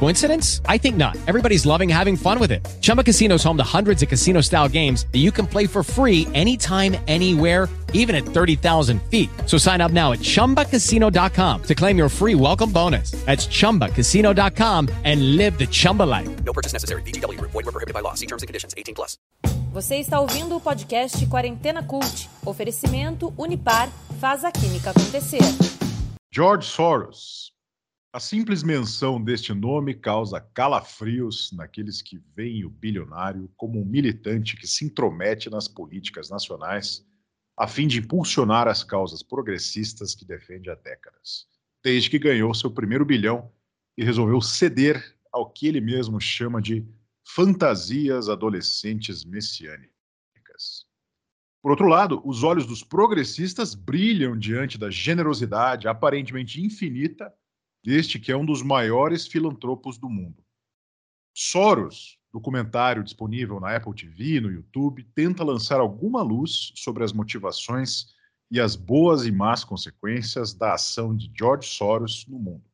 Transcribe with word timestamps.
Coincidence? 0.00 0.60
I 0.66 0.78
think 0.78 0.96
not. 0.96 1.16
Everybody's 1.28 1.64
loving 1.64 1.88
having 1.88 2.16
fun 2.16 2.40
with 2.40 2.50
it. 2.50 2.66
Chumba 2.80 3.04
Casino 3.04 3.36
is 3.36 3.44
home 3.44 3.56
to 3.58 3.62
hundreds 3.62 4.02
of 4.02 4.08
casino-style 4.08 4.68
games 4.68 5.06
that 5.12 5.18
you 5.18 5.30
can 5.30 5.46
play 5.46 5.68
for 5.68 5.82
free 5.84 6.26
anytime, 6.34 6.96
anywhere 7.06 7.68
even 7.92 8.14
at 8.14 8.24
30,000 8.24 9.00
feet. 9.04 9.30
So 9.46 9.56
sign 9.58 9.80
up 9.80 9.92
now 9.92 10.12
at 10.12 10.20
ChumbaCasino.com 10.20 11.62
to 11.62 11.74
claim 11.74 11.96
your 11.96 12.08
free 12.08 12.34
welcome 12.34 12.72
bonus. 12.72 13.12
That's 13.26 13.46
ChumbaCasino.com 13.46 14.88
and 15.04 15.36
live 15.36 15.56
the 15.58 15.66
Chumba 15.66 16.02
life. 16.02 16.28
No 16.44 16.52
purchase 16.52 16.72
necessary. 16.72 17.02
VGW. 17.02 17.40
Void 17.40 17.64
were 17.64 17.72
prohibited 17.72 17.94
by 17.94 18.00
law. 18.00 18.14
See 18.14 18.26
terms 18.26 18.42
and 18.42 18.48
conditions. 18.48 18.74
18 18.76 18.94
plus. 18.94 19.16
Você 19.72 19.96
está 20.00 20.20
ouvindo 20.20 20.56
o 20.56 20.60
podcast 20.60 21.24
Quarentena 21.26 21.82
Cult. 21.82 22.26
Oferecimento 22.44 23.32
Unipar 23.38 23.88
faz 24.20 24.44
a 24.44 24.50
química 24.50 24.90
acontecer. 24.90 25.42
George 26.32 26.66
Soros. 26.66 27.39
A 28.12 28.18
simples 28.18 28.64
menção 28.64 29.22
deste 29.22 29.54
nome 29.54 29.94
causa 29.94 30.40
calafrios 30.40 31.52
naqueles 31.52 32.02
que 32.02 32.18
veem 32.34 32.64
o 32.64 32.68
bilionário 32.68 33.48
como 33.56 33.80
um 33.80 33.84
militante 33.84 34.56
que 34.56 34.66
se 34.66 34.84
intromete 34.84 35.48
nas 35.48 35.68
políticas 35.68 36.28
nacionais 36.28 37.06
a 37.56 37.68
fim 37.68 37.86
de 37.86 38.00
impulsionar 38.00 38.66
as 38.66 38.82
causas 38.82 39.22
progressistas 39.22 40.12
que 40.12 40.24
defende 40.24 40.68
há 40.68 40.74
décadas, 40.74 41.46
desde 41.84 42.10
que 42.10 42.18
ganhou 42.18 42.52
seu 42.52 42.68
primeiro 42.68 43.04
bilhão 43.04 43.48
e 43.96 44.02
resolveu 44.02 44.40
ceder 44.40 45.16
ao 45.30 45.48
que 45.48 45.68
ele 45.68 45.80
mesmo 45.80 46.20
chama 46.20 46.60
de 46.60 46.84
fantasias 47.24 48.28
adolescentes 48.28 49.24
messiânicas. 49.24 50.84
Por 51.62 51.70
outro 51.70 51.86
lado, 51.86 52.20
os 52.24 52.42
olhos 52.42 52.66
dos 52.66 52.82
progressistas 52.82 53.72
brilham 53.72 54.36
diante 54.36 54.76
da 54.76 54.90
generosidade 54.90 55.86
aparentemente 55.86 56.60
infinita 56.60 57.32
deste 57.82 58.18
que 58.18 58.32
é 58.32 58.36
um 58.36 58.44
dos 58.44 58.62
maiores 58.62 59.26
filantropos 59.26 59.98
do 59.98 60.08
mundo. 60.08 60.44
Soros 61.34 62.20
documentário 62.32 63.02
disponível 63.02 63.58
na 63.58 63.74
Apple 63.74 63.94
TV 63.94 64.36
e 64.36 64.40
no 64.40 64.50
YouTube 64.50 65.04
tenta 65.14 65.44
lançar 65.44 65.80
alguma 65.80 66.22
luz 66.22 66.72
sobre 66.76 67.04
as 67.04 67.12
motivações 67.12 68.14
e 68.50 68.60
as 68.60 68.74
boas 68.74 69.26
e 69.26 69.32
más 69.32 69.64
consequências 69.64 70.52
da 70.54 70.74
ação 70.74 71.14
de 71.16 71.30
George 71.36 71.68
Soros 71.68 72.26
no 72.26 72.38
mundo. 72.38 72.64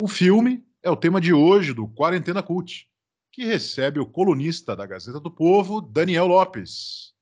O 0.00 0.08
filme 0.08 0.66
é 0.82 0.90
o 0.90 0.96
tema 0.96 1.20
de 1.20 1.32
hoje 1.32 1.72
do 1.72 1.86
Quarentena 1.88 2.42
Cult, 2.42 2.88
que 3.30 3.44
recebe 3.44 4.00
o 4.00 4.06
colunista 4.06 4.76
da 4.76 4.84
Gazeta 4.84 5.20
do 5.20 5.30
Povo, 5.30 5.80
Daniel 5.80 6.26
Lopes. 6.26 7.14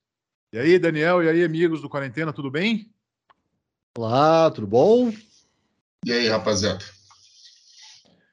E 0.53 0.57
aí, 0.57 0.77
Daniel, 0.77 1.23
e 1.23 1.29
aí, 1.29 1.43
amigos 1.43 1.81
do 1.81 1.89
Quarentena, 1.89 2.33
tudo 2.33 2.51
bem? 2.51 2.91
Olá, 3.97 4.51
tudo 4.51 4.67
bom? 4.67 5.13
E 6.05 6.11
aí, 6.11 6.27
rapaziada? 6.27 6.83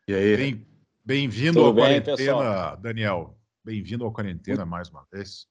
E 0.09 0.15
aí? 0.15 0.37
Bem, 0.39 0.67
Bem-vindo 1.05 1.67
à 1.67 1.75
quarentena, 1.75 2.17
pessoal? 2.17 2.77
Daniel. 2.79 3.39
Bem-vindo 3.63 4.07
à 4.07 4.11
quarentena 4.11 4.57
muito... 4.65 4.71
mais 4.71 4.89
uma 4.89 5.07
vez. 5.13 5.47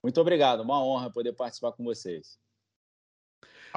Muito 0.00 0.20
obrigado, 0.20 0.60
uma 0.60 0.80
honra 0.80 1.10
poder 1.10 1.32
participar 1.32 1.72
com 1.72 1.82
vocês. 1.82 2.38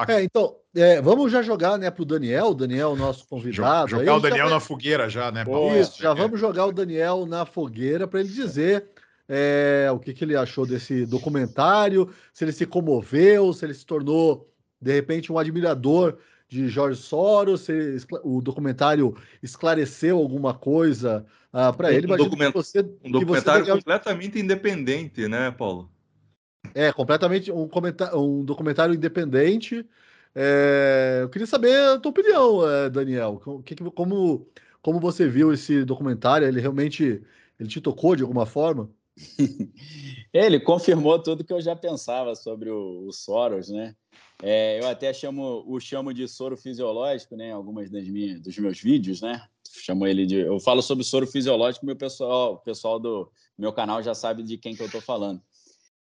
É, 0.06 0.22
então, 0.22 0.56
é, 0.76 1.02
vamos 1.02 1.32
já 1.32 1.42
jogar 1.42 1.76
né, 1.76 1.90
para 1.90 2.02
o 2.02 2.06
Daniel, 2.06 2.50
o 2.50 2.54
Daniel, 2.54 2.94
nosso 2.94 3.26
convidado. 3.26 3.90
Jogar 3.90 4.12
aí, 4.12 4.16
o 4.16 4.20
Daniel 4.20 4.46
já... 4.46 4.54
na 4.54 4.60
fogueira 4.60 5.08
já, 5.08 5.32
né? 5.32 5.44
Paulo? 5.44 5.76
Isso, 5.76 6.00
já 6.00 6.14
vamos 6.14 6.38
jogar 6.38 6.66
o 6.66 6.72
Daniel 6.72 7.26
na 7.26 7.44
fogueira 7.44 8.06
para 8.06 8.20
ele 8.20 8.28
dizer 8.28 8.90
é, 9.28 9.88
o 9.92 9.98
que, 9.98 10.14
que 10.14 10.22
ele 10.22 10.36
achou 10.36 10.64
desse 10.64 11.04
documentário, 11.04 12.14
se 12.32 12.44
ele 12.44 12.52
se 12.52 12.64
comoveu, 12.64 13.52
se 13.52 13.64
ele 13.64 13.74
se 13.74 13.84
tornou, 13.84 14.48
de 14.80 14.92
repente, 14.92 15.32
um 15.32 15.38
admirador 15.38 16.16
de 16.50 16.68
Jorge 16.68 17.00
Soros? 17.00 17.68
o 18.24 18.42
documentário 18.42 19.16
esclareceu 19.40 20.18
alguma 20.18 20.52
coisa 20.52 21.24
uh, 21.52 21.58
ah, 21.58 21.72
para 21.72 21.92
ele? 21.92 22.12
Um, 22.12 22.16
document... 22.16 22.52
você, 22.52 22.80
um 23.04 23.10
documentário 23.10 23.64
você... 23.64 23.70
completamente 23.70 24.38
independente, 24.38 25.28
né, 25.28 25.50
Paulo? 25.52 25.88
É, 26.74 26.92
completamente 26.92 27.50
um, 27.52 27.68
um 28.14 28.44
documentário 28.44 28.94
independente. 28.94 29.86
É... 30.34 31.20
eu 31.22 31.28
queria 31.28 31.46
saber 31.46 31.74
a 31.80 31.98
tua 31.98 32.10
opinião, 32.10 32.68
é, 32.68 32.90
Daniel. 32.90 33.40
Que, 33.64 33.76
como, 33.76 34.48
como 34.82 34.98
você 34.98 35.28
viu 35.28 35.52
esse 35.52 35.84
documentário? 35.84 36.48
Ele 36.48 36.60
realmente 36.60 37.22
ele 37.60 37.68
te 37.68 37.80
tocou 37.80 38.16
de 38.16 38.22
alguma 38.22 38.44
forma? 38.44 38.90
ele 40.32 40.58
confirmou 40.58 41.22
tudo 41.22 41.44
que 41.44 41.52
eu 41.52 41.60
já 41.60 41.76
pensava 41.76 42.34
sobre 42.34 42.70
o, 42.70 43.06
o 43.06 43.12
Soros, 43.12 43.68
né? 43.68 43.94
É, 44.42 44.80
eu 44.80 44.88
até 44.88 45.12
chamo 45.12 45.64
o 45.66 45.78
chamo 45.78 46.14
de 46.14 46.26
soro 46.26 46.56
fisiológico, 46.56 47.36
né? 47.36 47.52
Algumas 47.52 47.90
das 47.90 48.08
minhas, 48.08 48.40
dos 48.40 48.56
meus 48.58 48.80
vídeos, 48.80 49.20
né? 49.20 49.46
Chamo 49.68 50.06
ele 50.06 50.26
de. 50.26 50.36
Eu 50.36 50.58
falo 50.58 50.82
sobre 50.82 51.04
soro 51.04 51.26
fisiológico, 51.26 51.84
meu 51.84 51.96
pessoal, 51.96 52.54
o 52.54 52.58
pessoal 52.58 52.98
do 52.98 53.30
meu 53.58 53.72
canal 53.72 54.02
já 54.02 54.14
sabe 54.14 54.42
de 54.42 54.56
quem 54.56 54.74
que 54.74 54.82
eu 54.82 54.86
estou 54.86 55.00
falando. 55.00 55.42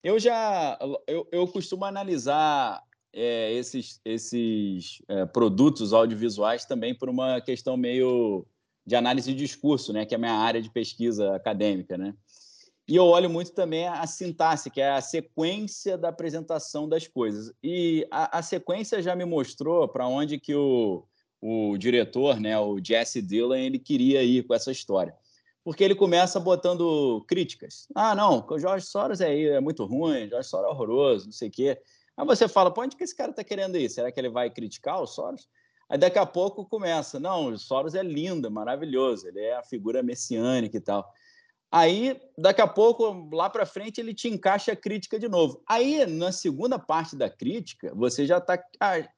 Eu 0.03 0.19
já, 0.19 0.77
eu, 1.07 1.27
eu 1.31 1.47
costumo 1.47 1.85
analisar 1.85 2.83
é, 3.11 3.53
esses, 3.53 3.99
esses 4.03 5.01
é, 5.07 5.25
produtos 5.25 5.93
audiovisuais 5.93 6.65
também 6.65 6.93
por 6.93 7.09
uma 7.09 7.39
questão 7.41 7.77
meio 7.77 8.45
de 8.85 8.95
análise 8.95 9.33
de 9.33 9.37
discurso, 9.37 9.93
né? 9.93 10.05
Que 10.05 10.13
é 10.13 10.17
a 10.17 10.19
minha 10.19 10.33
área 10.33 10.61
de 10.61 10.69
pesquisa 10.69 11.35
acadêmica, 11.35 11.97
né? 11.97 12.13
E 12.87 12.95
eu 12.95 13.05
olho 13.05 13.29
muito 13.29 13.51
também 13.51 13.87
a 13.87 14.05
sintaxe, 14.05 14.69
que 14.69 14.79
é 14.79 14.91
a 14.91 15.01
sequência 15.01 15.97
da 15.97 16.09
apresentação 16.09 16.87
das 16.87 17.07
coisas. 17.07 17.51
E 17.63 18.07
a, 18.11 18.37
a 18.37 18.41
sequência 18.43 19.01
já 19.01 19.15
me 19.15 19.25
mostrou 19.25 19.87
para 19.87 20.07
onde 20.07 20.39
que 20.39 20.53
o, 20.53 21.03
o 21.41 21.77
diretor, 21.77 22.39
né, 22.39 22.57
o 22.59 22.79
Jesse 22.83 23.23
Dillon, 23.23 23.55
ele 23.55 23.79
queria 23.79 24.23
ir 24.23 24.43
com 24.43 24.53
essa 24.53 24.71
história. 24.71 25.15
Porque 25.63 25.83
ele 25.83 25.95
começa 25.95 26.39
botando 26.39 27.25
críticas. 27.27 27.87
Ah, 27.95 28.13
não, 28.13 28.45
o 28.47 28.59
Jorge 28.59 28.85
Soros 28.85 29.19
é, 29.19 29.35
é 29.45 29.59
muito 29.59 29.83
ruim, 29.83 30.29
Jorge 30.29 30.47
Soros 30.47 30.67
é 30.67 30.69
horroroso, 30.69 31.25
não 31.25 31.33
sei 31.33 31.47
o 31.47 31.51
quê. 31.51 31.81
Aí 32.15 32.25
você 32.25 32.47
fala, 32.47 32.71
para 32.71 32.83
onde 32.83 32.95
que 32.95 33.03
esse 33.03 33.15
cara 33.15 33.31
está 33.31 33.43
querendo 33.43 33.77
ir? 33.77 33.89
Será 33.89 34.11
que 34.11 34.19
ele 34.19 34.29
vai 34.29 34.49
criticar 34.51 35.01
o 35.01 35.07
Soros? 35.07 35.49
Aí 35.89 35.97
daqui 35.97 36.19
a 36.19 36.25
pouco 36.25 36.65
começa, 36.65 37.19
não, 37.19 37.47
o 37.47 37.57
Soros 37.57 37.95
é 37.95 38.03
lindo, 38.03 38.49
maravilhoso, 38.51 39.27
ele 39.27 39.41
é 39.41 39.55
a 39.55 39.63
figura 39.63 40.03
messiânica 40.03 40.77
e 40.77 40.81
tal. 40.81 41.11
Aí, 41.77 42.17
daqui 42.37 42.61
a 42.61 42.67
pouco, 42.67 43.27
lá 43.35 43.49
para 43.49 43.65
frente, 43.65 43.99
ele 43.99 44.13
te 44.13 44.29
encaixa 44.29 44.71
a 44.71 44.77
crítica 44.77 45.19
de 45.19 45.27
novo. 45.27 45.61
Aí, 45.67 46.05
na 46.05 46.31
segunda 46.31 46.79
parte 46.79 47.17
da 47.17 47.29
crítica, 47.29 47.93
você 47.93 48.25
já 48.25 48.37
está 48.37 48.57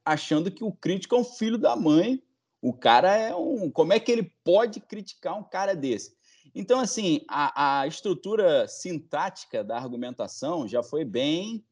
achando 0.04 0.50
que 0.50 0.64
o 0.64 0.72
crítico 0.72 1.14
é 1.14 1.18
um 1.20 1.24
filho 1.24 1.56
da 1.56 1.76
mãe. 1.76 2.20
O 2.60 2.72
cara 2.72 3.16
é 3.16 3.32
um. 3.32 3.70
Como 3.70 3.92
é 3.92 4.00
que 4.00 4.10
ele 4.10 4.34
pode 4.42 4.80
criticar 4.80 5.38
um 5.38 5.44
cara 5.44 5.72
desse? 5.76 6.16
Então, 6.52 6.80
assim, 6.80 7.20
a, 7.30 7.82
a 7.82 7.86
estrutura 7.86 8.66
sintática 8.66 9.62
da 9.62 9.76
argumentação 9.76 10.66
já 10.66 10.82
foi 10.82 11.04
bem. 11.04 11.64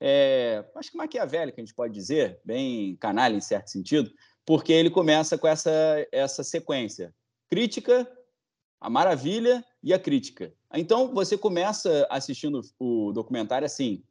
É, 0.00 0.64
acho 0.76 0.92
que 0.92 0.96
maquiavélica, 0.96 1.60
a 1.60 1.62
gente 1.62 1.74
pode 1.74 1.92
dizer, 1.92 2.40
bem 2.42 2.96
canalha 2.96 3.36
em 3.36 3.40
certo 3.42 3.68
sentido, 3.68 4.10
porque 4.46 4.72
ele 4.72 4.88
começa 4.88 5.36
com 5.36 5.46
essa, 5.46 5.70
essa 6.10 6.42
sequência: 6.42 7.14
crítica, 7.50 8.10
a 8.80 8.88
maravilha 8.88 9.62
e 9.82 9.92
a 9.92 9.98
crítica. 9.98 10.52
Então 10.74 11.12
você 11.12 11.36
começa 11.36 12.06
assistindo 12.10 12.60
o 12.78 13.12
documentário 13.12 13.66
assim, 13.66 14.02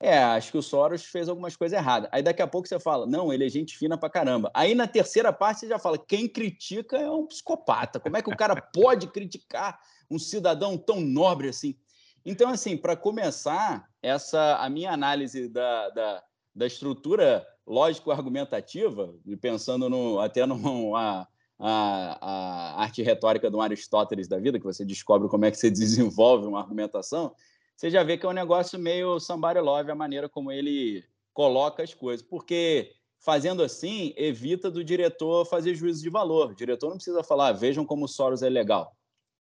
é, 0.00 0.18
acho 0.18 0.52
que 0.52 0.58
o 0.58 0.62
Soros 0.62 1.04
fez 1.04 1.28
algumas 1.28 1.56
coisas 1.56 1.78
erradas. 1.78 2.08
Aí 2.12 2.22
daqui 2.22 2.42
a 2.42 2.46
pouco 2.46 2.68
você 2.68 2.78
fala, 2.78 3.06
não, 3.06 3.32
ele 3.32 3.46
é 3.46 3.48
gente 3.48 3.76
fina 3.76 3.96
pra 3.96 4.10
caramba. 4.10 4.50
Aí 4.52 4.74
na 4.74 4.86
terceira 4.86 5.32
parte 5.32 5.60
você 5.60 5.68
já 5.68 5.78
fala, 5.78 5.98
quem 5.98 6.28
critica 6.28 6.96
é 6.96 7.10
um 7.10 7.26
psicopata. 7.26 7.98
Como 7.98 8.16
é 8.16 8.22
que 8.22 8.30
o 8.30 8.36
cara 8.36 8.54
pode 8.72 9.06
criticar 9.08 9.78
um 10.10 10.18
cidadão 10.18 10.76
tão 10.76 11.00
nobre 11.00 11.48
assim? 11.48 11.76
Então, 12.26 12.50
assim, 12.50 12.76
para 12.76 12.96
começar, 12.96 13.86
essa 14.02 14.56
a 14.56 14.68
minha 14.70 14.90
análise 14.90 15.48
da, 15.48 15.90
da, 15.90 16.22
da 16.54 16.66
estrutura 16.66 17.46
lógico-argumentativa, 17.66 19.14
pensando 19.40 19.88
no, 19.90 20.20
até 20.20 20.46
numa 20.46 21.28
a, 21.66 22.18
a 22.20 22.82
arte 22.82 23.02
retórica 23.02 23.50
de 23.50 23.56
um 23.56 23.62
Aristóteles 23.62 24.28
da 24.28 24.38
vida, 24.38 24.58
que 24.58 24.66
você 24.66 24.84
descobre 24.84 25.30
como 25.30 25.46
é 25.46 25.50
que 25.50 25.56
você 25.56 25.70
desenvolve 25.72 26.46
uma 26.46 26.60
argumentação, 26.60 27.34
você 27.74 27.88
já 27.90 28.02
vê 28.02 28.18
que 28.18 28.26
é 28.26 28.28
um 28.28 28.32
negócio 28.32 28.78
meio 28.78 29.18
somebody 29.18 29.60
love 29.60 29.90
a 29.90 29.94
maneira 29.94 30.28
como 30.28 30.52
ele 30.52 31.02
coloca 31.32 31.82
as 31.82 31.94
coisas. 31.94 32.24
Porque 32.24 32.92
fazendo 33.18 33.62
assim, 33.62 34.12
evita 34.14 34.70
do 34.70 34.84
diretor 34.84 35.46
fazer 35.46 35.74
juízo 35.74 36.02
de 36.02 36.10
valor. 36.10 36.50
O 36.50 36.54
diretor 36.54 36.90
não 36.90 36.96
precisa 36.96 37.24
falar, 37.24 37.52
vejam 37.52 37.84
como 37.84 38.04
o 38.04 38.08
Soros 38.08 38.42
é 38.42 38.50
legal. 38.50 38.94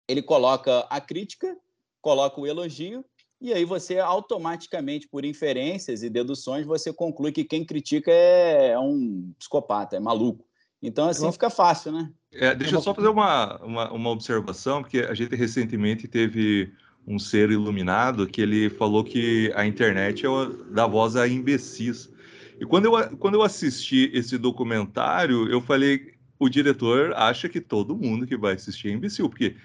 Ele 0.08 0.22
coloca 0.22 0.86
a 0.88 1.00
crítica, 1.00 1.58
coloca 2.00 2.40
o 2.40 2.46
elogio, 2.46 3.04
e 3.40 3.52
aí 3.52 3.64
você 3.64 3.98
automaticamente, 3.98 5.08
por 5.08 5.24
inferências 5.24 6.04
e 6.04 6.08
deduções, 6.08 6.64
você 6.64 6.92
conclui 6.92 7.32
que 7.32 7.44
quem 7.44 7.66
critica 7.66 8.12
é, 8.12 8.68
é 8.68 8.78
um 8.78 9.34
psicopata, 9.36 9.96
é 9.96 10.00
maluco. 10.00 10.46
Então, 10.86 11.08
assim, 11.08 11.30
fica 11.32 11.50
fácil, 11.50 11.90
né? 11.90 12.10
É, 12.32 12.54
deixa 12.54 12.76
eu 12.76 12.80
só 12.80 12.94
fazer 12.94 13.08
uma, 13.08 13.56
uma, 13.58 13.92
uma 13.92 14.10
observação, 14.10 14.82
porque 14.82 15.00
a 15.00 15.14
gente 15.14 15.34
recentemente 15.34 16.06
teve 16.06 16.72
um 17.04 17.18
ser 17.18 17.50
iluminado 17.50 18.26
que 18.26 18.40
ele 18.40 18.70
falou 18.70 19.02
que 19.02 19.52
a 19.56 19.66
internet 19.66 20.24
é 20.24 20.28
da 20.70 20.86
voz 20.86 21.16
a 21.16 21.26
imbecis. 21.26 22.08
E 22.60 22.64
quando 22.64 22.84
eu, 22.84 23.16
quando 23.16 23.34
eu 23.34 23.42
assisti 23.42 24.10
esse 24.14 24.38
documentário, 24.38 25.50
eu 25.50 25.60
falei, 25.60 26.14
o 26.38 26.48
diretor 26.48 27.12
acha 27.14 27.48
que 27.48 27.60
todo 27.60 27.96
mundo 27.96 28.24
que 28.24 28.36
vai 28.36 28.54
assistir 28.54 28.88
é 28.88 28.92
imbecil, 28.92 29.28
porque 29.28 29.56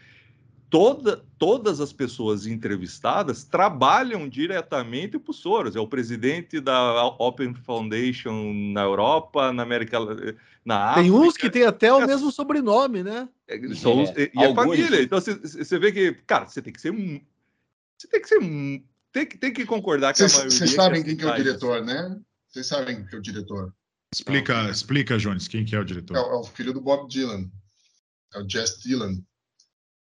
toda, 0.71 1.23
todas 1.37 1.79
as 1.79 1.93
pessoas 1.93 2.47
entrevistadas 2.47 3.43
trabalham 3.43 4.27
diretamente 4.27 5.19
para 5.19 5.29
o 5.29 5.33
Soros. 5.33 5.75
É 5.75 5.79
o 5.79 5.87
presidente 5.87 6.59
da 6.59 7.05
Open 7.19 7.53
Foundation 7.53 8.53
na 8.73 8.81
Europa, 8.81 9.51
na 9.51 9.61
América, 9.61 9.99
na 10.65 10.91
África. 10.91 11.01
Tem 11.01 11.11
uns 11.11 11.37
que 11.37 11.49
tem 11.49 11.63
até 11.63 11.91
o 11.93 12.05
mesmo 12.05 12.31
sobrenome, 12.31 13.03
né? 13.03 13.27
É, 13.47 13.59
são, 13.75 14.03
é, 14.03 14.31
e 14.33 14.45
a 14.45 14.53
família. 14.53 15.01
Então 15.01 15.19
você 15.19 15.79
vê 15.79 15.91
que, 15.91 16.13
cara, 16.25 16.47
você 16.47 16.61
tem 16.61 16.71
que 16.71 16.81
ser, 16.81 16.91
você 17.97 18.07
tem 18.07 18.21
que 18.21 18.27
ser, 18.27 18.39
tem 19.11 19.25
que, 19.25 19.37
tem 19.37 19.53
que 19.53 19.65
concordar 19.65 20.13
que 20.13 20.23
a 20.23 20.27
maioria. 20.27 20.51
Vocês 20.51 20.73
sabem 20.73 21.03
quem 21.03 21.15
que 21.15 21.23
é 21.23 21.31
o 21.31 21.35
diretor, 21.35 21.83
né? 21.83 22.19
Vocês 22.47 22.67
sabem 22.67 23.05
que 23.05 23.15
é 23.15 23.17
o 23.17 23.21
diretor. 23.21 23.73
Explica, 24.13 24.69
explica, 24.69 25.17
Jones, 25.17 25.47
quem 25.47 25.63
que 25.63 25.75
é 25.75 25.79
o 25.79 25.85
diretor? 25.85 26.17
É, 26.17 26.19
é, 26.19 26.33
o 26.33 26.43
filho 26.43 26.73
do 26.73 26.81
Bob 26.81 27.07
Dylan. 27.07 27.49
É 28.33 28.39
o 28.39 28.49
Jess 28.49 28.79
Dylan. 28.79 29.17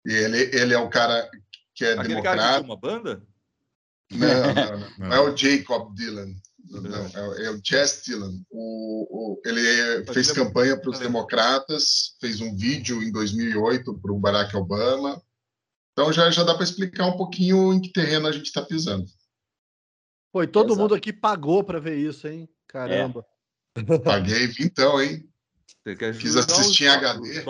E 0.06 0.12
ele, 0.12 0.38
ele 0.56 0.74
é 0.74 0.78
o 0.78 0.90
cara 0.90 1.30
que 1.76 1.86
é 1.86 1.94
Aquele 1.94 2.10
democrata. 2.10 2.38
cara 2.38 2.60
que 2.60 2.66
uma 2.66 2.78
banda? 2.78 3.24
Não, 4.12 4.28
não, 4.28 4.54
não. 4.54 4.90
não. 4.98 5.14
é 5.14 5.20
o 5.20 5.38
Jacob 5.38 5.94
Dylan. 5.96 6.36
Não, 6.64 7.06
é, 7.06 7.46
é 7.46 7.52
o 7.52 7.62
Jess 7.64 8.04
Dylan. 8.06 8.34
O, 8.50 9.34
o, 9.34 9.42
ele 9.46 10.06
fez 10.14 10.32
campanha 10.32 10.80
para 10.80 10.90
os 10.90 11.00
democratas, 11.00 12.16
fez 12.20 12.40
um 12.40 12.56
vídeo 12.56 13.04
em 13.04 13.12
2008 13.12 14.00
para 14.00 14.14
o 14.14 14.20
Barack 14.20 14.56
Obama. 14.56 15.22
Então 15.92 16.12
já, 16.12 16.32
já 16.32 16.44
dá 16.44 16.56
para 16.56 16.64
explicar 16.64 17.06
um 17.06 17.18
pouquinho 17.18 17.74
em 17.74 17.82
que 17.82 17.92
terreno 17.92 18.28
a 18.28 18.32
gente 18.32 18.46
está 18.46 18.64
pisando. 18.64 19.06
Pô, 20.32 20.42
e 20.42 20.48
todo 20.48 20.70
Exato. 20.70 20.82
mundo 20.82 20.96
aqui 20.96 21.14
pagou 21.14 21.64
para 21.64 21.80
ver 21.80 21.98
isso, 21.98 22.28
hein? 22.28 22.50
Caramba. 22.68 23.26
É. 23.76 24.00
Paguei 24.00 24.52
então, 24.60 25.02
hein? 25.02 25.28
Fiz 26.16 26.36
assistir 26.36 26.86
em 26.86 26.88
HD. 26.88 27.44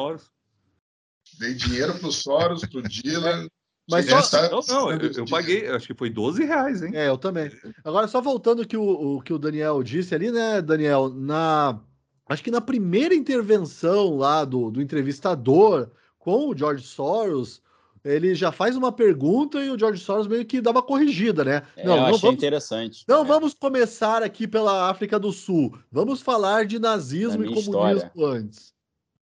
Dei 1.39 1.53
dinheiro 1.53 1.97
pro 1.97 2.11
Soros, 2.11 2.65
pro 2.65 2.81
Dylan. 2.81 3.47
Mas 3.89 4.05
só... 4.05 4.21
Tá 4.21 4.49
não, 4.49 4.61
não, 4.67 4.91
eu, 4.91 5.11
eu, 5.11 5.25
paguei, 5.25 5.67
acho 5.67 5.87
que 5.87 5.93
foi 5.93 6.09
12 6.09 6.43
reais, 6.43 6.81
hein? 6.81 6.91
É, 6.95 7.07
eu 7.09 7.17
também. 7.17 7.51
Agora, 7.83 8.07
só 8.07 8.21
voltando 8.21 8.65
que 8.65 8.77
o, 8.77 9.17
o 9.17 9.21
que 9.21 9.33
o 9.33 9.39
Daniel 9.39 9.83
disse 9.83 10.15
ali, 10.15 10.31
né, 10.31 10.61
Daniel? 10.61 11.09
Na. 11.09 11.79
Acho 12.27 12.43
que 12.43 12.51
na 12.51 12.61
primeira 12.61 13.13
intervenção 13.13 14.15
lá 14.15 14.45
do, 14.45 14.71
do 14.71 14.81
entrevistador 14.81 15.89
com 16.17 16.47
o 16.47 16.57
George 16.57 16.85
Soros, 16.85 17.61
ele 18.03 18.33
já 18.33 18.49
faz 18.49 18.77
uma 18.77 18.93
pergunta 18.93 19.59
e 19.59 19.69
o 19.69 19.77
George 19.77 20.01
Soros 20.01 20.27
meio 20.27 20.45
que 20.45 20.61
dá 20.61 20.71
uma 20.71 20.81
corrigida, 20.81 21.43
né? 21.43 21.63
É, 21.75 21.85
não, 21.85 21.95
eu 21.95 22.01
não 22.01 22.07
achei 22.07 22.19
vamos, 22.21 22.37
interessante. 22.37 23.03
Não 23.05 23.23
é. 23.23 23.25
vamos 23.25 23.53
começar 23.53 24.23
aqui 24.23 24.47
pela 24.47 24.89
África 24.89 25.19
do 25.19 25.33
Sul. 25.33 25.77
Vamos 25.91 26.21
falar 26.21 26.65
de 26.65 26.79
nazismo 26.79 27.43
e 27.43 27.47
comunismo 27.47 28.07
história. 28.07 28.39
antes. 28.39 28.73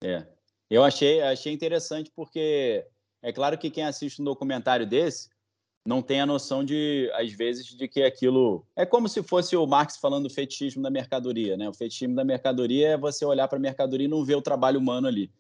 É. 0.04 0.26
Eu 0.70 0.84
achei, 0.84 1.22
achei 1.22 1.54
interessante 1.54 2.12
porque 2.14 2.86
é 3.22 3.32
claro 3.32 3.58
que 3.58 3.70
quem 3.70 3.84
assiste 3.84 4.22
um 4.22 4.26
documentário 4.26 4.86
desse 4.86 5.30
não 5.86 6.02
tem 6.02 6.22
a 6.22 6.26
noção 6.26 6.64
de, 6.64 7.10
às 7.16 7.32
vezes, 7.32 7.66
de 7.66 7.88
que 7.88 8.04
aquilo 8.04 8.66
é 8.76 8.86
como 8.86 9.08
se 9.08 9.24
fosse 9.24 9.56
o 9.56 9.66
Marx 9.66 9.98
falando 9.98 10.28
do 10.28 10.34
fetichismo 10.34 10.84
da 10.84 10.90
mercadoria, 10.90 11.56
né? 11.58 11.68
O 11.70 11.74
fetichismo 11.74 12.16
da 12.16 12.24
mercadoria 12.24 12.90
é 12.90 12.98
você 12.98 13.26
olhar 13.26 13.48
para 13.48 13.58
a 13.58 13.62
mercadoria 13.62 14.06
e 14.06 14.10
não 14.10 14.24
ver 14.24 14.36
o 14.36 14.42
trabalho 14.42 14.80
humano 14.80 15.08
ali 15.08 15.32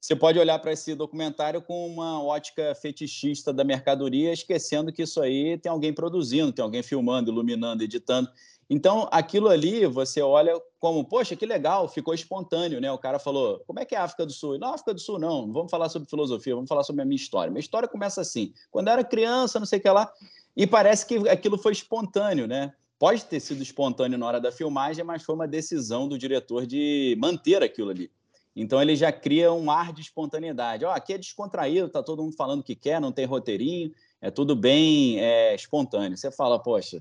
você 0.00 0.14
pode 0.14 0.38
olhar 0.38 0.58
para 0.60 0.72
esse 0.72 0.94
documentário 0.94 1.60
com 1.60 1.86
uma 1.86 2.22
ótica 2.22 2.74
fetichista 2.74 3.52
da 3.52 3.64
mercadoria, 3.64 4.32
esquecendo 4.32 4.92
que 4.92 5.02
isso 5.02 5.20
aí 5.20 5.58
tem 5.58 5.70
alguém 5.70 5.92
produzindo, 5.92 6.52
tem 6.52 6.62
alguém 6.62 6.82
filmando, 6.82 7.30
iluminando, 7.30 7.82
editando. 7.82 8.30
Então, 8.70 9.08
aquilo 9.10 9.48
ali 9.48 9.86
você 9.86 10.20
olha 10.20 10.52
como, 10.78 11.02
poxa, 11.04 11.34
que 11.34 11.46
legal, 11.46 11.88
ficou 11.88 12.12
espontâneo, 12.12 12.80
né? 12.80 12.92
O 12.92 12.98
cara 12.98 13.18
falou, 13.18 13.62
como 13.66 13.80
é 13.80 13.84
que 13.84 13.94
é 13.94 13.98
a 13.98 14.04
África 14.04 14.26
do 14.26 14.32
Sul? 14.32 14.58
Não, 14.58 14.74
África 14.74 14.92
do 14.92 15.00
Sul 15.00 15.18
não, 15.18 15.46
não 15.46 15.52
vamos 15.52 15.70
falar 15.70 15.88
sobre 15.88 16.08
filosofia, 16.08 16.54
vamos 16.54 16.68
falar 16.68 16.84
sobre 16.84 17.00
a 17.00 17.04
minha 17.04 17.16
história. 17.16 17.50
Minha 17.50 17.60
história 17.60 17.88
começa 17.88 18.20
assim, 18.20 18.52
quando 18.70 18.88
eu 18.88 18.92
era 18.92 19.04
criança, 19.04 19.58
não 19.58 19.66
sei 19.66 19.78
o 19.78 19.82
que 19.82 19.90
lá, 19.90 20.12
e 20.54 20.66
parece 20.66 21.06
que 21.06 21.28
aquilo 21.28 21.56
foi 21.56 21.72
espontâneo, 21.72 22.46
né? 22.46 22.74
Pode 22.98 23.24
ter 23.24 23.40
sido 23.40 23.62
espontâneo 23.62 24.18
na 24.18 24.26
hora 24.26 24.40
da 24.40 24.52
filmagem, 24.52 25.04
mas 25.04 25.22
foi 25.22 25.34
uma 25.34 25.48
decisão 25.48 26.08
do 26.08 26.18
diretor 26.18 26.66
de 26.66 27.16
manter 27.18 27.62
aquilo 27.62 27.90
ali. 27.90 28.10
Então 28.54 28.82
ele 28.82 28.96
já 28.96 29.12
cria 29.12 29.52
um 29.52 29.70
ar 29.70 29.92
de 29.92 30.00
espontaneidade. 30.00 30.84
Ó, 30.84 30.90
oh, 30.90 30.92
aqui 30.92 31.12
é 31.12 31.18
descontraído, 31.18 31.88
tá 31.88 32.02
todo 32.02 32.24
mundo 32.24 32.34
falando 32.34 32.60
o 32.60 32.64
que 32.64 32.74
quer, 32.74 33.00
não 33.00 33.12
tem 33.12 33.24
roteirinho, 33.24 33.92
é 34.20 34.32
tudo 34.32 34.56
bem 34.56 35.20
é, 35.20 35.54
espontâneo. 35.54 36.18
Você 36.18 36.30
fala, 36.32 36.58
poxa, 36.58 37.00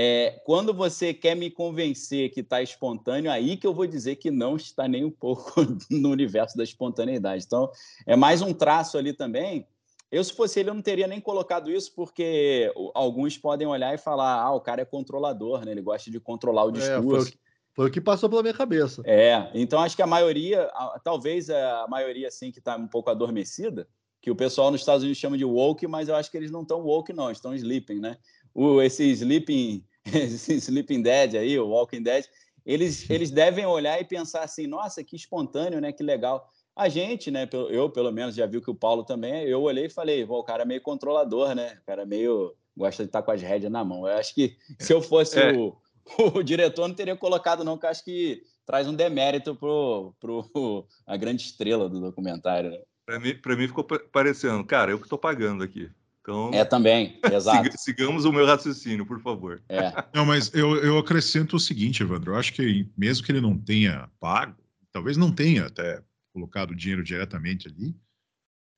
é, 0.00 0.40
quando 0.44 0.72
você 0.72 1.12
quer 1.12 1.34
me 1.34 1.50
convencer 1.50 2.30
que 2.30 2.38
está 2.38 2.62
espontâneo, 2.62 3.32
aí 3.32 3.56
que 3.56 3.66
eu 3.66 3.74
vou 3.74 3.84
dizer 3.84 4.14
que 4.14 4.30
não 4.30 4.54
está 4.54 4.86
nem 4.86 5.04
um 5.04 5.10
pouco 5.10 5.54
no 5.90 6.10
universo 6.10 6.56
da 6.56 6.62
espontaneidade. 6.62 7.42
Então, 7.44 7.68
é 8.06 8.14
mais 8.14 8.40
um 8.40 8.54
traço 8.54 8.96
ali 8.96 9.12
também. 9.12 9.66
Eu, 10.08 10.22
se 10.22 10.32
fosse 10.32 10.60
ele, 10.60 10.70
eu 10.70 10.74
não 10.74 10.82
teria 10.82 11.08
nem 11.08 11.20
colocado 11.20 11.68
isso, 11.68 11.92
porque 11.96 12.72
alguns 12.94 13.36
podem 13.36 13.66
olhar 13.66 13.92
e 13.92 13.98
falar: 13.98 14.40
ah, 14.40 14.54
o 14.54 14.60
cara 14.60 14.82
é 14.82 14.84
controlador, 14.84 15.64
né? 15.64 15.72
ele 15.72 15.82
gosta 15.82 16.08
de 16.12 16.20
controlar 16.20 16.66
o 16.66 16.70
discurso. 16.70 17.32
É, 17.34 17.48
foi 17.74 17.88
o 17.88 17.90
que 17.90 18.00
passou 18.00 18.30
pela 18.30 18.42
minha 18.42 18.54
cabeça. 18.54 19.02
É, 19.04 19.50
então 19.52 19.80
acho 19.80 19.96
que 19.96 20.02
a 20.02 20.06
maioria, 20.06 20.70
talvez 21.02 21.50
a 21.50 21.86
maioria 21.88 22.28
assim 22.28 22.52
que 22.52 22.60
está 22.60 22.76
um 22.76 22.86
pouco 22.86 23.10
adormecida, 23.10 23.88
que 24.20 24.30
o 24.30 24.36
pessoal 24.36 24.70
nos 24.70 24.80
Estados 24.80 25.02
Unidos 25.02 25.18
chama 25.18 25.38
de 25.38 25.44
woke, 25.44 25.86
mas 25.86 26.08
eu 26.08 26.14
acho 26.16 26.30
que 26.30 26.36
eles 26.36 26.50
não 26.50 26.62
estão 26.62 26.82
woke 26.82 27.12
não, 27.12 27.30
estão 27.30 27.54
sleeping, 27.54 28.00
né? 28.00 28.16
O, 28.60 28.82
esse 28.82 29.04
sleeping, 29.12 29.84
esse 30.04 30.54
sleeping 30.54 31.02
dead 31.02 31.34
aí, 31.34 31.58
o 31.58 31.68
walking 31.68 32.02
dead, 32.02 32.24
eles, 32.64 33.08
eles 33.08 33.30
devem 33.30 33.64
olhar 33.66 34.00
e 34.00 34.04
pensar 34.04 34.42
assim, 34.42 34.66
nossa, 34.66 35.04
que 35.04 35.16
espontâneo, 35.16 35.80
né? 35.80 35.92
Que 35.92 36.02
legal. 36.02 36.50
A 36.74 36.88
gente, 36.88 37.30
né? 37.30 37.48
Eu 37.70 37.90
pelo 37.90 38.12
menos 38.12 38.34
já 38.34 38.46
viu 38.46 38.60
que 38.60 38.70
o 38.70 38.74
Paulo 38.74 39.04
também. 39.04 39.44
Eu 39.44 39.62
olhei 39.62 39.86
e 39.86 39.90
falei, 39.90 40.24
o 40.24 40.42
cara 40.42 40.62
é 40.62 40.66
meio 40.66 40.80
controlador, 40.80 41.54
né? 41.54 41.78
O 41.82 41.86
cara 41.86 42.02
é 42.02 42.06
meio 42.06 42.54
gosta 42.76 43.02
de 43.02 43.08
estar 43.08 43.22
com 43.22 43.32
as 43.32 43.42
rédeas 43.42 43.72
na 43.72 43.84
mão. 43.84 44.06
Eu 44.06 44.16
acho 44.16 44.34
que 44.34 44.56
se 44.78 44.92
eu 44.92 45.02
fosse 45.02 45.38
é. 45.38 45.52
o 45.52 45.76
o 46.34 46.42
diretor 46.42 46.88
não 46.88 46.94
teria 46.94 47.16
colocado, 47.16 47.64
não, 47.64 47.76
que 47.76 47.86
acho 47.86 48.04
que 48.04 48.42
traz 48.64 48.86
um 48.88 48.94
demérito 48.94 49.54
pro, 49.54 50.14
pro 50.20 50.86
a 51.06 51.16
grande 51.16 51.42
estrela 51.42 51.88
do 51.88 52.00
documentário. 52.00 52.70
Né? 52.70 52.80
Para 53.04 53.20
mim, 53.20 53.34
para 53.34 53.56
mim 53.56 53.68
ficou 53.68 53.84
parecendo, 53.84 54.64
cara, 54.64 54.90
eu 54.90 54.98
que 54.98 55.04
estou 55.04 55.18
pagando 55.18 55.62
aqui. 55.62 55.90
Então, 56.28 56.50
é 56.52 56.62
também, 56.62 57.18
exato. 57.32 57.70
sigamos 57.78 58.26
o 58.26 58.32
meu 58.32 58.44
raciocínio, 58.44 59.06
por 59.06 59.18
favor. 59.22 59.62
É. 59.66 59.92
Não, 60.12 60.26
mas 60.26 60.52
eu, 60.52 60.76
eu 60.76 60.98
acrescento 60.98 61.56
o 61.56 61.60
seguinte, 61.60 62.02
Evandro. 62.02 62.32
Eu 62.32 62.36
acho 62.36 62.52
que 62.52 62.86
mesmo 62.96 63.24
que 63.24 63.32
ele 63.32 63.40
não 63.40 63.56
tenha 63.56 64.10
pago, 64.20 64.54
talvez 64.92 65.16
não 65.16 65.32
tenha 65.32 65.64
até 65.64 66.02
colocado 66.34 66.72
o 66.72 66.76
dinheiro 66.76 67.02
diretamente 67.02 67.66
ali, 67.66 67.96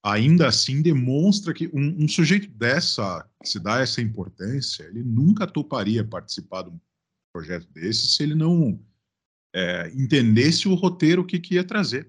ainda 0.01 0.47
assim 0.47 0.81
demonstra 0.81 1.53
que 1.53 1.69
um, 1.75 2.05
um 2.05 2.09
sujeito 2.09 2.49
dessa, 2.49 3.29
que 3.43 3.49
se 3.49 3.59
dá 3.59 3.81
essa 3.81 4.01
importância, 4.01 4.85
ele 4.85 5.03
nunca 5.03 5.45
toparia 5.45 6.05
participar 6.05 6.63
de 6.63 6.71
um 6.71 6.81
projeto 7.33 7.67
desse 7.73 8.07
se 8.07 8.23
ele 8.23 8.37
não 8.37 8.81
é, 9.53 9.91
entendesse 9.93 10.69
o 10.69 10.75
roteiro 10.75 11.25
que, 11.25 11.41
que 11.41 11.55
ia 11.57 11.65
trazer. 11.65 12.09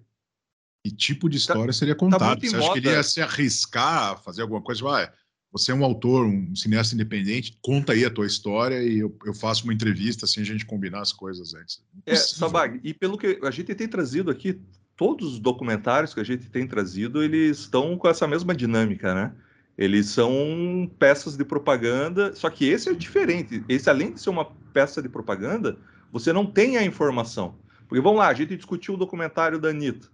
Que 0.85 0.91
tipo 0.91 1.27
de 1.27 1.37
tá 1.37 1.41
história 1.41 1.67
tá, 1.67 1.73
seria 1.73 1.95
contada. 1.95 2.35
Tá 2.35 2.47
você 2.47 2.55
acha 2.55 2.73
que 2.73 2.79
ele 2.79 2.89
ia 2.89 3.03
se 3.03 3.21
arriscar 3.21 4.11
a 4.11 4.17
fazer 4.17 4.43
alguma 4.43 4.61
coisa? 4.61 4.83
Ah, 4.87 5.11
você 5.51 5.71
é 5.71 5.75
um 5.75 5.83
autor, 5.83 6.25
um 6.25 6.55
cineasta 6.55 6.95
independente, 6.95 7.57
conta 7.61 7.93
aí 7.93 8.05
a 8.05 8.09
tua 8.09 8.25
história 8.25 8.81
e 8.81 8.99
eu, 8.99 9.15
eu 9.25 9.33
faço 9.33 9.65
uma 9.65 9.73
entrevista 9.73 10.25
assim 10.25 10.41
a 10.41 10.45
gente 10.45 10.65
combinar 10.65 11.01
as 11.01 11.11
coisas 11.11 11.53
antes. 11.53 11.83
É, 12.05 12.15
Sabag, 12.15 12.79
e 12.83 12.93
pelo 12.93 13.17
que 13.17 13.39
a 13.43 13.51
gente 13.51 13.75
tem 13.75 13.87
trazido 13.87 14.31
aqui, 14.31 14.59
todos 14.95 15.33
os 15.33 15.39
documentários 15.39 16.13
que 16.13 16.19
a 16.19 16.23
gente 16.23 16.49
tem 16.49 16.65
trazido, 16.65 17.21
eles 17.21 17.59
estão 17.59 17.97
com 17.97 18.07
essa 18.07 18.27
mesma 18.27 18.55
dinâmica, 18.55 19.13
né? 19.13 19.33
Eles 19.77 20.07
são 20.07 20.89
peças 20.99 21.35
de 21.35 21.43
propaganda, 21.43 22.35
só 22.35 22.49
que 22.49 22.65
esse 22.65 22.89
é 22.89 22.93
diferente. 22.93 23.63
Esse, 23.67 23.89
além 23.89 24.13
de 24.13 24.21
ser 24.21 24.29
uma 24.29 24.45
peça 24.45 25.01
de 25.01 25.09
propaganda, 25.09 25.77
você 26.11 26.31
não 26.31 26.45
tem 26.45 26.77
a 26.77 26.83
informação. 26.83 27.55
Porque 27.87 28.01
vamos 28.01 28.19
lá, 28.19 28.27
a 28.27 28.33
gente 28.33 28.55
discutiu 28.55 28.93
o 28.93 28.97
documentário 28.97 29.59
da 29.59 29.69
Anitta. 29.69 30.07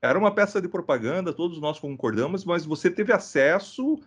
Era 0.00 0.18
uma 0.18 0.30
peça 0.30 0.60
de 0.62 0.68
propaganda, 0.68 1.32
todos 1.32 1.60
nós 1.60 1.80
concordamos, 1.80 2.44
mas 2.44 2.64
você 2.64 2.88
teve 2.88 3.12
acesso 3.12 3.98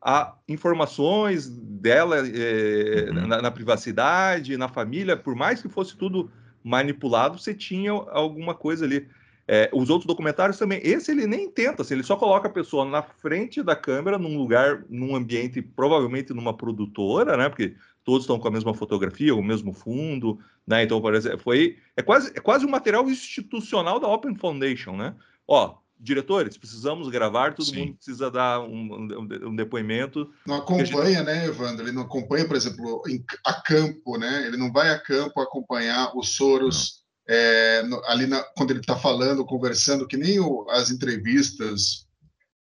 a 0.00 0.36
informações 0.48 1.48
dela 1.48 2.16
é, 2.18 3.08
uhum. 3.08 3.26
na, 3.26 3.42
na, 3.42 3.50
privacidade, 3.50 4.56
na 4.56 4.68
família, 4.68 5.16
por 5.16 5.34
mais 5.34 5.60
que 5.60 5.68
fosse 5.68 5.96
tudo 5.96 6.30
manipulado, 6.62 7.38
você 7.38 7.54
tinha 7.54 7.92
alguma 7.92 8.54
coisa 8.54 8.84
ali. 8.84 9.08
É, 9.50 9.70
os 9.72 9.88
outros 9.88 10.06
documentários 10.06 10.58
também. 10.58 10.78
Esse 10.84 11.10
ele 11.10 11.26
nem 11.26 11.50
tenta, 11.50 11.80
assim, 11.80 11.94
ele 11.94 12.02
só 12.02 12.16
coloca 12.16 12.48
a 12.48 12.52
pessoa 12.52 12.84
na 12.84 13.02
frente 13.02 13.62
da 13.62 13.74
câmera, 13.74 14.18
num 14.18 14.36
lugar, 14.36 14.84
num 14.90 15.16
ambiente, 15.16 15.62
provavelmente 15.62 16.34
numa 16.34 16.54
produtora, 16.54 17.34
né? 17.34 17.48
Porque 17.48 17.74
todos 18.04 18.24
estão 18.24 18.38
com 18.38 18.46
a 18.46 18.50
mesma 18.50 18.74
fotografia, 18.74 19.34
o 19.34 19.42
mesmo 19.42 19.72
fundo, 19.72 20.38
né? 20.66 20.82
Então, 20.82 21.00
por 21.00 21.14
exemplo, 21.14 21.38
foi 21.38 21.78
é 21.96 22.02
quase 22.02 22.30
é 22.36 22.40
quase 22.40 22.66
um 22.66 22.70
material 22.70 23.08
institucional 23.08 23.98
da 23.98 24.06
Open 24.06 24.34
Foundation, 24.34 24.94
né? 24.94 25.14
Ó, 25.46 25.78
diretores, 26.00 26.56
precisamos 26.56 27.08
gravar, 27.08 27.54
todo 27.54 27.66
Sim. 27.66 27.78
mundo 27.78 27.94
precisa 27.94 28.30
dar 28.30 28.60
um, 28.60 29.08
um, 29.10 29.48
um, 29.48 29.56
depoimento. 29.56 30.30
Não 30.46 30.56
acompanha, 30.56 31.18
gente... 31.18 31.26
né, 31.26 31.46
Evandro? 31.46 31.84
Ele 31.84 31.92
não 31.92 32.02
acompanha, 32.02 32.46
por 32.46 32.56
exemplo, 32.56 33.02
em, 33.08 33.24
a 33.44 33.54
campo, 33.54 34.16
né? 34.16 34.46
Ele 34.46 34.56
não 34.56 34.72
vai 34.72 34.90
a 34.90 34.98
campo 34.98 35.40
acompanhar 35.40 36.16
os 36.16 36.36
Soros 36.36 37.02
é, 37.28 37.82
no, 37.82 38.02
ali 38.06 38.26
na, 38.26 38.42
quando 38.56 38.70
ele 38.70 38.80
está 38.80 38.96
falando, 38.96 39.44
conversando, 39.44 40.06
que 40.06 40.16
nem 40.16 40.40
o, 40.40 40.66
as 40.70 40.90
entrevistas 40.90 42.06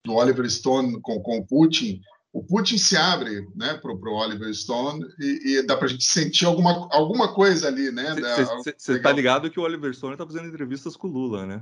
do 0.04 0.14
Oliver 0.14 0.50
Stone 0.50 1.00
com, 1.02 1.20
com 1.22 1.38
o 1.38 1.46
Putin, 1.46 2.00
o 2.34 2.44
Putin 2.44 2.78
se 2.78 2.98
abre 2.98 3.48
né, 3.56 3.76
para 3.76 3.92
o 3.92 4.14
Oliver 4.14 4.54
Stone 4.54 5.06
e, 5.20 5.58
e 5.58 5.62
dá 5.62 5.78
para 5.78 5.86
a 5.86 5.90
gente 5.90 6.04
sentir 6.04 6.46
alguma, 6.46 6.90
alguma 6.92 7.34
coisa 7.34 7.68
ali, 7.68 7.92
né? 7.92 8.14
Você 8.68 8.94
está 8.94 9.12
ligado 9.12 9.50
que 9.50 9.60
o 9.60 9.64
Oliver 9.64 9.94
Stone 9.94 10.14
está 10.14 10.26
fazendo 10.26 10.48
entrevistas 10.48 10.98
com 10.98 11.08
o 11.08 11.12
Lula, 11.12 11.46
né? 11.46 11.62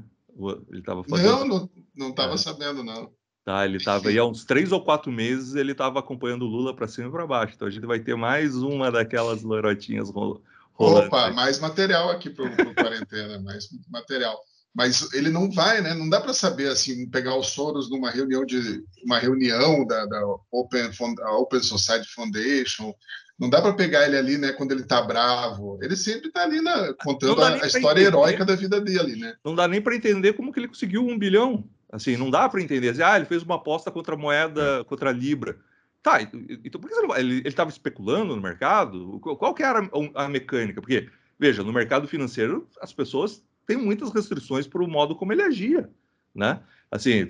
Ele 0.69 0.79
estava 0.79 1.03
fazendo... 1.03 1.45
Não, 1.45 1.69
não 1.95 2.09
estava 2.09 2.33
é. 2.33 2.37
sabendo, 2.37 2.83
não. 2.83 3.11
Tá, 3.45 3.65
ele 3.65 3.75
estava 3.75 4.07
aí 4.07 4.17
há 4.17 4.25
uns 4.25 4.45
três 4.45 4.71
ou 4.71 4.81
quatro 4.81 5.11
meses, 5.11 5.53
ele 5.53 5.73
estava 5.73 5.99
acompanhando 5.99 6.43
o 6.43 6.47
Lula 6.47 6.73
para 6.73 6.87
cima 6.87 7.09
e 7.09 7.11
para 7.11 7.27
baixo. 7.27 7.53
Então 7.55 7.67
a 7.67 7.71
gente 7.71 7.85
vai 7.85 7.99
ter 7.99 8.15
mais 8.15 8.55
uma 8.55 8.89
daquelas 8.89 9.43
lorotinhas 9.43 10.09
rolando. 10.09 10.41
Opa, 10.77 11.31
mais 11.31 11.59
material 11.59 12.09
aqui 12.09 12.29
para 12.29 12.45
o 12.45 12.47
quarentena, 12.73 13.39
mais 13.39 13.67
material. 13.89 14.39
Mas 14.73 15.13
ele 15.13 15.29
não 15.29 15.51
vai, 15.51 15.81
né? 15.81 15.93
Não 15.93 16.09
dá 16.09 16.19
para 16.19 16.33
saber 16.33 16.69
assim, 16.69 17.07
pegar 17.09 17.37
os 17.37 17.47
Soros 17.47 17.91
numa 17.91 18.09
reunião 18.09 18.43
de 18.43 18.83
uma 19.03 19.19
reunião 19.19 19.85
da, 19.85 20.05
da 20.05 20.25
Open, 20.51 20.89
Open 21.37 21.61
Society 21.61 22.07
Foundation. 22.07 22.91
Não 23.39 23.49
dá 23.49 23.61
para 23.61 23.73
pegar 23.73 24.05
ele 24.05 24.17
ali, 24.17 24.37
né? 24.37 24.51
Quando 24.53 24.71
ele 24.71 24.81
está 24.81 25.01
bravo. 25.01 25.79
Ele 25.81 25.95
sempre 25.95 26.27
está 26.27 26.43
ali 26.43 26.61
na, 26.61 26.93
contando 26.93 27.41
a, 27.41 27.49
a 27.49 27.67
história 27.67 28.01
entender. 28.01 28.17
heróica 28.17 28.45
da 28.45 28.55
vida 28.55 28.79
dele, 28.79 29.15
né? 29.15 29.35
Não 29.43 29.55
dá 29.55 29.67
nem 29.67 29.81
para 29.81 29.95
entender 29.95 30.33
como 30.33 30.51
que 30.51 30.59
ele 30.59 30.67
conseguiu 30.67 31.05
um 31.05 31.17
bilhão. 31.17 31.63
Assim, 31.91 32.15
não 32.15 32.29
dá 32.29 32.47
para 32.47 32.61
entender. 32.61 33.01
Ah, 33.03 33.17
ele 33.17 33.25
fez 33.25 33.43
uma 33.43 33.55
aposta 33.55 33.91
contra 33.91 34.15
a 34.15 34.17
moeda, 34.17 34.83
contra 34.85 35.09
a 35.09 35.13
libra. 35.13 35.57
Tá, 36.03 36.21
então 36.21 36.81
por 36.81 36.89
que 36.89 36.95
não, 36.95 37.15
ele 37.15 37.47
estava 37.47 37.69
especulando 37.69 38.35
no 38.35 38.41
mercado? 38.41 39.19
Qual 39.21 39.53
que 39.53 39.63
era 39.63 39.79
a, 40.15 40.25
a 40.25 40.27
mecânica? 40.27 40.81
Porque, 40.81 41.09
veja, 41.39 41.63
no 41.63 41.71
mercado 41.71 42.09
financeiro 42.09 42.67
as 42.81 42.91
pessoas 42.91 43.41
têm 43.65 43.77
muitas 43.77 44.11
restrições 44.11 44.67
para 44.67 44.83
o 44.83 44.87
modo 44.87 45.15
como 45.15 45.31
ele 45.31 45.43
agia, 45.43 45.89
né? 46.35 46.59
Assim, 46.93 47.27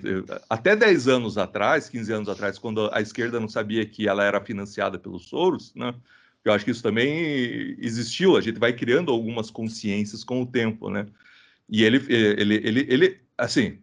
até 0.50 0.76
10 0.76 1.08
anos 1.08 1.38
atrás, 1.38 1.88
15 1.88 2.12
anos 2.12 2.28
atrás, 2.28 2.58
quando 2.58 2.90
a 2.92 3.00
esquerda 3.00 3.40
não 3.40 3.48
sabia 3.48 3.86
que 3.86 4.06
ela 4.06 4.22
era 4.22 4.38
financiada 4.38 4.98
pelos 4.98 5.26
Soros, 5.26 5.74
né? 5.74 5.94
Eu 6.44 6.52
acho 6.52 6.66
que 6.66 6.70
isso 6.70 6.82
também 6.82 7.74
existiu, 7.78 8.36
a 8.36 8.42
gente 8.42 8.58
vai 8.58 8.74
criando 8.74 9.10
algumas 9.10 9.50
consciências 9.50 10.22
com 10.22 10.42
o 10.42 10.46
tempo, 10.46 10.90
né? 10.90 11.06
E 11.66 11.82
ele, 11.82 11.96
ele, 12.10 12.54
ele, 12.56 12.86
ele 12.90 13.20
assim, 13.38 13.78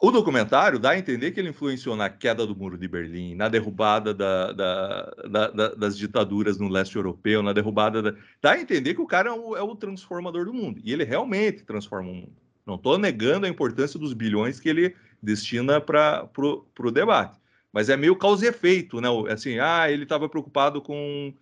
o 0.00 0.10
documentário 0.10 0.78
dá 0.78 0.92
a 0.92 0.98
entender 0.98 1.32
que 1.32 1.40
ele 1.40 1.50
influenciou 1.50 1.94
na 1.94 2.08
queda 2.08 2.46
do 2.46 2.56
Muro 2.56 2.78
de 2.78 2.88
Berlim, 2.88 3.34
na 3.34 3.50
derrubada 3.50 4.14
da, 4.14 4.52
da, 4.52 5.10
da, 5.50 5.74
das 5.74 5.98
ditaduras 5.98 6.56
no 6.56 6.70
leste 6.70 6.96
europeu, 6.96 7.42
na 7.42 7.52
derrubada. 7.52 8.00
Da... 8.00 8.14
Dá 8.40 8.52
a 8.52 8.60
entender 8.60 8.94
que 8.94 9.02
o 9.02 9.06
cara 9.06 9.28
é 9.28 9.32
o, 9.32 9.54
é 9.54 9.62
o 9.62 9.76
transformador 9.76 10.46
do 10.46 10.54
mundo. 10.54 10.80
E 10.82 10.94
ele 10.94 11.04
realmente 11.04 11.62
transforma 11.62 12.10
o 12.10 12.14
mundo. 12.14 12.45
Não 12.66 12.74
estou 12.74 12.98
negando 12.98 13.46
a 13.46 13.48
importância 13.48 13.98
dos 13.98 14.12
bilhões 14.12 14.58
que 14.58 14.68
ele 14.68 14.96
destina 15.22 15.80
para 15.80 16.28
o 16.36 16.90
debate. 16.90 17.38
Mas 17.72 17.88
é 17.88 17.96
meio 17.96 18.16
causa 18.16 18.44
e 18.44 18.48
efeito, 18.48 19.00
né? 19.00 19.08
Assim, 19.30 19.58
ah, 19.58 19.90
ele 19.90 20.02
estava 20.02 20.28
preocupado 20.28 20.82
com, 20.82 21.32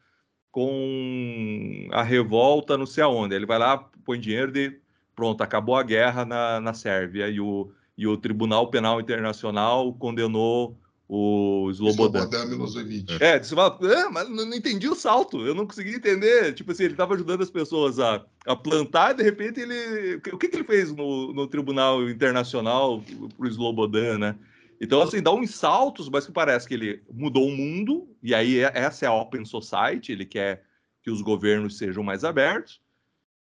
com 0.51 1.89
a 1.93 2.03
revolta 2.03 2.77
não 2.77 2.87
sei 2.87 3.03
aonde. 3.03 3.35
Ele 3.35 3.47
vai 3.47 3.59
lá, 3.59 3.79
põe 4.05 4.21
dinheiro 4.21 4.53
de. 4.53 4.79
Pronto, 5.15 5.43
acabou 5.43 5.77
a 5.77 5.83
guerra 5.83 6.25
na, 6.25 6.61
na 6.61 6.75
Sérvia 6.75 7.29
e 7.29 7.41
o 7.41 7.73
e 7.97 8.07
o 8.07 8.17
Tribunal 8.17 8.71
Penal 8.71 9.01
Internacional 9.01 9.93
condenou 9.95 10.77
o 11.09 11.71
Slobodan. 11.71 12.21
Slobodan 12.21 12.47
Milosevic. 12.47 13.23
É, 13.23 13.43
você 13.43 13.55
fala, 13.55 13.79
ah, 13.83 14.11
mas 14.11 14.29
não, 14.29 14.47
não, 14.47 14.57
entendi 14.57 14.89
o 14.89 14.95
salto, 14.95 15.45
eu 15.47 15.55
não 15.55 15.67
consegui 15.67 15.95
entender. 15.95 16.55
Tipo 16.55 16.73
assim, 16.73 16.85
ele 16.85 16.95
estava 16.95 17.15
ajudando 17.15 17.43
as 17.43 17.51
pessoas 17.51 17.99
a, 17.99 18.25
a 18.47 18.57
plantar, 18.57 19.13
e 19.13 19.19
de 19.19 19.23
repente 19.23 19.61
ele. 19.61 20.17
O 20.33 20.39
que, 20.39 20.49
que 20.49 20.57
ele 20.57 20.65
fez 20.65 20.93
no, 20.93 21.33
no 21.33 21.47
Tribunal 21.47 22.09
Internacional 22.09 23.03
para 23.37 23.47
o 23.47 23.49
Slobodan, 23.49 24.19
né? 24.19 24.37
Então, 24.81 25.01
assim, 25.01 25.23
dá 25.23 25.33
uns 25.33 25.55
saltos, 25.55 26.09
mas 26.09 26.27
que 26.27 26.33
parece 26.33 26.67
que 26.67 26.75
ele 26.75 27.03
mudou 27.13 27.47
o 27.47 27.57
mundo, 27.57 28.09
e 28.23 28.35
aí 28.35 28.59
é, 28.59 28.73
essa 28.75 29.05
é 29.05 29.09
a 29.09 29.15
Open 29.15 29.45
Society, 29.45 30.13
ele 30.13 30.27
quer 30.27 30.65
que 31.03 31.11
os 31.11 31.23
governos 31.23 31.79
sejam 31.79 32.03
mais 32.03 32.25
abertos, 32.25 32.81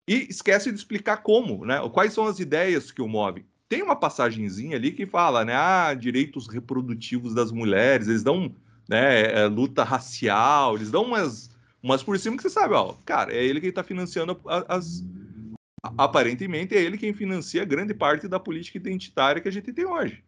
e 0.07 0.27
esquece 0.31 0.71
de 0.71 0.79
explicar 0.79 1.19
como, 1.19 1.67
né? 1.67 1.81
Quais 1.93 2.13
são 2.13 2.25
as 2.25 2.41
ideias 2.41 2.91
que 2.91 3.03
o 3.03 3.09
movem 3.09 3.45
tem 3.69 3.83
uma 3.83 3.95
passagenzinha 3.95 4.77
ali 4.77 4.91
que 4.93 5.07
fala, 5.07 5.45
né? 5.45 5.55
Ah, 5.55 5.95
direitos 5.95 6.49
reprodutivos 6.49 7.35
das 7.35 7.53
mulheres, 7.53 8.09
eles 8.09 8.23
dão 8.23 8.55
né, 8.89 9.43
é, 9.43 9.47
luta 9.47 9.85
racial, 9.85 10.77
eles 10.77 10.91
dão 10.91 11.05
umas, 11.05 11.51
umas 11.83 12.03
por 12.03 12.19
cima 12.19 12.37
que 12.37 12.43
você 12.43 12.51
sabe, 12.51 12.75
ó, 12.75 12.95
cara, 13.05 13.33
é 13.33 13.45
ele 13.45 13.61
quem 13.61 13.69
está 13.69 13.83
financiando 13.83 14.41
as. 14.47 15.05
Aparentemente 15.97 16.75
é 16.75 16.83
ele 16.83 16.99
quem 16.99 17.15
financia 17.15 17.65
grande 17.65 17.95
parte 17.95 18.27
da 18.27 18.41
política 18.41 18.79
identitária 18.79 19.41
que 19.41 19.49
a 19.49 19.53
gente 19.53 19.73
tem 19.73 19.87
hoje. 19.87 20.25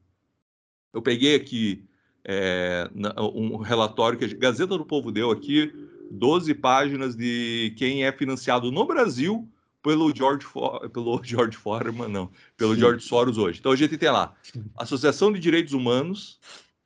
Eu 0.94 1.02
peguei 1.02 1.34
aqui 1.34 1.84
é, 2.24 2.88
um 3.18 3.56
relatório 3.56 4.18
que 4.18 4.24
a 4.24 4.28
Gazeta 4.28 4.78
do 4.78 4.84
Povo 4.84 5.10
deu 5.10 5.30
aqui, 5.30 5.72
12 6.10 6.54
páginas 6.54 7.16
de 7.16 7.74
quem 7.76 8.04
é 8.04 8.12
financiado 8.12 8.70
no 8.70 8.86
Brasil 8.86 9.48
pelo 9.82 10.14
George, 10.14 10.44
For, 10.44 10.88
pelo 10.90 11.20
George 11.24 11.56
Foreman, 11.56 12.08
não, 12.08 12.30
pelo 12.56 12.74
Sim. 12.74 12.80
George 12.80 13.04
Soros 13.04 13.38
hoje. 13.38 13.58
Então 13.60 13.72
a 13.72 13.76
gente 13.76 13.96
tem 13.96 14.10
lá 14.10 14.34
Associação 14.76 15.32
de 15.32 15.38
Direitos 15.38 15.72
Humanos 15.72 16.38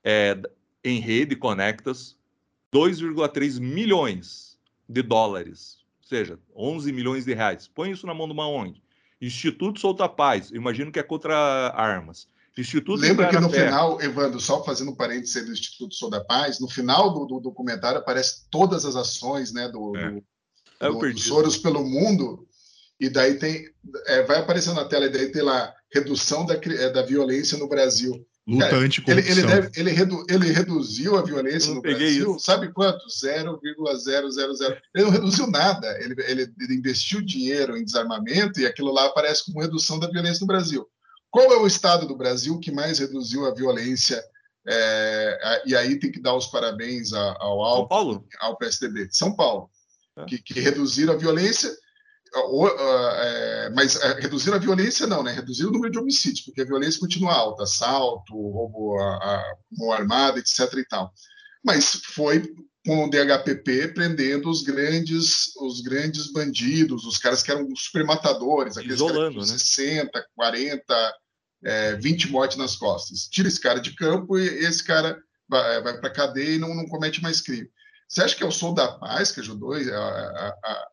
é, 0.03 0.41
em 0.83 1.01
rede 1.01 1.37
Conectas, 1.37 2.17
2,3 2.73 3.61
milhões 3.61 4.59
de 4.89 5.03
dólares, 5.03 5.79
ou 6.03 6.09
seja, 6.09 6.39
11 6.55 6.93
milhões 6.93 7.25
de 7.25 7.33
reais. 7.35 7.69
Põe 7.69 7.91
isso 7.91 8.07
na 8.07 8.15
mão 8.15 8.27
de 8.27 8.33
uma 8.33 8.49
ONG. 8.49 8.83
Instituto 9.21 9.81
Solta 9.81 10.09
Paz, 10.09 10.51
imagino 10.51 10.93
que 10.93 10.99
é 10.99 11.03
contra 11.03 11.35
armas. 11.75 12.29
Instituto 12.57 13.01
Lembra 13.01 13.29
que 13.29 13.41
no 13.41 13.51
final, 13.51 14.01
Evandro, 14.01 14.39
só 14.39 14.63
fazendo 14.63 14.93
um 14.93 14.95
parênteses 14.95 15.45
do 15.45 15.53
Instituto 15.53 15.95
Solta 15.95 16.23
Paz, 16.25 16.61
no 16.61 16.69
final 16.69 17.13
do, 17.13 17.27
do, 17.27 17.41
documentário 17.41 17.99
aparece 17.99 18.45
todas 18.49 18.85
as 18.85 18.95
ações 18.95 19.53
né, 19.53 19.69
do, 19.69 19.97
é. 19.97 20.11
do, 20.11 20.25
é 20.81 21.13
do 21.13 21.19
Soros 21.19 21.57
pelo 21.57 21.85
mundo 21.85 22.47
e 23.01 23.09
daí 23.09 23.35
tem, 23.35 23.69
é, 24.07 24.23
vai 24.23 24.39
aparecendo 24.39 24.77
na 24.77 24.85
tela, 24.85 25.07
e 25.07 25.11
daí 25.11 25.31
tem 25.31 25.43
lá, 25.43 25.75
redução 25.93 26.45
da, 26.45 26.55
é, 26.55 26.91
da 26.91 27.03
violência 27.03 27.59
no 27.59 27.69
Brasil. 27.69 28.27
Luta 28.47 28.69
Cara, 28.69 28.85
ele, 28.85 29.01
ele, 29.07 29.43
deve, 29.43 29.71
ele, 29.75 29.91
redu, 29.91 30.27
ele, 30.29 30.53
reduziu 30.53 31.17
a 31.17 31.23
violência 31.23 31.73
no 31.73 31.81
Brasil, 31.81 32.37
isso. 32.37 32.45
sabe 32.45 32.71
quanto? 32.73 33.09
0,000. 33.09 33.59
Ele 34.95 35.05
não 35.05 35.11
reduziu 35.11 35.47
nada. 35.47 35.89
Ele, 35.99 36.15
ele, 36.27 36.53
ele, 36.61 36.75
investiu 36.75 37.23
dinheiro 37.23 37.75
em 37.75 37.85
desarmamento 37.85 38.61
e 38.61 38.67
aquilo 38.67 38.93
lá 38.93 39.07
aparece 39.07 39.47
como 39.47 39.63
redução 39.63 39.99
da 39.99 40.11
violência 40.11 40.41
no 40.43 40.47
Brasil. 40.47 40.87
Qual 41.31 41.53
é 41.55 41.57
o 41.57 41.67
estado 41.67 42.07
do 42.07 42.17
Brasil 42.17 42.61
que 42.61 42.71
mais 42.71 42.99
reduziu 42.99 43.47
a 43.47 43.55
violência? 43.55 44.23
É, 44.69 45.63
e 45.65 45.75
aí 45.75 45.99
tem 45.99 46.13
que 46.13 46.21
dar 46.21 46.35
os 46.35 46.47
parabéns 46.47 47.15
ao, 47.15 47.63
ao, 47.63 47.89
ao 48.41 48.57
PSDB. 48.59 49.09
São 49.11 49.35
Paulo. 49.35 49.71
É. 50.19 50.25
Que, 50.27 50.39
que 50.39 50.61
reduziram 50.61 51.15
a 51.15 51.17
violência 51.17 51.75
é, 52.37 53.71
mas 53.71 53.97
é, 53.97 54.21
reduzir 54.21 54.53
a 54.53 54.59
violência 54.59 55.07
não, 55.07 55.23
né? 55.23 55.33
Reduzir 55.33 55.67
o 55.67 55.71
número 55.71 55.93
de 55.93 55.99
homicídios, 55.99 56.41
porque 56.41 56.63
a 56.63 56.67
violência 56.67 57.01
continua 57.01 57.33
alta, 57.33 57.63
assalto, 57.63 58.33
roubo 58.33 58.99
a, 58.99 59.17
a 59.17 59.57
mão 59.73 59.93
armada, 59.93 60.39
etc. 60.39 60.73
e 60.75 60.85
tal. 60.85 61.13
Mas 61.65 62.01
foi 62.15 62.43
com 62.87 63.05
o 63.05 63.11
DHPP 63.11 63.89
prendendo 63.95 64.51
os 64.51 64.63
grandes, 64.63 65.57
os 65.57 65.81
grandes 65.81 66.31
bandidos, 66.31 67.05
os 67.05 67.17
caras 67.17 67.43
que 67.43 67.51
eram 67.51 67.67
super 67.75 68.05
matadores, 68.05 68.77
aqueles 68.77 68.97
Isolando, 68.97 69.37
caras 69.37 69.51
né? 69.51 69.59
60, 69.59 70.27
40, 70.35 71.15
é, 71.65 71.95
20 71.95 72.31
mortes 72.31 72.59
nas 72.59 72.77
costas. 72.77 73.27
Tira 73.31 73.49
esse 73.49 73.61
cara 73.61 73.81
de 73.81 73.95
campo 73.95 74.39
e 74.39 74.47
esse 74.47 74.85
cara 74.85 75.19
vai, 75.49 75.83
vai 75.83 75.99
para 75.99 76.11
cadeia 76.11 76.57
e 76.57 76.59
não, 76.59 76.75
não 76.75 76.87
comete 76.87 77.23
mais 77.23 77.41
crime. 77.41 77.69
Você 78.07 78.23
acha 78.23 78.37
que 78.37 78.43
é 78.43 78.47
o 78.47 78.53
Sou 78.53 78.75
da 78.75 78.89
Paz 78.89 79.33
que 79.33 79.41
ajudou 79.41 79.73
a, 79.73 79.79
a, 79.79 80.49
a, 80.63 80.89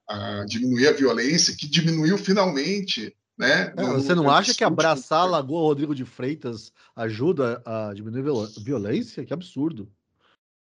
diminuir 0.47 0.87
a 0.87 0.93
violência, 0.93 1.55
que 1.55 1.67
diminuiu 1.67 2.17
finalmente, 2.17 3.15
né? 3.37 3.73
É, 3.75 3.83
você 3.83 4.13
não 4.13 4.29
acha 4.29 4.53
que 4.53 4.63
abraçar 4.63 5.21
a 5.21 5.25
Lagoa 5.25 5.61
Rodrigo 5.61 5.95
de 5.95 6.05
Freitas 6.05 6.71
ajuda 6.95 7.61
a 7.65 7.93
diminuir 7.93 8.29
a 8.29 8.61
violência? 8.63 9.25
Que 9.25 9.33
absurdo. 9.33 9.89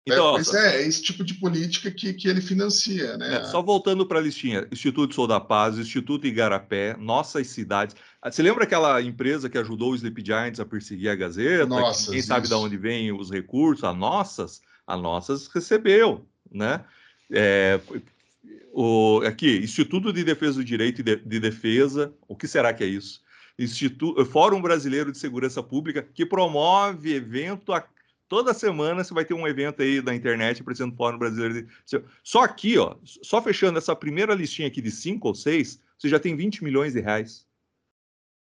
Então, 0.07 0.29
é, 0.29 0.31
pois 0.33 0.53
é, 0.53 0.83
é 0.83 0.87
esse 0.87 1.01
tipo 1.01 1.23
de 1.23 1.33
política 1.33 1.89
que, 1.89 2.13
que 2.13 2.27
ele 2.27 2.39
financia, 2.39 3.17
né? 3.17 3.37
É, 3.37 3.43
só 3.45 3.61
voltando 3.61 4.05
para 4.05 4.19
a 4.19 4.21
listinha, 4.21 4.67
Instituto 4.71 5.15
Sou 5.15 5.25
da 5.25 5.39
Paz, 5.39 5.79
Instituto 5.79 6.27
Igarapé, 6.27 6.95
Nossas 6.97 7.47
Cidades. 7.47 7.95
Ah, 8.21 8.31
você 8.31 8.43
lembra 8.43 8.65
aquela 8.65 9.01
empresa 9.01 9.49
que 9.49 9.57
ajudou 9.57 9.91
o 9.91 9.95
Sleep 9.95 10.23
Giants 10.23 10.59
a 10.59 10.65
perseguir 10.65 11.09
a 11.09 11.15
Gazeta? 11.15 11.65
Nossas, 11.65 12.09
Quem 12.09 12.21
sabe 12.21 12.47
de 12.47 12.53
onde 12.53 12.77
vem 12.77 13.11
os 13.11 13.31
recursos? 13.31 13.83
A 13.83 13.93
Nossas, 13.93 14.61
a 14.85 14.95
Nossas 14.95 15.47
recebeu, 15.47 16.23
né? 16.51 16.85
É, 17.31 17.79
o, 18.73 19.21
aqui, 19.25 19.57
Instituto 19.57 20.11
de 20.11 20.23
Defesa 20.23 20.55
do 20.55 20.63
Direito 20.63 21.01
de, 21.01 21.15
de 21.15 21.39
Defesa, 21.39 22.13
o 22.27 22.35
que 22.35 22.47
será 22.47 22.73
que 22.73 22.83
é 22.83 22.87
isso? 22.87 23.23
Instituto, 23.57 24.25
Fórum 24.25 24.61
Brasileiro 24.61 25.11
de 25.11 25.17
Segurança 25.17 25.63
Pública, 25.63 26.03
que 26.13 26.25
promove 26.25 27.13
evento 27.13 27.71
a 27.71 27.87
Toda 28.27 28.55
semana 28.55 29.03
você 29.03 29.13
vai 29.13 29.23
ter 29.23 29.35
um 29.35 29.47
evento 29.47 29.83
aí 29.83 30.01
da 30.01 30.13
internet 30.13 30.61
apresentando 30.61 30.95
Fórum 30.95 31.17
Brasileiro. 31.17 31.53
De... 31.63 32.03
Só 32.23 32.41
aqui, 32.41 32.77
ó, 32.77 32.95
só 33.03 33.41
fechando 33.41 33.77
essa 33.77 33.95
primeira 33.95 34.33
listinha 34.33 34.67
aqui 34.67 34.81
de 34.81 34.89
cinco 34.89 35.27
ou 35.27 35.35
seis, 35.35 35.79
você 35.97 36.09
já 36.09 36.19
tem 36.19 36.35
20 36.35 36.63
milhões 36.63 36.93
de 36.93 37.01
reais. 37.01 37.45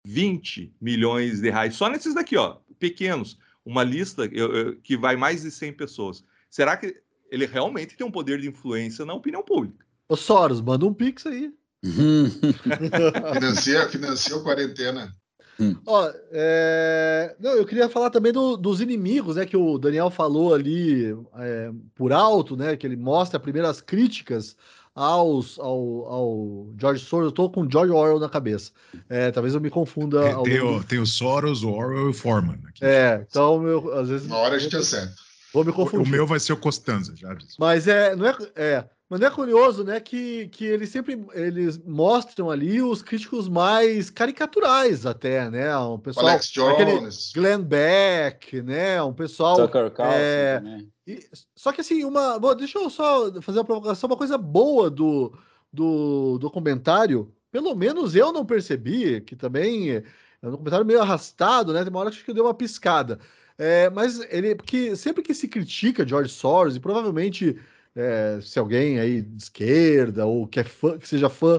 20 0.05 0.75
milhões 0.81 1.41
de 1.41 1.51
reais. 1.51 1.75
Só 1.75 1.91
nesses 1.91 2.15
daqui, 2.15 2.37
ó, 2.37 2.59
pequenos. 2.79 3.39
Uma 3.65 3.83
lista 3.83 4.25
eu, 4.33 4.55
eu, 4.55 4.77
que 4.77 4.97
vai 4.97 5.15
mais 5.15 5.43
de 5.43 5.51
100 5.51 5.75
pessoas. 5.75 6.25
Será 6.49 6.77
que 6.77 7.03
ele 7.31 7.45
realmente 7.45 7.97
tem 7.97 8.07
um 8.07 8.11
poder 8.11 8.41
de 8.41 8.49
influência 8.49 9.05
na 9.05 9.13
opinião 9.13 9.43
pública? 9.43 9.86
Ô 10.09 10.17
Soros, 10.17 10.61
manda 10.61 10.87
um 10.87 10.95
pix 10.95 11.27
aí. 11.27 11.51
financia, 13.33 13.89
financia 13.89 14.37
a 14.37 14.43
quarentena. 14.43 15.13
Hum. 15.59 15.77
Ó, 15.87 16.11
é... 16.33 17.35
Não, 17.41 17.53
eu 17.53 17.65
queria 17.65 17.89
falar 17.89 18.11
também 18.11 18.33
do, 18.33 18.57
dos 18.57 18.81
inimigos, 18.81 19.37
né? 19.37 19.47
Que 19.47 19.57
o 19.57 19.79
Daniel 19.79 20.11
falou 20.11 20.55
ali 20.55 21.17
é, 21.39 21.71
por 21.95 22.13
alto, 22.13 22.57
né? 22.57 22.77
Que 22.77 22.87
ele 22.87 22.97
mostra 22.97 23.41
primeiras 23.41 23.81
críticas 23.81 24.57
aos, 24.95 25.59
ao, 25.59 26.07
ao 26.07 26.75
George 26.79 27.05
Soros. 27.05 27.27
Eu 27.27 27.33
tô 27.33 27.51
com 27.51 27.69
George 27.71 27.93
Orwell 27.93 28.21
na 28.21 28.29
cabeça. 28.29 28.71
É, 29.09 29.31
talvez 29.31 29.55
eu 29.55 29.61
me 29.61 29.71
confunda. 29.71 30.27
É, 30.27 30.43
tem, 30.43 30.61
o, 30.61 30.85
tem 30.85 30.99
o 30.99 31.07
Soros, 31.07 31.63
o 31.63 31.71
Orwell 31.71 32.07
e 32.07 32.11
o 32.11 32.15
Foreman. 32.15 32.59
Aqui. 32.69 32.85
É, 32.85 33.25
então 33.29 33.67
eu, 33.67 33.93
às 33.95 34.09
vezes. 34.09 34.27
Uma 34.27 34.39
hora 34.39 34.57
a 34.57 34.59
gente 34.59 34.77
acerta. 34.77 35.15
Vou 35.55 35.65
me 35.65 35.73
confundir. 35.73 36.01
O, 36.01 36.09
o 36.09 36.11
meu 36.11 36.27
vai 36.27 36.39
ser 36.39 36.53
o 36.53 36.57
Costanza, 36.57 37.15
já 37.17 37.33
disse. 37.33 37.57
Mas 37.59 37.89
é, 37.89 38.15
não 38.15 38.27
é, 38.27 38.37
é, 38.55 38.85
mas 39.09 39.21
não 39.21 39.29
é 39.29 39.31
curioso, 39.31 39.85
né, 39.85 40.01
que, 40.01 40.49
que 40.49 40.65
eles 40.65 40.89
sempre 40.89 41.25
eles 41.33 41.79
mostram 41.79 42.51
ali 42.51 42.83
os 42.83 43.03
críticos 43.03 43.49
mais 43.49 44.11
caricaturais 44.11 45.07
até, 45.07 45.49
né? 45.49 45.77
Um 45.79 45.99
pessoal, 45.99 46.27
Alex 46.27 46.49
Jones, 46.51 47.33
Glenn 47.33 47.63
Beck, 47.63 48.61
né? 48.63 49.01
Um 49.03 49.13
pessoal. 49.13 49.57
Tucker 49.57 49.91
Carlson, 49.93 50.19
é, 50.19 50.63
e, 51.07 51.25
só 51.55 51.71
que 51.71 51.81
assim, 51.81 52.05
uma, 52.05 52.39
bom, 52.39 52.55
deixa 52.55 52.79
eu 52.79 52.91
só 52.91 53.31
fazer 53.41 53.61
uma 53.61 53.65
provocação, 53.65 54.09
uma 54.09 54.17
coisa 54.17 54.37
boa 54.37 54.91
do 54.91 55.33
do 55.73 56.39
documentário. 56.39 57.33
Pelo 57.53 57.75
menos 57.75 58.17
eu 58.17 58.33
não 58.33 58.45
percebi 58.45 59.21
que 59.21 59.37
também 59.37 59.93
é 59.93 60.03
um 60.43 60.51
documentário 60.51 60.87
meio 60.87 61.01
arrastado, 61.01 61.73
né? 61.73 61.83
Tem 61.83 61.91
uma 61.91 62.01
hora 62.01 62.11
que 62.11 62.17
acho 62.17 62.25
que 62.25 62.35
deu 62.35 62.45
uma 62.45 62.55
piscada. 62.55 63.19
É, 63.59 63.89
mas 63.89 64.21
ele, 64.31 64.55
porque 64.55 64.95
sempre 64.97 65.23
que 65.23 65.33
se 65.33 65.49
critica 65.49 66.07
George 66.07 66.31
Soros 66.31 66.77
e 66.77 66.81
provavelmente 66.81 67.59
é, 67.97 68.39
se 68.43 68.59
alguém 68.59 69.01
aí 69.01 69.23
de 69.23 69.43
esquerda 69.43 70.27
ou 70.27 70.47
que, 70.47 70.61
é 70.61 70.65
fã, 70.65 70.99
que 70.99 71.09
seja 71.09 71.31
fã 71.31 71.59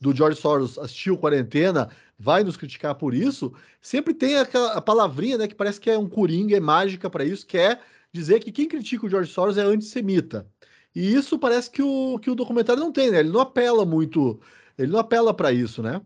do 0.00 0.14
George 0.14 0.38
Soros 0.38 0.78
assistiu 0.78 1.18
Quarentena, 1.18 1.88
vai 2.18 2.44
nos 2.44 2.56
criticar 2.56 2.94
por 2.94 3.14
isso, 3.14 3.52
sempre 3.80 4.12
tem 4.12 4.36
aquela 4.36 4.80
palavrinha, 4.80 5.38
né, 5.38 5.48
que 5.48 5.54
parece 5.54 5.80
que 5.80 5.90
é 5.90 5.98
um 5.98 6.08
coringa, 6.08 6.56
é 6.56 6.60
mágica 6.60 7.08
para 7.08 7.24
isso, 7.24 7.46
que 7.46 7.56
é 7.56 7.80
dizer 8.12 8.40
que 8.40 8.52
quem 8.52 8.68
critica 8.68 9.06
o 9.06 9.10
George 9.10 9.32
Soros 9.32 9.56
é 9.56 9.62
antissemita. 9.62 10.46
E 10.94 11.14
isso 11.14 11.38
parece 11.38 11.70
que 11.70 11.82
o, 11.82 12.18
que 12.18 12.30
o 12.30 12.34
documentário 12.34 12.82
não 12.82 12.92
tem, 12.92 13.10
né? 13.10 13.20
Ele 13.20 13.28
não 13.28 13.40
apela 13.40 13.84
muito, 13.84 14.40
ele 14.76 14.90
não 14.90 14.98
apela 14.98 15.32
para 15.32 15.52
isso, 15.52 15.82
né? 15.82 16.00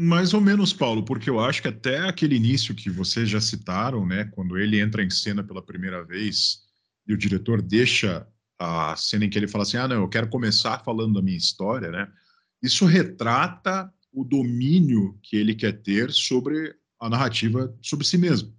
Mais 0.00 0.32
ou 0.32 0.40
menos, 0.40 0.72
Paulo, 0.72 1.04
porque 1.04 1.28
eu 1.28 1.38
acho 1.38 1.60
que 1.60 1.68
até 1.68 1.98
aquele 1.98 2.34
início 2.34 2.74
que 2.74 2.88
vocês 2.88 3.28
já 3.28 3.40
citaram, 3.40 4.06
né, 4.06 4.24
quando 4.32 4.58
ele 4.58 4.80
entra 4.80 5.02
em 5.02 5.10
cena 5.10 5.44
pela 5.44 5.62
primeira 5.62 6.02
vez 6.02 6.62
e 7.06 7.12
o 7.12 7.16
diretor 7.16 7.60
deixa 7.60 8.26
a 8.62 8.96
cena 8.96 9.24
em 9.24 9.30
que 9.30 9.38
ele 9.38 9.48
fala 9.48 9.62
assim: 9.62 9.76
ah, 9.76 9.88
não, 9.88 10.02
eu 10.02 10.08
quero 10.08 10.28
começar 10.28 10.78
falando 10.84 11.14
da 11.14 11.22
minha 11.22 11.36
história, 11.36 11.90
né? 11.90 12.08
Isso 12.62 12.86
retrata 12.86 13.92
o 14.12 14.24
domínio 14.24 15.18
que 15.22 15.36
ele 15.36 15.54
quer 15.54 15.82
ter 15.82 16.12
sobre 16.12 16.74
a 17.00 17.08
narrativa 17.08 17.74
sobre 17.82 18.06
si 18.06 18.16
mesmo. 18.16 18.54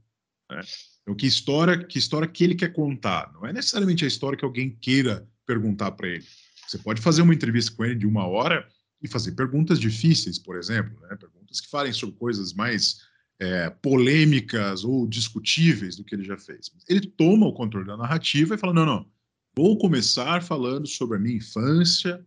Né? 0.52 0.62
Então, 1.02 1.16
que 1.16 1.26
história, 1.26 1.82
que 1.84 1.98
história 1.98 2.28
que 2.28 2.44
ele 2.44 2.56
quer 2.56 2.74
contar? 2.74 3.32
Não 3.34 3.46
é 3.46 3.54
necessariamente 3.54 4.04
a 4.04 4.08
história 4.08 4.38
que 4.38 4.44
alguém 4.44 4.76
queira 4.82 5.28
perguntar 5.46 5.92
para 5.92 6.10
ele. 6.10 6.26
Você 6.68 6.78
pode 6.78 7.02
fazer 7.02 7.22
uma 7.22 7.34
entrevista 7.34 7.74
com 7.76 7.86
ele 7.86 7.96
de 7.96 8.08
uma 8.08 8.26
hora 8.28 8.68
e 9.02 9.08
fazer 9.08 9.34
perguntas 9.34 9.80
difíceis, 9.80 10.40
por 10.40 10.58
exemplo, 10.58 11.00
né? 11.02 11.16
perguntas 11.16 11.62
que 11.62 11.70
falem 11.70 11.94
sobre 11.94 12.16
coisas 12.16 12.54
mais 12.54 13.02
é, 13.40 13.70
polêmicas 13.70 14.84
ou 14.84 15.08
discutíveis 15.08 15.96
do 15.96 16.04
que 16.04 16.16
ele 16.16 16.24
já 16.24 16.38
fez. 16.38 16.72
Ele 16.88 17.02
toma 17.02 17.46
o 17.46 17.54
controle 17.54 17.86
da 17.86 17.98
narrativa 17.98 18.56
e 18.56 18.58
fala: 18.58 18.74
não, 18.74 18.86
não, 18.86 19.13
Vou 19.56 19.78
começar 19.78 20.42
falando 20.42 20.88
sobre 20.88 21.18
a 21.18 21.20
minha 21.20 21.38
infância, 21.38 22.26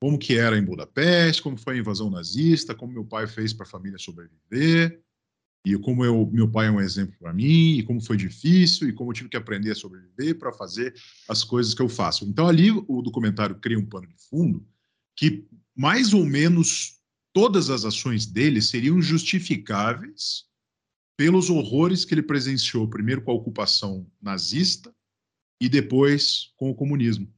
como 0.00 0.18
que 0.18 0.36
era 0.36 0.58
em 0.58 0.64
Budapeste, 0.64 1.40
como 1.40 1.56
foi 1.56 1.76
a 1.76 1.78
invasão 1.78 2.10
nazista, 2.10 2.74
como 2.74 2.92
meu 2.92 3.04
pai 3.04 3.28
fez 3.28 3.52
para 3.52 3.64
a 3.64 3.68
família 3.68 3.98
sobreviver, 3.98 5.00
e 5.64 5.78
como 5.78 6.04
eu, 6.04 6.28
meu 6.32 6.50
pai 6.50 6.66
é 6.66 6.70
um 6.72 6.80
exemplo 6.80 7.14
para 7.20 7.32
mim, 7.32 7.78
e 7.78 7.84
como 7.84 8.00
foi 8.00 8.16
difícil, 8.16 8.88
e 8.88 8.92
como 8.92 9.10
eu 9.10 9.14
tive 9.14 9.28
que 9.28 9.36
aprender 9.36 9.70
a 9.70 9.76
sobreviver 9.76 10.36
para 10.36 10.52
fazer 10.52 10.92
as 11.28 11.44
coisas 11.44 11.72
que 11.72 11.80
eu 11.80 11.88
faço. 11.88 12.24
Então 12.24 12.48
ali 12.48 12.72
o 12.72 13.00
documentário 13.00 13.54
cria 13.60 13.78
um 13.78 13.86
pano 13.86 14.08
de 14.08 14.16
fundo 14.28 14.66
que 15.14 15.46
mais 15.76 16.12
ou 16.12 16.24
menos 16.24 17.00
todas 17.32 17.70
as 17.70 17.84
ações 17.84 18.26
dele 18.26 18.60
seriam 18.60 19.00
justificáveis 19.00 20.46
pelos 21.16 21.48
horrores 21.48 22.04
que 22.04 22.14
ele 22.14 22.22
presenciou, 22.22 22.88
primeiro 22.88 23.22
com 23.22 23.30
a 23.30 23.34
ocupação 23.34 24.04
nazista, 24.20 24.92
e 25.62 25.68
depois 25.68 26.52
com 26.56 26.70
o 26.70 26.74
comunismo. 26.74 27.32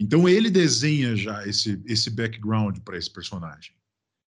Então 0.00 0.28
ele 0.28 0.50
desenha 0.50 1.14
já 1.14 1.46
esse, 1.46 1.80
esse 1.86 2.10
background 2.10 2.80
para 2.80 2.98
esse 2.98 3.08
personagem. 3.08 3.76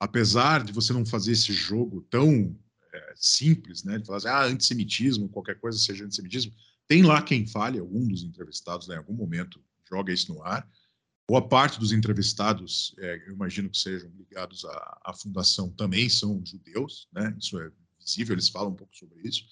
Apesar 0.00 0.64
de 0.64 0.72
você 0.72 0.94
não 0.94 1.04
fazer 1.04 1.32
esse 1.32 1.52
jogo 1.52 2.00
tão 2.08 2.58
é, 2.90 3.12
simples, 3.14 3.84
né, 3.84 3.98
de 3.98 4.06
falar 4.06 4.16
assim, 4.16 4.28
ah, 4.28 4.44
antissemitismo, 4.44 5.28
qualquer 5.28 5.60
coisa 5.60 5.78
seja 5.78 6.06
antissemitismo, 6.06 6.54
tem 6.86 7.02
lá 7.02 7.20
quem 7.20 7.46
fale, 7.46 7.78
algum 7.78 8.08
dos 8.08 8.22
entrevistados, 8.22 8.88
né, 8.88 8.94
em 8.94 8.98
algum 8.98 9.12
momento, 9.12 9.62
joga 9.86 10.10
isso 10.10 10.32
no 10.32 10.42
ar. 10.42 10.66
Boa 11.28 11.46
parte 11.46 11.78
dos 11.78 11.92
entrevistados, 11.92 12.94
é, 12.98 13.28
eu 13.28 13.34
imagino 13.34 13.68
que 13.68 13.76
sejam 13.76 14.10
ligados 14.16 14.64
à, 14.64 15.00
à 15.04 15.12
fundação, 15.12 15.70
também 15.72 16.08
são 16.08 16.42
judeus, 16.46 17.08
né, 17.12 17.36
isso 17.38 17.60
é 17.60 17.70
visível, 18.00 18.34
eles 18.34 18.48
falam 18.48 18.72
um 18.72 18.76
pouco 18.76 18.96
sobre 18.96 19.20
isso. 19.22 19.44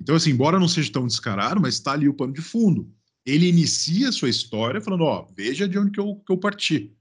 Então, 0.00 0.16
assim, 0.16 0.30
embora 0.30 0.58
não 0.58 0.66
seja 0.66 0.90
tão 0.90 1.06
descarado, 1.06 1.60
mas 1.60 1.74
está 1.74 1.92
ali 1.92 2.08
o 2.08 2.14
pano 2.14 2.32
de 2.32 2.42
fundo 2.42 2.92
ele 3.30 3.48
inicia 3.48 4.08
a 4.08 4.12
sua 4.12 4.28
história 4.28 4.80
falando, 4.80 5.04
ó, 5.04 5.26
veja 5.34 5.68
de 5.68 5.78
onde 5.78 5.92
que 5.92 6.00
eu, 6.00 6.16
que 6.16 6.32
eu 6.32 6.38
parti. 6.38 6.94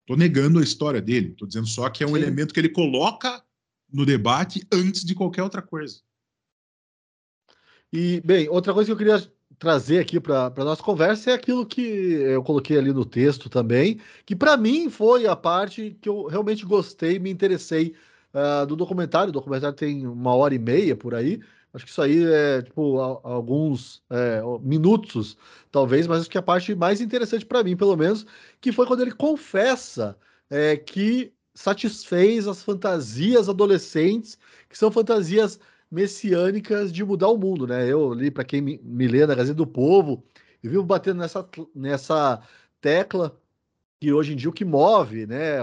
Estou 0.00 0.16
negando 0.16 0.58
a 0.58 0.62
história 0.62 1.00
dele, 1.00 1.30
estou 1.30 1.46
dizendo 1.46 1.66
só 1.66 1.90
que 1.90 2.02
é 2.02 2.06
um 2.06 2.14
Sim. 2.14 2.22
elemento 2.22 2.54
que 2.54 2.60
ele 2.60 2.68
coloca 2.68 3.42
no 3.92 4.06
debate 4.06 4.66
antes 4.72 5.04
de 5.04 5.14
qualquer 5.14 5.42
outra 5.42 5.60
coisa. 5.60 6.00
E, 7.92 8.20
bem, 8.24 8.48
outra 8.48 8.72
coisa 8.72 8.86
que 8.86 8.92
eu 8.92 8.96
queria 8.96 9.32
trazer 9.58 9.98
aqui 9.98 10.20
para 10.20 10.46
a 10.46 10.64
nossa 10.64 10.82
conversa 10.82 11.30
é 11.30 11.34
aquilo 11.34 11.64
que 11.64 11.80
eu 11.80 12.42
coloquei 12.42 12.78
ali 12.78 12.92
no 12.92 13.04
texto 13.04 13.48
também, 13.48 14.00
que 14.24 14.36
para 14.36 14.56
mim 14.56 14.90
foi 14.90 15.26
a 15.26 15.34
parte 15.34 15.96
que 16.00 16.08
eu 16.08 16.26
realmente 16.26 16.64
gostei, 16.64 17.18
me 17.18 17.30
interessei 17.30 17.94
uh, 18.34 18.66
do 18.66 18.76
documentário. 18.76 19.30
O 19.30 19.32
documentário 19.32 19.76
tem 19.76 20.06
uma 20.06 20.34
hora 20.34 20.54
e 20.54 20.58
meia 20.58 20.94
por 20.94 21.14
aí, 21.14 21.40
Acho 21.76 21.84
que 21.84 21.90
isso 21.90 22.00
aí 22.00 22.24
é 22.24 22.62
tipo 22.62 22.98
alguns 22.98 24.02
é, 24.08 24.40
minutos, 24.62 25.36
talvez, 25.70 26.06
mas 26.06 26.22
acho 26.22 26.30
que 26.30 26.38
a 26.38 26.42
parte 26.42 26.74
mais 26.74 27.02
interessante 27.02 27.44
para 27.44 27.62
mim, 27.62 27.76
pelo 27.76 27.94
menos, 27.94 28.24
que 28.62 28.72
foi 28.72 28.86
quando 28.86 29.02
ele 29.02 29.12
confessa 29.12 30.16
é, 30.48 30.74
que 30.78 31.34
satisfez 31.54 32.48
as 32.48 32.62
fantasias 32.62 33.46
adolescentes, 33.50 34.38
que 34.70 34.78
são 34.78 34.90
fantasias 34.90 35.60
messiânicas 35.90 36.90
de 36.90 37.04
mudar 37.04 37.28
o 37.28 37.36
mundo, 37.36 37.66
né? 37.66 37.86
Eu 37.86 38.14
li 38.14 38.30
para 38.30 38.44
quem 38.44 38.62
me, 38.62 38.80
me 38.82 39.06
lê 39.06 39.26
na 39.26 39.34
Gazeta 39.34 39.54
do 39.54 39.66
Povo, 39.66 40.24
e 40.62 40.68
vivo 40.68 40.82
batendo 40.82 41.18
nessa, 41.18 41.46
nessa 41.74 42.40
tecla 42.80 43.38
que 44.00 44.12
hoje 44.12 44.32
em 44.32 44.36
dia 44.36 44.50
o 44.50 44.52
que 44.52 44.64
move, 44.64 45.26
né, 45.26 45.56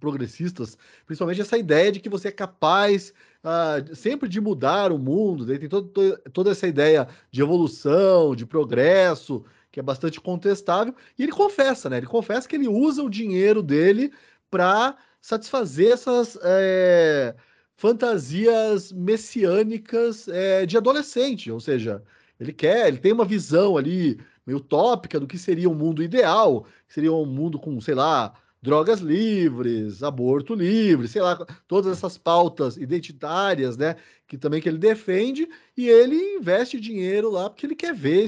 progressistas, 0.00 0.76
principalmente 1.06 1.40
essa 1.40 1.58
ideia 1.58 1.92
de 1.92 2.00
que 2.00 2.08
você 2.08 2.28
é 2.28 2.32
capaz 2.32 3.12
uh, 3.44 3.94
sempre 3.94 4.28
de 4.28 4.40
mudar 4.40 4.90
o 4.90 4.98
mundo, 4.98 5.46
né? 5.46 5.58
tem 5.58 5.68
todo, 5.68 6.18
toda 6.32 6.50
essa 6.50 6.66
ideia 6.66 7.06
de 7.30 7.42
evolução, 7.42 8.34
de 8.34 8.46
progresso, 8.46 9.44
que 9.70 9.80
é 9.80 9.82
bastante 9.82 10.20
contestável, 10.20 10.94
e 11.18 11.24
ele 11.24 11.32
confessa, 11.32 11.90
né, 11.90 11.98
ele 11.98 12.06
confessa 12.06 12.48
que 12.48 12.56
ele 12.56 12.68
usa 12.68 13.02
o 13.02 13.10
dinheiro 13.10 13.62
dele 13.62 14.12
para 14.50 14.96
satisfazer 15.20 15.92
essas 15.92 16.38
é, 16.42 17.34
fantasias 17.76 18.92
messiânicas 18.92 20.28
é, 20.28 20.64
de 20.64 20.76
adolescente, 20.76 21.50
ou 21.50 21.60
seja, 21.60 22.02
ele 22.40 22.52
quer, 22.52 22.88
ele 22.88 22.98
tem 22.98 23.12
uma 23.12 23.24
visão 23.24 23.76
ali 23.76 24.18
meio 24.46 24.58
utópica 24.58 25.18
do 25.18 25.26
que 25.26 25.38
seria 25.38 25.68
um 25.68 25.74
mundo 25.74 26.02
ideal, 26.02 26.66
seria 26.88 27.12
um 27.12 27.26
mundo 27.26 27.58
com, 27.58 27.80
sei 27.80 27.94
lá, 27.94 28.34
drogas 28.64 29.00
livres, 29.00 30.02
aborto 30.02 30.54
livre, 30.54 31.06
sei 31.06 31.20
lá, 31.20 31.36
todas 31.68 31.92
essas 31.92 32.16
pautas 32.16 32.76
identitárias, 32.78 33.76
né, 33.76 33.96
que 34.26 34.38
também 34.38 34.60
que 34.60 34.68
ele 34.68 34.78
defende, 34.78 35.46
e 35.76 35.88
ele 35.88 36.16
investe 36.36 36.80
dinheiro 36.80 37.30
lá 37.30 37.50
porque 37.50 37.66
ele 37.66 37.74
quer 37.74 37.94
ver 37.94 38.24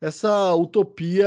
essa 0.00 0.54
utopia 0.54 1.26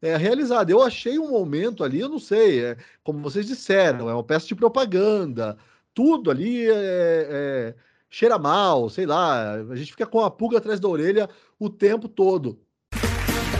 é 0.00 0.16
realizada. 0.16 0.70
Eu 0.70 0.82
achei 0.82 1.18
um 1.18 1.30
momento 1.30 1.82
ali, 1.82 2.00
eu 2.00 2.08
não 2.08 2.18
sei, 2.18 2.64
é, 2.64 2.76
como 3.02 3.20
vocês 3.20 3.46
disseram, 3.46 4.08
é 4.08 4.14
uma 4.14 4.24
peça 4.24 4.46
de 4.46 4.54
propaganda, 4.54 5.56
tudo 5.94 6.30
ali 6.30 6.66
é, 6.70 7.74
cheira 8.10 8.38
mal, 8.38 8.88
sei 8.90 9.06
lá, 9.06 9.54
a 9.54 9.74
gente 9.76 9.92
fica 9.92 10.06
com 10.06 10.20
a 10.20 10.30
pulga 10.30 10.58
atrás 10.58 10.78
da 10.80 10.88
orelha 10.88 11.28
o 11.58 11.68
tempo 11.70 12.08
todo. 12.08 12.60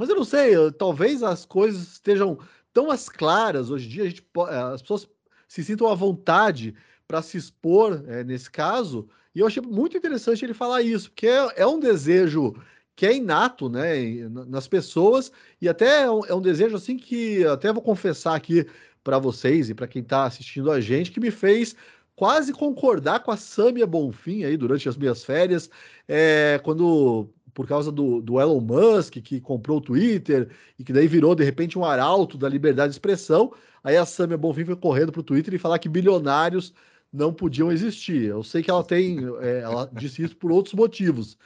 Mas 0.00 0.08
eu 0.08 0.16
não 0.16 0.24
sei, 0.24 0.54
talvez 0.78 1.22
as 1.22 1.44
coisas 1.44 1.82
estejam 1.92 2.38
tão 2.72 2.90
as 2.90 3.06
claras 3.06 3.68
hoje 3.68 3.84
em 3.84 3.90
dia, 3.90 4.04
gente, 4.08 4.24
as 4.48 4.80
pessoas 4.80 5.06
se 5.46 5.62
sintam 5.62 5.88
à 5.88 5.94
vontade 5.94 6.74
para 7.06 7.20
se 7.20 7.36
expor 7.36 8.02
é, 8.08 8.24
nesse 8.24 8.50
caso. 8.50 9.06
E 9.34 9.40
eu 9.40 9.46
achei 9.46 9.62
muito 9.62 9.98
interessante 9.98 10.42
ele 10.42 10.54
falar 10.54 10.80
isso, 10.80 11.10
porque 11.10 11.26
é, 11.26 11.52
é 11.54 11.66
um 11.66 11.78
desejo 11.78 12.54
que 12.96 13.04
é 13.04 13.14
inato, 13.14 13.68
né, 13.68 14.26
nas 14.48 14.66
pessoas 14.66 15.30
e 15.60 15.68
até 15.68 16.04
é 16.04 16.10
um, 16.10 16.24
é 16.24 16.34
um 16.34 16.40
desejo 16.40 16.76
assim 16.76 16.96
que 16.96 17.44
até 17.44 17.70
vou 17.70 17.82
confessar 17.82 18.34
aqui 18.34 18.66
para 19.04 19.18
vocês 19.18 19.68
e 19.68 19.74
para 19.74 19.86
quem 19.86 20.00
está 20.00 20.24
assistindo 20.24 20.70
a 20.70 20.80
gente 20.80 21.10
que 21.10 21.20
me 21.20 21.30
fez 21.30 21.76
quase 22.20 22.52
concordar 22.52 23.20
com 23.20 23.30
a 23.30 23.36
Samia 23.36 23.86
Bonfim 23.86 24.44
aí 24.44 24.54
durante 24.54 24.86
as 24.88 24.96
minhas 24.96 25.24
férias, 25.24 25.70
é, 26.06 26.60
quando 26.62 27.30
por 27.54 27.66
causa 27.66 27.90
do, 27.90 28.20
do, 28.20 28.40
Elon 28.40 28.60
Musk 28.60 29.14
que 29.14 29.40
comprou 29.40 29.78
o 29.78 29.80
Twitter 29.80 30.48
e 30.78 30.84
que 30.84 30.92
daí 30.92 31.06
virou 31.06 31.34
de 31.34 31.44
repente 31.44 31.78
um 31.78 31.84
arauto 31.84 32.38
da 32.38 32.48
liberdade 32.48 32.90
de 32.90 32.94
expressão, 32.94 33.52
aí 33.82 33.96
a 33.96 34.06
Samia 34.06 34.38
Bonfim 34.38 34.64
foi 34.64 34.76
correndo 34.76 35.12
para 35.12 35.20
o 35.20 35.24
Twitter 35.24 35.54
e 35.54 35.58
falar 35.58 35.78
que 35.78 35.88
bilionários 35.88 36.72
não 37.12 37.32
podiam 37.32 37.72
existir. 37.72 38.24
Eu 38.24 38.42
sei 38.42 38.62
que 38.62 38.70
ela 38.70 38.84
tem, 38.84 39.18
é, 39.40 39.60
ela 39.60 39.90
disse 39.92 40.22
isso 40.22 40.36
por 40.36 40.52
outros 40.52 40.74
motivos, 40.74 41.36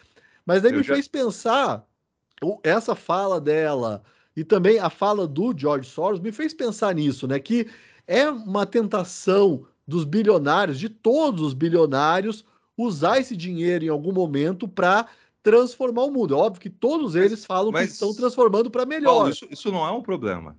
mas 0.45 0.63
daí 0.63 0.73
eu 0.73 0.79
me 0.79 0.85
já... 0.85 0.95
fez 0.95 1.09
pensar, 1.09 1.87
essa 2.63 2.95
fala 2.95 3.41
dela 3.41 4.03
e 4.37 4.45
também 4.45 4.79
a 4.79 4.91
fala 4.91 5.27
do 5.27 5.55
George 5.57 5.89
Soros 5.89 6.21
me 6.21 6.33
fez 6.33 6.53
pensar 6.53 6.95
nisso, 6.95 7.27
né? 7.27 7.39
Que 7.39 7.69
é 8.07 8.29
uma 8.29 8.67
tentação 8.67 9.65
dos 9.87 10.05
bilionários, 10.05 10.79
de 10.79 10.89
todos 10.89 11.43
os 11.43 11.55
bilionários, 11.55 12.45
usar 12.77 13.19
esse 13.19 13.37
dinheiro 13.37 13.85
em 13.85 13.89
algum 13.89 14.13
momento 14.13 14.67
para 14.67 15.07
transformar 15.45 16.05
o 16.05 16.11
mundo. 16.11 16.35
É 16.35 16.37
óbvio 16.39 16.61
que 16.61 16.71
todos 16.71 17.15
eles 17.15 17.45
falam 17.45 17.71
mas, 17.71 17.87
que 17.87 17.93
estão 17.93 18.15
transformando 18.15 18.71
para 18.71 18.87
melhor. 18.87 19.15
Paulo, 19.15 19.31
isso, 19.31 19.47
isso 19.51 19.71
não 19.71 19.87
é 19.87 19.93
um 19.93 20.03
problema. 20.03 20.57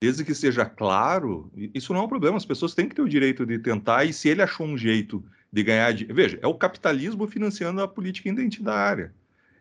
Desde 0.00 0.24
que 0.24 0.34
seja 0.34 0.64
claro, 0.64 1.50
isso 1.72 1.92
não 1.94 2.00
é 2.00 2.04
um 2.04 2.08
problema. 2.08 2.36
As 2.36 2.44
pessoas 2.44 2.74
têm 2.74 2.88
que 2.88 2.96
ter 2.96 3.02
o 3.02 3.08
direito 3.08 3.46
de 3.46 3.58
tentar, 3.60 4.04
e 4.04 4.12
se 4.12 4.28
ele 4.28 4.42
achou 4.42 4.66
um 4.66 4.76
jeito 4.76 5.24
de 5.52 5.62
ganhar. 5.62 5.92
De... 5.92 6.04
Veja, 6.04 6.38
é 6.42 6.46
o 6.48 6.54
capitalismo 6.54 7.26
financiando 7.28 7.80
a 7.80 7.88
política 7.88 8.28
identitária. 8.28 9.14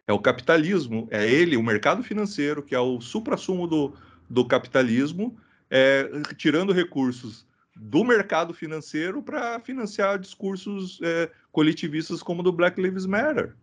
É 0.08 0.14
o 0.14 0.20
capitalismo, 0.20 1.08
é 1.12 1.30
ele, 1.30 1.56
o 1.56 1.64
mercado 1.64 2.02
financeiro, 2.02 2.64
que 2.64 2.74
é 2.74 2.80
o 2.80 3.00
supra-sumo 3.00 3.68
do, 3.68 3.94
do 4.28 4.44
capitalismo, 4.46 5.38
é, 5.70 6.10
tirando 6.36 6.74
recursos 6.74 7.46
do 7.76 8.04
mercado 8.04 8.54
financeiro 8.54 9.22
para 9.22 9.60
financiar 9.60 10.18
discursos 10.18 11.00
é, 11.04 11.30
coletivistas 11.52 12.24
como 12.24 12.40
o 12.40 12.44
do 12.44 12.52
Black 12.52 12.82
Lives 12.82 13.06
Matter. 13.06 13.54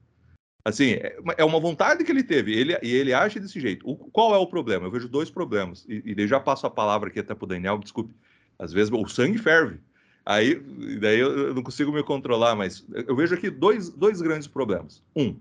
Assim, 0.64 0.92
é, 0.92 1.16
é 1.36 1.44
uma 1.44 1.60
vontade 1.60 2.02
que 2.04 2.10
ele 2.10 2.22
teve, 2.22 2.58
ele, 2.58 2.76
e 2.82 2.94
ele 2.94 3.12
age 3.12 3.38
desse 3.38 3.60
jeito. 3.60 3.88
O, 3.88 3.96
qual 3.96 4.34
é 4.34 4.38
o 4.38 4.46
problema? 4.46 4.86
Eu 4.86 4.90
vejo 4.90 5.08
dois 5.08 5.30
problemas, 5.30 5.84
e, 5.88 6.14
e 6.16 6.26
já 6.26 6.40
passo 6.40 6.66
a 6.66 6.70
palavra 6.70 7.10
aqui 7.10 7.20
até 7.20 7.34
para 7.34 7.44
o 7.44 7.48
Daniel, 7.48 7.78
desculpe. 7.78 8.14
Às 8.58 8.72
vezes 8.72 8.90
o 8.92 9.06
sangue 9.06 9.36
ferve. 9.36 9.78
Aí, 10.24 10.54
daí 11.00 11.18
eu 11.18 11.54
não 11.54 11.62
consigo 11.62 11.92
me 11.92 12.02
controlar, 12.02 12.54
mas 12.54 12.86
eu 12.94 13.14
vejo 13.14 13.34
aqui 13.34 13.50
dois, 13.50 13.90
dois 13.90 14.22
grandes 14.22 14.48
problemas. 14.48 15.02
Um, 15.14 15.36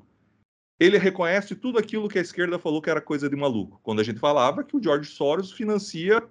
ele 0.78 0.98
reconhece 0.98 1.56
tudo 1.56 1.80
aquilo 1.80 2.10
que 2.10 2.18
a 2.18 2.22
esquerda 2.22 2.60
falou 2.60 2.82
que 2.82 2.90
era 2.90 3.00
coisa 3.00 3.30
de 3.30 3.36
maluco. 3.36 3.80
Quando 3.82 4.02
a 4.02 4.04
gente 4.04 4.20
falava 4.20 4.64
que 4.64 4.76
o 4.76 4.84
George 4.84 5.10
Soros 5.10 5.54
financia 5.54 6.22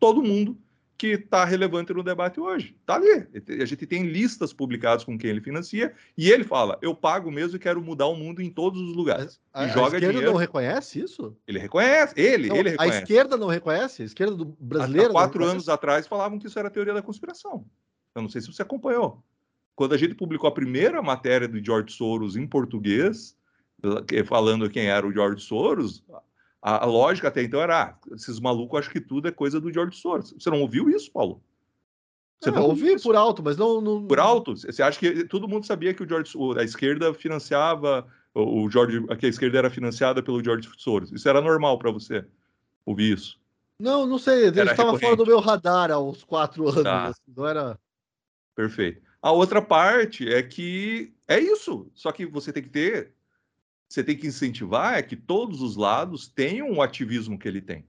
todo 0.00 0.22
mundo 0.22 0.56
que 0.98 1.12
está 1.12 1.44
relevante 1.44 1.94
no 1.94 2.02
debate 2.02 2.40
hoje. 2.40 2.76
Está 2.80 2.96
ali. 2.96 3.26
A 3.62 3.64
gente 3.64 3.86
tem 3.86 4.02
listas 4.06 4.52
publicadas 4.52 5.04
com 5.04 5.16
quem 5.16 5.30
ele 5.30 5.40
financia 5.40 5.94
e 6.16 6.28
ele 6.28 6.42
fala: 6.42 6.76
eu 6.82 6.92
pago 6.94 7.30
mesmo 7.30 7.56
e 7.56 7.60
quero 7.60 7.80
mudar 7.80 8.06
o 8.06 8.16
mundo 8.16 8.42
em 8.42 8.50
todos 8.50 8.80
os 8.80 8.96
lugares. 8.96 9.40
A, 9.54 9.66
e 9.66 9.68
joga 9.68 9.80
a 9.80 9.84
esquerda 9.86 10.08
dinheiro. 10.08 10.32
não 10.32 10.36
reconhece 10.36 11.00
isso? 11.00 11.36
Ele 11.46 11.60
reconhece. 11.60 12.20
Ele, 12.20 12.48
não, 12.48 12.56
ele 12.56 12.70
reconhece. 12.70 12.96
A 12.96 13.00
esquerda 13.00 13.36
não 13.36 13.46
reconhece? 13.46 14.02
A 14.02 14.04
esquerda 14.04 14.34
do 14.34 14.44
brasileiro. 14.44 15.10
Há 15.10 15.12
quatro 15.12 15.44
anos 15.44 15.68
atrás 15.68 16.08
falavam 16.08 16.38
que 16.38 16.48
isso 16.48 16.58
era 16.58 16.68
teoria 16.68 16.92
da 16.92 17.02
conspiração. 17.02 17.64
Eu 18.14 18.22
não 18.22 18.28
sei 18.28 18.40
se 18.40 18.52
você 18.52 18.62
acompanhou. 18.62 19.22
Quando 19.76 19.94
a 19.94 19.96
gente 19.96 20.16
publicou 20.16 20.48
a 20.48 20.52
primeira 20.52 21.00
matéria 21.00 21.46
do 21.46 21.64
George 21.64 21.94
Soros 21.94 22.34
em 22.34 22.44
português, 22.44 23.36
falando 24.26 24.68
quem 24.68 24.86
era 24.86 25.06
o 25.06 25.12
George 25.12 25.44
Soros, 25.44 26.04
a, 26.60 26.84
a 26.84 26.86
lógica 26.86 27.28
até 27.28 27.42
então 27.42 27.60
era: 27.60 27.82
ah, 27.82 27.98
esses 28.14 28.40
malucos 28.40 28.80
acham 28.80 28.92
que 28.92 29.00
tudo 29.00 29.28
é 29.28 29.32
coisa 29.32 29.60
do 29.60 29.72
George 29.72 29.96
Soros. 29.96 30.34
Você 30.38 30.50
não 30.50 30.60
ouviu 30.60 30.90
isso, 30.90 31.10
Paulo? 31.12 31.42
Você 32.40 32.50
não, 32.52 32.62
ouvi 32.62 32.94
isso? 32.94 33.04
por 33.04 33.16
alto, 33.16 33.42
mas 33.42 33.56
não, 33.56 33.80
não, 33.80 34.06
Por 34.06 34.20
alto? 34.20 34.56
Você 34.56 34.80
acha 34.80 34.98
que 34.98 35.24
todo 35.24 35.48
mundo 35.48 35.66
sabia 35.66 35.92
que 35.92 36.02
o 36.02 36.08
George, 36.08 36.32
a 36.56 36.62
esquerda 36.62 37.12
financiava, 37.12 38.06
o 38.32 38.70
George, 38.70 39.04
que 39.18 39.26
a 39.26 39.28
esquerda 39.28 39.58
era 39.58 39.70
financiada 39.70 40.22
pelo 40.22 40.42
George 40.42 40.68
Soros? 40.76 41.10
Isso 41.10 41.28
era 41.28 41.40
normal 41.40 41.78
para 41.78 41.90
você 41.90 42.24
ouvir 42.86 43.14
isso? 43.14 43.40
Não, 43.80 44.06
não 44.06 44.18
sei. 44.18 44.46
Ele 44.46 44.62
estava 44.62 44.98
fora 44.98 45.16
do 45.16 45.26
meu 45.26 45.40
radar 45.40 45.90
há 45.90 45.98
uns 45.98 46.22
quatro 46.22 46.68
anos. 46.68 46.82
Tá. 46.82 47.06
Assim, 47.06 47.22
não 47.36 47.46
era. 47.46 47.78
Perfeito. 48.54 49.02
A 49.20 49.32
outra 49.32 49.60
parte 49.60 50.28
é 50.32 50.42
que 50.42 51.12
é 51.26 51.40
isso. 51.40 51.90
Só 51.94 52.12
que 52.12 52.24
você 52.24 52.52
tem 52.52 52.62
que 52.62 52.70
ter, 52.70 53.14
você 53.88 54.04
tem 54.04 54.16
que 54.16 54.26
incentivar 54.26 54.98
é 54.98 55.02
que 55.02 55.16
todos 55.16 55.62
os 55.62 55.76
lados 55.76 56.28
tenham 56.28 56.70
o 56.72 56.82
ativismo 56.82 57.38
que 57.38 57.48
ele 57.48 57.62
tem. 57.62 57.84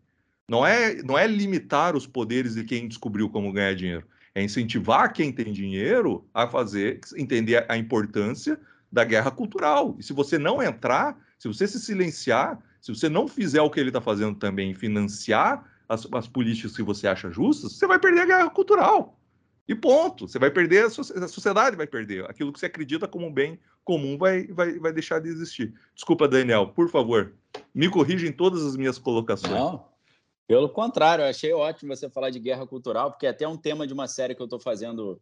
Não 0.48 0.66
é, 0.66 0.96
não 1.04 1.18
é 1.18 1.28
limitar 1.28 1.96
os 1.96 2.08
poderes 2.08 2.56
de 2.56 2.64
quem 2.64 2.88
descobriu 2.88 3.30
como 3.30 3.52
ganhar 3.52 3.76
dinheiro. 3.76 4.08
É 4.34 4.42
incentivar 4.42 5.12
quem 5.12 5.32
tem 5.32 5.52
dinheiro 5.52 6.26
a 6.34 6.48
fazer, 6.48 7.02
entender 7.18 7.66
a 7.68 7.78
importância 7.78 8.60
da 8.92 9.04
guerra 9.04 9.30
cultural. 9.30 9.96
E 10.00 10.04
se 10.04 10.14
você 10.14 10.40
não 10.40 10.64
entrar, 10.64 11.20
se 11.38 11.48
você 11.48 11.68
se 11.68 11.80
silenciar, 11.80 12.58
se 12.82 12.96
você 12.96 13.10
não 13.10 13.28
fizer 13.28 13.62
o 13.62 13.70
que 13.70 13.80
ele 13.80 13.90
está 13.90 14.02
fazendo 14.02 14.36
também, 14.36 14.74
financiar 14.74 15.70
as, 15.88 16.08
as 16.14 16.28
políticas 16.28 16.76
que 16.76 16.82
você 16.82 17.08
acha 17.08 17.30
justas, 17.30 17.74
você 17.74 17.86
vai 17.86 18.00
perder 18.00 18.22
a 18.22 18.26
guerra 18.26 18.50
cultural. 18.50 19.20
E 19.68 19.76
ponto. 19.76 20.28
Você 20.28 20.40
vai 20.40 20.50
perder, 20.50 20.86
a 20.86 20.90
sociedade 20.90 21.76
vai 21.76 21.86
perder. 21.86 22.26
Aquilo 22.26 22.52
que 22.52 22.60
você 22.60 22.66
acredita 22.66 23.08
como 23.08 23.28
um 23.28 23.34
bem 23.34 23.60
comum 23.90 24.20
vai, 24.20 24.46
vai, 24.46 24.78
vai 24.78 24.94
deixar 24.94 25.20
de 25.20 25.30
existir. 25.30 25.74
Desculpa, 25.96 26.28
Daniel, 26.28 26.68
por 26.68 26.92
favor, 26.92 27.34
me 27.74 27.90
corrija 27.90 28.28
em 28.28 28.32
todas 28.32 28.64
as 28.64 28.78
minhas 28.78 29.00
colocações. 29.00 29.52
Não, 29.52 29.84
pelo 30.48 30.70
contrário, 30.70 31.24
eu 31.24 31.28
achei 31.28 31.52
ótimo 31.52 31.96
você 31.96 32.08
falar 32.08 32.30
de 32.30 32.38
guerra 32.38 32.68
cultural, 32.68 33.10
porque 33.10 33.26
é 33.26 33.30
até 33.30 33.48
um 33.48 33.58
tema 33.58 33.88
de 33.88 33.94
uma 33.94 34.08
série 34.08 34.36
que 34.36 34.42
eu 34.44 34.46
estou 34.46 34.60
fazendo 34.60 35.20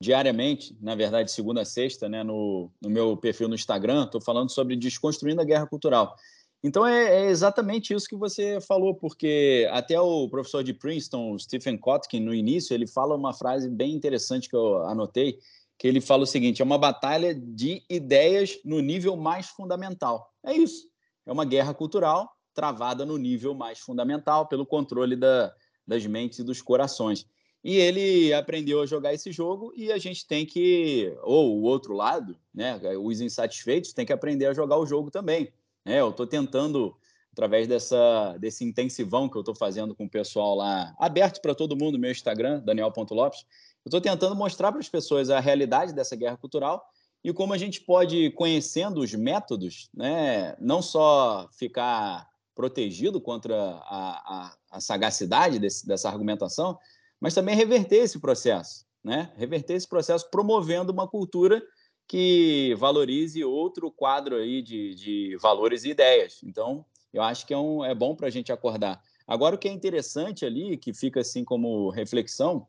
diariamente, 0.00 0.74
na 0.80 0.94
verdade, 0.94 1.30
segunda 1.30 1.60
a 1.60 1.64
sexta, 1.66 2.08
né, 2.08 2.22
no, 2.22 2.70
no 2.80 2.88
meu 2.88 3.18
perfil 3.18 3.48
no 3.48 3.54
Instagram, 3.54 4.04
estou 4.04 4.20
falando 4.20 4.50
sobre 4.50 4.76
desconstruindo 4.76 5.42
a 5.42 5.44
guerra 5.44 5.66
cultural. 5.66 6.16
Então 6.64 6.86
é, 6.86 7.26
é, 7.26 7.26
exatamente 7.26 7.92
isso 7.92 8.08
que 8.08 8.16
você 8.16 8.62
falou, 8.62 8.94
porque 8.94 9.68
até 9.70 10.00
o 10.00 10.26
professor 10.30 10.64
de 10.64 10.72
Princeton, 10.72 11.38
Stephen 11.38 11.76
Kotkin, 11.76 12.20
no 12.20 12.32
início, 12.32 12.72
ele 12.72 12.86
fala 12.86 13.14
uma 13.14 13.34
frase 13.34 13.68
bem 13.68 13.94
interessante 13.94 14.48
que 14.48 14.56
eu 14.56 14.82
anotei, 14.86 15.38
que 15.78 15.86
ele 15.86 16.00
fala 16.00 16.22
o 16.22 16.26
seguinte: 16.26 16.62
é 16.62 16.64
uma 16.64 16.78
batalha 16.78 17.34
de 17.34 17.82
ideias 17.88 18.58
no 18.64 18.80
nível 18.80 19.16
mais 19.16 19.48
fundamental. 19.48 20.30
É 20.44 20.52
isso. 20.52 20.88
É 21.24 21.32
uma 21.32 21.44
guerra 21.44 21.74
cultural 21.74 22.30
travada 22.56 23.04
no 23.04 23.18
nível 23.18 23.54
mais 23.54 23.78
fundamental, 23.78 24.48
pelo 24.48 24.64
controle 24.64 25.14
da, 25.14 25.54
das 25.86 26.04
mentes 26.06 26.38
e 26.38 26.42
dos 26.42 26.62
corações. 26.62 27.26
E 27.62 27.76
ele 27.76 28.32
aprendeu 28.32 28.80
a 28.80 28.86
jogar 28.86 29.12
esse 29.12 29.30
jogo 29.30 29.72
e 29.76 29.92
a 29.92 29.98
gente 29.98 30.26
tem 30.26 30.46
que, 30.46 31.14
ou 31.22 31.58
o 31.58 31.62
outro 31.62 31.92
lado, 31.92 32.38
né, 32.54 32.80
os 32.96 33.20
insatisfeitos, 33.20 33.92
tem 33.92 34.06
que 34.06 34.12
aprender 34.12 34.46
a 34.46 34.54
jogar 34.54 34.78
o 34.78 34.86
jogo 34.86 35.10
também. 35.10 35.52
É, 35.84 36.00
eu 36.00 36.10
estou 36.10 36.26
tentando 36.26 36.96
através 37.32 37.68
dessa, 37.68 38.36
desse 38.38 38.64
intensivão 38.64 39.28
que 39.28 39.36
eu 39.36 39.40
estou 39.40 39.54
fazendo 39.54 39.94
com 39.94 40.06
o 40.06 40.10
pessoal 40.10 40.54
lá, 40.54 40.94
aberto 40.98 41.42
para 41.42 41.54
todo 41.54 41.76
mundo, 41.76 41.98
meu 41.98 42.10
Instagram, 42.10 42.60
daniel.lopes. 42.60 43.44
Eu 43.86 43.88
estou 43.88 44.00
tentando 44.00 44.34
mostrar 44.34 44.72
para 44.72 44.80
as 44.80 44.88
pessoas 44.88 45.30
a 45.30 45.38
realidade 45.38 45.92
dessa 45.92 46.16
guerra 46.16 46.36
cultural 46.36 46.84
e 47.22 47.32
como 47.32 47.52
a 47.52 47.56
gente 47.56 47.80
pode, 47.80 48.32
conhecendo 48.32 49.00
os 49.00 49.14
métodos, 49.14 49.88
né, 49.94 50.56
não 50.58 50.82
só 50.82 51.48
ficar 51.56 52.28
protegido 52.52 53.20
contra 53.20 53.54
a, 53.54 54.48
a, 54.48 54.56
a 54.72 54.80
sagacidade 54.80 55.60
desse, 55.60 55.86
dessa 55.86 56.08
argumentação, 56.08 56.76
mas 57.20 57.32
também 57.32 57.54
reverter 57.54 57.98
esse 57.98 58.18
processo, 58.18 58.84
né? 59.04 59.32
reverter 59.36 59.74
esse 59.74 59.86
processo 59.86 60.28
promovendo 60.32 60.90
uma 60.90 61.06
cultura 61.06 61.62
que 62.08 62.74
valorize 62.78 63.44
outro 63.44 63.88
quadro 63.92 64.34
aí 64.34 64.62
de, 64.62 64.96
de 64.96 65.36
valores 65.40 65.84
e 65.84 65.90
ideias. 65.90 66.40
Então, 66.42 66.84
eu 67.12 67.22
acho 67.22 67.46
que 67.46 67.54
é, 67.54 67.58
um, 67.58 67.84
é 67.84 67.94
bom 67.94 68.16
para 68.16 68.26
a 68.26 68.30
gente 68.30 68.50
acordar. 68.50 69.00
Agora, 69.28 69.54
o 69.54 69.58
que 69.58 69.68
é 69.68 69.72
interessante 69.72 70.44
ali, 70.44 70.76
que 70.76 70.92
fica 70.92 71.20
assim 71.20 71.44
como 71.44 71.90
reflexão, 71.90 72.66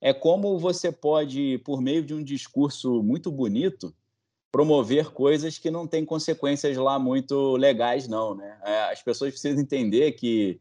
é 0.00 0.12
como 0.12 0.58
você 0.58 0.90
pode, 0.90 1.58
por 1.58 1.80
meio 1.80 2.02
de 2.02 2.14
um 2.14 2.22
discurso 2.22 3.02
muito 3.02 3.30
bonito, 3.30 3.94
promover 4.50 5.10
coisas 5.10 5.58
que 5.58 5.70
não 5.70 5.86
têm 5.86 6.04
consequências 6.04 6.76
lá 6.76 6.98
muito 6.98 7.56
legais, 7.56 8.08
não. 8.08 8.34
Né? 8.34 8.58
É, 8.64 8.80
as 8.92 9.02
pessoas 9.02 9.30
precisam 9.30 9.60
entender 9.60 10.12
que 10.12 10.60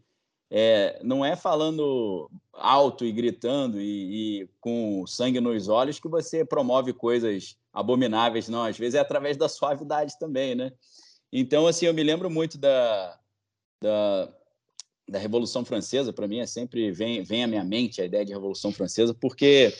é, 0.51 0.99
não 1.03 1.23
é 1.23 1.35
falando 1.35 2.29
alto 2.53 3.05
e 3.05 3.11
gritando 3.11 3.79
e, 3.79 4.41
e, 4.41 4.49
com 4.59 5.05
sangue 5.07 5.39
nos 5.39 5.67
olhos 5.67 5.99
que 5.99 6.07
você 6.07 6.43
promove 6.43 6.91
coisas 6.91 7.57
abomináveis, 7.71 8.49
não. 8.49 8.63
Às 8.63 8.77
vezes 8.77 8.95
é 8.95 8.99
através 8.99 9.37
da 9.37 9.47
suavidade 9.47 10.17
também, 10.19 10.55
né? 10.55 10.71
Então, 11.31 11.67
assim, 11.67 11.85
eu 11.85 11.93
me 11.93 12.03
lembro 12.03 12.29
muito 12.29 12.57
da, 12.57 13.19
da, 13.81 14.33
da 15.09 15.19
Revolução 15.19 15.65
Francesa. 15.65 16.13
Para 16.13 16.27
mim, 16.27 16.39
é 16.39 16.45
sempre 16.45 16.91
vem, 16.91 17.23
vem 17.23 17.43
à 17.43 17.47
minha 17.47 17.63
mente 17.63 18.01
a 18.01 18.05
ideia 18.05 18.25
de 18.25 18.33
Revolução 18.33 18.71
Francesa, 18.71 19.13
porque 19.13 19.73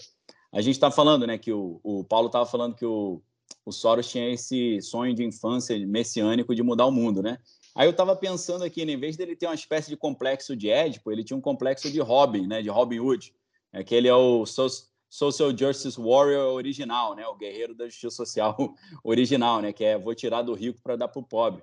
a 0.51 0.61
gente 0.61 0.75
está 0.75 0.89
falando, 0.89 1.27
né, 1.27 1.37
que 1.37 1.51
o, 1.51 1.79
o 1.83 2.03
Paulo 2.03 2.27
estava 2.27 2.45
falando 2.45 2.75
que 2.75 2.85
o, 2.85 3.21
o 3.65 3.71
Soros 3.71 4.09
tinha 4.09 4.29
esse 4.31 4.81
sonho 4.81 5.13
de 5.13 5.23
infância 5.23 5.77
messiânico 5.85 6.55
de 6.55 6.63
mudar 6.63 6.85
o 6.87 6.91
mundo, 6.91 7.21
né? 7.21 7.37
Aí 7.75 7.87
eu 7.87 7.91
estava 7.91 8.15
pensando 8.15 8.63
aqui, 8.63 8.83
né, 8.83 8.93
em 8.93 8.99
vez 8.99 9.15
dele 9.15 9.35
ter 9.35 9.45
uma 9.45 9.55
espécie 9.55 9.89
de 9.89 9.95
complexo 9.95 10.55
de 10.55 10.69
Édipo, 10.69 11.11
ele 11.11 11.23
tinha 11.23 11.37
um 11.37 11.41
complexo 11.41 11.89
de 11.91 11.99
Robin, 11.99 12.47
né, 12.47 12.61
de 12.61 12.69
Robin 12.69 12.99
Hood, 12.99 13.33
é 13.71 13.83
que 13.83 13.93
ele 13.93 14.07
é 14.07 14.15
o 14.15 14.43
Social 14.45 15.55
Justice 15.55 15.99
Warrior 15.99 16.53
original, 16.53 17.15
né, 17.15 17.27
o 17.27 17.35
guerreiro 17.35 17.75
da 17.75 17.85
justiça 17.85 18.09
social 18.09 18.57
original, 19.03 19.61
né, 19.61 19.71
que 19.71 19.83
é 19.83 19.97
vou 19.97 20.15
tirar 20.15 20.41
do 20.41 20.53
rico 20.53 20.81
para 20.81 20.95
dar 20.95 21.07
para 21.07 21.19
o 21.19 21.23
pobre. 21.23 21.61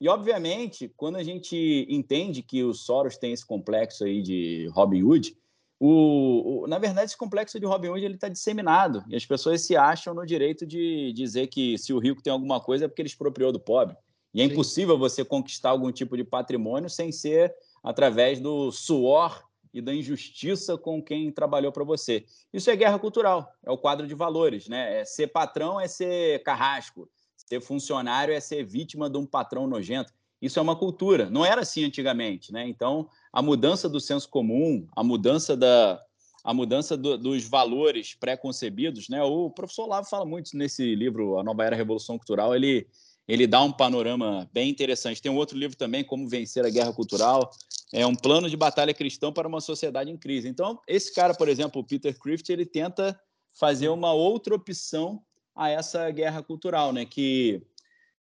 E 0.00 0.08
obviamente, 0.08 0.92
quando 0.96 1.16
a 1.16 1.22
gente 1.22 1.86
entende 1.88 2.42
que 2.42 2.62
o 2.62 2.74
Soros 2.74 3.16
tem 3.16 3.32
esse 3.32 3.46
complexo 3.46 4.04
aí 4.04 4.20
de 4.22 4.68
Robin 4.72 5.02
Hood, 5.02 5.36
o, 5.78 6.62
o, 6.62 6.66
na 6.66 6.78
verdade, 6.78 7.06
esse 7.06 7.16
complexo 7.16 7.60
de 7.60 7.66
Robin 7.66 7.88
Hood 7.88 8.04
ele 8.04 8.14
está 8.14 8.28
disseminado 8.28 9.04
e 9.08 9.16
as 9.16 9.26
pessoas 9.26 9.62
se 9.62 9.76
acham 9.76 10.14
no 10.14 10.24
direito 10.24 10.66
de 10.66 11.12
dizer 11.12 11.48
que 11.48 11.76
se 11.76 11.92
o 11.92 11.98
rico 11.98 12.22
tem 12.22 12.32
alguma 12.32 12.60
coisa 12.60 12.84
é 12.84 12.88
porque 12.88 13.02
ele 13.02 13.08
expropriou 13.08 13.52
do 13.52 13.60
pobre. 13.60 13.96
E 14.34 14.42
é 14.42 14.44
impossível 14.44 14.98
você 14.98 15.24
conquistar 15.24 15.70
algum 15.70 15.90
tipo 15.90 16.16
de 16.16 16.24
patrimônio 16.24 16.90
sem 16.90 17.10
ser 17.10 17.54
através 17.82 18.38
do 18.38 18.70
suor 18.70 19.42
e 19.72 19.80
da 19.80 19.94
injustiça 19.94 20.76
com 20.76 21.02
quem 21.02 21.30
trabalhou 21.30 21.72
para 21.72 21.84
você. 21.84 22.24
Isso 22.52 22.70
é 22.70 22.76
guerra 22.76 22.98
cultural, 22.98 23.50
é 23.64 23.70
o 23.70 23.78
quadro 23.78 24.06
de 24.06 24.14
valores, 24.14 24.68
né? 24.68 25.00
É 25.00 25.04
ser 25.04 25.28
patrão 25.28 25.80
é 25.80 25.88
ser 25.88 26.42
carrasco, 26.42 27.08
ser 27.46 27.60
funcionário 27.60 28.34
é 28.34 28.40
ser 28.40 28.64
vítima 28.64 29.08
de 29.08 29.16
um 29.16 29.24
patrão 29.24 29.66
nojento. 29.66 30.12
Isso 30.42 30.58
é 30.58 30.62
uma 30.62 30.76
cultura. 30.76 31.30
Não 31.30 31.44
era 31.44 31.62
assim 31.62 31.84
antigamente, 31.84 32.52
né? 32.52 32.68
Então, 32.68 33.08
a 33.32 33.40
mudança 33.40 33.88
do 33.88 34.00
senso 34.00 34.28
comum, 34.28 34.86
a 34.94 35.02
mudança 35.02 35.56
da 35.56 36.02
a 36.44 36.54
mudança 36.54 36.96
do, 36.96 37.18
dos 37.18 37.48
valores 37.48 38.14
pré-concebidos, 38.14 39.08
né? 39.08 39.20
O 39.20 39.50
professor 39.50 39.86
Lavo 39.86 40.08
fala 40.08 40.24
muito 40.24 40.56
nesse 40.56 40.94
livro 40.94 41.40
A 41.40 41.42
Nova 41.42 41.64
Era 41.64 41.74
Revolução 41.74 42.16
Cultural, 42.16 42.54
ele 42.54 42.86
ele 43.28 43.46
dá 43.46 43.60
um 43.60 43.72
panorama 43.72 44.48
bem 44.52 44.70
interessante. 44.70 45.20
Tem 45.20 45.32
um 45.32 45.36
outro 45.36 45.58
livro 45.58 45.76
também, 45.76 46.04
Como 46.04 46.28
Vencer 46.28 46.64
a 46.64 46.70
Guerra 46.70 46.92
Cultural. 46.92 47.50
É 47.92 48.06
um 48.06 48.14
plano 48.14 48.48
de 48.48 48.56
batalha 48.56 48.94
cristão 48.94 49.32
para 49.32 49.48
uma 49.48 49.60
sociedade 49.60 50.10
em 50.10 50.16
crise. 50.16 50.48
Então, 50.48 50.78
esse 50.86 51.12
cara, 51.12 51.34
por 51.34 51.48
exemplo, 51.48 51.80
o 51.80 51.84
Peter 51.84 52.16
Crift, 52.16 52.48
ele 52.52 52.64
tenta 52.64 53.18
fazer 53.52 53.88
uma 53.88 54.12
outra 54.12 54.54
opção 54.54 55.20
a 55.56 55.70
essa 55.70 56.10
guerra 56.10 56.42
cultural, 56.42 56.92
né? 56.92 57.04
Que 57.04 57.62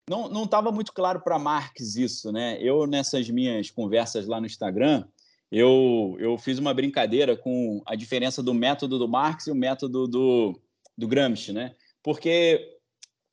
não 0.08 0.44
estava 0.44 0.70
muito 0.70 0.92
claro 0.92 1.20
para 1.20 1.38
Marx 1.38 1.96
isso, 1.96 2.30
né? 2.30 2.58
Eu, 2.60 2.86
nessas 2.86 3.30
minhas 3.30 3.70
conversas 3.70 4.26
lá 4.26 4.40
no 4.40 4.46
Instagram, 4.46 5.04
eu, 5.50 6.16
eu 6.18 6.36
fiz 6.38 6.58
uma 6.58 6.74
brincadeira 6.74 7.36
com 7.36 7.82
a 7.86 7.94
diferença 7.94 8.42
do 8.42 8.52
método 8.52 8.98
do 8.98 9.08
Marx 9.08 9.46
e 9.46 9.50
o 9.50 9.54
método 9.54 10.06
do, 10.06 10.60
do 10.96 11.08
Gramsci, 11.08 11.52
né? 11.52 11.74
Porque 12.02 12.78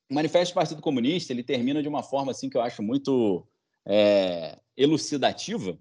o 0.10 0.14
Manifesto 0.14 0.54
do 0.54 0.56
Partido 0.56 0.82
Comunista 0.82 1.34
ele 1.34 1.44
termina 1.44 1.82
de 1.82 1.88
uma 1.88 2.04
forma 2.04 2.32
assim 2.32 2.50
que 2.50 2.58
eu 2.58 2.62
acho 2.62 2.84
muito 2.84 3.48
é, 3.86 4.58
elucidativa 4.78 5.78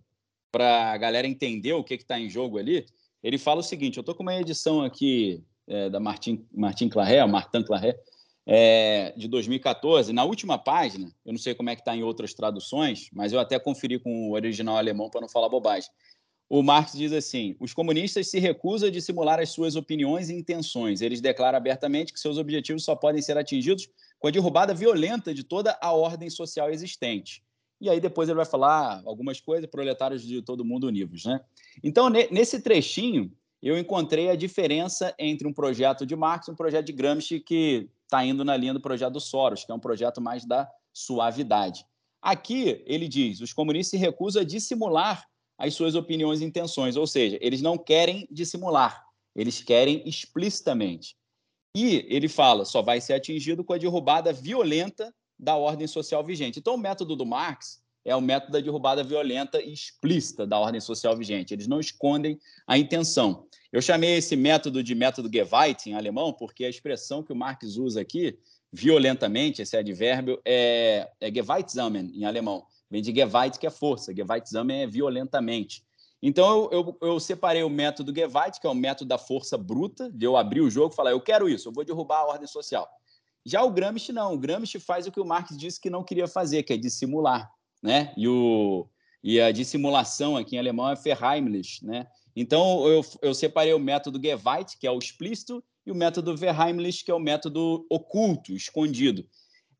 para 0.50 0.92
a 0.92 0.96
galera 0.96 1.26
entender 1.26 1.72
o 1.72 1.84
que 1.84 1.94
está 1.94 2.18
em 2.18 2.30
jogo 2.30 2.58
ali. 2.58 2.86
Ele 3.22 3.36
fala 3.36 3.60
o 3.60 3.64
seguinte: 3.64 3.98
eu 3.98 4.02
estou 4.02 4.14
com 4.14 4.22
uma 4.22 4.40
edição 4.40 4.82
aqui 4.82 5.44
é, 5.66 5.90
da 5.90 6.00
Martin, 6.00 6.46
Martin 6.52 6.88
Claret, 6.88 7.26
Martin 7.28 7.62
Claret, 7.62 7.98
é, 8.50 9.12
de 9.14 9.28
2014. 9.28 10.10
Na 10.10 10.24
última 10.24 10.56
página, 10.56 11.14
eu 11.22 11.32
não 11.32 11.38
sei 11.38 11.54
como 11.54 11.68
é 11.68 11.74
que 11.74 11.82
está 11.82 11.94
em 11.94 12.02
outras 12.02 12.32
traduções, 12.32 13.10
mas 13.12 13.30
eu 13.30 13.38
até 13.38 13.58
conferi 13.58 13.98
com 13.98 14.30
o 14.30 14.32
original 14.32 14.78
alemão 14.78 15.10
para 15.10 15.20
não 15.20 15.28
falar 15.28 15.50
bobagem. 15.50 15.90
O 16.48 16.62
Marx 16.62 16.92
diz 16.94 17.12
assim: 17.12 17.54
os 17.60 17.74
comunistas 17.74 18.30
se 18.30 18.38
recusam 18.38 18.88
a 18.88 18.90
dissimular 18.90 19.38
as 19.38 19.50
suas 19.50 19.76
opiniões 19.76 20.30
e 20.30 20.34
intenções. 20.34 21.02
Eles 21.02 21.20
declaram 21.20 21.58
abertamente 21.58 22.10
que 22.10 22.18
seus 22.18 22.38
objetivos 22.38 22.84
só 22.84 22.96
podem 22.96 23.20
ser 23.20 23.36
atingidos 23.36 23.86
com 24.18 24.28
a 24.28 24.30
derrubada 24.30 24.72
violenta 24.72 25.34
de 25.34 25.44
toda 25.44 25.78
a 25.78 25.92
ordem 25.92 26.30
social 26.30 26.70
existente. 26.70 27.44
E 27.78 27.90
aí 27.90 28.00
depois 28.00 28.30
ele 28.30 28.36
vai 28.36 28.46
falar 28.46 29.02
algumas 29.04 29.42
coisas, 29.42 29.68
proletários 29.68 30.22
de 30.22 30.40
todo 30.40 30.64
mundo 30.64 30.86
unidos, 30.86 31.26
né? 31.26 31.38
Então, 31.84 32.08
nesse 32.08 32.60
trechinho, 32.60 33.30
eu 33.62 33.78
encontrei 33.78 34.30
a 34.30 34.34
diferença 34.34 35.14
entre 35.18 35.46
um 35.46 35.52
projeto 35.52 36.06
de 36.06 36.16
Marx 36.16 36.48
e 36.48 36.50
um 36.50 36.56
projeto 36.56 36.86
de 36.86 36.92
Gramsci 36.92 37.38
que 37.40 37.88
está 38.08 38.24
indo 38.24 38.42
na 38.42 38.56
linha 38.56 38.72
do 38.72 38.80
projeto 38.80 39.12
do 39.12 39.20
Soros, 39.20 39.64
que 39.64 39.70
é 39.70 39.74
um 39.74 39.78
projeto 39.78 40.20
mais 40.20 40.44
da 40.44 40.68
suavidade. 40.92 41.84
Aqui, 42.20 42.82
ele 42.86 43.06
diz, 43.06 43.40
os 43.40 43.52
comunistas 43.52 43.90
se 43.90 43.96
recusam 43.96 44.42
a 44.42 44.44
dissimular 44.44 45.24
as 45.58 45.74
suas 45.74 45.94
opiniões 45.94 46.40
e 46.40 46.44
intenções, 46.44 46.96
ou 46.96 47.06
seja, 47.06 47.38
eles 47.40 47.60
não 47.60 47.76
querem 47.76 48.26
dissimular, 48.30 49.04
eles 49.36 49.62
querem 49.62 50.02
explicitamente. 50.06 51.16
E 51.76 52.06
ele 52.08 52.28
fala, 52.28 52.64
só 52.64 52.80
vai 52.80 53.00
ser 53.00 53.12
atingido 53.12 53.62
com 53.62 53.74
a 53.74 53.78
derrubada 53.78 54.32
violenta 54.32 55.14
da 55.38 55.56
ordem 55.56 55.86
social 55.86 56.24
vigente. 56.24 56.58
Então, 56.58 56.74
o 56.74 56.78
método 56.78 57.14
do 57.14 57.26
Marx 57.26 57.82
é 58.04 58.16
o 58.16 58.20
método 58.20 58.52
da 58.52 58.60
derrubada 58.60 59.04
violenta 59.04 59.60
e 59.60 59.72
explícita 59.72 60.46
da 60.46 60.58
ordem 60.58 60.80
social 60.80 61.16
vigente. 61.16 61.52
Eles 61.52 61.66
não 61.66 61.78
escondem 61.78 62.38
a 62.66 62.78
intenção. 62.78 63.47
Eu 63.72 63.82
chamei 63.82 64.16
esse 64.16 64.34
método 64.34 64.82
de 64.82 64.94
método 64.94 65.30
Gewalt 65.30 65.86
em 65.86 65.94
alemão, 65.94 66.32
porque 66.32 66.64
a 66.64 66.70
expressão 66.70 67.22
que 67.22 67.32
o 67.32 67.36
Marx 67.36 67.76
usa 67.76 68.00
aqui, 68.00 68.38
violentamente, 68.72 69.60
esse 69.60 69.76
advérbio, 69.76 70.40
é, 70.44 71.10
é 71.20 71.30
Gewaltsamen 71.30 72.10
em 72.14 72.24
alemão. 72.24 72.64
Vem 72.90 73.02
de 73.02 73.12
Gewalt, 73.12 73.58
que 73.58 73.66
é 73.66 73.70
força. 73.70 74.14
Gewaltsamen 74.14 74.82
é 74.82 74.86
violentamente. 74.86 75.84
Então, 76.22 76.68
eu, 76.72 76.72
eu, 76.72 76.98
eu, 77.02 77.20
separei 77.20 77.62
o 77.62 77.68
método 77.68 78.12
Gewalt, 78.12 78.58
que 78.58 78.66
é 78.66 78.70
o 78.70 78.74
método 78.74 79.08
da 79.08 79.18
força 79.18 79.56
bruta, 79.56 80.10
de 80.10 80.24
eu 80.24 80.36
abrir 80.36 80.62
o 80.62 80.70
jogo 80.70 80.92
e 80.92 80.96
falar, 80.96 81.10
eu 81.12 81.20
quero 81.20 81.48
isso, 81.48 81.68
eu 81.68 81.72
vou 81.72 81.84
derrubar 81.84 82.20
a 82.20 82.26
ordem 82.26 82.46
social. 82.46 82.88
Já 83.44 83.62
o 83.62 83.70
Gramsci 83.70 84.12
não, 84.12 84.34
o 84.34 84.38
Gramsci 84.38 84.80
faz 84.80 85.06
o 85.06 85.12
que 85.12 85.20
o 85.20 85.24
Marx 85.24 85.56
disse 85.56 85.80
que 85.80 85.88
não 85.88 86.02
queria 86.02 86.26
fazer, 86.26 86.64
que 86.64 86.72
é 86.72 86.76
dissimular, 86.76 87.50
né? 87.82 88.12
E, 88.16 88.26
o, 88.26 88.88
e 89.22 89.40
a 89.40 89.52
dissimulação 89.52 90.36
aqui 90.36 90.56
em 90.56 90.58
alemão 90.58 90.90
é 90.90 90.94
Verheimlich, 90.96 91.84
né? 91.84 92.06
Então, 92.40 92.86
eu, 92.86 93.04
eu 93.20 93.34
separei 93.34 93.72
o 93.72 93.80
método 93.80 94.20
Gewalt, 94.22 94.74
que 94.78 94.86
é 94.86 94.90
o 94.92 94.98
explícito, 94.98 95.62
e 95.84 95.90
o 95.90 95.94
método 95.94 96.36
Verheimlich, 96.36 97.04
que 97.04 97.10
é 97.10 97.14
o 97.14 97.18
método 97.18 97.84
oculto, 97.90 98.52
escondido. 98.52 99.26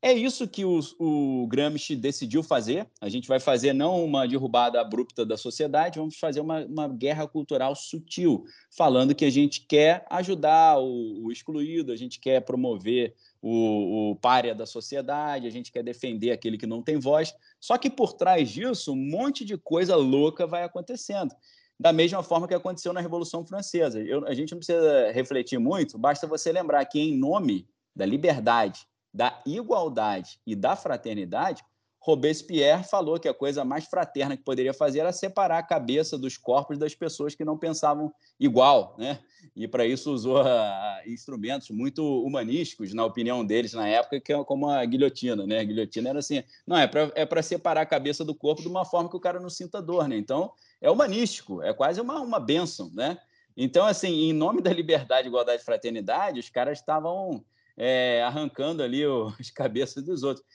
É 0.01 0.11
isso 0.11 0.45
que 0.45 0.65
o, 0.65 0.79
o 0.97 1.47
Gramsci 1.47 1.95
decidiu 1.95 2.43
fazer. 2.43 2.85
A 2.99 3.07
gente 3.07 3.29
vai 3.29 3.39
fazer 3.39 3.71
não 3.71 4.03
uma 4.03 4.27
derrubada 4.27 4.79
abrupta 4.81 5.25
da 5.25 5.37
sociedade, 5.37 5.99
vamos 5.99 6.17
fazer 6.17 6.41
uma, 6.41 6.65
uma 6.65 6.87
guerra 6.89 7.25
cultural 7.27 7.73
sutil, 7.75 8.43
falando 8.75 9.15
que 9.15 9.23
a 9.23 9.29
gente 9.29 9.65
quer 9.65 10.05
ajudar 10.09 10.79
o, 10.79 11.25
o 11.25 11.31
excluído, 11.31 11.93
a 11.93 11.97
gente 11.97 12.19
quer 12.19 12.41
promover 12.41 13.13
o, 13.41 14.11
o 14.11 14.15
párea 14.17 14.53
da 14.53 14.65
sociedade, 14.65 15.47
a 15.47 15.51
gente 15.51 15.71
quer 15.71 15.83
defender 15.83 16.31
aquele 16.31 16.57
que 16.57 16.67
não 16.67 16.81
tem 16.81 16.97
voz. 16.97 17.33
Só 17.57 17.77
que 17.77 17.89
por 17.89 18.13
trás 18.13 18.49
disso, 18.49 18.91
um 18.91 19.09
monte 19.09 19.45
de 19.45 19.57
coisa 19.57 19.95
louca 19.95 20.45
vai 20.45 20.63
acontecendo. 20.63 21.33
Da 21.79 21.93
mesma 21.93 22.21
forma 22.21 22.47
que 22.47 22.53
aconteceu 22.53 22.91
na 22.91 22.99
Revolução 22.99 23.45
Francesa. 23.45 24.01
Eu, 24.01 24.25
a 24.27 24.33
gente 24.33 24.51
não 24.51 24.57
precisa 24.57 25.11
refletir 25.11 25.57
muito, 25.57 25.97
basta 25.97 26.27
você 26.27 26.51
lembrar 26.51 26.83
que, 26.85 26.99
em 26.99 27.17
nome 27.17 27.67
da 27.95 28.05
liberdade 28.05 28.89
da 29.13 29.41
igualdade 29.45 30.39
e 30.45 30.55
da 30.55 30.75
fraternidade, 30.75 31.63
Robespierre 32.01 32.83
falou 32.83 33.19
que 33.19 33.27
a 33.27 33.33
coisa 33.33 33.65
mais 33.65 33.85
fraterna 33.85 34.37
que 34.37 34.43
poderia 34.43 34.73
fazer 34.73 34.99
era 34.99 35.11
separar 35.11 35.57
a 35.57 35.63
cabeça 35.63 36.17
dos 36.17 36.37
corpos 36.37 36.77
das 36.77 36.95
pessoas 36.95 37.35
que 37.35 37.43
não 37.43 37.57
pensavam 37.57 38.11
igual, 38.39 38.95
né? 38.97 39.19
E 39.53 39.67
para 39.67 39.85
isso 39.85 40.11
usou 40.13 40.41
uh, 40.41 40.45
instrumentos 41.05 41.69
muito 41.71 42.01
humanísticos, 42.23 42.93
na 42.93 43.03
opinião 43.03 43.45
deles 43.45 43.73
na 43.73 43.85
época, 43.85 44.19
que 44.21 44.31
é 44.31 44.43
como 44.45 44.69
a 44.69 44.83
guilhotina, 44.85 45.45
né? 45.45 45.59
A 45.59 45.63
guilhotina 45.63 46.09
era 46.09 46.19
assim, 46.19 46.41
não 46.65 46.77
é 46.77 46.87
para 46.87 47.11
é 47.15 47.25
para 47.25 47.41
separar 47.41 47.81
a 47.81 47.85
cabeça 47.85 48.23
do 48.23 48.33
corpo 48.33 48.61
de 48.61 48.69
uma 48.69 48.85
forma 48.85 49.09
que 49.09 49.17
o 49.17 49.19
cara 49.19 49.39
não 49.39 49.49
sinta 49.49 49.81
dor, 49.81 50.07
né? 50.07 50.15
Então 50.15 50.53
é 50.81 50.89
humanístico, 50.89 51.61
é 51.61 51.73
quase 51.73 51.99
uma 51.99 52.19
uma 52.21 52.39
benção, 52.39 52.89
né? 52.93 53.17
Então 53.55 53.85
assim, 53.85 54.29
em 54.29 54.33
nome 54.33 54.61
da 54.61 54.71
liberdade, 54.71 55.27
igualdade 55.27 55.61
e 55.61 55.65
fraternidade, 55.65 56.39
os 56.39 56.49
caras 56.49 56.79
estavam 56.79 57.43
é, 57.77 58.21
arrancando 58.23 58.83
ali 58.83 59.03
as 59.39 59.49
cabeças 59.49 60.03
dos 60.03 60.23
outros. 60.23 60.45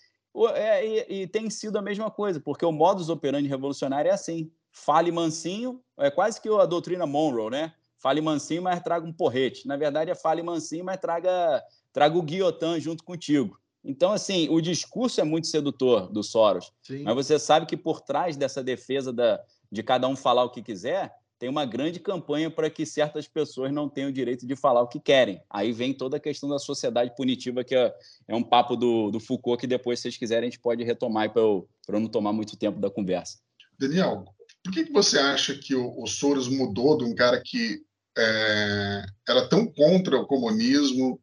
É, 0.54 0.84
e, 0.84 1.22
e, 1.22 1.26
tem 1.28 1.48
sido 1.48 1.78
a 1.78 1.82
mesma 1.82 2.10
coisa, 2.10 2.40
porque 2.40 2.66
o 2.66 2.72
modus 2.72 3.08
operandi 3.08 3.48
revolucionário 3.48 4.10
é 4.10 4.14
assim: 4.14 4.50
fale 4.72 5.12
mansinho, 5.12 5.80
é 5.96 6.10
quase 6.10 6.40
que 6.40 6.48
a 6.48 6.66
doutrina 6.66 7.06
Monroe, 7.06 7.50
né? 7.50 7.72
Fale 7.98 8.20
mansinho, 8.20 8.60
mas 8.60 8.82
traga 8.82 9.06
um 9.06 9.12
porrete. 9.12 9.66
Na 9.66 9.76
verdade, 9.76 10.10
é 10.10 10.14
fale 10.14 10.42
mansinho, 10.42 10.84
mas 10.84 10.98
traga, 10.98 11.62
traga 11.92 12.18
o 12.18 12.22
guilhotin 12.22 12.80
junto 12.80 13.04
contigo. 13.04 13.58
Então, 13.82 14.12
assim, 14.12 14.48
o 14.48 14.60
discurso 14.60 15.20
é 15.20 15.24
muito 15.24 15.46
sedutor 15.46 16.10
do 16.10 16.22
Soros, 16.22 16.72
Sim. 16.82 17.02
mas 17.04 17.14
você 17.14 17.38
sabe 17.38 17.66
que 17.66 17.76
por 17.76 18.00
trás 18.00 18.37
dessa 18.37 18.62
defesa 18.62 19.12
da, 19.12 19.40
de 19.74 19.82
cada 19.82 20.06
um 20.06 20.14
falar 20.14 20.44
o 20.44 20.50
que 20.50 20.62
quiser, 20.62 21.12
tem 21.37 21.48
uma 21.48 21.66
grande 21.66 21.98
campanha 21.98 22.48
para 22.48 22.70
que 22.70 22.87
certas 22.87 23.26
pessoas 23.26 23.72
não 23.72 23.88
tenham 23.88 24.08
o 24.08 24.12
direito 24.12 24.46
de 24.46 24.54
falar 24.54 24.80
o 24.82 24.87
que 24.87 25.00
querem. 25.00 25.42
Aí 25.50 25.72
vem 25.72 25.92
toda 25.92 26.16
a 26.16 26.20
questão 26.20 26.48
da 26.48 26.60
sociedade 26.60 27.14
punitiva, 27.16 27.64
que 27.64 27.74
é, 27.74 27.92
é 28.28 28.37
um 28.37 28.42
papo 28.42 28.76
do, 28.76 29.10
do, 29.10 29.18
Foucault, 29.18 29.60
que 29.60 29.66
depois, 29.66 29.98
se 29.98 30.04
vocês 30.04 30.16
quiserem, 30.16 30.46
a 30.46 30.50
gente 30.50 30.60
pode 30.60 30.84
retomar 30.84 31.30
para 31.32 31.42
eu, 31.42 31.68
eu 31.88 32.00
não 32.00 32.06
tomar 32.06 32.32
muito 32.32 32.56
tempo 32.56 32.78
da 32.78 32.88
conversa. 32.88 33.38
Daniel, 33.76 34.24
por 34.62 34.72
que, 34.72 34.84
que 34.84 34.92
você 34.92 35.18
acha 35.18 35.56
que 35.56 35.74
o, 35.74 36.00
o 36.00 36.06
Soros 36.06 36.48
mudou 36.48 36.96
de 36.96 37.04
um 37.04 37.14
cara 37.14 37.42
que 37.44 37.82
é, 38.16 39.04
era 39.28 39.48
tão 39.48 39.66
contra 39.66 40.16
o 40.16 40.26
comunismo 40.26 41.20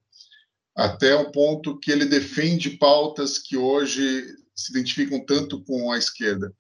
até 0.76 1.16
o 1.16 1.32
ponto 1.32 1.80
que 1.80 1.90
ele 1.90 2.06
defende 2.06 2.72
pautas 2.72 3.38
que 3.38 3.56
hoje 3.56 4.26
se 4.54 4.72
identificam 4.72 5.26
tanto 5.26 5.64
com 5.64 5.90
a 5.90 5.98
esquerda? 5.98 6.54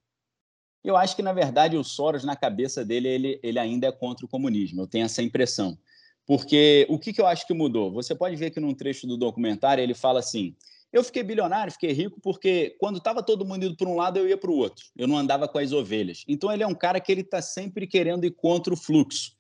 Eu 0.84 0.98
acho 0.98 1.16
que, 1.16 1.22
na 1.22 1.34
verdade, 1.34 1.78
o 1.78 1.84
Soros, 1.84 2.24
na 2.24 2.36
cabeça 2.36 2.84
dele, 2.84 3.08
ele, 3.08 3.40
ele 3.44 3.60
ainda 3.60 3.88
é 3.88 3.92
contra 3.92 4.26
o 4.26 4.30
comunismo. 4.30 4.82
Eu 4.82 4.88
tenho 4.88 5.06
essa 5.06 5.22
impressão. 5.22 5.78
Porque 6.26 6.86
o 6.90 6.98
que, 6.98 7.14
que 7.14 7.22
eu 7.22 7.28
acho 7.28 7.46
que 7.46 7.54
mudou? 7.54 7.92
Você 7.92 8.16
pode 8.16 8.36
ver 8.36 8.52
que 8.52 8.60
num 8.60 8.74
trecho 8.74 9.06
do 9.06 9.18
documentário 9.18 9.84
ele 9.84 9.94
fala 9.94 10.20
assim: 10.20 10.56
eu 10.92 11.04
fiquei 11.04 11.24
bilionário, 11.24 11.72
fiquei 11.72 11.92
rico, 11.94 12.20
porque 12.22 12.76
quando 12.80 12.98
estava 12.98 13.24
todo 13.24 13.46
mundo 13.46 13.66
indo 13.66 13.78
para 13.78 13.88
um 13.88 13.96
lado, 13.96 14.20
eu 14.20 14.28
ia 14.28 14.38
para 14.38 14.52
o 14.52 14.56
outro. 14.56 14.86
Eu 14.98 15.08
não 15.08 15.18
andava 15.18 15.48
com 15.48 15.58
as 15.58 15.72
ovelhas. 15.72 16.24
Então 16.28 16.52
ele 16.52 16.64
é 16.64 16.68
um 16.68 16.76
cara 16.76 17.00
que 17.00 17.12
ele 17.12 17.22
está 17.22 17.42
sempre 17.42 17.88
querendo 17.88 18.26
ir 18.26 18.32
contra 18.32 18.74
o 18.74 18.78
fluxo. 18.78 19.34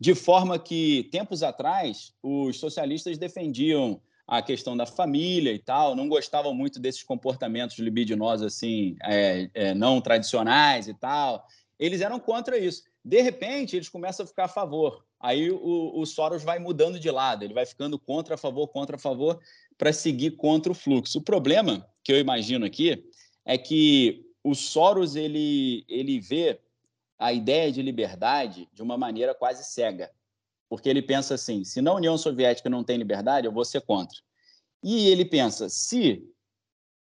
De 0.00 0.14
forma 0.14 0.58
que, 0.58 1.08
tempos 1.12 1.42
atrás, 1.44 2.12
os 2.22 2.58
socialistas 2.58 3.18
defendiam 3.18 4.00
a 4.26 4.42
questão 4.42 4.76
da 4.76 4.86
família 4.86 5.52
e 5.52 5.58
tal, 5.58 5.94
não 5.94 6.08
gostavam 6.08 6.52
muito 6.52 6.80
desses 6.80 7.02
comportamentos 7.02 7.78
libidinosos 7.78 8.46
assim, 8.46 8.96
é, 9.04 9.48
é, 9.54 9.74
não 9.74 10.00
tradicionais 10.00 10.88
e 10.88 10.94
tal. 10.94 11.46
Eles 11.78 12.00
eram 12.00 12.18
contra 12.18 12.58
isso. 12.58 12.82
De 13.04 13.22
repente, 13.22 13.76
eles 13.76 13.88
começam 13.88 14.24
a 14.24 14.26
ficar 14.26 14.44
a 14.44 14.48
favor. 14.48 15.04
Aí 15.20 15.50
o, 15.50 15.92
o 15.94 16.04
Soros 16.04 16.42
vai 16.42 16.58
mudando 16.58 16.98
de 16.98 17.10
lado, 17.10 17.44
ele 17.44 17.54
vai 17.54 17.64
ficando 17.64 17.98
contra, 17.98 18.34
a 18.34 18.38
favor, 18.38 18.66
contra, 18.68 18.96
a 18.96 18.98
favor, 18.98 19.38
para 19.78 19.92
seguir 19.92 20.32
contra 20.32 20.72
o 20.72 20.74
fluxo. 20.74 21.18
O 21.18 21.22
problema 21.22 21.86
que 22.02 22.12
eu 22.12 22.18
imagino 22.18 22.66
aqui 22.66 23.04
é 23.44 23.56
que 23.56 24.26
o 24.42 24.54
Soros 24.54 25.14
ele, 25.14 25.84
ele 25.88 26.18
vê 26.18 26.60
a 27.18 27.32
ideia 27.32 27.70
de 27.70 27.80
liberdade 27.80 28.68
de 28.72 28.82
uma 28.82 28.98
maneira 28.98 29.34
quase 29.34 29.64
cega 29.64 30.10
porque 30.68 30.88
ele 30.88 31.02
pensa 31.02 31.34
assim: 31.34 31.64
se 31.64 31.80
na 31.80 31.94
União 31.94 32.16
Soviética 32.16 32.68
não 32.68 32.84
tem 32.84 32.96
liberdade, 32.96 33.46
eu 33.46 33.52
vou 33.52 33.64
ser 33.64 33.80
contra. 33.82 34.16
E 34.82 35.08
ele 35.08 35.24
pensa: 35.24 35.68
se 35.68 36.22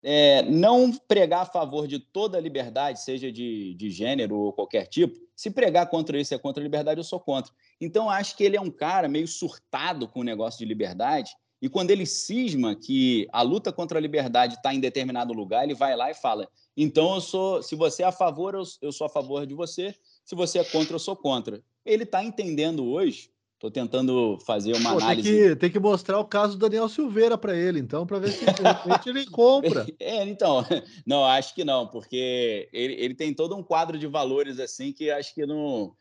é, 0.02 0.42
não 0.42 0.92
pregar 0.92 1.42
a 1.42 1.46
favor 1.46 1.86
de 1.86 1.98
toda 1.98 2.38
a 2.38 2.40
liberdade, 2.40 3.00
seja 3.00 3.32
de, 3.32 3.74
de 3.74 3.90
gênero 3.90 4.36
ou 4.36 4.52
qualquer 4.52 4.86
tipo, 4.86 5.18
se 5.34 5.50
pregar 5.50 5.88
contra 5.88 6.20
isso 6.20 6.34
é 6.34 6.38
contra 6.38 6.62
a 6.62 6.64
liberdade, 6.64 7.00
eu 7.00 7.04
sou 7.04 7.20
contra. 7.20 7.52
Então, 7.80 8.10
acho 8.10 8.36
que 8.36 8.44
ele 8.44 8.56
é 8.56 8.60
um 8.60 8.70
cara 8.70 9.08
meio 9.08 9.28
surtado 9.28 10.08
com 10.08 10.20
o 10.20 10.24
negócio 10.24 10.58
de 10.58 10.64
liberdade. 10.64 11.32
E 11.60 11.68
quando 11.68 11.90
ele 11.90 12.06
cisma 12.06 12.76
que 12.76 13.26
a 13.32 13.42
luta 13.42 13.72
contra 13.72 13.98
a 13.98 14.00
liberdade 14.00 14.54
está 14.54 14.72
em 14.72 14.78
determinado 14.78 15.32
lugar, 15.32 15.64
ele 15.64 15.74
vai 15.74 15.96
lá 15.96 16.10
e 16.10 16.14
fala: 16.14 16.48
então 16.76 17.16
eu 17.16 17.20
sou, 17.20 17.62
se 17.62 17.74
você 17.74 18.04
é 18.04 18.06
a 18.06 18.12
favor, 18.12 18.54
eu, 18.54 18.62
eu 18.80 18.92
sou 18.92 19.06
a 19.06 19.10
favor 19.10 19.44
de 19.44 19.54
você. 19.54 19.94
Se 20.24 20.36
você 20.36 20.60
é 20.60 20.64
contra, 20.64 20.94
eu 20.94 21.00
sou 21.00 21.16
contra. 21.16 21.60
Ele 21.84 22.04
está 22.04 22.22
entendendo 22.22 22.86
hoje 22.86 23.30
Estou 23.58 23.72
tentando 23.72 24.38
fazer 24.46 24.72
uma 24.76 24.92
Pô, 24.92 24.98
análise. 24.98 25.28
Tem 25.28 25.48
que, 25.48 25.56
tem 25.56 25.70
que 25.70 25.80
mostrar 25.80 26.20
o 26.20 26.24
caso 26.24 26.56
do 26.56 26.60
Daniel 26.60 26.88
Silveira 26.88 27.36
para 27.36 27.56
ele, 27.56 27.80
então, 27.80 28.06
para 28.06 28.20
ver 28.20 28.30
se 28.30 28.44
de 28.44 28.62
repente 28.62 29.08
ele 29.08 29.26
compra. 29.32 29.84
É, 29.98 30.22
então, 30.22 30.64
não, 31.04 31.24
acho 31.24 31.56
que 31.56 31.64
não, 31.64 31.84
porque 31.88 32.68
ele, 32.72 32.94
ele 32.94 33.14
tem 33.14 33.34
todo 33.34 33.56
um 33.56 33.62
quadro 33.62 33.98
de 33.98 34.06
valores 34.06 34.60
assim 34.60 34.92
que 34.92 35.10
acho 35.10 35.34
que 35.34 35.44
não. 35.44 35.92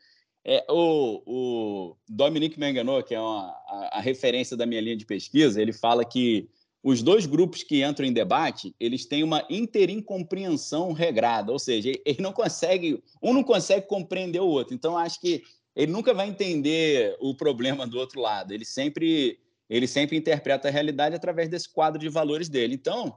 É, 0.44 0.64
o, 0.70 1.22
o 1.26 1.96
Dominique 2.08 2.60
Menganot, 2.60 3.02
que 3.02 3.16
é 3.16 3.20
uma, 3.20 3.50
a, 3.66 3.98
a 3.98 4.00
referência 4.00 4.56
da 4.56 4.64
minha 4.64 4.80
linha 4.80 4.96
de 4.96 5.04
pesquisa, 5.04 5.60
ele 5.60 5.72
fala 5.72 6.04
que 6.04 6.48
os 6.80 7.02
dois 7.02 7.26
grupos 7.26 7.64
que 7.64 7.84
entram 7.84 8.06
em 8.06 8.12
debate, 8.12 8.72
eles 8.78 9.04
têm 9.04 9.24
uma 9.24 9.44
interincompreensão 9.50 10.92
regrada, 10.92 11.50
ou 11.50 11.58
seja, 11.58 11.90
ele 12.04 12.22
não 12.22 12.32
consegue, 12.32 13.02
um 13.20 13.32
não 13.32 13.42
consegue 13.42 13.88
compreender 13.88 14.40
o 14.40 14.46
outro. 14.46 14.74
Então, 14.74 14.96
acho 14.96 15.20
que 15.20 15.42
ele 15.78 15.92
nunca 15.92 16.12
vai 16.12 16.28
entender 16.28 17.16
o 17.20 17.32
problema 17.36 17.86
do 17.86 18.00
outro 18.00 18.20
lado. 18.20 18.52
Ele 18.52 18.64
sempre, 18.64 19.38
ele 19.70 19.86
sempre 19.86 20.16
interpreta 20.16 20.66
a 20.66 20.72
realidade 20.72 21.14
através 21.14 21.48
desse 21.48 21.72
quadro 21.72 22.00
de 22.00 22.08
valores 22.08 22.48
dele. 22.48 22.74
Então, 22.74 23.16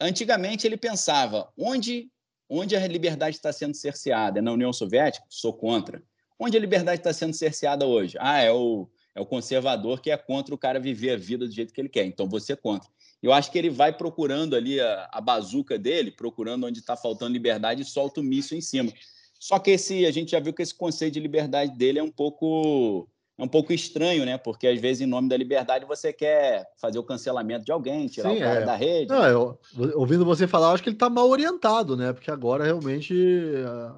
antigamente 0.00 0.64
ele 0.64 0.76
pensava 0.76 1.52
onde, 1.58 2.08
onde 2.48 2.76
a 2.76 2.86
liberdade 2.86 3.34
está 3.34 3.52
sendo 3.52 3.74
cerceada? 3.74 4.38
É 4.38 4.42
na 4.42 4.52
União 4.52 4.72
Soviética? 4.72 5.26
Sou 5.28 5.52
contra. 5.52 6.00
Onde 6.38 6.56
a 6.56 6.60
liberdade 6.60 7.00
está 7.00 7.12
sendo 7.12 7.34
cerceada 7.34 7.84
hoje? 7.84 8.16
Ah, 8.20 8.40
é 8.40 8.52
o, 8.52 8.88
é 9.12 9.20
o 9.20 9.26
conservador 9.26 10.00
que 10.00 10.12
é 10.12 10.16
contra 10.16 10.54
o 10.54 10.58
cara 10.58 10.78
viver 10.78 11.10
a 11.10 11.16
vida 11.16 11.48
do 11.48 11.52
jeito 11.52 11.74
que 11.74 11.80
ele 11.80 11.88
quer. 11.88 12.04
Então, 12.04 12.28
você 12.28 12.52
é 12.52 12.56
contra. 12.56 12.88
Eu 13.20 13.32
acho 13.32 13.50
que 13.50 13.58
ele 13.58 13.70
vai 13.70 13.92
procurando 13.92 14.54
ali 14.54 14.80
a, 14.80 15.08
a 15.10 15.20
bazuca 15.20 15.76
dele, 15.76 16.12
procurando 16.12 16.64
onde 16.64 16.78
está 16.78 16.96
faltando 16.96 17.32
liberdade 17.32 17.82
e 17.82 17.84
solta 17.84 18.20
o 18.20 18.22
míssil 18.22 18.56
em 18.56 18.60
cima. 18.60 18.92
Só 19.38 19.58
que 19.58 19.70
esse, 19.72 20.04
a 20.04 20.10
gente 20.10 20.32
já 20.32 20.40
viu 20.40 20.52
que 20.52 20.62
esse 20.62 20.74
conceito 20.74 21.14
de 21.14 21.20
liberdade 21.20 21.76
dele 21.76 21.98
é 21.98 22.02
um 22.02 22.10
pouco 22.10 23.08
é 23.38 23.44
um 23.44 23.48
pouco 23.48 23.72
estranho, 23.72 24.26
né? 24.26 24.36
Porque 24.36 24.66
às 24.66 24.80
vezes, 24.80 25.00
em 25.00 25.06
nome 25.06 25.28
da 25.28 25.36
liberdade, 25.36 25.84
você 25.84 26.12
quer 26.12 26.68
fazer 26.76 26.98
o 26.98 27.04
cancelamento 27.04 27.64
de 27.64 27.70
alguém, 27.70 28.08
tirar 28.08 28.30
Sim, 28.30 28.38
o 28.38 28.40
cara 28.40 28.60
é. 28.60 28.64
da 28.64 28.74
rede. 28.74 29.08
Não, 29.08 29.24
eu, 29.24 29.58
ouvindo 29.94 30.24
você 30.24 30.48
falar, 30.48 30.68
eu 30.68 30.72
acho 30.72 30.82
que 30.82 30.88
ele 30.88 30.96
está 30.96 31.08
mal 31.08 31.28
orientado, 31.28 31.96
né? 31.96 32.12
Porque 32.12 32.32
agora 32.32 32.64
realmente 32.64 33.14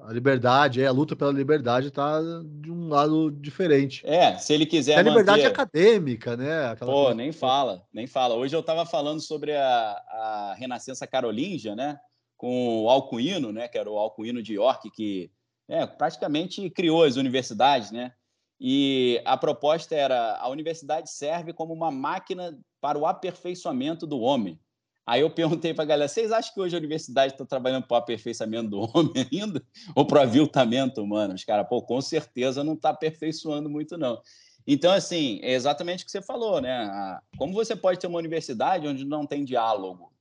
a 0.07 0.13
liberdade, 0.13 0.83
é, 0.83 0.85
a 0.85 0.91
luta 0.91 1.15
pela 1.15 1.31
liberdade 1.31 1.87
está 1.87 2.21
de 2.45 2.71
um 2.71 2.87
lado 2.87 3.31
diferente. 3.31 4.03
É, 4.05 4.37
se 4.37 4.53
ele 4.53 4.67
quiser. 4.67 4.93
É 4.93 4.99
a 4.99 5.01
liberdade 5.01 5.41
manter... 5.41 5.51
acadêmica, 5.51 6.37
né? 6.37 6.67
Aquela 6.67 6.91
Pô, 6.91 7.01
coisa... 7.05 7.15
nem 7.15 7.31
fala, 7.31 7.83
nem 7.91 8.05
fala. 8.05 8.35
Hoje 8.35 8.55
eu 8.55 8.59
estava 8.59 8.85
falando 8.85 9.21
sobre 9.21 9.55
a, 9.55 9.63
a 9.63 10.55
Renascença 10.55 11.07
Carolíngia, 11.07 11.75
né? 11.75 11.99
Com 12.41 12.85
o 12.85 12.89
Alcuino, 12.89 13.51
né, 13.51 13.67
que 13.67 13.77
era 13.77 13.87
o 13.87 13.99
Alcuino 13.99 14.41
de 14.41 14.55
York, 14.55 14.89
que 14.89 15.29
é, 15.69 15.85
praticamente 15.85 16.67
criou 16.71 17.03
as 17.03 17.15
universidades, 17.15 17.91
né? 17.91 18.13
E 18.59 19.21
a 19.25 19.37
proposta 19.37 19.93
era 19.93 20.37
a 20.37 20.49
universidade 20.49 21.11
serve 21.11 21.53
como 21.53 21.71
uma 21.71 21.91
máquina 21.91 22.59
para 22.81 22.97
o 22.97 23.05
aperfeiçoamento 23.05 24.07
do 24.07 24.19
homem. 24.19 24.59
Aí 25.05 25.21
eu 25.21 25.29
perguntei 25.29 25.71
para 25.71 25.83
a 25.83 25.87
galera: 25.87 26.07
vocês 26.07 26.31
acham 26.31 26.51
que 26.51 26.59
hoje 26.59 26.75
a 26.75 26.79
universidade 26.79 27.33
está 27.33 27.45
trabalhando 27.45 27.85
para 27.85 27.93
o 27.93 27.97
aperfeiçoamento 27.99 28.71
do 28.71 28.79
homem 28.91 29.27
ainda? 29.31 29.63
Ou 29.95 30.03
para 30.03 30.21
o 30.21 30.23
aviltamento 30.23 30.99
humano? 30.99 31.35
Os 31.35 31.43
caras, 31.43 31.67
pô, 31.69 31.79
com 31.83 32.01
certeza 32.01 32.63
não 32.63 32.73
está 32.73 32.89
aperfeiçoando 32.89 33.69
muito, 33.69 33.99
não. 33.99 34.19
Então, 34.65 34.91
assim, 34.91 35.39
é 35.43 35.53
exatamente 35.53 36.01
o 36.03 36.05
que 36.05 36.11
você 36.11 36.23
falou, 36.23 36.59
né? 36.59 37.19
Como 37.37 37.53
você 37.53 37.75
pode 37.75 37.99
ter 37.99 38.07
uma 38.07 38.17
universidade 38.17 38.87
onde 38.87 39.05
não 39.05 39.27
tem 39.27 39.45
diálogo? 39.45 40.11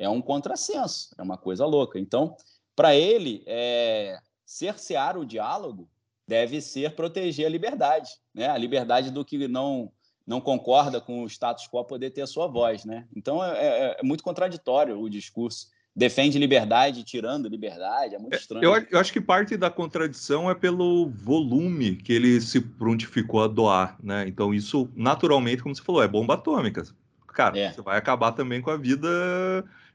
É 0.00 0.08
um 0.08 0.22
contrassenso, 0.22 1.10
é 1.18 1.22
uma 1.22 1.36
coisa 1.36 1.66
louca. 1.66 1.98
Então, 1.98 2.34
para 2.74 2.96
ele, 2.96 3.44
é, 3.46 4.18
cercear 4.46 5.18
o 5.18 5.26
diálogo 5.26 5.86
deve 6.26 6.62
ser 6.62 6.94
proteger 6.96 7.44
a 7.44 7.50
liberdade, 7.50 8.08
né? 8.34 8.48
A 8.48 8.56
liberdade 8.56 9.10
do 9.10 9.24
que 9.24 9.46
não 9.46 9.92
não 10.26 10.40
concorda 10.40 11.00
com 11.00 11.24
o 11.24 11.26
status 11.26 11.66
quo 11.66 11.84
poder 11.84 12.10
ter 12.10 12.22
a 12.22 12.26
sua 12.26 12.46
voz, 12.46 12.84
né? 12.84 13.04
Então 13.14 13.44
é, 13.44 13.58
é, 13.58 13.96
é 13.98 14.02
muito 14.02 14.22
contraditório 14.22 14.98
o 14.98 15.10
discurso. 15.10 15.66
Defende 15.94 16.38
liberdade 16.38 17.02
tirando 17.02 17.48
liberdade, 17.48 18.14
é 18.14 18.18
muito 18.18 18.34
é, 18.34 18.36
estranho. 18.36 18.64
Eu, 18.64 18.86
eu, 18.92 19.00
acho 19.00 19.12
que 19.12 19.20
parte 19.20 19.56
da 19.56 19.68
contradição 19.68 20.48
é 20.48 20.54
pelo 20.54 21.10
volume 21.10 21.96
que 21.96 22.12
ele 22.12 22.40
se 22.40 22.60
prontificou 22.60 23.42
a 23.42 23.48
doar, 23.48 23.98
né? 24.00 24.24
Então 24.28 24.54
isso 24.54 24.88
naturalmente, 24.94 25.62
como 25.62 25.74
você 25.74 25.82
falou, 25.82 26.02
é 26.02 26.08
bomba 26.08 26.34
atômica. 26.34 26.84
Cara, 27.26 27.58
é. 27.58 27.72
você 27.72 27.82
vai 27.82 27.98
acabar 27.98 28.32
também 28.32 28.62
com 28.62 28.70
a 28.70 28.76
vida 28.76 29.08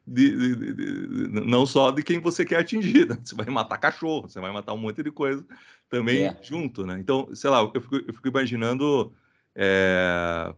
de, 0.07 0.55
de, 0.55 0.73
de, 0.73 1.27
não 1.27 1.65
só 1.65 1.91
de 1.91 2.03
quem 2.03 2.19
você 2.19 2.45
quer 2.45 2.59
atingir, 2.59 3.07
né? 3.07 3.17
você 3.23 3.35
vai 3.35 3.45
matar 3.47 3.77
cachorro, 3.77 4.27
você 4.27 4.39
vai 4.39 4.51
matar 4.51 4.73
um 4.73 4.77
monte 4.77 5.01
de 5.01 5.11
coisa 5.11 5.45
também 5.89 6.25
é. 6.25 6.37
junto, 6.41 6.85
né? 6.85 6.97
Então, 6.99 7.29
sei 7.33 7.49
lá, 7.49 7.59
eu 7.73 7.81
fico, 7.81 7.95
eu 7.95 8.13
fico 8.13 8.27
imaginando 8.27 9.13
é, 9.55 10.53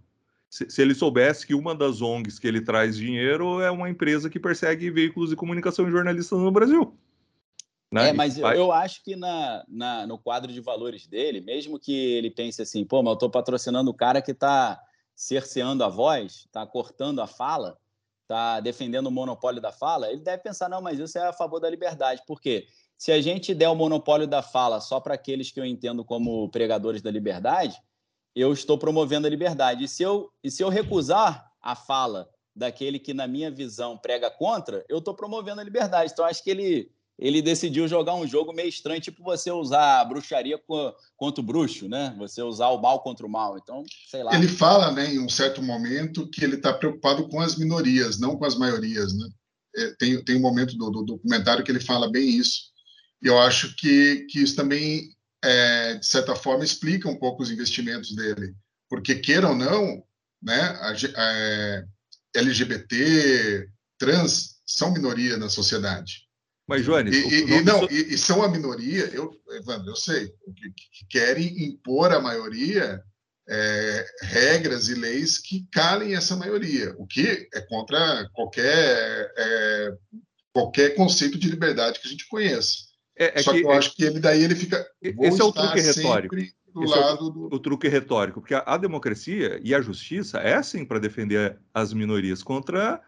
se, 0.49 0.69
se, 0.69 0.81
ele 0.81 0.95
soubesse 0.95 1.45
que 1.45 1.53
uma 1.53 1.75
das 1.75 2.01
ONGs 2.01 2.39
que 2.39 2.47
ele 2.47 2.61
traz 2.61 2.97
dinheiro 2.97 3.61
é 3.61 3.71
uma 3.71 3.89
empresa 3.89 4.29
que 4.29 4.39
persegue 4.39 4.89
veículos 4.89 5.29
de 5.29 5.35
comunicação 5.35 5.87
e 5.87 5.91
jornalistas 5.91 6.39
no 6.39 6.51
Brasil. 6.51 6.97
Né? 7.91 8.09
É, 8.09 8.13
mas 8.13 8.37
eu, 8.37 8.47
eu 8.49 8.71
acho 8.71 9.01
que 9.01 9.15
na, 9.15 9.63
na, 9.67 10.07
no 10.07 10.17
quadro 10.17 10.51
de 10.51 10.59
valores 10.59 11.07
dele, 11.07 11.39
mesmo 11.39 11.79
que 11.79 11.93
ele 11.93 12.29
pense 12.29 12.61
assim, 12.61 12.83
pô, 12.83 13.01
mas 13.01 13.11
eu 13.11 13.13
estou 13.13 13.29
patrocinando 13.29 13.89
o 13.89 13.93
cara 13.93 14.21
que 14.21 14.31
está 14.31 14.79
cerceando 15.15 15.83
a 15.83 15.87
voz, 15.87 16.45
está 16.45 16.65
cortando 16.65 17.21
a 17.21 17.27
fala, 17.27 17.77
está 18.27 18.59
defendendo 18.59 19.07
o 19.07 19.11
monopólio 19.11 19.61
da 19.61 19.71
fala, 19.71 20.11
ele 20.11 20.19
deve 20.19 20.43
pensar, 20.43 20.67
não, 20.67 20.81
mas 20.81 20.99
isso 20.99 21.17
é 21.17 21.27
a 21.27 21.33
favor 21.33 21.61
da 21.61 21.69
liberdade. 21.69 22.21
Por 22.27 22.41
quê? 22.41 22.67
Se 22.97 23.11
a 23.11 23.21
gente 23.21 23.55
der 23.55 23.69
o 23.69 23.75
monopólio 23.75 24.27
da 24.27 24.41
fala 24.41 24.81
só 24.81 24.99
para 24.99 25.13
aqueles 25.13 25.49
que 25.49 25.59
eu 25.59 25.65
entendo 25.65 26.03
como 26.03 26.49
pregadores 26.49 27.01
da 27.01 27.09
liberdade, 27.09 27.77
eu 28.35 28.51
estou 28.51 28.77
promovendo 28.77 29.27
a 29.27 29.29
liberdade. 29.29 29.85
E 29.85 29.87
se 29.87 30.03
eu, 30.03 30.29
e 30.43 30.51
se 30.51 30.61
eu 30.61 30.69
recusar 30.69 31.51
a 31.61 31.75
fala 31.75 32.29
daquele 32.55 32.99
que, 32.99 33.13
na 33.13 33.27
minha 33.27 33.49
visão, 33.49 33.97
prega 33.97 34.29
contra, 34.29 34.83
eu 34.89 34.97
estou 34.97 35.13
promovendo 35.13 35.61
a 35.61 35.63
liberdade. 35.63 36.11
Então, 36.11 36.25
acho 36.25 36.43
que 36.43 36.49
ele 36.49 36.91
ele 37.19 37.41
decidiu 37.41 37.87
jogar 37.87 38.13
um 38.13 38.27
jogo 38.27 38.53
meio 38.53 38.69
estranho, 38.69 39.01
tipo 39.01 39.23
você 39.23 39.49
usar 39.49 40.05
bruxaria 40.05 40.59
contra 41.15 41.41
o 41.41 41.45
bruxo, 41.45 41.89
né? 41.89 42.13
Você 42.19 42.43
usar 42.43 42.69
o 42.69 42.79
mal 42.79 43.01
contra 43.01 43.25
o 43.25 43.29
mal. 43.29 43.57
Então, 43.57 43.83
sei 44.09 44.23
lá. 44.23 44.35
Ele 44.35 44.47
fala, 44.47 44.91
né, 44.91 45.13
em 45.13 45.19
um 45.19 45.29
certo 45.29 45.61
momento, 45.61 46.29
que 46.29 46.43
ele 46.43 46.57
está 46.57 46.71
preocupado 46.71 47.27
com 47.27 47.39
as 47.39 47.55
minorias, 47.57 48.19
não 48.19 48.35
com 48.35 48.45
as 48.45 48.55
maiorias, 48.55 49.17
né? 49.17 49.29
É, 49.75 49.95
tem, 49.97 50.23
tem 50.23 50.35
um 50.35 50.41
momento 50.41 50.77
do, 50.77 50.91
do, 50.91 51.03
documentário 51.03 51.63
que 51.63 51.71
ele 51.71 51.79
fala 51.79 52.09
bem 52.09 52.29
isso. 52.29 52.71
E 53.21 53.27
eu 53.27 53.39
acho 53.39 53.75
que, 53.75 54.27
que 54.29 54.39
isso 54.39 54.55
também, 54.55 55.09
é, 55.43 55.95
de 55.95 56.05
certa 56.05 56.35
forma, 56.35 56.63
explica 56.63 57.09
um 57.09 57.17
pouco 57.17 57.41
os 57.41 57.49
investimentos 57.49 58.15
dele. 58.15 58.53
Porque, 58.87 59.15
queira 59.15 59.49
ou 59.49 59.55
não, 59.55 60.03
né, 60.41 60.61
a, 60.61 60.91
a, 60.91 61.33
é, 61.33 61.83
LGBT, 62.35 63.67
trans, 63.97 64.57
são 64.67 64.93
minoria 64.93 65.35
na 65.37 65.49
sociedade. 65.49 66.26
Mas, 66.67 66.83
Joanes... 66.83 67.15
E, 67.15 67.43
e, 67.43 67.61
não, 67.63 67.85
e, 67.85 68.13
e, 68.13 68.17
são 68.17 68.43
a 68.43 68.49
minoria, 68.49 69.05
eu, 69.13 69.31
Evandro, 69.51 69.91
eu 69.91 69.95
sei, 69.95 70.27
que, 70.27 70.69
que 70.71 71.07
querem 71.09 71.63
impor 71.63 72.11
à 72.11 72.19
maioria 72.19 73.01
é, 73.49 74.05
regras 74.23 74.89
e 74.89 74.95
leis 74.95 75.37
que 75.37 75.65
calem 75.71 76.15
essa 76.15 76.35
maioria, 76.35 76.93
o 76.97 77.07
que 77.07 77.47
é 77.53 77.61
contra 77.61 78.29
qualquer, 78.33 79.31
é, 79.37 79.93
qualquer 80.51 80.95
conceito 80.95 81.37
de 81.37 81.49
liberdade 81.49 81.99
que 81.99 82.07
a 82.07 82.11
gente 82.11 82.27
conheça. 82.27 82.87
É, 83.17 83.39
é 83.39 83.43
Só 83.43 83.53
que, 83.53 83.61
que 83.61 83.65
eu 83.65 83.71
acho 83.71 83.95
que 83.95 84.03
ele 84.03 84.19
daí 84.19 84.43
ele 84.43 84.55
fica. 84.55 84.85
Esse 85.01 85.41
é 85.41 85.43
o 85.43 85.51
truque 85.51 85.79
retórico. 85.79 86.35
Do 86.73 86.83
Esse 86.83 86.93
lado 86.93 87.19
é 87.19 87.23
o, 87.23 87.29
do... 87.29 87.55
o 87.55 87.59
truque 87.59 87.87
retórico, 87.87 88.41
porque 88.41 88.53
a, 88.53 88.63
a 88.65 88.77
democracia 88.77 89.59
e 89.63 89.73
a 89.73 89.81
justiça 89.81 90.39
é 90.39 90.61
sim 90.61 90.85
para 90.85 90.99
defender 90.99 91.57
as 91.73 91.93
minorias 91.93 92.43
contra, 92.43 93.01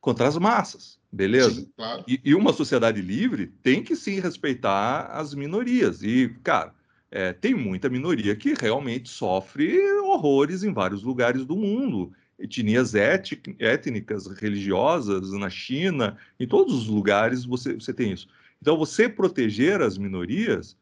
contra 0.00 0.26
as 0.26 0.36
massas. 0.38 0.98
Beleza? 1.12 1.60
Sim, 1.60 1.72
claro. 1.76 2.04
e, 2.08 2.20
e, 2.24 2.34
uma 2.34 2.54
sociedade 2.54 3.02
livre 3.02 3.48
tem 3.62 3.82
que 3.82 3.94
sim 3.94 4.18
respeitar 4.18 5.06
as 5.12 5.34
minorias. 5.34 6.02
E, 6.02 6.30
cara, 6.42 6.72
é, 7.10 7.34
tem 7.34 7.54
muita 7.54 7.90
minoria 7.90 8.34
que 8.34 8.54
realmente 8.54 9.10
sofre 9.10 9.78
horrores 10.00 10.64
em 10.64 10.72
vários 10.72 11.02
lugares 11.02 11.44
do 11.44 11.54
mundo. 11.54 12.12
Etnias 12.38 12.94
étnicas, 12.94 14.26
religiosas, 14.26 15.30
na 15.32 15.50
China, 15.50 16.16
em 16.40 16.48
todos 16.48 16.74
os 16.74 16.86
lugares 16.88 17.44
você, 17.44 17.74
você 17.74 17.92
tem 17.92 18.12
isso. 18.12 18.26
Então, 18.60 18.78
você 18.78 19.08
proteger 19.08 19.82
as 19.82 19.98
minorias 19.98 20.76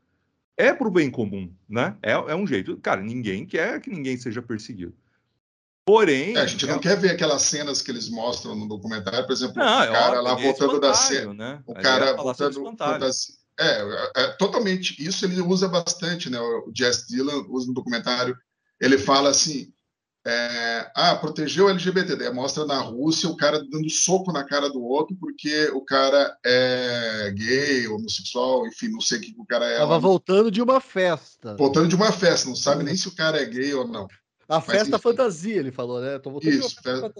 é 0.56 0.72
para 0.72 0.86
o 0.86 0.90
bem 0.90 1.10
comum, 1.10 1.50
né? 1.68 1.96
É, 2.02 2.12
é 2.12 2.36
um 2.36 2.46
jeito. 2.46 2.76
Cara, 2.76 3.02
ninguém 3.02 3.44
quer 3.44 3.80
que 3.80 3.90
ninguém 3.90 4.16
seja 4.16 4.40
perseguido. 4.40 4.94
Porém. 5.90 6.36
É, 6.36 6.42
a 6.42 6.46
gente 6.46 6.64
não 6.66 6.76
é... 6.76 6.78
quer 6.78 6.96
ver 6.96 7.10
aquelas 7.10 7.42
cenas 7.42 7.82
que 7.82 7.90
eles 7.90 8.08
mostram 8.08 8.54
no 8.54 8.68
documentário, 8.68 9.26
por 9.26 9.32
exemplo, 9.32 9.56
não, 9.56 9.80
o 9.80 9.82
é 9.82 9.90
cara 9.90 10.20
lá 10.20 10.34
voltando 10.36 10.78
da 10.78 10.94
cena. 10.94 11.34
Né? 11.34 11.62
O 11.66 11.74
cara 11.74 12.14
voltando. 12.14 12.62
É, 13.58 13.64
é, 13.64 14.10
é, 14.16 14.28
totalmente. 14.34 15.04
Isso 15.04 15.24
ele 15.24 15.40
usa 15.40 15.66
bastante, 15.66 16.30
né? 16.30 16.38
O 16.38 16.70
Jess 16.72 17.08
Dillon 17.08 17.44
usa 17.48 17.66
no 17.66 17.74
documentário. 17.74 18.36
Ele 18.80 18.98
fala 18.98 19.30
assim: 19.30 19.72
é, 20.24 20.92
ah, 20.94 21.16
protegeu 21.16 21.66
o 21.66 21.70
LGBT. 21.70 22.14
Daí 22.14 22.32
mostra 22.32 22.64
na 22.64 22.78
Rússia 22.78 23.28
o 23.28 23.36
cara 23.36 23.58
dando 23.58 23.90
soco 23.90 24.32
na 24.32 24.44
cara 24.44 24.70
do 24.70 24.80
outro 24.80 25.16
porque 25.18 25.72
o 25.74 25.80
cara 25.80 26.38
é 26.46 27.32
gay, 27.34 27.88
homossexual, 27.88 28.64
enfim, 28.64 28.90
não 28.90 29.00
sei 29.00 29.18
o 29.18 29.20
que 29.22 29.34
o 29.36 29.44
cara 29.44 29.66
é. 29.66 29.78
Tava 29.78 29.98
voltando 29.98 30.52
de 30.52 30.62
uma 30.62 30.80
festa. 30.80 31.56
Voltando 31.56 31.88
de 31.88 31.96
uma 31.96 32.12
festa, 32.12 32.48
não 32.48 32.54
sabe 32.54 32.84
nem 32.84 32.96
se 32.96 33.08
o 33.08 33.16
cara 33.16 33.42
é 33.42 33.44
gay 33.44 33.74
ou 33.74 33.88
não. 33.88 34.06
A 34.50 34.60
festa 34.60 34.98
fantasia, 34.98 35.56
ele 35.56 35.70
falou, 35.70 36.00
né? 36.00 36.18
Tô 36.18 36.36
Isso, 36.42 36.74
festa, 36.82 37.12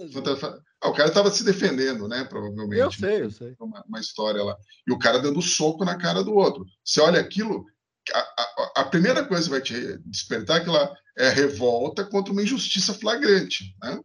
ah, 0.81 0.89
o 0.89 0.93
cara 0.93 1.07
estava 1.07 1.31
se 1.31 1.45
defendendo, 1.45 2.05
né? 2.05 2.25
Provavelmente. 2.25 2.81
Eu 2.81 2.91
sei, 2.91 3.21
eu 3.21 3.31
sei. 3.31 3.55
Uma, 3.57 3.81
uma, 3.87 3.99
história 4.01 4.43
lá. 4.43 4.57
E 4.85 4.91
o 4.91 4.99
cara 4.99 5.17
dando 5.17 5.41
soco 5.41 5.85
na 5.85 5.97
cara 5.97 6.25
do 6.25 6.33
outro. 6.35 6.65
Você 6.83 6.99
olha 6.99 7.21
aquilo, 7.21 7.65
a, 8.13 8.19
a, 8.19 8.71
a 8.81 8.83
primeira 8.83 9.23
coisa 9.25 9.45
que 9.45 9.49
vai 9.49 9.61
te 9.61 9.97
despertar 9.99 10.57
é 10.57 10.59
aquela 10.59 10.93
é 11.17 11.29
revolta 11.29 12.03
contra 12.03 12.33
uma 12.33 12.43
injustiça 12.43 12.93
flagrante, 12.93 13.75
né? 13.81 13.97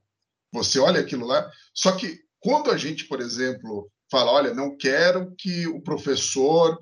Você 0.52 0.78
olha 0.78 1.00
aquilo 1.00 1.26
lá. 1.26 1.50
Só 1.74 1.92
que 1.92 2.20
quando 2.38 2.70
a 2.70 2.76
gente, 2.76 3.06
por 3.06 3.20
exemplo, 3.20 3.90
fala, 4.08 4.30
olha, 4.30 4.54
não 4.54 4.76
quero 4.76 5.34
que 5.36 5.66
o 5.66 5.82
professor 5.82 6.78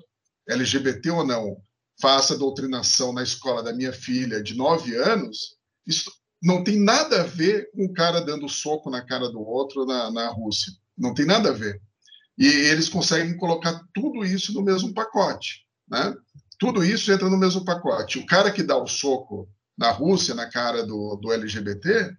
LGBT 0.47 1.09
ou 1.09 1.25
não 1.25 1.57
faça 1.99 2.37
doutrinação 2.37 3.11
na 3.11 3.23
escola 3.23 3.63
da 3.63 3.73
minha 3.73 3.91
filha 3.91 4.43
de 4.43 4.55
nove 4.55 4.95
anos, 4.95 5.55
isso 5.87 6.11
não 6.45 6.63
tem 6.63 6.79
nada 6.79 7.21
a 7.21 7.23
ver 7.23 7.71
com 7.71 7.85
o 7.85 7.93
cara 7.93 8.21
dando 8.21 8.47
soco 8.47 8.91
na 8.91 9.01
cara 9.01 9.27
do 9.29 9.41
outro 9.41 9.83
na, 9.83 10.11
na 10.11 10.27
Rússia. 10.29 10.71
Não 10.95 11.11
tem 11.11 11.25
nada 11.25 11.49
a 11.49 11.53
ver. 11.53 11.81
E 12.37 12.45
eles 12.45 12.87
conseguem 12.87 13.35
colocar 13.35 13.81
tudo 13.91 14.23
isso 14.23 14.53
no 14.53 14.61
mesmo 14.61 14.93
pacote. 14.93 15.65
Né? 15.89 16.13
Tudo 16.59 16.83
isso 16.83 17.11
entra 17.11 17.27
no 17.31 17.37
mesmo 17.37 17.65
pacote. 17.65 18.19
O 18.19 18.27
cara 18.27 18.51
que 18.51 18.61
dá 18.61 18.77
o 18.77 18.85
soco 18.85 19.49
na 19.75 19.89
Rússia, 19.89 20.35
na 20.35 20.47
cara 20.47 20.85
do, 20.85 21.15
do 21.15 21.33
LGBT, 21.33 22.11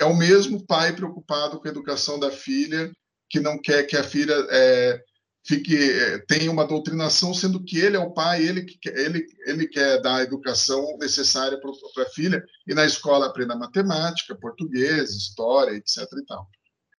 é 0.00 0.04
o 0.06 0.16
mesmo 0.16 0.64
pai 0.64 0.96
preocupado 0.96 1.60
com 1.60 1.68
a 1.68 1.70
educação 1.70 2.18
da 2.18 2.30
filha, 2.30 2.90
que 3.28 3.38
não 3.38 3.60
quer 3.60 3.82
que 3.82 3.98
a 3.98 4.02
filha 4.02 4.34
é, 4.48 4.98
fique 5.46 5.76
eh, 5.76 6.18
tem 6.26 6.48
uma 6.48 6.66
doutrinação, 6.66 7.34
sendo 7.34 7.62
que 7.62 7.78
ele 7.78 7.96
é 7.96 8.00
o 8.00 8.12
pai, 8.12 8.42
ele 8.42 8.66
ele 8.84 9.26
ele 9.46 9.68
quer 9.68 10.00
dar 10.00 10.16
a 10.16 10.22
educação 10.22 10.96
necessária 10.98 11.60
para 11.60 12.04
a 12.04 12.10
filha 12.10 12.42
e 12.66 12.74
na 12.74 12.84
escola 12.84 13.26
aprenda 13.26 13.54
matemática, 13.54 14.34
português, 14.34 15.10
história, 15.10 15.76
etc. 15.76 15.98
E 16.18 16.26
tal. 16.26 16.48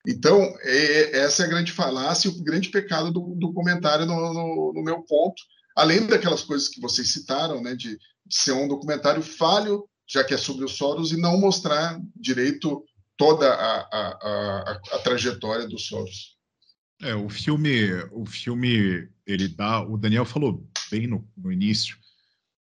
Então 0.07 0.41
é, 0.61 1.19
essa 1.19 1.43
é 1.43 1.45
a 1.45 1.49
grande 1.49 1.71
falácia, 1.71 2.29
o 2.29 2.43
grande 2.43 2.69
pecado 2.69 3.11
do, 3.11 3.35
do 3.35 3.51
comentário 3.51 4.05
no, 4.05 4.33
no, 4.33 4.73
no, 4.73 4.83
meu 4.83 5.01
ponto, 5.01 5.41
além 5.75 6.05
daquelas 6.05 6.43
coisas 6.43 6.69
que 6.69 6.79
vocês 6.79 7.07
citaram, 7.07 7.61
né, 7.61 7.75
de, 7.75 7.97
de 7.97 8.35
ser 8.35 8.51
um 8.51 8.67
documentário 8.67 9.23
falho, 9.23 9.89
já 10.07 10.23
que 10.23 10.35
é 10.35 10.37
sobre 10.37 10.63
os 10.63 10.73
Soros 10.77 11.11
e 11.11 11.17
não 11.17 11.39
mostrar 11.39 11.99
direito 12.15 12.83
toda 13.17 13.51
a, 13.51 13.79
a, 13.79 14.07
a, 14.21 14.81
a 14.91 14.99
trajetória 14.99 15.67
dos 15.67 15.87
Soros. 15.87 16.34
É, 17.01 17.13
o 17.13 17.29
filme, 17.29 17.93
o 18.11 18.25
filme, 18.25 19.09
ele 19.25 19.47
dá, 19.47 19.81
o 19.81 19.97
Daniel 19.97 20.25
falou 20.25 20.67
bem 20.89 21.07
no, 21.07 21.27
no 21.35 21.51
início, 21.51 21.97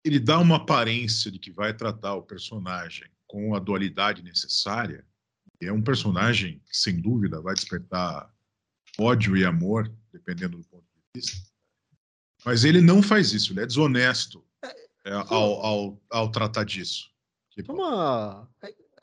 ele 0.03 0.19
dá 0.19 0.39
uma 0.39 0.57
aparência 0.57 1.31
de 1.31 1.39
que 1.39 1.51
vai 1.51 1.73
tratar 1.73 2.15
o 2.15 2.23
personagem 2.23 3.09
com 3.27 3.55
a 3.55 3.59
dualidade 3.59 4.21
necessária. 4.23 5.05
É 5.61 5.71
um 5.71 5.81
personagem 5.81 6.61
que, 6.67 6.77
sem 6.77 6.99
dúvida, 6.99 7.41
vai 7.41 7.55
despertar 7.55 8.31
ódio 8.99 9.35
e 9.35 9.45
amor, 9.45 9.91
dependendo 10.11 10.57
do 10.57 10.63
ponto 10.65 10.83
de 10.83 11.01
vista. 11.21 11.37
Mas 12.43 12.63
ele 12.63 12.81
não 12.81 13.01
faz 13.01 13.33
isso, 13.33 13.53
ele 13.53 13.61
é 13.61 13.65
desonesto 13.65 14.45
é, 15.05 15.11
ao, 15.11 15.65
ao, 15.65 16.01
ao 16.09 16.31
tratar 16.31 16.63
disso. 16.63 17.09
Uma, 17.67 18.47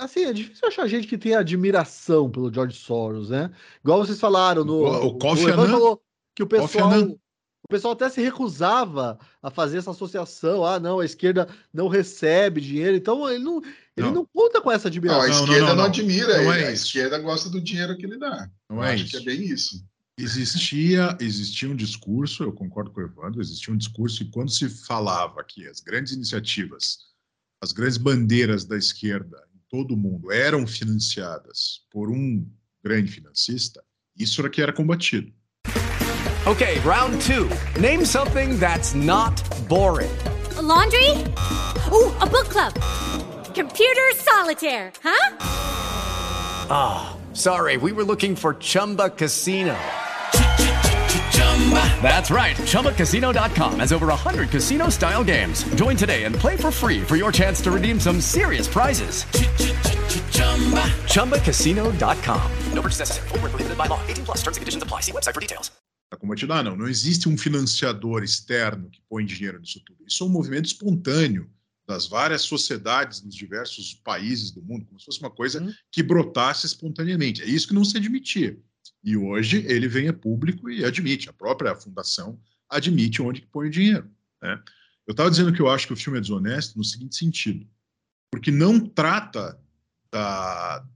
assim, 0.04 0.24
é 0.24 0.32
difícil 0.32 0.68
achar 0.68 0.86
gente 0.86 1.06
que 1.06 1.18
tem 1.18 1.34
admiração 1.34 2.30
pelo 2.30 2.52
George 2.52 2.76
Soros, 2.76 3.30
né? 3.30 3.50
Igual 3.82 4.04
vocês 4.04 4.20
falaram 4.20 4.64
no. 4.64 4.74
O, 4.74 5.06
o 5.06 5.18
Kofi 5.18 5.50
Annan 5.50 5.68
falou 5.68 6.02
que 6.34 6.42
o 6.42 6.46
pessoal. 6.46 6.90
O 7.64 7.68
pessoal 7.68 7.94
até 7.94 8.08
se 8.10 8.20
recusava 8.20 9.18
a 9.40 9.50
fazer 9.50 9.78
essa 9.78 9.92
associação. 9.92 10.66
Ah, 10.66 10.80
não, 10.80 10.98
a 10.98 11.04
esquerda 11.04 11.48
não 11.72 11.88
recebe 11.88 12.60
dinheiro. 12.60 12.96
Então, 12.96 13.26
ele 13.30 13.42
não, 13.42 13.62
ele 13.96 14.06
não, 14.08 14.12
não 14.12 14.26
conta 14.26 14.60
com 14.60 14.70
essa 14.70 14.88
admiração. 14.88 15.22
Não, 15.22 15.28
a 15.28 15.42
esquerda 15.42 15.60
não, 15.60 15.68
não, 15.68 15.76
não 15.76 15.84
admira 15.84 16.42
ele. 16.42 16.64
É 16.64 16.68
a 16.68 16.72
esquerda 16.72 17.18
gosta 17.18 17.48
do 17.48 17.60
dinheiro 17.60 17.96
que 17.96 18.04
ele 18.04 18.18
dá. 18.18 18.50
Não 18.68 18.78
eu 18.78 18.82
é 18.82 18.94
acho 18.94 19.04
isso. 19.04 19.10
que 19.12 19.16
é 19.16 19.20
bem 19.24 19.46
isso. 19.46 19.82
Existia, 20.18 21.16
existia 21.20 21.70
um 21.70 21.76
discurso, 21.76 22.42
eu 22.42 22.52
concordo 22.52 22.90
com 22.90 23.00
o 23.00 23.04
Evandro, 23.04 23.40
existia 23.40 23.72
um 23.72 23.76
discurso 23.76 24.22
e 24.22 24.30
quando 24.30 24.50
se 24.50 24.68
falava 24.68 25.42
que 25.42 25.66
as 25.66 25.80
grandes 25.80 26.12
iniciativas, 26.12 26.98
as 27.62 27.72
grandes 27.72 27.96
bandeiras 27.96 28.64
da 28.64 28.76
esquerda 28.76 29.42
todo 29.72 29.96
mundo 29.96 30.30
eram 30.30 30.66
financiadas 30.66 31.80
por 31.90 32.10
um 32.10 32.46
grande 32.84 33.10
financista, 33.10 33.82
isso 34.14 34.42
era 34.42 34.50
que 34.50 34.60
era 34.60 34.72
combatido. 34.72 35.32
Okay, 36.46 36.78
round 36.80 37.18
two. 37.22 37.48
Name 37.80 38.04
something 38.04 38.58
that's 38.58 38.94
not 38.94 39.32
boring. 39.68 40.10
A 40.58 40.62
laundry? 40.62 41.10
Ooh, 41.90 42.12
a 42.20 42.26
book 42.26 42.50
club. 42.50 42.74
Computer 43.54 44.12
solitaire, 44.16 44.92
huh? 45.02 45.36
Ah, 46.68 47.16
sorry, 47.32 47.78
we 47.78 47.92
were 47.92 48.04
looking 48.04 48.36
for 48.36 48.54
Chumba 48.54 49.08
Casino. 49.08 49.76
That's 52.02 52.30
right. 52.30 52.56
ChumbaCasino.com 52.56 53.78
has 53.78 53.92
over 53.92 54.08
100 54.08 54.50
casino 54.50 54.88
style 54.88 55.22
games. 55.22 55.62
Join 55.76 55.96
today 55.96 56.24
and 56.24 56.34
play 56.34 56.56
for 56.56 56.72
free 56.72 57.02
for 57.02 57.16
your 57.16 57.30
chance 57.30 57.60
to 57.62 57.70
redeem 57.70 58.00
some 58.00 58.20
serious 58.20 58.66
prizes. 58.66 59.24
ChumbaCasino.com. 61.06 62.50
No 62.74 62.82
purchase 62.82 62.98
necessary. 62.98 63.28
Void 63.28 63.42
where 63.42 63.50
prohibited 63.50 63.78
by 63.78 63.86
law. 63.86 64.00
18 64.08 64.24
plus 64.24 64.38
terms 64.42 64.56
and 64.56 64.62
conditions 64.62 64.82
apply. 64.82 65.00
See 65.00 65.12
website 65.12 65.34
for 65.34 65.40
details. 65.40 65.70
Como 66.20 66.34
te 66.34 66.46
dá, 66.46 66.62
não. 66.62 66.76
Não 66.76 66.88
existe 66.88 67.28
um 67.28 67.38
financiador 67.38 68.22
externo 68.22 68.90
que 68.90 69.00
põe 69.08 69.24
dinheiro 69.24 69.58
nisso 69.58 69.80
tudo. 69.84 70.04
Isso 70.06 70.22
é 70.22 70.26
um 70.26 70.30
movimento 70.30 70.66
espontâneo 70.66 71.48
das 71.86 72.06
várias 72.06 72.42
sociedades 72.42 73.22
nos 73.22 73.34
diversos 73.34 73.94
países 73.94 74.50
do 74.50 74.62
mundo, 74.62 74.84
como 74.86 74.98
se 75.00 75.06
fosse 75.06 75.20
uma 75.20 75.30
coisa 75.30 75.64
que 75.90 76.02
brotasse 76.02 76.66
espontaneamente. 76.66 77.42
É 77.42 77.46
isso 77.46 77.66
que 77.66 77.74
não 77.74 77.84
se 77.84 77.96
admitia. 77.96 78.58
E 79.02 79.16
hoje 79.16 79.64
ele 79.66 79.88
vem 79.88 80.08
a 80.08 80.12
público 80.12 80.70
e 80.70 80.84
admite. 80.84 81.28
A 81.28 81.32
própria 81.32 81.74
fundação 81.74 82.40
admite 82.68 83.20
onde 83.20 83.42
põe 83.42 83.68
o 83.68 83.70
dinheiro. 83.70 84.10
Né? 84.40 84.62
Eu 85.06 85.12
estava 85.12 85.30
dizendo 85.30 85.52
que 85.52 85.60
eu 85.60 85.68
acho 85.68 85.86
que 85.86 85.92
o 85.92 85.96
filme 85.96 86.18
é 86.18 86.20
desonesto 86.20 86.78
no 86.78 86.84
seguinte 86.84 87.16
sentido, 87.16 87.68
porque 88.30 88.50
não 88.50 88.78
trata 88.78 89.60
da, 90.10 90.86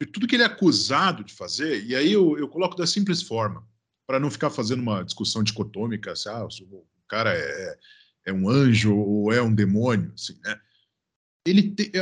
de 0.00 0.08
tudo 0.08 0.26
que 0.26 0.34
ele 0.34 0.42
é 0.42 0.46
acusado 0.46 1.22
de 1.22 1.32
fazer, 1.32 1.84
e 1.84 1.94
aí 1.94 2.12
eu, 2.12 2.38
eu 2.38 2.48
coloco 2.48 2.76
da 2.76 2.86
simples 2.86 3.22
forma, 3.22 3.66
para 4.06 4.18
não 4.18 4.30
ficar 4.30 4.50
fazendo 4.50 4.80
uma 4.80 5.02
discussão 5.02 5.42
dicotômica, 5.42 6.12
assim, 6.12 6.28
ah, 6.28 6.44
o 6.44 6.86
cara 7.08 7.34
é, 7.34 7.78
é 8.26 8.32
um 8.32 8.48
anjo 8.48 8.96
ou 8.96 9.32
é 9.32 9.42
um 9.42 9.54
demônio, 9.54 10.12
assim, 10.14 10.38
né? 10.42 10.58
Ele 11.46 11.70
te, 11.70 11.92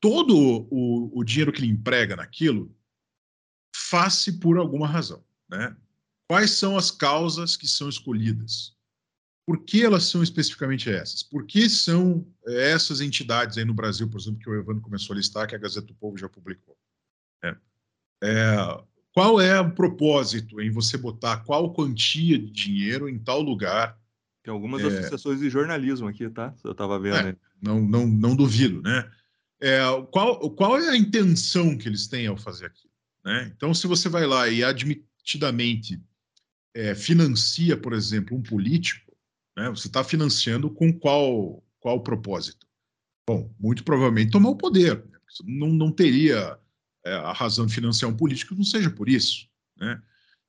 todo 0.00 0.36
o, 0.70 1.18
o 1.18 1.24
dinheiro 1.24 1.52
que 1.52 1.60
ele 1.60 1.72
emprega 1.72 2.16
naquilo 2.16 2.74
faz-se 3.74 4.32
por 4.38 4.58
alguma 4.58 4.86
razão, 4.86 5.24
né? 5.48 5.76
Quais 6.28 6.52
são 6.52 6.76
as 6.76 6.90
causas 6.90 7.56
que 7.56 7.66
são 7.66 7.88
escolhidas? 7.88 8.74
Por 9.46 9.64
que 9.64 9.84
elas 9.84 10.04
são 10.04 10.22
especificamente 10.22 10.88
essas? 10.88 11.24
Por 11.24 11.44
que 11.44 11.68
são 11.68 12.24
essas 12.46 13.00
entidades 13.00 13.58
aí 13.58 13.64
no 13.64 13.74
Brasil, 13.74 14.08
por 14.08 14.20
exemplo, 14.20 14.38
que 14.38 14.48
o 14.48 14.54
Evandro 14.54 14.80
começou 14.80 15.12
a 15.12 15.16
listar, 15.16 15.48
que 15.48 15.56
a 15.56 15.58
Gazeta 15.58 15.88
do 15.88 15.94
Povo 15.94 16.16
já 16.16 16.28
publicou? 16.28 16.78
É. 17.42 17.56
É, 18.22 18.56
qual 19.12 19.40
é 19.40 19.58
o 19.60 19.72
propósito 19.74 20.60
em 20.60 20.70
você 20.70 20.96
botar 20.96 21.38
qual 21.38 21.72
quantia 21.72 22.38
de 22.38 22.50
dinheiro 22.50 23.08
em 23.08 23.18
tal 23.18 23.40
lugar? 23.40 23.98
Tem 24.42 24.52
algumas 24.52 24.82
É. 24.82 24.86
associações 24.86 25.40
de 25.40 25.50
jornalismo 25.50 26.06
aqui, 26.06 26.28
tá? 26.30 26.54
Eu 26.62 26.72
estava 26.72 26.98
vendo. 26.98 27.16
É, 27.16 27.36
não, 27.60 27.80
não, 27.80 28.06
não 28.06 28.36
duvido, 28.36 28.80
né? 28.82 29.10
É, 29.60 29.80
qual, 30.12 30.48
qual 30.52 30.78
é 30.78 30.90
a 30.90 30.96
intenção 30.96 31.76
que 31.76 31.88
eles 31.88 32.06
têm 32.06 32.26
ao 32.28 32.36
fazer 32.36 32.66
aquilo? 32.66 32.89
Né? 33.24 33.52
Então, 33.54 33.74
se 33.74 33.86
você 33.86 34.08
vai 34.08 34.26
lá 34.26 34.48
e 34.48 34.64
admitidamente 34.64 36.00
é, 36.74 36.94
financia, 36.94 37.76
por 37.76 37.92
exemplo, 37.92 38.36
um 38.36 38.42
político, 38.42 39.16
né? 39.56 39.68
você 39.70 39.86
está 39.86 40.02
financiando 40.02 40.70
com 40.70 40.92
qual, 40.92 41.62
qual 41.78 42.02
propósito? 42.02 42.66
Bom, 43.28 43.54
muito 43.58 43.84
provavelmente 43.84 44.30
tomar 44.30 44.50
o 44.50 44.56
poder. 44.56 44.96
Né? 44.96 45.18
Não, 45.44 45.68
não 45.68 45.92
teria 45.92 46.58
é, 47.04 47.12
a 47.14 47.32
razão 47.32 47.66
de 47.66 47.74
financiar 47.74 48.10
um 48.10 48.16
político 48.16 48.54
não 48.54 48.64
seja 48.64 48.90
por 48.90 49.08
isso. 49.08 49.48
Né? 49.76 50.00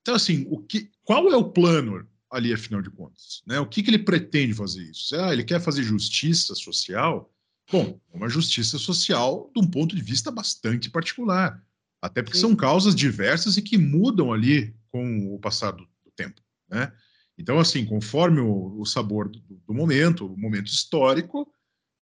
Então, 0.01 0.15
assim, 0.15 0.45
o 0.49 0.59
que, 0.59 0.89
qual 1.03 1.29
é 1.29 1.35
o 1.35 1.49
plano 1.49 2.07
ali, 2.29 2.53
afinal 2.53 2.81
de 2.81 2.89
contas? 2.89 3.41
Né? 3.45 3.59
O 3.59 3.65
que, 3.65 3.83
que 3.83 3.89
ele 3.89 3.99
pretende 3.99 4.53
fazer 4.53 4.83
isso? 4.83 5.15
Ah, 5.15 5.33
ele 5.33 5.43
quer 5.43 5.59
fazer 5.59 5.83
justiça 5.83 6.55
social? 6.55 7.31
Bom, 7.71 7.99
uma 8.13 8.27
justiça 8.27 8.77
social 8.77 9.49
de 9.53 9.61
um 9.61 9.67
ponto 9.67 9.95
de 9.95 10.01
vista 10.01 10.31
bastante 10.31 10.89
particular. 10.89 11.61
Até 12.01 12.23
porque 12.23 12.37
são 12.37 12.55
causas 12.55 12.95
diversas 12.95 13.57
e 13.57 13.61
que 13.61 13.77
mudam 13.77 14.33
ali 14.33 14.75
com 14.89 15.33
o 15.33 15.39
passar 15.39 15.71
do, 15.71 15.83
do 16.03 16.11
tempo. 16.15 16.41
Né? 16.69 16.91
Então, 17.37 17.59
assim, 17.59 17.85
conforme 17.85 18.39
o, 18.39 18.79
o 18.79 18.85
sabor 18.85 19.29
do, 19.29 19.39
do 19.39 19.73
momento, 19.73 20.25
o 20.25 20.37
momento 20.37 20.67
histórico, 20.67 21.47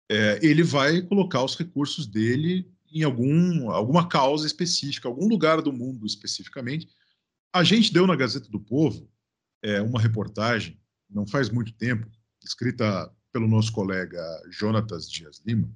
é, 0.10 0.40
ele 0.42 0.64
vai 0.64 1.02
colocar 1.02 1.44
os 1.44 1.56
recursos 1.56 2.06
dele 2.06 2.70
em 2.92 3.04
algum, 3.04 3.72
alguma 3.72 4.08
causa 4.08 4.46
específica, 4.46 5.08
algum 5.08 5.28
lugar 5.28 5.62
do 5.62 5.72
mundo 5.72 6.06
especificamente. 6.06 6.88
A 7.54 7.64
gente 7.64 7.94
deu 7.94 8.06
na 8.06 8.16
Gazeta 8.16 8.50
do 8.50 8.60
Povo 8.60 9.10
é, 9.64 9.82
uma 9.82 10.00
reportagem, 10.00 10.80
não 11.10 11.26
faz 11.26 11.50
muito 11.50 11.74
tempo, 11.74 12.10
escrita 12.44 13.12
pelo 13.32 13.48
nosso 13.48 13.72
colega 13.72 14.22
Jonatas 14.50 15.10
Dias 15.10 15.42
Lima, 15.46 15.74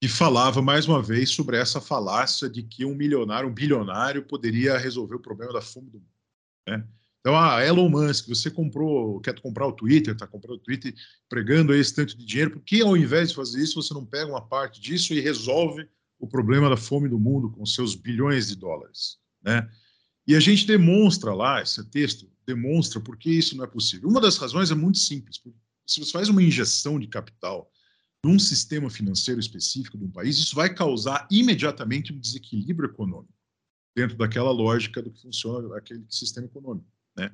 que 0.00 0.08
falava 0.08 0.62
mais 0.62 0.86
uma 0.86 1.02
vez 1.02 1.30
sobre 1.30 1.56
essa 1.56 1.80
falácia 1.80 2.48
de 2.48 2.62
que 2.62 2.84
um 2.84 2.94
milionário, 2.94 3.48
um 3.48 3.52
bilionário, 3.52 4.22
poderia 4.22 4.78
resolver 4.78 5.16
o 5.16 5.20
problema 5.20 5.52
da 5.52 5.60
fome 5.60 5.90
do 5.90 5.98
mundo. 5.98 6.10
Né? 6.66 6.86
Então, 7.20 7.36
a 7.36 7.64
Elon 7.64 7.88
Musk, 7.88 8.28
você 8.28 8.50
comprou, 8.50 9.20
quer 9.20 9.38
comprar 9.40 9.66
o 9.66 9.72
Twitter, 9.72 10.14
está 10.14 10.26
comprando 10.26 10.56
o 10.56 10.62
Twitter, 10.62 10.94
pregando 11.28 11.74
esse 11.74 11.94
tanto 11.94 12.16
de 12.16 12.24
dinheiro, 12.24 12.52
por 12.52 12.62
que 12.62 12.80
ao 12.80 12.96
invés 12.96 13.30
de 13.30 13.34
fazer 13.34 13.60
isso, 13.60 13.82
você 13.82 13.92
não 13.92 14.06
pega 14.06 14.30
uma 14.30 14.46
parte 14.46 14.80
disso 14.80 15.12
e 15.12 15.20
resolve 15.20 15.88
o 16.18 16.28
problema 16.28 16.70
da 16.70 16.76
fome 16.76 17.08
do 17.08 17.18
mundo 17.18 17.50
com 17.50 17.66
seus 17.66 17.96
bilhões 17.96 18.48
de 18.48 18.56
dólares? 18.56 19.18
Né? 19.42 19.68
E 20.26 20.36
a 20.36 20.40
gente 20.40 20.66
demonstra 20.66 21.34
lá, 21.34 21.60
esse 21.60 21.84
texto 21.90 22.30
demonstra 22.46 23.00
por 23.00 23.16
que 23.16 23.30
isso 23.30 23.56
não 23.56 23.64
é 23.64 23.66
possível. 23.66 24.08
Uma 24.08 24.20
das 24.20 24.36
razões 24.36 24.70
é 24.70 24.74
muito 24.74 24.98
simples. 24.98 25.40
Se 25.86 26.00
você 26.00 26.12
faz 26.12 26.28
uma 26.28 26.42
injeção 26.42 27.00
de 27.00 27.08
capital 27.08 27.70
num 28.24 28.38
sistema 28.38 28.90
financeiro 28.90 29.40
específico 29.40 29.96
de 29.96 30.04
um 30.04 30.10
país, 30.10 30.38
isso 30.38 30.54
vai 30.54 30.72
causar 30.72 31.26
imediatamente 31.30 32.12
um 32.12 32.18
desequilíbrio 32.18 32.90
econômico 32.90 33.32
dentro 33.94 34.16
daquela 34.16 34.50
lógica 34.50 35.02
do 35.02 35.10
que 35.10 35.22
funciona 35.22 35.76
aquele 35.76 36.04
sistema 36.08 36.46
econômico, 36.46 36.86
né? 37.16 37.30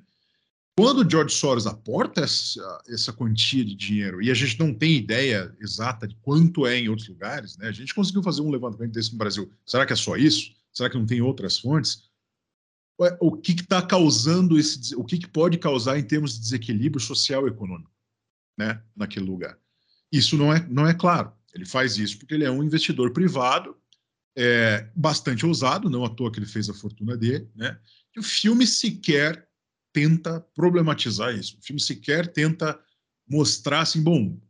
Quando 0.77 1.07
o 1.07 1.09
George 1.09 1.33
Soros 1.33 1.69
aporta 1.69 2.23
essa, 2.23 2.83
essa 2.89 3.13
quantia 3.13 3.65
de 3.65 3.77
dinheiro 3.77 4.21
e 4.21 4.29
a 4.29 4.35
gente 4.35 4.59
não 4.59 4.75
tem 4.75 4.97
ideia 4.97 5.55
exata 5.61 6.09
de 6.09 6.17
quanto 6.17 6.67
é 6.67 6.77
em 6.77 6.89
outros 6.89 7.09
lugares, 7.09 7.57
né? 7.57 7.69
A 7.69 7.73
gente 7.73 7.95
conseguiu 7.95 8.23
fazer 8.23 8.41
um 8.41 8.51
levantamento 8.51 8.93
desse 8.93 9.13
no 9.13 9.19
Brasil. 9.19 9.53
Será 9.65 9.87
que 9.87 9.93
é 9.93 9.97
só 9.97 10.17
isso? 10.17 10.53
Será 10.73 10.91
que 10.91 10.99
não 10.99 11.07
tem 11.07 11.21
outras 11.21 11.59
fontes? 11.59 12.11
O 13.21 13.37
que 13.37 13.53
está 13.53 13.81
causando 13.83 14.59
esse, 14.59 14.97
o 14.97 15.05
que, 15.05 15.19
que 15.19 15.29
pode 15.29 15.59
causar 15.59 15.99
em 15.99 16.03
termos 16.03 16.35
de 16.35 16.41
desequilíbrio 16.41 17.01
social 17.01 17.47
e 17.47 17.51
econômico, 17.51 17.93
né? 18.59 18.83
Naquele 18.97 19.27
lugar. 19.27 19.57
Isso 20.15 20.37
não 20.37 20.55
é, 20.55 20.65
não 20.69 20.87
é 20.87 20.95
claro. 20.95 21.33
Ele 21.53 21.65
faz 21.65 21.99
isso 21.99 22.19
porque 22.19 22.35
ele 22.35 22.45
é 22.45 22.51
um 22.51 22.63
investidor 22.63 23.13
privado, 23.13 23.77
é, 24.37 24.89
bastante 24.95 25.45
ousado, 25.45 25.91
não 25.91 26.05
à 26.05 26.09
toa 26.09 26.31
que 26.31 26.39
ele 26.39 26.47
fez 26.47 26.71
a 26.71 26.75
fortuna 26.75 27.17
dele, 27.17 27.51
né? 27.55 27.77
E 28.17 28.21
o 28.21 28.23
filme 28.23 28.65
sequer 28.65 29.49
tenta 29.93 30.41
problematizar 30.55 31.35
isso. 31.35 31.59
O 31.59 31.63
filme 31.63 31.81
sequer 31.81 32.29
tenta 32.29 32.79
mostrar 33.29 33.81
assim, 33.81 34.01
bom, 34.01 34.41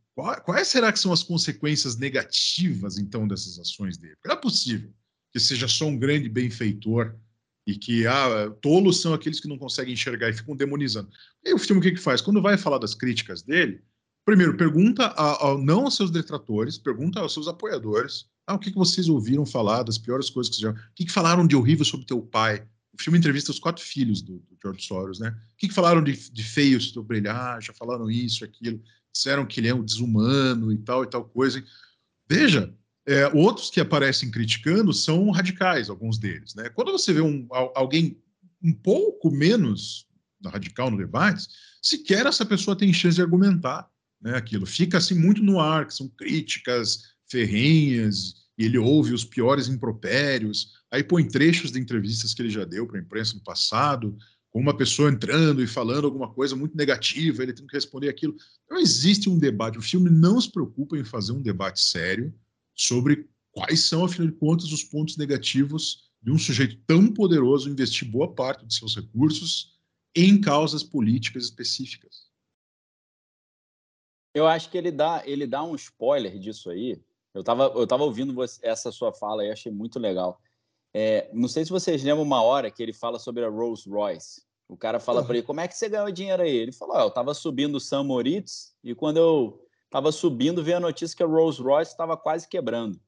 quais 0.45 0.69
será 0.69 0.93
que 0.93 0.99
são 0.99 1.13
as 1.13 1.23
consequências 1.23 1.97
negativas 1.97 2.99
então 2.99 3.27
dessas 3.27 3.59
ações 3.59 3.97
dele? 3.97 4.17
Porque 4.17 4.29
não 4.29 4.37
é 4.37 4.41
possível 4.41 4.93
que 5.33 5.41
seja 5.41 5.67
só 5.67 5.87
um 5.87 5.99
grande 5.99 6.29
benfeitor 6.29 7.17
e 7.67 7.75
que 7.75 8.07
ah, 8.07 8.51
tolos 8.61 9.01
são 9.01 9.15
aqueles 9.15 9.41
que 9.41 9.49
não 9.49 9.57
conseguem 9.57 9.95
enxergar 9.95 10.29
e 10.29 10.35
ficam 10.35 10.55
demonizando. 10.55 11.09
E 11.43 11.55
o 11.55 11.59
filme 11.59 11.81
o 11.81 11.83
que, 11.83 11.93
que 11.93 12.01
faz? 12.01 12.21
Quando 12.21 12.43
vai 12.43 12.59
falar 12.59 12.79
das 12.79 12.95
críticas 12.95 13.43
dele, 13.43 13.83
primeiro 14.25 14.57
pergunta 14.57 15.07
a, 15.07 15.49
a, 15.49 15.59
não 15.59 15.85
aos 15.85 15.97
seus 15.97 16.11
detratores, 16.11 16.79
pergunta 16.79 17.21
aos 17.21 17.33
seus 17.33 17.47
apoiadores. 17.47 18.27
Ah, 18.47 18.55
o 18.55 18.59
que, 18.59 18.71
que 18.71 18.79
vocês 18.79 19.09
ouviram 19.09 19.47
falar 19.47 19.83
das 19.83 19.99
piores 19.99 20.31
coisas 20.31 20.55
que 20.55 20.61
já. 20.61 20.71
O 20.71 20.77
que, 20.95 21.05
que 21.05 21.13
falaram 21.13 21.47
de 21.47 21.57
horrível 21.57 21.85
sobre 21.85 22.07
teu 22.07 22.21
pai? 22.23 22.67
O 22.93 23.03
filme 23.03 23.19
entrevista 23.19 23.51
os 23.51 23.59
quatro 23.59 23.85
filhos 23.85 24.23
do, 24.23 24.39
do 24.39 24.57
George 24.63 24.83
Soros, 24.83 25.19
né? 25.19 25.31
O 25.53 25.57
que, 25.57 25.69
que 25.69 25.75
falaram 25.75 26.03
de, 26.03 26.31
de 26.31 26.45
feio 26.45 26.81
sobre 26.81 27.19
ele? 27.19 27.29
Ah, 27.29 27.59
já 27.61 27.73
falaram 27.73 28.11
isso, 28.11 28.45
aquilo. 28.45 28.81
Disseram 29.13 29.47
que 29.47 29.61
ele 29.61 29.69
é 29.69 29.75
um 29.75 29.85
desumano 29.85 30.73
e 30.73 30.79
tal 30.79 31.03
e 31.05 31.07
tal 31.07 31.25
coisa. 31.25 31.63
Veja, 32.29 32.73
é, 33.07 33.29
outros 33.35 33.71
que 33.71 33.81
aparecem 33.81 34.31
criticando 34.31 34.93
são 34.93 35.31
radicais, 35.31 35.91
alguns 35.91 36.19
deles. 36.19 36.55
Né? 36.55 36.69
Quando 36.71 36.93
você 36.93 37.13
vê 37.13 37.21
um, 37.21 37.47
alguém 37.75 38.19
um 38.63 38.73
pouco 38.73 39.31
menos 39.31 40.07
radical 40.45 40.91
no 40.91 40.97
debate, 40.97 41.47
sequer 41.83 42.27
essa 42.27 42.45
pessoa 42.45 42.77
tem 42.77 42.93
chance 42.93 43.17
de 43.17 43.23
argumentar 43.23 43.89
né, 44.25 44.37
aquilo. 44.37 44.65
Fica 44.65 44.97
assim 44.97 45.15
muito 45.15 45.43
no 45.43 45.61
ar, 45.61 45.87
que 45.87 45.95
são 45.95 46.09
críticas 46.09 47.03
ferrenhas, 47.31 48.45
e 48.57 48.65
ele 48.65 48.79
ouve 48.79 49.13
os 49.13 49.25
piores 49.25 49.69
impropérios, 49.69 50.73
aí 50.91 51.05
põe 51.05 51.29
trechos 51.29 51.71
de 51.71 51.79
entrevistas 51.79 52.33
que 52.33 52.41
ele 52.41 52.51
já 52.51 52.65
deu 52.65 52.87
para 52.87 52.99
a 52.99 53.03
imprensa 53.03 53.35
no 53.35 53.43
passado, 53.43 54.17
com 54.49 54.61
uma 54.61 54.77
pessoa 54.77 55.11
entrando 55.11 55.63
e 55.63 55.67
falando 55.67 56.07
alguma 56.07 56.33
coisa 56.33 56.55
muito 56.55 56.77
negativa, 56.77 57.43
ele 57.43 57.53
tem 57.53 57.67
que 57.67 57.75
responder 57.75 58.09
aquilo. 58.09 58.37
Não 58.71 58.79
existe 58.79 59.29
um 59.29 59.37
debate, 59.37 59.79
o 59.79 59.83
filme 59.83 60.09
não 60.09 60.41
se 60.41 60.51
preocupa 60.51 60.97
em 60.97 61.05
fazer 61.05 61.33
um 61.33 61.43
debate 61.43 61.81
sério, 61.81 62.33
sobre 62.75 63.29
quais 63.53 63.81
são, 63.81 64.05
afinal 64.05 64.29
de 64.29 64.35
contas, 64.37 64.73
os 64.73 64.85
pontos 64.85 65.17
negativos 65.17 66.11
de 66.23 66.31
um 66.31 66.39
sujeito 66.39 66.79
tão 66.87 67.13
poderoso 67.13 67.69
investir 67.69 68.09
boa 68.09 68.33
parte 68.33 68.65
de 68.65 68.75
seus 68.75 68.97
recursos 68.97 69.75
em 70.15 70.41
causas 70.41 70.83
políticas 70.83 71.45
específicas. 71.45 72.24
Eu 74.35 74.47
acho 74.47 74.69
que 74.69 74.77
ele 74.77 74.91
dá, 74.91 75.23
ele 75.25 75.47
dá 75.47 75.63
um 75.63 75.75
spoiler 75.77 76.39
disso 76.39 76.71
aí. 76.71 77.01
Eu 77.33 77.41
estava 77.41 77.65
eu 77.75 77.87
tava 77.87 78.05
ouvindo 78.05 78.35
você, 78.35 78.61
essa 78.67 78.91
sua 78.91 79.13
fala 79.13 79.45
e 79.45 79.51
achei 79.51 79.71
muito 79.71 79.99
legal. 79.99 80.41
É, 80.93 81.31
não 81.33 81.49
sei 81.49 81.65
se 81.65 81.71
vocês 81.71 82.03
lembram 82.03 82.23
uma 82.23 82.43
hora 82.43 82.71
que 82.71 82.83
ele 82.83 82.93
fala 82.93 83.19
sobre 83.19 83.45
a 83.45 83.49
Rolls 83.49 83.89
Royce. 83.89 84.43
O 84.69 84.77
cara 84.77 84.99
fala 84.99 85.23
para 85.25 85.37
ele, 85.37 85.47
como 85.47 85.61
é 85.61 85.69
que 85.69 85.77
você 85.77 85.89
ganhou 85.89 86.11
dinheiro 86.11 86.43
aí? 86.43 86.57
Ele 86.57 86.73
falou, 86.73 86.97
oh, 86.97 87.01
eu 87.01 87.09
estava 87.09 87.35
subindo 87.35 87.77
o 87.77 87.81
San 87.81 88.03
Moritz 88.03 88.75
e 88.83 88.95
quando 88.95 89.19
eu 89.19 89.67
estava 89.85 90.11
subindo, 90.11 90.65
vi 90.65 90.73
a 90.73 90.81
notícia 90.81 91.17
que 91.17 91.23
a 91.23 91.27
Rolls 91.27 91.63
Royce 91.63 91.93
estava 91.93 92.17
quase 92.17 92.49
quebrando. 92.49 92.99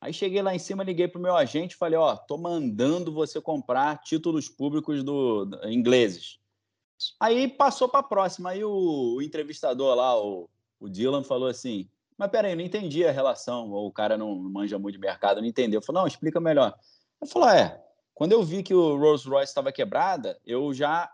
Aí 0.00 0.12
cheguei 0.12 0.42
lá 0.42 0.54
em 0.54 0.58
cima, 0.58 0.84
liguei 0.84 1.08
para 1.08 1.18
o 1.18 1.22
meu 1.22 1.34
agente 1.34 1.74
e 1.74 1.78
falei, 1.78 1.98
ó, 1.98 2.12
oh, 2.12 2.16
tô 2.16 2.36
mandando 2.36 3.12
você 3.12 3.40
comprar 3.40 3.98
títulos 4.02 4.48
públicos 4.48 5.02
do, 5.02 5.46
do 5.46 5.68
ingleses. 5.68 6.38
Aí 7.18 7.48
passou 7.48 7.88
para 7.88 8.00
a 8.00 8.04
próxima. 8.04 8.50
Aí 8.50 8.62
o, 8.62 9.16
o, 9.16 9.22
entrevistador 9.22 9.94
lá, 9.94 10.16
o, 10.20 10.48
o 10.78 10.88
Dylan, 10.88 11.22
falou 11.22 11.48
assim, 11.48 11.88
mas 12.16 12.30
peraí, 12.30 12.54
não 12.54 12.62
entendi 12.62 13.04
a 13.04 13.12
relação, 13.12 13.70
ou 13.70 13.86
o 13.86 13.92
cara 13.92 14.16
não 14.16 14.34
manja 14.34 14.78
muito 14.78 14.94
de 14.94 15.00
mercado, 15.00 15.40
não 15.40 15.48
entendeu. 15.48 15.78
Eu 15.78 15.84
falei, 15.84 16.00
não, 16.00 16.06
explica 16.06 16.40
melhor. 16.40 16.74
Ele 17.20 17.30
falou, 17.30 17.48
é, 17.48 17.82
quando 18.14 18.32
eu 18.32 18.42
vi 18.42 18.62
que 18.62 18.74
o 18.74 18.96
Rolls 18.96 19.28
Royce 19.28 19.50
estava 19.50 19.72
quebrada, 19.72 20.38
eu 20.44 20.72
já 20.72 21.10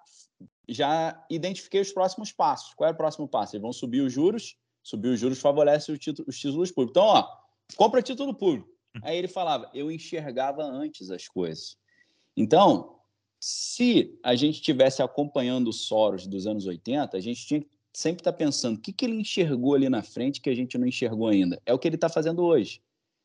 já 0.69 1.25
identifiquei 1.29 1.81
os 1.81 1.93
próximos 1.93 2.33
passos. 2.33 2.73
Qual 2.75 2.89
é 2.89 2.93
o 2.93 2.97
próximo 2.97 3.29
passo? 3.29 3.57
Eles 3.57 3.63
vão 3.63 3.73
subir 3.73 4.01
os 4.01 4.13
juros, 4.13 4.57
subir 4.83 5.09
os 5.09 5.21
juros 5.21 5.41
favorece 5.41 5.93
os 5.93 5.99
títulos 5.99 6.71
públicos. 6.71 6.91
Então, 6.91 7.05
ó, 7.05 7.29
compra 7.77 8.01
título 8.01 8.35
público. 8.35 8.69
Aí 9.03 9.17
ele 9.17 9.29
falava, 9.29 9.71
eu 9.75 9.91
enxergava 9.91 10.63
antes 10.63 11.11
as 11.11 11.27
coisas. 11.27 11.77
Então, 12.37 12.99
se 13.41 14.19
a 14.23 14.35
gente 14.35 14.57
estivesse 14.57 15.03
acompanhando 15.03 15.69
o 15.69 15.73
Soros 15.73 16.27
dos 16.27 16.47
anos 16.47 16.67
80, 16.67 17.17
a 17.17 17.21
gente 17.21 17.47
tinha 17.47 17.61
que 17.61 17.71
sempre 17.93 18.20
estar 18.20 18.32
pensando 18.32 18.76
o 18.76 18.80
que, 18.80 18.93
que 18.93 19.05
ele 19.05 19.14
enxergou 19.14 19.74
ali 19.74 19.88
na 19.88 20.03
frente 20.03 20.40
que 20.40 20.49
a 20.49 20.55
gente 20.55 20.78
não 20.78 20.86
enxergou 20.86 21.28
ainda. 21.28 21.61
É 21.66 21.74
o 21.74 21.78
que 21.78 21.86
ele 21.86 21.97
está 21.97 22.09
fazendo 22.09 22.43
hoje. 22.43 22.80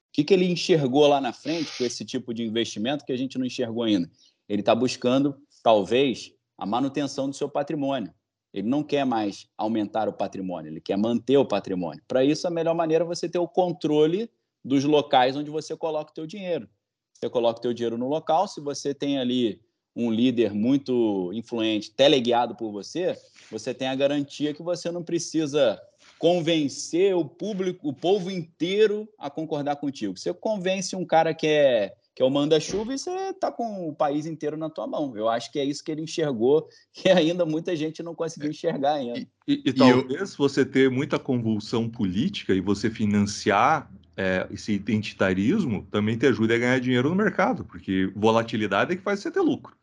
O 0.10 0.14
que, 0.14 0.24
que 0.24 0.34
ele 0.34 0.46
enxergou 0.46 1.08
lá 1.08 1.22
na 1.22 1.32
frente 1.32 1.78
com 1.78 1.84
esse 1.84 2.04
tipo 2.04 2.34
de 2.34 2.44
investimento 2.44 3.06
que 3.06 3.12
a 3.12 3.18
gente 3.18 3.38
não 3.38 3.46
enxergou 3.46 3.84
ainda? 3.84 4.10
Ele 4.50 4.62
está 4.62 4.74
buscando, 4.74 5.38
talvez, 5.64 6.34
a 6.58 6.66
manutenção 6.66 7.30
do 7.30 7.36
seu 7.36 7.48
patrimônio. 7.48 8.14
Ele 8.54 8.68
não 8.68 8.84
quer 8.84 9.06
mais 9.06 9.48
aumentar 9.58 10.10
o 10.10 10.14
patrimônio, 10.14 10.72
ele 10.72 10.82
quer 10.82 10.98
manter 10.98 11.38
o 11.38 11.46
patrimônio. 11.46 12.02
Para 12.08 12.24
isso, 12.24 12.48
a 12.48 12.50
melhor 12.50 12.74
maneira 12.74 13.04
é 13.04 13.08
você 13.08 13.30
ter 13.30 13.38
o 13.38 13.48
controle 13.48 14.30
dos 14.64 14.84
locais 14.84 15.36
onde 15.36 15.52
você 15.52 15.76
coloca 15.76 16.12
o 16.12 16.14
teu 16.14 16.26
dinheiro. 16.26 16.68
Você 17.14 17.30
coloca 17.30 17.60
o 17.60 17.62
teu 17.62 17.74
dinheiro 17.74 17.98
no 17.98 18.08
local, 18.08 18.48
se 18.48 18.62
você 18.62 18.94
tem 18.94 19.20
ali 19.20 19.62
um 19.98 20.12
líder 20.12 20.54
muito 20.54 21.32
influente, 21.34 21.90
teleguiado 21.90 22.56
por 22.56 22.72
você, 22.72 23.18
você 23.50 23.74
tem 23.74 23.88
a 23.88 23.96
garantia 23.96 24.54
que 24.54 24.62
você 24.62 24.92
não 24.92 25.02
precisa 25.02 25.82
convencer 26.20 27.16
o 27.16 27.26
público, 27.26 27.90
o 27.90 27.94
povo 27.94 28.30
inteiro 28.30 29.10
a 29.18 29.30
concordar 29.30 29.76
contigo. 29.78 30.16
Você 30.16 30.32
convence 30.34 30.96
um 30.96 31.06
cara 31.06 31.34
que 31.34 31.48
é 31.48 31.94
que 32.16 32.24
é 32.24 32.26
o 32.26 32.32
manda-chuva 32.32 32.96
e 32.96 32.98
você 32.98 33.12
está 33.30 33.52
com 33.52 33.88
o 33.88 33.94
país 33.94 34.26
inteiro 34.26 34.58
na 34.58 34.72
tua 34.72 34.88
mão. 34.88 35.16
Eu 35.16 35.30
acho 35.30 35.52
que 35.52 35.60
é 35.60 35.64
isso 35.64 35.84
que 35.84 35.92
ele 35.92 36.02
enxergou 36.02 36.68
e 37.06 37.10
ainda 37.10 37.46
muita 37.46 37.76
gente 37.76 38.02
não 38.02 38.16
conseguiu 38.16 38.50
enxergar 38.50 38.94
ainda. 38.94 39.20
E, 39.20 39.28
e, 39.48 39.62
e 39.66 39.74
talvez 39.74 40.32
eu... 40.32 40.38
você 40.38 40.66
ter 40.66 40.90
muita 40.90 41.20
convulsão 41.20 41.88
política 41.88 42.56
e 42.56 42.62
você 42.62 42.90
financiar 42.90 43.92
é, 44.18 44.48
esse 44.50 44.74
identitarismo 44.74 45.88
também 45.92 46.18
te 46.18 46.26
ajude 46.26 46.56
a 46.56 46.58
ganhar 46.58 46.80
dinheiro 46.80 47.08
no 47.08 47.16
mercado, 47.16 47.64
porque 47.64 48.12
volatilidade 48.16 48.94
é 48.94 48.96
que 48.96 49.04
faz 49.04 49.20
você 49.20 49.30
ter 49.30 49.42
lucro. 49.42 49.78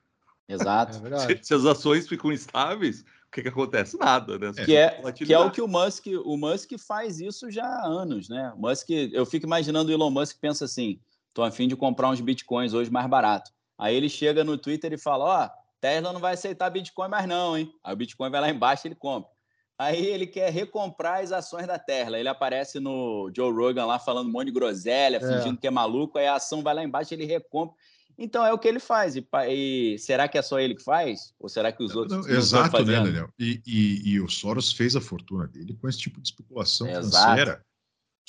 Exato. 0.48 1.00
É 1.06 1.18
se, 1.18 1.40
se, 1.42 1.54
as 1.54 1.64
ações 1.64 2.06
ficam 2.06 2.30
estáveis, 2.30 3.00
o 3.00 3.30
que, 3.32 3.42
que 3.42 3.48
acontece? 3.48 3.98
Nada, 3.98 4.38
né? 4.38 4.52
Que 4.64 4.76
é, 4.76 5.12
que 5.12 5.32
é 5.32 5.38
o 5.38 5.50
que 5.50 5.62
o 5.62 5.68
Musk, 5.68 6.06
o 6.24 6.36
Musk 6.36 6.72
faz 6.78 7.20
isso 7.20 7.50
já 7.50 7.64
há 7.64 7.86
anos, 7.86 8.28
né? 8.28 8.52
O 8.56 8.60
Musk, 8.60 8.90
eu 8.90 9.24
fico 9.24 9.46
imaginando 9.46 9.90
o 9.90 9.92
Elon 9.92 10.10
Musk 10.10 10.38
pensa 10.40 10.66
assim: 10.66 11.00
tô 11.32 11.42
a 11.42 11.50
fim 11.50 11.66
de 11.66 11.76
comprar 11.76 12.10
uns 12.10 12.20
bitcoins 12.20 12.74
hoje 12.74 12.90
mais 12.90 13.06
barato. 13.06 13.50
Aí 13.78 13.94
ele 13.94 14.08
chega 14.08 14.44
no 14.44 14.56
Twitter 14.58 14.92
e 14.92 14.98
fala: 14.98 15.24
ó, 15.24 15.46
oh, 15.46 15.64
Tesla 15.80 16.14
não 16.14 16.20
vai 16.20 16.32
aceitar 16.32 16.70
Bitcoin 16.70 17.08
mais 17.08 17.28
não, 17.28 17.58
hein? 17.58 17.70
Aí 17.84 17.92
o 17.92 17.96
Bitcoin 17.96 18.30
vai 18.30 18.40
lá 18.40 18.48
embaixo 18.48 18.86
e 18.86 18.88
ele 18.88 18.94
compra. 18.94 19.30
Aí 19.78 20.06
ele 20.06 20.26
quer 20.26 20.50
recomprar 20.50 21.22
as 21.22 21.30
ações 21.30 21.66
da 21.66 21.78
Tesla. 21.78 22.18
Ele 22.18 22.28
aparece 22.28 22.80
no 22.80 23.30
Joe 23.36 23.52
Rogan 23.52 23.84
lá 23.84 23.98
falando 23.98 24.28
um 24.28 24.32
monte 24.32 24.46
de 24.46 24.52
groselha, 24.52 25.16
é. 25.16 25.20
fingindo 25.20 25.58
que 25.58 25.66
é 25.66 25.70
maluco, 25.70 26.16
aí 26.16 26.26
a 26.26 26.36
ação 26.36 26.62
vai 26.62 26.72
lá 26.74 26.82
embaixo 26.82 27.12
ele 27.12 27.26
recompra. 27.26 27.76
Então 28.16 28.44
é 28.44 28.52
o 28.52 28.58
que 28.58 28.68
ele 28.68 28.78
faz. 28.78 29.16
E, 29.16 29.26
e, 29.48 29.98
será 29.98 30.28
que 30.28 30.38
é 30.38 30.42
só 30.42 30.58
ele 30.58 30.74
que 30.74 30.82
faz? 30.82 31.34
Ou 31.38 31.48
será 31.48 31.72
que 31.72 31.82
os 31.82 31.94
outros 31.94 32.18
não, 32.18 32.26
não 32.26 32.38
Exato, 32.38 32.84
né, 32.84 33.02
Daniel? 33.02 33.28
E, 33.38 33.60
e, 33.66 34.10
e, 34.10 34.20
o 34.20 34.28
Soros 34.28 34.72
fez 34.72 34.94
a 34.94 35.00
fortuna 35.00 35.46
dele 35.46 35.76
com 35.80 35.88
esse 35.88 35.98
tipo 35.98 36.20
de 36.20 36.28
especulação 36.28 36.86
é, 36.86 36.94
financeira. 36.94 37.64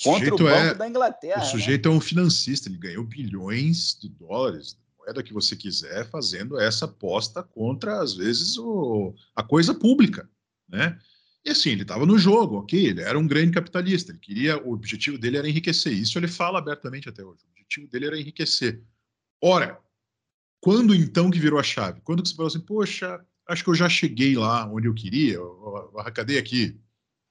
O 0.00 0.04
Contra 0.04 0.34
o 0.34 0.38
Banco 0.38 0.50
é, 0.50 0.74
da 0.74 0.88
Inglaterra. 0.88 1.40
O 1.40 1.44
né? 1.44 1.50
sujeito 1.50 1.88
né? 1.88 1.94
é 1.94 1.98
um 1.98 2.00
financista, 2.00 2.68
ele 2.68 2.76
ganhou 2.76 3.04
bilhões 3.04 3.96
de 3.98 4.08
dólares, 4.08 4.76
moeda 4.98 5.22
que 5.22 5.32
você 5.32 5.56
quiser, 5.56 6.08
fazendo 6.10 6.60
essa 6.60 6.84
aposta 6.84 7.42
contra, 7.42 8.00
às 8.00 8.14
vezes, 8.14 8.58
o, 8.58 9.14
a 9.34 9.42
coisa 9.42 9.72
pública. 9.72 10.28
Né? 10.68 10.98
E 11.44 11.50
assim, 11.50 11.70
ele 11.70 11.82
estava 11.82 12.04
no 12.04 12.18
jogo, 12.18 12.58
ok? 12.58 12.88
Ele 12.88 13.00
era 13.00 13.18
um 13.18 13.26
grande 13.26 13.52
capitalista, 13.52 14.10
ele 14.10 14.18
queria, 14.18 14.60
o 14.62 14.72
objetivo 14.72 15.16
dele 15.16 15.38
era 15.38 15.48
enriquecer. 15.48 15.92
Isso 15.92 16.18
ele 16.18 16.28
fala 16.28 16.58
abertamente 16.58 17.08
até 17.08 17.22
hoje. 17.22 17.44
O 17.46 17.50
objetivo 17.52 17.86
dele 17.88 18.06
era 18.06 18.18
enriquecer. 18.18 18.82
Ora, 19.42 19.78
quando 20.60 20.94
então 20.94 21.30
que 21.30 21.38
virou 21.38 21.58
a 21.58 21.62
chave? 21.62 22.00
Quando 22.02 22.22
que 22.22 22.28
você 22.28 22.34
falou 22.34 22.48
assim, 22.48 22.60
poxa, 22.60 23.24
acho 23.48 23.62
que 23.62 23.70
eu 23.70 23.74
já 23.74 23.88
cheguei 23.88 24.36
lá 24.36 24.66
onde 24.70 24.88
eu 24.88 24.94
queria, 24.94 25.34
eu, 25.34 25.90
eu 25.92 26.00
arrecadei 26.00 26.38
aqui. 26.38 26.78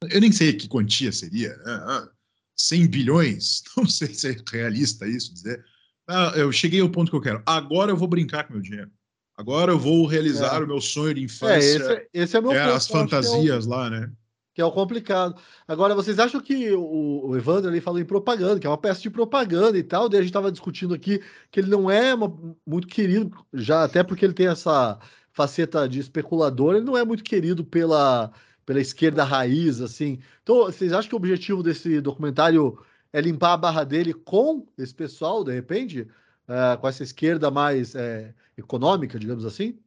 Eu 0.09 0.21
nem 0.21 0.31
sei 0.31 0.53
que 0.53 0.67
quantia 0.67 1.11
seria, 1.11 1.55
né? 1.57 2.07
100 2.55 2.83
ah, 2.83 2.87
bilhões, 2.87 3.63
não 3.75 3.87
sei 3.87 4.13
se 4.13 4.29
é 4.29 4.35
realista 4.51 5.07
isso 5.07 5.33
dizer. 5.33 5.63
Ah, 6.07 6.33
eu 6.35 6.51
cheguei 6.51 6.81
ao 6.81 6.89
ponto 6.89 7.09
que 7.09 7.17
eu 7.17 7.21
quero. 7.21 7.43
Agora 7.45 7.91
eu 7.91 7.97
vou 7.97 8.07
brincar 8.07 8.45
com 8.45 8.53
meu 8.53 8.61
dinheiro. 8.61 8.91
Agora 9.37 9.71
eu 9.71 9.79
vou 9.79 10.05
realizar 10.05 10.61
é. 10.61 10.63
o 10.63 10.67
meu 10.67 10.79
sonho 10.79 11.15
de 11.15 11.23
infância. 11.23 11.55
É, 11.55 11.75
esse, 11.75 12.09
esse 12.13 12.37
é 12.37 12.41
meu 12.41 12.51
é, 12.51 12.63
ponto, 12.63 12.75
As 12.75 12.87
fantasias 12.87 13.65
é 13.65 13.67
o, 13.67 13.69
lá, 13.69 13.89
né? 13.89 14.11
Que 14.55 14.61
é 14.61 14.65
o 14.65 14.71
complicado. 14.71 15.35
Agora, 15.67 15.93
vocês 15.93 16.17
acham 16.17 16.39
que 16.39 16.71
o, 16.71 17.27
o 17.27 17.37
Evandro 17.37 17.69
ali 17.69 17.81
falou 17.81 17.99
em 17.99 18.05
propaganda, 18.05 18.57
que 18.57 18.65
é 18.65 18.69
uma 18.69 18.77
peça 18.77 19.01
de 19.01 19.09
propaganda 19.09 19.77
e 19.77 19.83
tal, 19.83 20.07
daí 20.07 20.19
a 20.19 20.21
gente 20.21 20.29
estava 20.29 20.51
discutindo 20.51 20.93
aqui 20.93 21.21
que 21.51 21.59
ele 21.59 21.69
não 21.69 21.91
é 21.91 22.13
uma, 22.15 22.33
muito 22.65 22.87
querido, 22.87 23.37
já 23.53 23.83
até 23.83 24.01
porque 24.01 24.23
ele 24.23 24.33
tem 24.33 24.47
essa 24.47 24.97
faceta 25.33 25.87
de 25.89 25.99
especulador, 25.99 26.75
ele 26.75 26.85
não 26.85 26.97
é 26.97 27.03
muito 27.03 27.21
querido 27.21 27.65
pela, 27.65 28.31
pela 28.65 28.79
esquerda 28.79 29.25
raiz, 29.25 29.81
assim. 29.81 30.19
Então, 30.41 30.63
vocês 30.63 30.93
acham 30.93 31.09
que 31.09 31.15
o 31.15 31.17
objetivo 31.17 31.61
desse 31.61 31.99
documentário 31.99 32.79
é 33.11 33.19
limpar 33.19 33.53
a 33.53 33.57
barra 33.57 33.83
dele 33.83 34.13
com 34.13 34.65
esse 34.77 34.95
pessoal, 34.95 35.43
de 35.43 35.53
repente? 35.53 36.07
Uh, 36.47 36.77
com 36.79 36.87
essa 36.87 37.03
esquerda 37.03 37.51
mais 37.51 37.93
é, 37.95 38.33
econômica, 38.57 39.19
digamos 39.19 39.43
assim? 39.45 39.77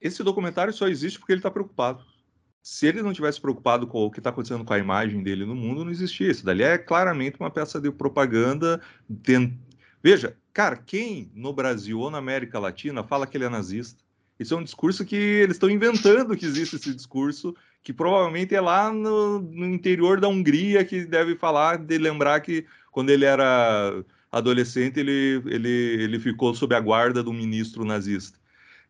Esse 0.00 0.22
documentário 0.22 0.72
só 0.72 0.88
existe 0.88 1.18
porque 1.18 1.32
ele 1.32 1.40
está 1.40 1.50
preocupado. 1.50 2.02
Se 2.62 2.86
ele 2.86 3.02
não 3.02 3.12
tivesse 3.12 3.40
preocupado 3.40 3.86
com 3.86 4.04
o 4.04 4.10
que 4.10 4.20
está 4.20 4.30
acontecendo 4.30 4.64
com 4.64 4.72
a 4.72 4.78
imagem 4.78 5.22
dele 5.22 5.46
no 5.46 5.54
mundo, 5.54 5.84
não 5.84 5.90
existia. 5.90 6.30
Isso 6.30 6.44
dali 6.44 6.62
é 6.62 6.76
claramente 6.76 7.36
uma 7.40 7.50
peça 7.50 7.80
de 7.80 7.90
propaganda. 7.90 8.80
Veja, 10.02 10.36
cara, 10.52 10.76
quem 10.76 11.30
no 11.34 11.52
Brasil 11.52 11.98
ou 11.98 12.10
na 12.10 12.18
América 12.18 12.58
Latina 12.58 13.02
fala 13.02 13.26
que 13.26 13.36
ele 13.36 13.44
é 13.44 13.48
nazista? 13.48 14.02
Isso 14.38 14.54
é 14.54 14.56
um 14.56 14.64
discurso 14.64 15.04
que 15.04 15.16
eles 15.16 15.56
estão 15.56 15.68
inventando 15.68 16.36
que 16.36 16.46
existe 16.46 16.76
esse 16.76 16.94
discurso, 16.94 17.54
que 17.82 17.92
provavelmente 17.92 18.54
é 18.54 18.60
lá 18.60 18.90
no, 18.90 19.38
no 19.40 19.66
interior 19.66 20.18
da 20.18 20.28
Hungria 20.28 20.84
que 20.84 21.04
deve 21.04 21.36
falar, 21.36 21.76
de 21.76 21.98
lembrar 21.98 22.40
que 22.40 22.66
quando 22.90 23.10
ele 23.10 23.26
era 23.26 24.02
adolescente, 24.32 24.98
ele, 24.98 25.42
ele, 25.46 25.68
ele 25.68 26.20
ficou 26.20 26.54
sob 26.54 26.74
a 26.74 26.80
guarda 26.80 27.22
do 27.22 27.32
ministro 27.32 27.84
nazista. 27.84 28.38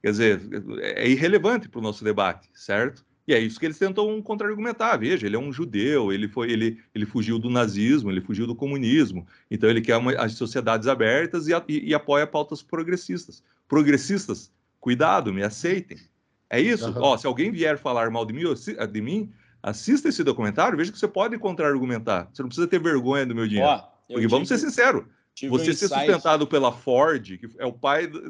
Quer 0.03 0.11
dizer, 0.13 0.41
é 0.81 1.09
irrelevante 1.09 1.69
para 1.69 1.79
o 1.79 1.83
nosso 1.83 2.05
debate, 2.05 2.49
certo? 2.55 3.05
E 3.31 3.35
é 3.35 3.39
isso 3.39 3.61
que 3.61 3.67
eles 3.67 3.79
tentam 3.79 4.21
contra-argumentar. 4.21 4.97
Veja, 4.97 5.25
ele 5.25 5.37
é 5.37 5.39
um 5.39 5.53
judeu, 5.53 6.13
ele 6.13 6.27
foi, 6.27 6.51
ele, 6.51 6.81
ele 6.93 7.07
fugiu 7.07 7.39
do 7.39 7.49
nazismo, 7.49 8.11
ele 8.11 8.21
fugiu 8.21 8.45
do 8.45 8.57
comunismo. 8.57 9.25
Então 9.49 9.71
ele 9.71 9.81
quer 9.81 9.97
uma, 9.97 10.13
as 10.15 10.33
sociedades 10.33 10.89
abertas 10.89 11.47
e, 11.47 11.53
e, 11.69 11.91
e, 11.91 11.95
apoia 11.95 12.27
pautas 12.27 12.61
progressistas. 12.61 13.41
Progressistas, 13.69 14.51
cuidado, 14.81 15.33
me 15.33 15.45
aceitem. 15.45 15.97
É 16.51 16.61
isso. 16.61 16.91
Uhum. 16.91 17.03
Ó, 17.03 17.17
se 17.17 17.25
alguém 17.25 17.53
vier 17.53 17.79
falar 17.79 18.11
mal 18.11 18.27
de 18.27 18.33
mim, 18.33 18.43
de 18.93 19.01
mim, 19.01 19.31
assista 19.63 20.09
esse 20.09 20.25
documentário, 20.25 20.77
veja 20.77 20.91
que 20.91 20.99
você 20.99 21.07
pode 21.07 21.39
contra-argumentar. 21.39 22.29
Você 22.33 22.43
não 22.43 22.49
precisa 22.49 22.67
ter 22.67 22.81
vergonha 22.81 23.25
do 23.25 23.35
meu 23.35 23.47
dinheiro. 23.47 23.81
Porque 24.09 24.27
vamos 24.27 24.49
ser 24.49 24.59
sinceros, 24.59 25.05
você 25.41 25.71
um 25.71 25.75
ser 25.75 25.87
sustentado 25.87 26.49
pela 26.49 26.73
Ford, 26.73 27.39
que 27.39 27.49
é 27.59 27.65
o 27.65 27.73
pai 27.73 28.09
do, 28.09 28.21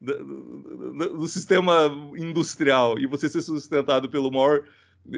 do, 0.00 0.92
do, 0.92 1.18
do, 1.18 1.28
sistema 1.28 1.90
industrial, 2.16 2.98
e 2.98 3.06
você 3.06 3.28
ser 3.28 3.42
sustentado 3.42 4.08
pelo 4.08 4.30
maior 4.30 4.64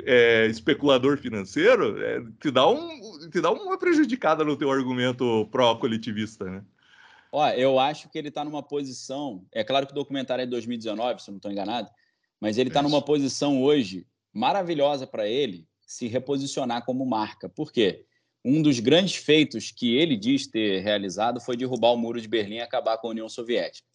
é, 0.04 0.46
especulador 0.46 1.16
financeiro, 1.18 2.02
é, 2.02 2.22
te, 2.40 2.50
dá 2.50 2.68
um, 2.68 3.28
te 3.30 3.40
dá 3.40 3.50
uma 3.50 3.78
prejudicada 3.78 4.44
no 4.44 4.56
teu 4.56 4.70
argumento 4.70 5.46
pró-coletivista, 5.50 6.44
né? 6.44 6.64
Ó, 7.30 7.48
eu 7.50 7.78
acho 7.78 8.10
que 8.10 8.18
ele 8.18 8.28
está 8.28 8.44
numa 8.44 8.62
posição. 8.62 9.46
É 9.50 9.64
claro 9.64 9.86
que 9.86 9.92
o 9.92 9.94
documentário 9.94 10.42
é 10.42 10.44
de 10.44 10.50
2019, 10.50 11.22
se 11.22 11.30
eu 11.30 11.32
não 11.32 11.38
estou 11.38 11.50
enganado, 11.50 11.88
mas 12.38 12.58
ele 12.58 12.68
está 12.68 12.80
Isso. 12.80 12.88
numa 12.90 13.00
posição 13.00 13.62
hoje 13.62 14.06
maravilhosa 14.32 15.06
para 15.06 15.26
ele 15.26 15.66
se 15.86 16.08
reposicionar 16.08 16.84
como 16.84 17.06
marca. 17.06 17.48
Por 17.48 17.72
quê? 17.72 18.04
Um 18.44 18.60
dos 18.60 18.80
grandes 18.80 19.14
feitos 19.14 19.70
que 19.70 19.96
ele 19.96 20.16
diz 20.16 20.46
ter 20.46 20.80
realizado 20.80 21.40
foi 21.40 21.56
derrubar 21.56 21.92
o 21.92 21.96
Muro 21.96 22.20
de 22.20 22.28
Berlim 22.28 22.56
e 22.56 22.60
acabar 22.60 22.98
com 22.98 23.06
a 23.06 23.10
União 23.10 23.28
Soviética. 23.28 23.86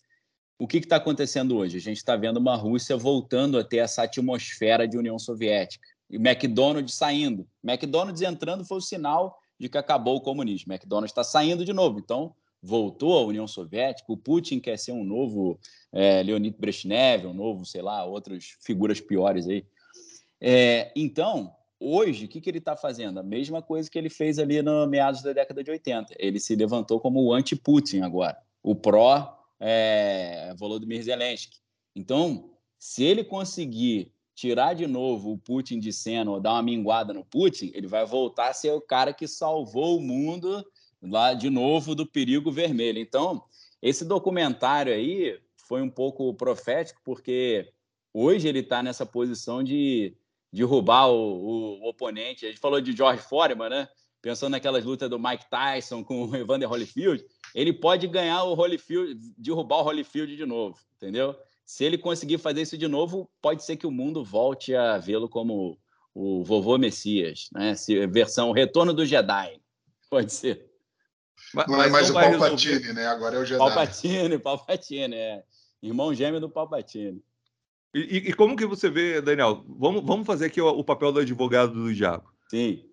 O 0.60 0.68
que 0.68 0.78
está 0.78 0.96
acontecendo 0.96 1.56
hoje? 1.56 1.78
A 1.78 1.82
gente 1.82 1.98
está 1.98 2.16
vendo 2.16 2.38
uma 2.38 2.56
Rússia 2.56 2.98
voltando 2.98 3.60
a 3.60 3.64
ter 3.64 3.78
essa 3.78 4.04
atmosfera 4.04 4.88
de 4.88 4.98
União 4.98 5.20
Soviética. 5.20 5.86
E 6.10 6.16
McDonald's 6.16 6.96
saindo. 6.96 7.48
McDonald's 7.64 8.24
entrando 8.24 8.66
foi 8.66 8.78
o 8.78 8.82
sinal 8.82 9.38
de 9.60 9.70
que 9.70 9.78
acabou 9.78 10.16
o 10.16 10.22
comunismo. 10.22 10.74
McDonald's 10.74 11.12
está 11.12 11.24
saindo 11.24 11.64
de 11.64 11.74
novo. 11.74 12.00
Então, 12.00 12.34
voltou 12.62 13.20
a 13.20 13.26
União 13.26 13.48
Soviética. 13.48 14.12
O 14.12 14.18
Putin 14.18 14.60
quer 14.60 14.80
ser 14.80 14.94
um 14.94 15.04
novo 15.04 15.60
é, 15.94 16.24
Leonid 16.24 16.58
Brezhnev, 16.58 17.28
um 17.28 17.34
novo, 17.34 17.64
sei 17.64 17.84
lá, 17.84 18.04
outras 18.04 18.56
figuras 18.66 19.00
piores 19.00 19.48
aí. 19.48 19.64
É, 20.42 20.92
então, 20.96 21.54
hoje, 21.80 22.26
o 22.26 22.28
que, 22.28 22.42
que 22.42 22.50
ele 22.50 22.58
está 22.58 22.76
fazendo? 22.76 23.20
A 23.20 23.24
mesma 23.24 23.62
coisa 23.62 23.92
que 23.92 23.98
ele 23.98 24.10
fez 24.10 24.40
ali 24.40 24.64
no 24.64 24.88
meados 24.88 25.22
da 25.22 25.34
década 25.34 25.64
de 25.64 25.70
80. 25.70 26.16
Ele 26.18 26.40
se 26.40 26.56
levantou 26.56 27.00
como 27.00 27.24
o 27.24 27.32
anti-Putin 27.32 28.02
agora, 28.02 28.38
o 28.64 28.74
pró 28.74 29.37
é, 29.60 30.54
Volodymyr 30.58 31.04
Zelensky. 31.04 31.58
Então, 31.96 32.52
se 32.78 33.04
ele 33.04 33.24
conseguir 33.24 34.12
tirar 34.36 34.76
de 34.76 34.86
novo 34.86 35.32
o 35.32 35.38
Putin 35.38 35.80
de 35.80 35.92
cena 35.92 36.30
ou 36.30 36.40
dar 36.40 36.54
uma 36.54 36.64
minguada 36.64 37.12
no 37.12 37.26
Putin, 37.26 37.72
ele 37.74 37.88
vai 37.88 38.06
voltar 38.06 38.50
a 38.50 38.54
ser 38.54 38.72
o 38.72 38.82
cara 38.82 39.12
que 39.12 39.28
salvou 39.28 39.98
o 39.98 40.02
mundo 40.02 40.64
lá 41.02 41.34
de 41.34 41.50
novo 41.50 41.96
do 41.96 42.06
perigo 42.06 42.52
vermelho. 42.52 43.00
Então, 43.00 43.44
esse 43.82 44.06
documentário 44.06 44.94
aí 44.94 45.40
foi 45.68 45.82
um 45.82 45.90
pouco 45.90 46.34
profético, 46.34 47.02
porque 47.04 47.72
hoje 48.14 48.48
ele 48.48 48.60
está 48.60 48.82
nessa 48.82 49.06
posição 49.06 49.64
de 49.64 50.16
derrubar 50.52 51.08
o, 51.08 51.80
o, 51.82 51.90
oponente. 51.90 52.46
A 52.46 52.50
gente 52.50 52.60
falou 52.60 52.80
de 52.80 52.96
George 52.96 53.22
Foreman, 53.24 53.70
né? 53.70 53.90
Pensando 54.22 54.52
naquelas 54.52 54.86
lutas 54.86 55.10
do 55.10 55.20
Mike 55.20 55.50
Tyson 55.50 56.04
com 56.04 56.26
o 56.26 56.36
Evander 56.36 56.70
Holyfield, 56.70 57.24
ele 57.58 57.74
pode 57.74 58.06
ganhar 58.06 58.44
o 58.44 58.54
Holyfield, 58.54 59.20
derrubar 59.36 59.78
o 59.78 59.84
Holyfield 59.84 60.38
de 60.38 60.46
novo, 60.46 60.78
entendeu? 60.96 61.36
Se 61.66 61.84
ele 61.84 61.98
conseguir 61.98 62.38
fazer 62.38 62.62
isso 62.62 62.78
de 62.78 62.88
novo, 62.88 63.28
pode 63.42 63.64
ser 63.64 63.78
que 63.78 63.88
o 63.88 63.92
mundo 63.92 64.24
volte 64.24 64.76
a 64.76 65.00
vê-lo 65.00 65.28
como 65.28 65.76
o 66.14 66.44
vovô 66.44 66.78
Messias, 66.78 67.50
né? 67.52 67.74
Se, 67.74 68.06
versão 68.06 68.52
Retorno 68.52 68.94
do 68.94 69.04
Jedi, 69.08 69.60
pode 70.08 70.32
ser. 70.34 70.70
Mas, 71.52 71.66
não 71.66 71.82
é 71.82 71.90
mais 71.90 72.12
o 72.12 72.14
Palpatine, 72.14 72.74
resolver. 72.74 72.94
né? 72.94 73.08
Agora 73.08 73.38
é 73.38 73.40
o 73.40 73.46
Jedi. 73.46 73.58
Palpatine, 73.58 74.38
Palpatine, 74.40 75.16
é. 75.16 75.44
Irmão 75.82 76.14
gêmeo 76.14 76.40
do 76.40 76.52
Palpatine. 76.52 77.24
E, 77.92 78.18
e, 78.18 78.34
como 78.34 78.56
que 78.56 78.68
você 78.68 78.88
vê, 78.88 79.20
Daniel? 79.20 79.66
Vamos, 79.68 80.06
vamos 80.06 80.28
fazer 80.28 80.46
aqui 80.46 80.62
o, 80.62 80.68
o, 80.68 80.84
papel 80.84 81.12
do 81.12 81.22
advogado 81.22 81.74
do 81.74 81.92
diabo. 81.92 82.32
Sim. 82.52 82.88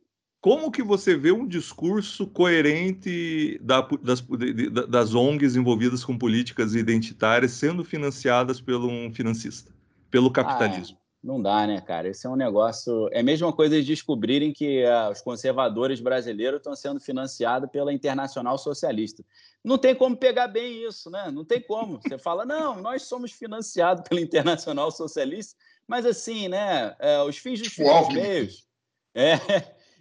Como 0.44 0.70
que 0.70 0.82
você 0.82 1.16
vê 1.16 1.32
um 1.32 1.48
discurso 1.48 2.26
coerente 2.26 3.58
da, 3.62 3.80
das, 4.02 4.20
de, 4.20 4.68
das 4.68 5.14
ONGs 5.14 5.56
envolvidas 5.56 6.04
com 6.04 6.18
políticas 6.18 6.74
identitárias 6.74 7.52
sendo 7.52 7.82
financiadas 7.82 8.60
por 8.60 8.74
um 8.74 9.10
financista, 9.10 9.72
pelo 10.10 10.30
capitalismo? 10.30 10.98
Ah, 11.00 11.16
não 11.22 11.40
dá, 11.40 11.66
né, 11.66 11.80
cara? 11.80 12.08
Esse 12.08 12.26
é 12.26 12.28
um 12.28 12.36
negócio. 12.36 13.08
É 13.10 13.20
a 13.20 13.22
mesma 13.22 13.54
coisa 13.54 13.80
de 13.80 13.86
descobrirem 13.86 14.52
que 14.52 14.84
uh, 14.84 15.12
os 15.12 15.22
conservadores 15.22 15.98
brasileiros 15.98 16.58
estão 16.58 16.76
sendo 16.76 17.00
financiados 17.00 17.70
pela 17.70 17.90
Internacional 17.90 18.58
Socialista. 18.58 19.24
Não 19.64 19.78
tem 19.78 19.94
como 19.94 20.14
pegar 20.14 20.48
bem 20.48 20.86
isso, 20.86 21.08
né? 21.08 21.30
Não 21.30 21.42
tem 21.46 21.62
como. 21.62 22.02
Você 22.02 22.18
fala, 22.18 22.44
não, 22.44 22.82
nós 22.82 23.04
somos 23.04 23.32
financiados 23.32 24.06
pela 24.06 24.20
Internacional 24.20 24.90
Socialista, 24.90 25.56
mas 25.88 26.04
assim, 26.04 26.48
né? 26.48 26.94
É, 26.98 27.22
os 27.22 27.38
fins 27.38 27.62
dos 27.62 27.72
fins 27.72 28.08
meios. 28.12 28.66
É, 29.14 29.38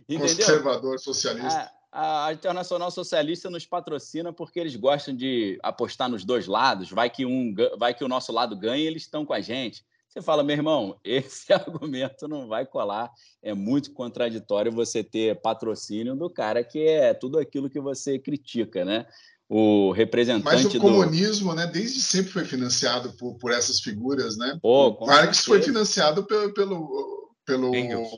entendeu? 0.08 0.36
Conservador 0.36 1.00
socialista. 1.00 1.72
A, 1.92 2.28
a 2.28 2.34
Internacional 2.34 2.90
Socialista 2.90 3.50
nos 3.50 3.66
patrocina 3.68 4.34
porque 4.34 4.60
eles 4.60 4.76
gostam 4.76 5.16
de 5.16 5.60
apostar 5.62 6.10
nos 6.10 6.26
dois 6.26 6.48
lados. 6.48 6.90
Vai 6.90 7.10
que 7.10 7.26
um, 7.26 7.54
vai 7.78 7.94
que 7.94 8.04
o 8.04 8.08
nosso 8.08 8.32
lado 8.32 8.58
ganha, 8.58 8.84
eles 8.84 9.04
estão 9.04 9.26
com 9.26 9.34
a 9.34 9.42
gente. 9.42 9.86
Você 10.14 10.22
fala, 10.22 10.44
meu 10.44 10.56
irmão, 10.56 11.00
esse 11.06 11.52
argumento 11.54 12.28
não 12.28 12.48
vai 12.48 12.66
colar. 12.66 13.12
É 13.42 13.54
muito 13.54 13.92
contraditório 13.94 14.72
você 14.72 15.04
ter 15.04 15.40
patrocínio 15.42 16.16
do 16.16 16.30
cara 16.30 16.64
que 16.64 16.80
é 16.88 17.14
tudo 17.14 17.40
aquilo 17.40 17.70
que 17.70 17.80
você 17.80 18.18
critica, 18.18 18.84
né? 18.84 19.06
O 19.48 19.92
representante 19.92 20.46
Mas 20.46 20.66
o 20.66 20.70
do... 20.70 20.80
comunismo, 20.80 21.54
né, 21.54 21.68
desde 21.68 22.02
sempre 22.02 22.32
foi 22.32 22.46
financiado 22.46 23.14
por, 23.14 23.36
por 23.36 23.52
essas 23.52 23.82
figuras, 23.82 24.36
né? 24.36 24.58
Pô, 24.62 24.90
o 24.90 25.06
Marx 25.06 25.46
foi 25.46 25.62
financiado 25.62 26.24
pelo, 26.24 26.54
pelo, 26.54 27.23
pelo 27.46 27.76
Engels. 27.76 28.10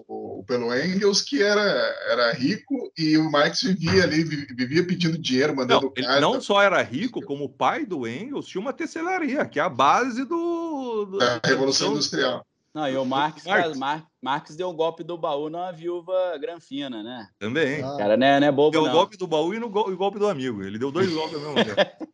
Pelo 0.46 0.74
Engels, 0.76 1.22
que 1.22 1.42
era, 1.42 1.62
era 2.10 2.34
rico, 2.34 2.92
e 2.98 3.18
o 3.18 3.30
Marx 3.32 3.62
vivia 3.62 4.04
ali, 4.04 4.24
vivia 4.24 4.86
pedindo 4.86 5.18
dinheiro, 5.18 5.56
mandando 5.56 5.94
não, 5.98 6.12
Ele 6.12 6.20
não 6.20 6.42
só 6.42 6.62
era 6.62 6.82
rico, 6.82 7.22
como 7.22 7.46
o 7.46 7.50
pai 7.50 7.86
do 7.86 8.08
Engels 8.08 8.48
tinha 8.48 8.62
uma 8.62 8.74
tecelaria, 8.74 9.46
que 9.46 9.60
é 9.60 9.64
a 9.64 9.70
base 9.70 10.24
do, 10.26 11.06
do 11.06 11.18
da 11.18 11.40
Revolução 11.44 11.90
do... 11.90 11.96
Industrial. 11.96 12.46
Não, 12.74 12.90
e 12.90 12.98
o 12.98 13.06
Marx, 13.06 13.46
Marx. 13.46 13.78
Mar, 13.78 14.06
Marx 14.22 14.56
deu 14.56 14.68
o 14.68 14.74
golpe 14.74 15.02
do 15.02 15.18
baú 15.18 15.50
na 15.50 15.72
viúva 15.72 16.38
Granfina, 16.38 17.02
né? 17.02 17.30
Também. 17.40 17.82
O 17.82 17.98
cara 17.98 18.18
não 18.18 18.28
é, 18.28 18.40
não 18.42 18.48
é 18.48 18.52
bobo, 18.52 18.72
deu 18.72 18.84
não. 18.84 18.90
o 18.90 18.94
golpe 18.94 19.16
do 19.16 19.26
baú 19.26 19.54
e 19.54 19.60
no 19.60 19.70
go, 19.70 19.90
o 19.90 19.96
golpe 19.96 20.20
do 20.20 20.28
amigo. 20.28 20.62
Ele 20.62 20.78
deu 20.78 20.92
dois 20.92 21.10
golpes 21.10 21.36
ao 21.36 21.54
mesmo 21.54 21.56
tempo. 21.74 22.10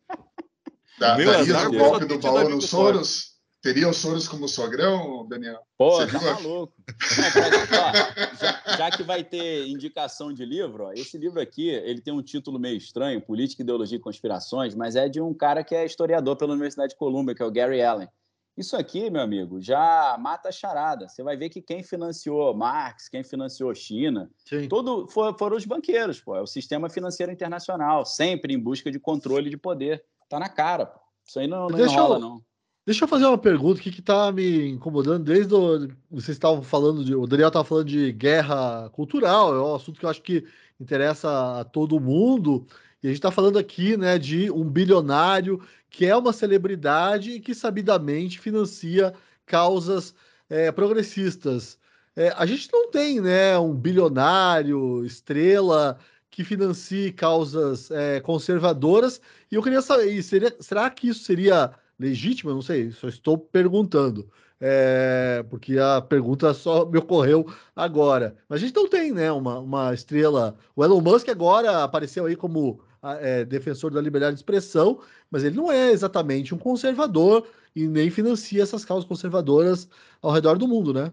Da, 1.00 1.16
daí 1.16 1.66
o 1.66 1.72
golpe 1.72 2.04
do 2.04 2.18
baú 2.20 2.48
no 2.48 2.62
Soros? 2.62 3.31
Teria 3.62 3.88
o 3.88 3.94
Soros 3.94 4.26
como 4.26 4.48
sogrão, 4.48 5.24
Daniel? 5.28 5.60
Pô, 5.78 5.92
Você 5.92 6.10
tá 6.10 6.18
viu? 6.18 6.32
maluco. 6.32 6.74
ó, 6.82 8.34
já, 8.36 8.76
já, 8.76 8.90
que 8.90 9.04
vai 9.04 9.22
ter 9.22 9.68
indicação 9.68 10.32
de 10.32 10.44
livro, 10.44 10.86
ó, 10.86 10.92
esse 10.92 11.16
livro 11.16 11.40
aqui, 11.40 11.68
ele 11.68 12.00
tem 12.00 12.12
um 12.12 12.22
título 12.22 12.58
meio 12.58 12.76
estranho, 12.76 13.20
Política, 13.22 13.62
Ideologia 13.62 13.96
e 13.96 14.00
Conspirações, 14.00 14.74
mas 14.74 14.96
é 14.96 15.08
de 15.08 15.20
um 15.20 15.32
cara 15.32 15.62
que 15.62 15.76
é 15.76 15.86
historiador 15.86 16.36
pela 16.36 16.54
Universidade 16.54 16.90
de 16.90 16.98
Colômbia, 16.98 17.36
que 17.36 17.42
é 17.42 17.46
o 17.46 17.52
Gary 17.52 17.80
Allen. 17.80 18.08
Isso 18.56 18.76
aqui, 18.76 19.08
meu 19.08 19.22
amigo, 19.22 19.60
já 19.60 20.16
mata 20.18 20.48
a 20.48 20.52
charada. 20.52 21.08
Você 21.08 21.22
vai 21.22 21.36
ver 21.36 21.48
que 21.48 21.62
quem 21.62 21.84
financiou 21.84 22.52
Marx, 22.54 23.08
quem 23.08 23.22
financiou 23.22 23.72
China, 23.74 24.28
Sim. 24.44 24.68
todo 24.68 25.06
for, 25.08 25.38
foram 25.38 25.56
os 25.56 25.64
banqueiros, 25.64 26.20
pô. 26.20 26.34
É 26.36 26.42
o 26.42 26.46
sistema 26.46 26.90
financeiro 26.90 27.32
internacional, 27.32 28.04
sempre 28.04 28.52
em 28.52 28.58
busca 28.58 28.90
de 28.90 28.98
controle 28.98 29.48
de 29.48 29.56
poder. 29.56 30.04
Tá 30.28 30.38
na 30.38 30.48
cara, 30.48 30.84
pô. 30.86 31.00
Isso 31.26 31.38
aí 31.38 31.46
não, 31.46 31.68
não 31.68 31.78
enrola, 31.78 32.16
eu, 32.16 32.20
não. 32.20 32.44
Deixa 32.84 33.04
eu 33.04 33.08
fazer 33.08 33.26
uma 33.26 33.38
pergunta 33.38 33.80
que 33.80 33.90
está 33.90 34.32
me 34.32 34.70
incomodando 34.70 35.22
desde 35.22 35.54
o, 35.54 35.88
vocês 36.10 36.36
estavam 36.36 36.62
falando 36.64 37.04
de, 37.04 37.14
o 37.14 37.28
Daniel 37.28 37.46
estava 37.46 37.64
falando 37.64 37.86
de 37.86 38.10
guerra 38.10 38.90
cultural, 38.90 39.54
é 39.54 39.62
um 39.62 39.74
assunto 39.76 40.00
que 40.00 40.04
eu 40.04 40.10
acho 40.10 40.20
que 40.20 40.44
interessa 40.80 41.60
a 41.60 41.64
todo 41.64 42.00
mundo. 42.00 42.66
E 43.00 43.06
a 43.06 43.10
gente 43.10 43.18
está 43.18 43.30
falando 43.30 43.56
aqui, 43.56 43.96
né, 43.96 44.18
de 44.18 44.50
um 44.50 44.64
bilionário 44.68 45.62
que 45.88 46.06
é 46.06 46.16
uma 46.16 46.32
celebridade 46.32 47.32
e 47.32 47.40
que 47.40 47.54
sabidamente 47.54 48.40
financia 48.40 49.14
causas 49.46 50.12
é, 50.50 50.72
progressistas. 50.72 51.78
É, 52.16 52.30
a 52.36 52.44
gente 52.46 52.68
não 52.72 52.90
tem, 52.90 53.20
né, 53.20 53.56
um 53.58 53.74
bilionário, 53.74 55.04
estrela 55.04 55.98
que 56.30 56.42
financie 56.42 57.12
causas 57.12 57.92
é, 57.92 58.20
conservadoras. 58.20 59.20
E 59.52 59.54
eu 59.54 59.62
queria 59.62 59.82
saber, 59.82 60.20
seria, 60.22 60.56
será 60.60 60.90
que 60.90 61.08
isso 61.08 61.22
seria 61.24 61.72
legítimo? 62.02 62.50
Eu 62.50 62.54
não 62.56 62.62
sei, 62.62 62.90
só 62.90 63.08
estou 63.08 63.38
perguntando. 63.38 64.28
É, 64.60 65.44
porque 65.50 65.76
a 65.78 66.00
pergunta 66.00 66.54
só 66.54 66.84
me 66.84 66.98
ocorreu 66.98 67.52
agora. 67.74 68.36
Mas 68.48 68.62
a 68.62 68.66
gente 68.66 68.74
não 68.76 68.88
tem, 68.88 69.12
né, 69.12 69.32
uma, 69.32 69.58
uma 69.58 69.92
estrela. 69.92 70.56
O 70.76 70.84
Elon 70.84 71.00
Musk 71.00 71.28
agora 71.28 71.82
apareceu 71.82 72.26
aí 72.26 72.36
como 72.36 72.80
é, 73.20 73.44
defensor 73.44 73.90
da 73.90 74.00
liberdade 74.00 74.34
de 74.34 74.40
expressão, 74.40 75.00
mas 75.30 75.42
ele 75.42 75.56
não 75.56 75.70
é 75.70 75.90
exatamente 75.90 76.54
um 76.54 76.58
conservador 76.58 77.48
e 77.74 77.88
nem 77.88 78.10
financia 78.10 78.62
essas 78.62 78.84
causas 78.84 79.08
conservadoras 79.08 79.88
ao 80.20 80.30
redor 80.30 80.56
do 80.56 80.68
mundo, 80.68 80.92
né? 80.92 81.12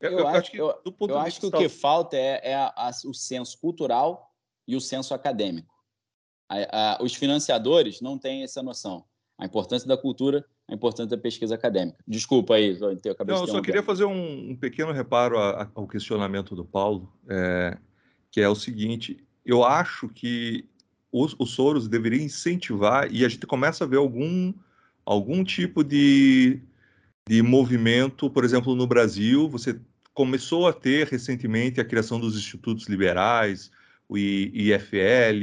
Eu, 0.00 0.12
eu, 0.12 0.18
eu 0.20 0.28
acho 0.28 0.50
que, 0.50 0.56
eu, 0.56 0.74
eu 1.00 1.18
acho 1.18 1.40
que 1.40 1.46
o 1.46 1.50
que 1.50 1.68
falta 1.68 2.16
é, 2.16 2.40
é 2.42 2.54
a, 2.54 2.72
a, 2.74 2.90
o 3.04 3.12
senso 3.12 3.58
cultural 3.58 4.32
e 4.66 4.76
o 4.76 4.80
senso 4.80 5.12
acadêmico. 5.12 5.74
A, 6.48 6.98
os 7.02 7.14
financiadores 7.14 8.00
não 8.00 8.16
têm 8.16 8.42
essa 8.42 8.62
noção. 8.62 9.04
A 9.38 9.46
importância 9.46 9.86
da 9.86 9.96
cultura, 9.96 10.44
a 10.66 10.74
importância 10.74 11.16
da 11.16 11.22
pesquisa 11.22 11.54
acadêmica. 11.54 11.96
Desculpa 12.06 12.54
aí, 12.54 12.76
eu 12.80 13.12
acabei 13.12 13.34
Não, 13.34 13.42
eu 13.42 13.48
só 13.48 13.60
queria 13.60 13.82
fazer 13.82 14.04
um, 14.04 14.50
um 14.50 14.56
pequeno 14.56 14.92
reparo 14.92 15.38
ao 15.38 15.86
questionamento 15.86 16.56
do 16.56 16.64
Paulo, 16.64 17.12
é, 17.28 17.78
que 18.30 18.40
é 18.40 18.48
o 18.48 18.54
seguinte: 18.56 19.24
eu 19.46 19.64
acho 19.64 20.08
que 20.08 20.64
os, 21.12 21.34
os 21.38 21.52
Soros 21.52 21.88
deveriam 21.88 22.24
incentivar, 22.24 23.12
e 23.12 23.24
a 23.24 23.28
gente 23.28 23.46
começa 23.46 23.84
a 23.84 23.86
ver 23.86 23.96
algum, 23.96 24.52
algum 25.04 25.44
tipo 25.44 25.82
de, 25.84 26.60
de 27.28 27.42
movimento, 27.42 28.28
por 28.28 28.44
exemplo, 28.44 28.74
no 28.74 28.86
Brasil, 28.86 29.48
você 29.48 29.80
começou 30.12 30.66
a 30.66 30.72
ter 30.72 31.06
recentemente 31.06 31.80
a 31.80 31.84
criação 31.84 32.18
dos 32.18 32.36
institutos 32.36 32.88
liberais, 32.88 33.70
o 34.08 34.18
IFL, 34.18 35.42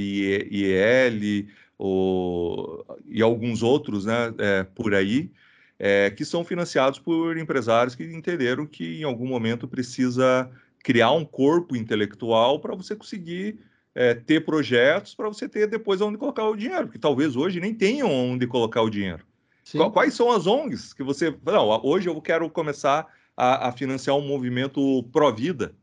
IEL, 0.52 1.48
o, 1.78 2.84
e 3.08 3.22
alguns 3.22 3.62
outros 3.62 4.06
né, 4.06 4.34
é, 4.38 4.64
por 4.64 4.94
aí, 4.94 5.32
é, 5.78 6.10
que 6.10 6.24
são 6.24 6.44
financiados 6.44 7.00
por 7.00 7.38
empresários 7.38 7.96
que 7.96 8.04
entenderam 8.04 8.66
que 8.66 9.02
em 9.02 9.04
algum 9.04 9.28
momento 9.28 9.68
precisa 9.68 10.50
criar 10.84 11.12
um 11.12 11.26
corpo 11.26 11.76
intelectual 11.76 12.60
para 12.60 12.76
você 12.76 12.96
conseguir 12.96 13.60
é, 13.94 14.14
ter 14.14 14.46
projetos, 14.46 15.16
para 15.16 15.28
você 15.28 15.50
ter 15.50 15.68
depois 15.68 16.02
onde 16.02 16.18
colocar 16.18 16.48
o 16.48 16.56
dinheiro, 16.56 16.86
porque 16.86 17.00
talvez 17.00 17.36
hoje 17.36 17.60
nem 17.60 17.74
tenham 17.74 18.12
onde 18.12 18.46
colocar 18.46 18.82
o 18.82 18.90
dinheiro. 18.90 19.26
Sim. 19.64 19.80
Quais 19.90 20.14
são 20.14 20.32
as 20.32 20.46
ONGs 20.46 20.94
que 20.94 21.02
você. 21.02 21.36
Não, 21.44 21.82
hoje 21.84 22.08
eu 22.08 22.22
quero 22.22 22.48
começar 22.50 23.08
a, 23.36 23.70
a 23.70 23.72
financiar 23.72 24.16
um 24.16 24.26
movimento 24.26 25.04
pró-vida. 25.12 25.74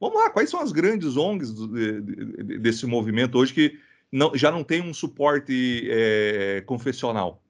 Vamos 0.00 0.18
lá, 0.18 0.30
quais 0.30 0.50
são 0.50 0.60
as 0.60 0.72
grandes 0.72 1.16
ONGs 1.16 1.54
desse 2.60 2.86
movimento 2.86 3.38
hoje 3.38 3.54
que 3.54 3.78
não, 4.12 4.32
já 4.34 4.50
não 4.50 4.64
tem 4.64 4.82
um 4.82 4.94
suporte 4.94 5.88
é, 5.90 6.62
confessional? 6.66 7.42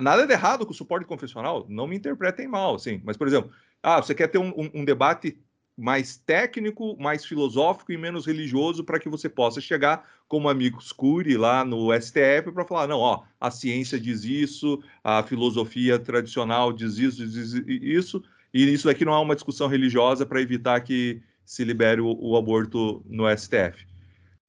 Nada 0.00 0.26
de 0.26 0.32
errado 0.32 0.66
com 0.66 0.72
o 0.72 0.74
suporte 0.74 1.06
confessional, 1.06 1.64
não 1.68 1.86
me 1.86 1.96
interpretem 1.96 2.48
mal, 2.48 2.74
assim. 2.74 3.00
Mas, 3.04 3.16
por 3.16 3.28
exemplo, 3.28 3.52
ah, 3.80 4.02
você 4.02 4.12
quer 4.12 4.26
ter 4.26 4.38
um, 4.38 4.48
um, 4.48 4.70
um 4.74 4.84
debate 4.84 5.38
mais 5.76 6.16
técnico, 6.16 6.96
mais 7.00 7.24
filosófico 7.24 7.92
e 7.92 7.96
menos 7.96 8.26
religioso 8.26 8.84
para 8.84 8.98
que 8.98 9.08
você 9.08 9.28
possa 9.28 9.60
chegar 9.60 10.06
como 10.28 10.48
amigo 10.48 10.82
Scuri 10.82 11.36
lá 11.36 11.64
no 11.64 11.92
STF 11.92 12.52
para 12.52 12.64
falar, 12.64 12.86
não, 12.86 12.98
ó, 12.98 13.22
a 13.40 13.50
ciência 13.50 13.98
diz 13.98 14.24
isso, 14.24 14.82
a 15.02 15.22
filosofia 15.22 15.98
tradicional 15.98 16.72
diz 16.72 16.98
isso, 16.98 17.26
diz 17.26 17.52
isso, 17.66 18.22
e 18.52 18.72
isso 18.72 18.86
daqui 18.86 19.04
não 19.04 19.14
é 19.14 19.18
uma 19.18 19.34
discussão 19.34 19.66
religiosa 19.68 20.26
para 20.26 20.40
evitar 20.40 20.80
que 20.80 21.22
se 21.44 21.64
libere 21.64 22.00
o, 22.00 22.16
o 22.20 22.36
aborto 22.36 23.02
no 23.06 23.24
STF. 23.36 23.91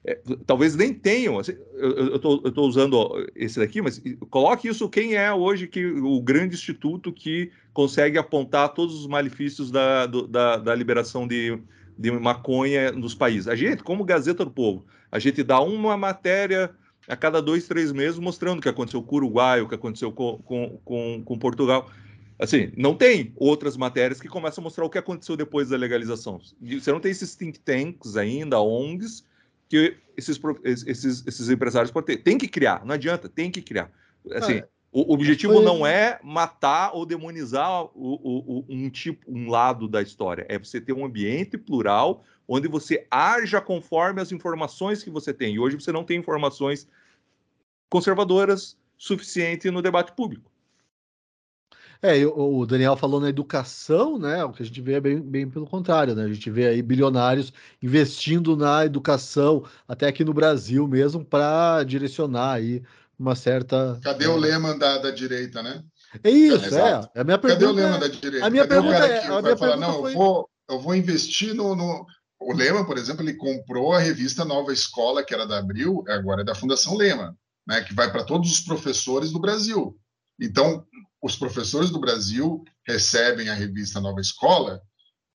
É, 0.05 0.19
talvez 0.45 0.75
nem 0.75 0.93
tenham, 0.93 1.39
assim, 1.39 1.53
eu 1.75 2.17
estou 2.17 2.67
usando 2.67 3.25
esse 3.33 3.57
daqui, 3.57 3.81
mas 3.81 4.01
coloque 4.29 4.67
isso 4.67 4.89
quem 4.89 5.15
é 5.15 5.33
hoje 5.33 5.65
que 5.65 5.85
o 5.85 6.21
grande 6.21 6.55
instituto 6.55 7.11
que 7.11 7.51
consegue 7.71 8.17
apontar 8.17 8.73
todos 8.73 8.99
os 8.99 9.07
malefícios 9.07 9.71
da, 9.71 10.05
do, 10.05 10.27
da, 10.27 10.57
da, 10.57 10.75
liberação 10.75 11.25
de, 11.25 11.57
de 11.97 12.11
maconha 12.11 12.91
nos 12.91 13.15
países. 13.15 13.47
A 13.47 13.55
gente, 13.55 13.81
como 13.81 14.03
Gazeta 14.03 14.43
do 14.43 14.51
Povo, 14.51 14.85
a 15.09 15.19
gente 15.19 15.41
dá 15.41 15.61
uma 15.61 15.95
matéria 15.95 16.69
a 17.07 17.15
cada 17.15 17.41
dois, 17.41 17.65
três 17.65 17.93
meses 17.93 18.19
mostrando 18.19 18.59
o 18.59 18.61
que 18.61 18.69
aconteceu 18.69 19.01
com 19.01 19.15
o 19.15 19.19
Uruguai, 19.19 19.61
o 19.61 19.69
que 19.69 19.75
aconteceu 19.75 20.11
com, 20.11 20.37
com, 20.39 20.79
com, 20.83 21.23
com 21.23 21.39
Portugal. 21.39 21.89
Assim, 22.37 22.73
não 22.75 22.93
tem 22.93 23.31
outras 23.37 23.77
matérias 23.77 24.19
que 24.19 24.27
começam 24.27 24.61
a 24.61 24.65
mostrar 24.65 24.83
o 24.83 24.89
que 24.89 24.97
aconteceu 24.97 25.37
depois 25.37 25.69
da 25.69 25.77
legalização. 25.77 26.41
Você 26.61 26.91
não 26.91 26.99
tem 26.99 27.11
esses 27.11 27.35
think 27.35 27.57
tanks 27.59 28.17
ainda, 28.17 28.59
ONGs, 28.59 29.23
que 29.73 29.97
esses, 30.15 30.39
esses, 30.85 31.25
esses 31.25 31.49
empresários 31.49 31.89
podem 31.89 32.15
ter. 32.15 32.21
Tem 32.21 32.37
que 32.37 32.47
criar, 32.47 32.85
não 32.85 32.93
adianta, 32.93 33.27
tem 33.27 33.49
que 33.49 33.59
criar. 33.59 33.91
Assim, 34.35 34.59
ah, 34.59 34.67
o 34.91 35.11
objetivo 35.11 35.53
foi... 35.53 35.65
não 35.65 35.83
é 35.83 36.19
matar 36.23 36.91
ou 36.93 37.07
demonizar 37.07 37.85
o, 37.85 37.89
o, 37.95 38.59
o, 38.59 38.65
um 38.69 38.87
tipo, 38.91 39.25
um 39.27 39.49
lado 39.49 39.87
da 39.87 39.99
história. 39.99 40.45
É 40.47 40.59
você 40.59 40.79
ter 40.79 40.93
um 40.93 41.03
ambiente 41.03 41.57
plural 41.57 42.23
onde 42.47 42.67
você 42.67 43.07
haja 43.09 43.59
conforme 43.59 44.21
as 44.21 44.31
informações 44.31 45.01
que 45.01 45.09
você 45.09 45.33
tem. 45.33 45.55
E 45.55 45.59
hoje 45.59 45.75
você 45.79 45.91
não 45.91 46.03
tem 46.03 46.19
informações 46.19 46.87
conservadoras 47.89 48.77
suficiente 48.95 49.71
no 49.71 49.81
debate 49.81 50.11
público. 50.11 50.51
É, 52.05 52.25
o 52.25 52.65
Daniel 52.65 52.97
falou 52.97 53.21
na 53.21 53.29
educação, 53.29 54.19
né? 54.19 54.43
O 54.43 54.51
que 54.51 54.61
a 54.61 54.65
gente 54.65 54.81
vê 54.81 54.95
é 54.95 54.99
bem, 54.99 55.21
bem 55.21 55.49
pelo 55.49 55.65
contrário, 55.65 56.13
né? 56.13 56.25
A 56.25 56.33
gente 56.33 56.51
vê 56.51 56.67
aí 56.67 56.81
bilionários 56.81 57.53
investindo 57.81 58.57
na 58.57 58.85
educação, 58.85 59.63
até 59.87 60.07
aqui 60.07 60.25
no 60.25 60.33
Brasil 60.33 60.85
mesmo, 60.85 61.23
para 61.23 61.81
direcionar 61.85 62.55
aí 62.55 62.83
uma 63.17 63.37
certa. 63.37 63.97
Cadê 64.03 64.27
o 64.27 64.35
lema 64.35 64.77
da, 64.77 64.97
da 64.97 65.11
direita, 65.11 65.63
né? 65.63 65.81
É 66.21 66.29
isso, 66.29 66.75
é. 66.75 67.09
é. 67.15 67.21
A 67.21 67.23
minha 67.23 67.37
pergunta 67.37 67.65
Cadê 67.65 67.65
o 67.65 67.71
lema 67.71 67.95
é... 67.95 67.99
da 67.99 68.07
direita? 68.09 68.45
A 68.47 68.49
minha 68.49 68.67
Cadê 68.67 68.81
pergunta 68.81 69.07
é. 69.07 69.25
A 69.25 69.41
minha 69.41 69.57
falar, 69.57 69.77
não, 69.77 70.01
foi... 70.01 70.11
eu, 70.11 70.17
vou, 70.17 70.49
eu 70.69 70.79
vou 70.81 70.95
investir 70.95 71.53
no, 71.53 71.73
no. 71.73 72.05
O 72.37 72.53
Lema, 72.53 72.85
por 72.85 72.97
exemplo, 72.97 73.23
ele 73.23 73.35
comprou 73.35 73.93
a 73.93 73.99
revista 73.99 74.43
Nova 74.43 74.73
Escola, 74.73 75.23
que 75.23 75.33
era 75.33 75.47
da 75.47 75.59
Abril, 75.59 76.03
agora 76.09 76.41
é 76.41 76.45
da 76.45 76.53
Fundação 76.53 76.97
Lema, 76.97 77.33
né? 77.65 77.79
Que 77.79 77.93
vai 77.93 78.11
para 78.11 78.25
todos 78.25 78.51
os 78.51 78.59
professores 78.59 79.31
do 79.31 79.39
Brasil. 79.39 79.97
Então, 80.37 80.85
os 81.23 81.37
professores 81.37 81.89
do 81.89 82.01
Brasil 82.01 82.61
recebem 82.85 83.47
a 83.47 83.53
revista 83.53 84.01
Nova 84.01 84.19
Escola, 84.19 84.81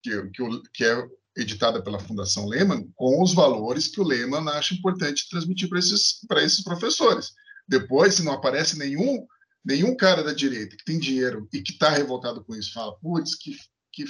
que, 0.01 0.29
que, 0.29 0.43
que 0.73 0.83
é 0.83 1.07
editada 1.37 1.81
pela 1.83 1.99
Fundação 1.99 2.47
Lehman, 2.47 2.89
com 2.95 3.21
os 3.21 3.35
valores 3.35 3.87
que 3.87 4.01
o 4.01 4.03
Lehman 4.03 4.49
acha 4.49 4.73
importante 4.73 5.29
transmitir 5.29 5.69
para 5.69 5.77
esses, 5.77 6.21
esses 6.37 6.63
professores. 6.63 7.33
Depois, 7.67 8.15
se 8.15 8.23
não 8.23 8.33
aparece 8.33 8.79
nenhum, 8.79 9.27
nenhum 9.63 9.95
cara 9.95 10.23
da 10.23 10.33
direita 10.33 10.75
que 10.75 10.83
tem 10.83 10.97
dinheiro 10.97 11.47
e 11.53 11.61
que 11.61 11.73
está 11.73 11.89
revoltado 11.89 12.43
com 12.43 12.55
isso, 12.55 12.73
fala, 12.73 12.95
putz, 12.99 13.35
que, 13.35 13.55
que 13.93 14.05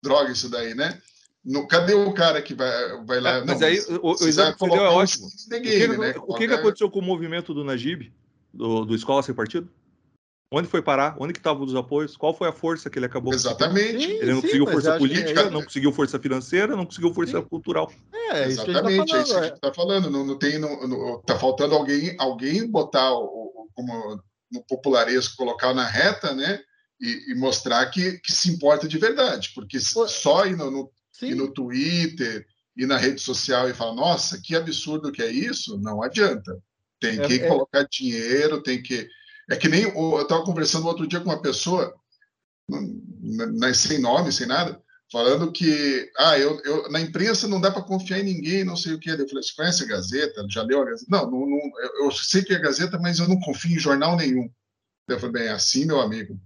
droga 0.00 0.30
isso 0.30 0.48
daí, 0.48 0.72
né? 0.72 1.00
No, 1.44 1.66
cadê 1.66 1.94
o 1.94 2.12
cara 2.12 2.40
que 2.40 2.54
vai, 2.54 3.04
vai 3.04 3.20
lá? 3.20 3.36
É, 3.38 3.44
mas 3.44 3.60
não, 3.60 3.66
aí 3.66 3.80
o, 4.02 4.10
o 4.10 4.28
exemplo 4.28 4.52
que 4.52 4.58
você 4.58 4.70
deu 4.70 4.84
é 4.84 4.88
ótimo. 4.88 5.28
Game, 5.48 5.66
o 5.66 5.90
que, 5.90 5.98
né? 5.98 6.14
o 6.18 6.34
que, 6.34 6.48
que 6.48 6.54
aconteceu 6.54 6.90
com 6.90 6.98
o 7.00 7.02
movimento 7.02 7.54
do 7.54 7.64
Najib, 7.64 8.12
do, 8.52 8.84
do 8.84 8.94
Escola 8.94 9.22
Sem 9.22 9.34
Partido? 9.34 9.68
Onde 10.50 10.68
foi 10.68 10.80
parar? 10.80 11.16
Onde 11.18 11.32
que 11.32 11.40
estavam 11.40 11.64
os 11.64 11.74
apoios? 11.74 12.16
Qual 12.16 12.32
foi 12.32 12.48
a 12.48 12.52
força 12.52 12.88
que 12.88 12.98
ele 12.98 13.06
acabou 13.06 13.34
Exatamente. 13.34 14.06
Sim, 14.06 14.12
ele 14.12 14.32
não 14.32 14.36
sim, 14.36 14.42
conseguiu 14.42 14.66
força 14.66 14.98
política, 14.98 15.40
é... 15.40 15.50
não 15.50 15.62
conseguiu 15.62 15.92
força 15.92 16.18
financeira, 16.20 16.76
não 16.76 16.86
conseguiu 16.86 17.12
força 17.12 17.38
sim. 17.40 17.44
cultural. 17.48 17.92
É, 18.14 18.42
é 18.42 18.46
Exatamente, 18.46 19.14
é 19.14 19.22
isso 19.22 19.32
que 19.32 19.40
a 19.40 19.42
gente 19.44 19.54
está 19.54 19.74
falando. 19.74 20.08
Não, 20.08 20.24
não 20.24 20.38
tem, 20.38 20.58
não, 20.58 20.86
não, 20.86 21.20
tá 21.22 21.36
faltando 21.36 21.74
alguém, 21.74 22.14
alguém 22.18 22.70
botar 22.70 23.12
o, 23.12 23.68
como 23.74 24.22
no 24.50 24.62
popularesco, 24.68 25.36
colocar 25.36 25.74
na 25.74 25.84
reta, 25.84 26.32
né? 26.32 26.60
E, 27.00 27.32
e, 27.32 27.34
mostrar 27.34 27.84
que, 27.86 28.18
que 28.20 28.32
se 28.32 28.50
importa 28.50 28.88
de 28.88 28.96
verdade, 28.96 29.52
porque 29.54 29.78
Pô, 29.92 30.08
só 30.08 30.46
ir 30.46 30.56
no, 30.56 30.70
no, 30.70 30.90
ir 31.20 31.34
no 31.34 31.52
Twitter 31.52 32.46
e 32.74 32.86
na 32.86 32.96
rede 32.96 33.20
social 33.20 33.68
e 33.68 33.74
falar, 33.74 33.94
nossa, 33.94 34.40
que 34.42 34.56
absurdo 34.56 35.12
que 35.12 35.22
é 35.22 35.30
isso, 35.30 35.76
não 35.78 36.02
adianta. 36.02 36.58
Tem 36.98 37.18
é, 37.20 37.26
que 37.26 37.34
é, 37.34 37.48
colocar 37.48 37.86
dinheiro, 37.90 38.62
tem 38.62 38.82
que 38.82 39.06
é 39.50 39.56
que 39.56 39.68
nem 39.68 39.82
eu 39.82 40.22
estava 40.22 40.44
conversando 40.44 40.86
outro 40.86 41.06
dia 41.06 41.20
com 41.20 41.30
uma 41.30 41.40
pessoa, 41.40 41.94
sem 43.74 44.00
nome, 44.00 44.32
sem 44.32 44.46
nada, 44.46 44.80
falando 45.10 45.52
que 45.52 46.10
ah, 46.18 46.38
eu, 46.38 46.60
eu 46.64 46.90
na 46.90 47.00
imprensa 47.00 47.46
não 47.46 47.60
dá 47.60 47.70
para 47.70 47.82
confiar 47.82 48.18
em 48.18 48.24
ninguém, 48.24 48.64
não 48.64 48.76
sei 48.76 48.94
o 48.94 48.98
que. 48.98 49.10
Eu 49.10 49.28
falei, 49.28 49.42
você 49.42 49.54
conhece 49.54 49.84
a 49.84 49.86
Gazeta? 49.86 50.46
Já 50.48 50.62
leu 50.62 50.82
a 50.82 50.84
Gazeta? 50.84 51.06
Não, 51.08 51.30
não, 51.30 51.46
não, 51.46 51.60
eu 52.00 52.10
sei 52.10 52.42
que 52.42 52.52
é 52.52 52.56
a 52.56 52.60
Gazeta, 52.60 52.98
mas 52.98 53.18
eu 53.18 53.28
não 53.28 53.38
confio 53.40 53.76
em 53.76 53.78
jornal 53.78 54.16
nenhum. 54.16 54.50
Eu 55.08 55.20
falei, 55.20 55.32
bem, 55.34 55.48
é 55.48 55.52
assim, 55.52 55.86
meu 55.86 56.00
amigo, 56.00 56.40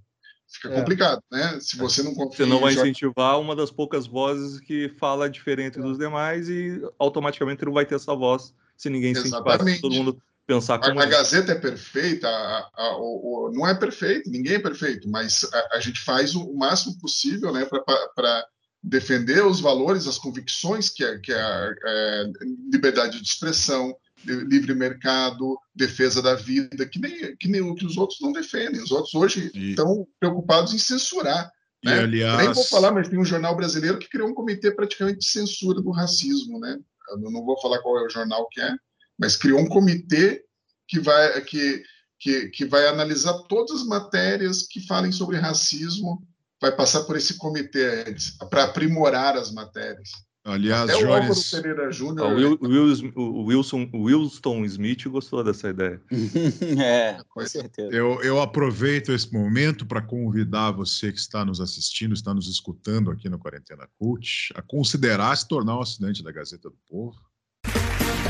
fica 0.47 0.69
é. 0.69 0.75
complicado, 0.75 1.23
né? 1.33 1.59
Se 1.61 1.79
você 1.79 2.03
não 2.03 2.15
confia. 2.15 2.45
Você 2.45 2.51
não 2.51 2.61
vai 2.61 2.75
incentivar 2.75 3.41
uma 3.41 3.57
das 3.57 3.71
poucas 3.71 4.07
vozes 4.07 4.61
que 4.61 4.91
fala 4.99 5.31
diferente 5.31 5.79
é. 5.79 5.83
dos 5.83 5.97
demais 5.97 6.51
e 6.51 6.83
automaticamente 6.99 7.65
não 7.65 7.73
vai 7.73 7.87
ter 7.87 7.95
essa 7.95 8.15
voz 8.15 8.53
se 8.77 8.91
ninguém 8.91 9.15
se 9.15 9.21
incentivar. 9.21 9.59
Todo 9.81 9.95
mundo 9.95 10.23
pensar 10.55 10.79
como. 10.79 10.99
A, 10.99 11.05
a 11.05 11.07
Gazeta 11.07 11.53
é 11.53 11.55
perfeita, 11.55 12.29
a, 12.29 12.71
a, 12.75 12.97
o, 12.99 13.51
não 13.55 13.67
é 13.67 13.75
perfeito, 13.75 14.31
ninguém 14.31 14.55
é 14.55 14.59
perfeito, 14.59 15.09
mas 15.09 15.49
a, 15.73 15.81
gente 15.81 16.01
faz 16.01 16.35
o, 16.35 16.53
máximo 16.55 16.99
possível 16.99 17.53
né, 17.53 17.67
para 18.15 18.47
defender 18.83 19.45
os 19.45 19.61
valores, 19.61 20.07
as 20.07 20.19
convicções 20.19 20.89
que 20.89 21.05
é, 21.05 21.19
que 21.19 21.33
é 21.33 21.41
a 21.41 21.75
é, 21.87 22.25
liberdade 22.73 23.21
de 23.21 23.27
expressão, 23.27 23.95
livre 24.25 24.75
mercado, 24.75 25.59
defesa 25.75 26.21
da 26.21 26.35
vida, 26.35 26.87
que 26.87 26.99
nem, 26.99 27.37
que 27.37 27.49
nem 27.49 27.75
que 27.75 27.87
os 27.87 27.97
outros 27.97 28.21
não 28.21 28.33
defendem. 28.33 28.83
Os 28.83 28.91
outros 28.91 29.15
hoje 29.15 29.51
e... 29.55 29.71
estão 29.71 30.07
preocupados 30.19 30.75
em 30.75 30.79
censurar. 30.79 31.51
Né? 31.83 32.01
aliás... 32.01 32.39
Nem 32.39 32.53
vou 32.53 32.65
falar, 32.65 32.93
mas 32.93 33.09
tem 33.09 33.19
um 33.19 33.25
jornal 33.25 33.57
brasileiro 33.57 33.99
que 33.99 34.09
criou 34.09 34.29
um 34.29 34.35
comitê 34.35 34.71
praticamente 34.71 35.21
de 35.21 35.27
censura 35.27 35.81
do 35.81 35.91
racismo. 35.91 36.59
Né? 36.59 36.79
Eu 37.11 37.31
não 37.31 37.45
vou 37.45 37.59
falar 37.61 37.79
qual 37.79 37.99
é 37.99 38.05
o 38.05 38.11
jornal 38.11 38.47
que 38.51 38.61
é, 38.61 38.75
mas 39.21 39.37
criou 39.37 39.61
um 39.61 39.69
comitê 39.69 40.43
que 40.89 40.99
vai, 40.99 41.41
que, 41.43 41.83
que, 42.19 42.49
que 42.49 42.65
vai 42.65 42.89
analisar 42.89 43.35
todas 43.43 43.83
as 43.83 43.87
matérias 43.87 44.63
que 44.63 44.81
falem 44.87 45.13
sobre 45.13 45.37
racismo, 45.37 46.27
vai 46.61 46.75
passar 46.75 47.05
por 47.05 47.17
esse 47.17 47.37
comitê 47.37 48.17
para 48.49 48.65
aprimorar 48.65 49.37
as 49.37 49.53
matérias. 49.53 50.09
Aliás, 50.43 50.89
Até 50.89 51.01
Jones... 51.01 51.53
o 51.53 51.63
Pereira 51.63 51.93
Júnior... 51.93 52.27
Ah, 52.27 52.35
Will, 52.35 52.59
Will, 52.63 53.13
o 53.15 53.45
Wilson, 53.45 53.91
Wilson 53.93 54.65
Smith 54.65 55.07
gostou 55.07 55.45
dessa 55.45 55.69
ideia. 55.69 56.01
é, 56.83 57.19
com 57.29 57.47
certeza. 57.47 57.95
Eu, 57.95 58.23
eu 58.23 58.41
aproveito 58.41 59.13
esse 59.13 59.31
momento 59.31 59.85
para 59.85 60.01
convidar 60.01 60.71
você 60.71 61.13
que 61.13 61.19
está 61.19 61.45
nos 61.45 61.61
assistindo, 61.61 62.15
está 62.15 62.33
nos 62.33 62.49
escutando 62.49 63.11
aqui 63.11 63.29
no 63.29 63.39
Quarentena 63.39 63.87
Cult, 63.99 64.51
a 64.55 64.63
considerar 64.63 65.37
se 65.37 65.47
tornar 65.47 65.77
um 65.77 65.83
assinante 65.83 66.23
da 66.23 66.33
Gazeta 66.33 66.71
do 66.71 66.79
Povo. 66.89 67.21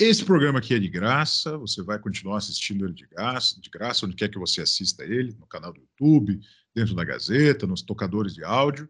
Esse 0.00 0.24
programa 0.24 0.60
aqui 0.60 0.74
é 0.74 0.78
de 0.78 0.88
graça, 0.88 1.58
você 1.58 1.82
vai 1.82 1.98
continuar 1.98 2.36
assistindo 2.36 2.84
ele 2.84 2.94
de 2.94 3.04
graça, 3.04 3.60
de 3.60 3.68
graça, 3.68 4.06
onde 4.06 4.14
quer 4.14 4.28
que 4.28 4.38
você 4.38 4.60
assista 4.60 5.04
ele, 5.04 5.34
no 5.40 5.44
canal 5.44 5.72
do 5.72 5.80
YouTube, 5.80 6.38
dentro 6.72 6.94
da 6.94 7.02
Gazeta, 7.02 7.66
nos 7.66 7.82
tocadores 7.82 8.32
de 8.32 8.44
áudio. 8.44 8.88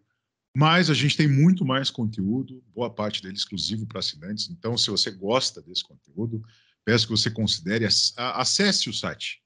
Mas 0.54 0.90
a 0.90 0.94
gente 0.94 1.16
tem 1.16 1.26
muito 1.26 1.64
mais 1.64 1.88
conteúdo, 1.88 2.62
boa 2.74 2.90
parte 2.90 3.22
dele 3.22 3.36
exclusivo 3.36 3.86
para 3.86 4.00
assinantes. 4.00 4.50
Então, 4.50 4.76
se 4.76 4.90
você 4.90 5.10
gosta 5.10 5.62
desse 5.62 5.82
conteúdo, 5.82 6.42
peço 6.84 7.06
que 7.06 7.12
você 7.12 7.30
considere, 7.30 7.86
acesse 7.86 8.90
o 8.90 8.92
site 8.92 9.42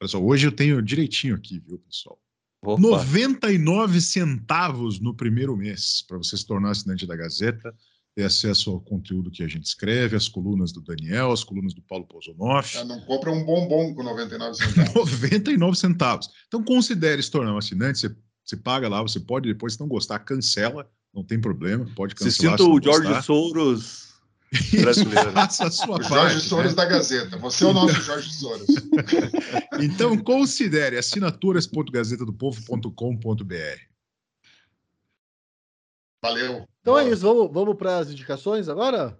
Olha 0.00 0.08
só, 0.08 0.20
hoje 0.20 0.48
eu 0.48 0.52
tenho 0.52 0.82
direitinho 0.82 1.36
aqui, 1.36 1.60
viu, 1.60 1.78
pessoal? 1.78 2.20
Opa. 2.62 2.80
99 2.80 4.00
centavos 4.00 5.00
no 5.00 5.14
primeiro 5.14 5.56
mês 5.56 6.04
para 6.06 6.18
você 6.18 6.36
se 6.36 6.46
tornar 6.46 6.70
assinante 6.70 7.06
da 7.06 7.16
Gazeta, 7.16 7.74
ter 8.14 8.24
acesso 8.24 8.70
ao 8.70 8.80
conteúdo 8.80 9.30
que 9.30 9.44
a 9.44 9.48
gente 9.48 9.64
escreve, 9.64 10.16
as 10.16 10.28
colunas 10.28 10.72
do 10.72 10.80
Daniel, 10.80 11.30
as 11.30 11.44
colunas 11.44 11.72
do 11.72 11.80
Paulo 11.82 12.06
Pozonoff. 12.06 12.76
Não 12.84 13.00
compra 13.02 13.30
um 13.30 13.44
bombom 13.44 13.94
com 13.94 14.02
99 14.02 14.56
centavos. 14.56 14.94
99 14.94 15.76
centavos. 15.78 16.30
Então 16.48 16.62
considere 16.62 17.22
se 17.22 17.30
tornar 17.30 17.54
um 17.54 17.58
assinante, 17.58 18.00
você, 18.00 18.16
você 18.44 18.56
paga 18.56 18.88
lá, 18.88 19.00
você 19.02 19.20
pode 19.20 19.48
depois, 19.48 19.74
se 19.74 19.80
não 19.80 19.86
gostar, 19.86 20.18
cancela, 20.20 20.90
não 21.14 21.22
tem 21.22 21.40
problema, 21.40 21.86
pode 21.94 22.14
Se 22.18 22.24
cancelar. 22.24 22.58
sinta 22.58 22.68
não 22.68 22.76
o 22.76 22.82
George 22.82 23.06
gostar. 23.06 23.22
Soros 23.22 24.07
brasileiro. 24.80 25.32
Faça 25.36 25.66
a 25.66 25.70
sua 25.70 25.98
O 25.98 26.02
Jorge 26.02 26.34
parte. 26.34 26.48
Soros 26.48 26.74
da 26.74 26.84
Gazeta. 26.84 27.36
Você 27.38 27.64
é 27.64 27.66
o 27.66 27.72
nosso 27.72 28.00
Jorge 28.02 28.32
Soros. 28.32 28.66
Então 29.80 30.16
considere 30.18 30.98
assinaturas.gazetadopovo.com.br. 30.98 33.78
Valeu. 36.22 36.66
Então 36.80 36.98
é 36.98 37.08
isso, 37.10 37.22
vamos, 37.22 37.52
vamos 37.52 37.76
para 37.76 37.98
as 37.98 38.10
indicações 38.10 38.68
agora? 38.68 39.18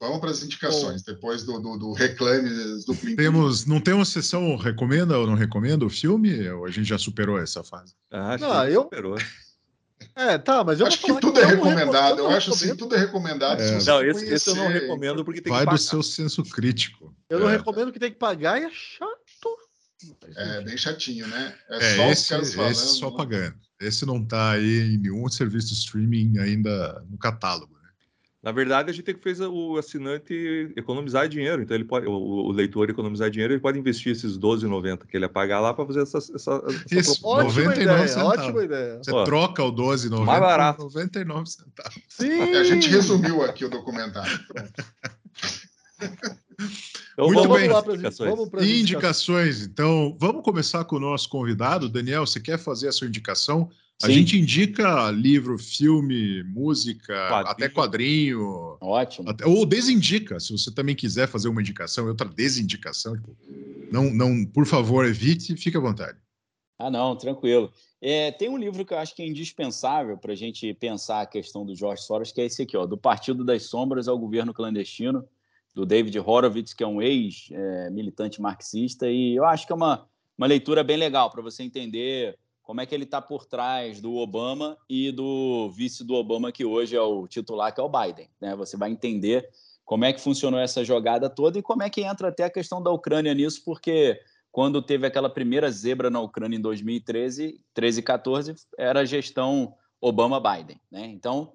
Vamos 0.00 0.18
para 0.18 0.30
as 0.30 0.42
indicações, 0.42 1.02
depois 1.02 1.44
do, 1.44 1.60
do, 1.60 1.76
do 1.76 1.92
reclame 1.92 2.48
do 2.86 2.94
Plim 2.96 3.14
Plim. 3.14 3.16
Temos, 3.16 3.66
não 3.66 3.80
temos 3.80 4.08
sessão 4.08 4.56
recomenda 4.56 5.18
ou 5.18 5.26
não 5.26 5.34
recomenda 5.34 5.84
o 5.84 5.90
filme? 5.90 6.48
Ou 6.48 6.64
a 6.64 6.70
gente 6.70 6.88
já 6.88 6.98
superou 6.98 7.38
essa 7.38 7.62
fase? 7.62 7.94
Ah, 8.10 8.34
acho 8.34 8.44
Não, 8.44 8.66
que 8.66 8.72
eu- 8.72 8.82
superou. 8.84 9.16
É, 10.14 10.36
tá, 10.38 10.62
mas 10.64 10.80
eu 10.80 10.86
Acho 10.86 10.98
que 11.00 11.06
falar 11.08 11.20
tudo 11.20 11.38
é 11.38 11.42
não 11.42 11.50
recomendado. 11.50 12.18
Eu 12.18 12.28
acho 12.30 12.50
assim, 12.52 12.74
tudo 12.76 12.94
é 12.94 12.98
recomendado. 12.98 13.60
É. 13.60 13.82
Não, 13.84 14.02
esse, 14.04 14.26
esse 14.26 14.50
eu 14.50 14.54
não 14.56 14.64
conhecer. 14.66 14.80
recomendo 14.82 15.24
porque 15.24 15.40
tem 15.40 15.50
Vai 15.52 15.60
que 15.60 15.66
do 15.66 15.70
pagar. 15.70 15.78
seu 15.78 16.02
senso 16.02 16.42
crítico. 16.44 17.14
Eu 17.28 17.40
não 17.40 17.48
É. 17.48 17.56
recomendo 17.56 17.92
que 17.92 17.98
tem 17.98 18.10
que 18.10 18.18
pagar 18.18 18.60
e 18.60 18.64
é 18.64 18.70
chato. 18.70 19.10
É 20.36 20.60
bem 20.62 20.76
chatinho, 20.76 21.26
né? 21.26 21.54
É, 21.70 21.76
É, 21.76 21.96
só 21.96 22.06
os 22.06 22.12
esse, 22.12 22.28
caras 22.28 22.54
falando. 22.54 22.70
esse 22.72 22.86
só 22.98 23.10
né? 23.10 23.16
pagando. 23.16 23.54
Esse 23.80 24.06
não 24.06 24.24
tá 24.24 24.52
aí 24.52 24.94
em 24.94 24.98
nenhum 24.98 25.28
serviço 25.28 25.68
de 25.68 25.74
streaming 25.74 26.38
ainda 26.38 27.04
no 27.08 27.16
catálogo. 27.18 27.78
Na 28.42 28.52
verdade, 28.52 28.88
a 28.88 28.92
gente 28.94 29.04
tem 29.04 29.14
que 29.14 29.22
fazer 29.22 29.46
o 29.46 29.76
assinante 29.76 30.72
economizar 30.74 31.28
dinheiro. 31.28 31.60
Então, 31.60 31.74
ele 31.74 31.84
pode, 31.84 32.06
o, 32.06 32.12
o 32.12 32.50
leitor 32.52 32.88
economizar 32.88 33.30
dinheiro, 33.30 33.52
ele 33.52 33.60
pode 33.60 33.78
investir 33.78 34.12
esses 34.12 34.38
12,90 34.38 35.06
que 35.06 35.14
ele 35.14 35.26
ia 35.26 35.28
pagar 35.28 35.60
lá 35.60 35.74
para 35.74 35.84
fazer 35.84 36.00
essa, 36.02 36.16
essa, 36.16 36.34
essa 36.34 36.84
Isso. 36.90 37.20
Ótima 37.22 37.44
99 37.50 37.82
ideia, 37.82 38.08
centavos. 38.08 38.38
ótima 38.38 38.64
ideia. 38.64 38.96
Você 38.98 39.12
Ó, 39.12 39.24
troca 39.24 39.62
o 39.62 39.70
12,90 39.70 40.24
mais 40.24 40.40
barato. 40.40 40.78
por 40.78 40.84
99 40.84 41.50
centavos. 41.50 41.98
Sim! 42.08 42.54
A 42.56 42.64
gente 42.64 42.88
resumiu 42.88 43.42
aqui 43.42 43.66
o 43.66 43.68
documentário. 43.68 44.40
Então, 47.12 47.26
Muito 47.26 47.42
vamos 47.42 47.58
bem. 47.58 47.66
para 47.68 47.76
lá 47.76 47.82
pras- 47.82 47.94
indicações. 47.96 48.30
vamos 48.30 48.66
Indicações. 48.66 49.62
Então, 49.62 50.16
vamos 50.18 50.42
começar 50.42 50.84
com 50.84 50.96
o 50.96 51.00
nosso 51.00 51.28
convidado. 51.28 51.88
Daniel, 51.88 52.26
você 52.26 52.40
quer 52.40 52.58
fazer 52.58 52.88
a 52.88 52.92
sua 52.92 53.06
indicação? 53.06 53.70
A 54.02 54.06
Sim. 54.06 54.12
gente 54.14 54.38
indica 54.38 55.10
livro, 55.10 55.58
filme, 55.58 56.42
música, 56.44 57.12
Quadrinho. 57.28 57.50
até 57.50 57.68
quadrinho. 57.68 58.76
Ótimo. 58.80 59.28
Até- 59.28 59.44
ou 59.44 59.66
desindica, 59.66 60.40
se 60.40 60.52
você 60.52 60.72
também 60.72 60.94
quiser 60.96 61.28
fazer 61.28 61.48
uma 61.48 61.60
indicação, 61.60 62.06
outra 62.06 62.26
desindicação. 62.26 63.14
tipo, 63.14 63.36
não, 63.92 64.10
não, 64.14 64.44
por 64.46 64.64
favor, 64.66 65.04
evite, 65.04 65.54
fique 65.56 65.76
à 65.76 65.80
vontade. 65.80 66.16
Ah, 66.78 66.90
não, 66.90 67.14
tranquilo. 67.14 67.70
É, 68.00 68.32
tem 68.32 68.48
um 68.48 68.56
livro 68.56 68.86
que 68.86 68.94
eu 68.94 68.98
acho 68.98 69.14
que 69.14 69.20
é 69.20 69.26
indispensável 69.26 70.16
para 70.16 70.32
a 70.32 70.36
gente 70.36 70.72
pensar 70.72 71.20
a 71.20 71.26
questão 71.26 71.66
do 71.66 71.76
George 71.76 72.02
Soros, 72.02 72.32
que 72.32 72.40
é 72.40 72.46
esse 72.46 72.62
aqui, 72.62 72.74
ó, 72.78 72.86
Do 72.86 72.96
Partido 72.96 73.44
das 73.44 73.64
Sombras 73.64 74.08
ao 74.08 74.18
Governo 74.18 74.54
Clandestino, 74.54 75.28
do 75.74 75.84
David 75.84 76.18
Horowitz, 76.18 76.72
que 76.72 76.82
é 76.82 76.86
um 76.86 77.02
ex-militante 77.02 78.40
marxista, 78.40 79.10
e 79.10 79.34
eu 79.36 79.44
acho 79.44 79.66
que 79.66 79.72
é 79.72 79.76
uma, 79.76 80.06
uma 80.38 80.46
leitura 80.46 80.82
bem 80.82 80.96
legal 80.96 81.30
para 81.30 81.42
você 81.42 81.62
entender 81.62 82.38
como 82.70 82.80
é 82.80 82.86
que 82.86 82.94
ele 82.94 83.02
está 83.02 83.20
por 83.20 83.46
trás 83.46 84.00
do 84.00 84.14
Obama 84.14 84.78
e 84.88 85.10
do 85.10 85.72
vice 85.72 86.04
do 86.04 86.14
Obama, 86.14 86.52
que 86.52 86.64
hoje 86.64 86.94
é 86.94 87.00
o 87.00 87.26
titular, 87.26 87.74
que 87.74 87.80
é 87.80 87.82
o 87.82 87.88
Biden. 87.88 88.30
Né? 88.40 88.54
Você 88.54 88.76
vai 88.76 88.92
entender 88.92 89.50
como 89.84 90.04
é 90.04 90.12
que 90.12 90.20
funcionou 90.20 90.60
essa 90.60 90.84
jogada 90.84 91.28
toda 91.28 91.58
e 91.58 91.62
como 91.62 91.82
é 91.82 91.90
que 91.90 92.02
entra 92.02 92.28
até 92.28 92.44
a 92.44 92.50
questão 92.50 92.80
da 92.80 92.92
Ucrânia 92.92 93.34
nisso, 93.34 93.62
porque 93.64 94.20
quando 94.52 94.80
teve 94.80 95.04
aquela 95.04 95.28
primeira 95.28 95.68
zebra 95.68 96.10
na 96.10 96.20
Ucrânia 96.20 96.56
em 96.56 96.60
2013, 96.60 97.60
13 97.74 97.98
e 97.98 98.02
14, 98.04 98.54
era 98.78 99.00
a 99.00 99.04
gestão 99.04 99.74
Obama-Biden. 100.00 100.80
Né? 100.92 101.06
Então, 101.06 101.52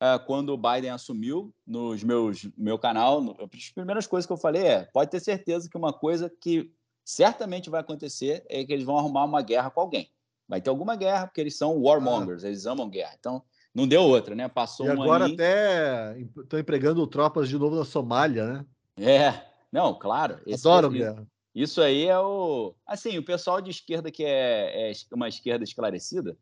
ah, 0.00 0.18
quando 0.18 0.48
o 0.48 0.58
Biden 0.58 0.90
assumiu 0.90 1.54
nos 1.64 2.02
meus 2.02 2.44
meu 2.58 2.76
canal, 2.76 3.36
as 3.54 3.70
primeiras 3.70 4.08
coisas 4.08 4.26
que 4.26 4.32
eu 4.32 4.36
falei 4.36 4.64
é: 4.64 4.82
pode 4.92 5.12
ter 5.12 5.20
certeza 5.20 5.70
que 5.70 5.78
uma 5.78 5.92
coisa 5.92 6.28
que 6.28 6.72
certamente 7.04 7.70
vai 7.70 7.82
acontecer 7.82 8.44
é 8.48 8.64
que 8.64 8.72
eles 8.72 8.84
vão 8.84 8.98
arrumar 8.98 9.24
uma 9.26 9.42
guerra 9.42 9.70
com 9.70 9.80
alguém. 9.80 10.10
Vai 10.48 10.60
ter 10.60 10.70
alguma 10.70 10.94
guerra, 10.96 11.26
porque 11.26 11.40
eles 11.40 11.56
são 11.56 11.76
warmongers, 11.82 12.44
eles 12.44 12.66
amam 12.66 12.88
guerra. 12.88 13.14
Então, 13.18 13.42
não 13.74 13.86
deu 13.86 14.02
outra, 14.02 14.34
né? 14.34 14.48
Passou 14.48 14.86
E 14.86 14.90
agora 14.90 15.24
aninho- 15.24 15.34
até 15.36 16.18
estão 16.42 16.58
empregando 16.58 17.06
tropas 17.06 17.48
de 17.48 17.58
novo 17.58 17.74
na 17.76 17.84
Somália, 17.84 18.46
né? 18.46 18.64
É, 18.98 19.42
não, 19.72 19.98
claro. 19.98 20.40
esse- 20.46 20.66
Adoram 20.66 20.88
esse- 20.90 20.98
guerra. 20.98 21.26
Isso 21.54 21.80
aí 21.80 22.04
é 22.06 22.18
o. 22.18 22.74
Assim, 22.86 23.16
o 23.16 23.24
pessoal 23.24 23.60
de 23.62 23.70
esquerda 23.70 24.10
que 24.10 24.22
é, 24.24 24.90
é 24.90 24.92
uma 25.12 25.26
esquerda 25.28 25.64
esclarecida, 25.64 26.36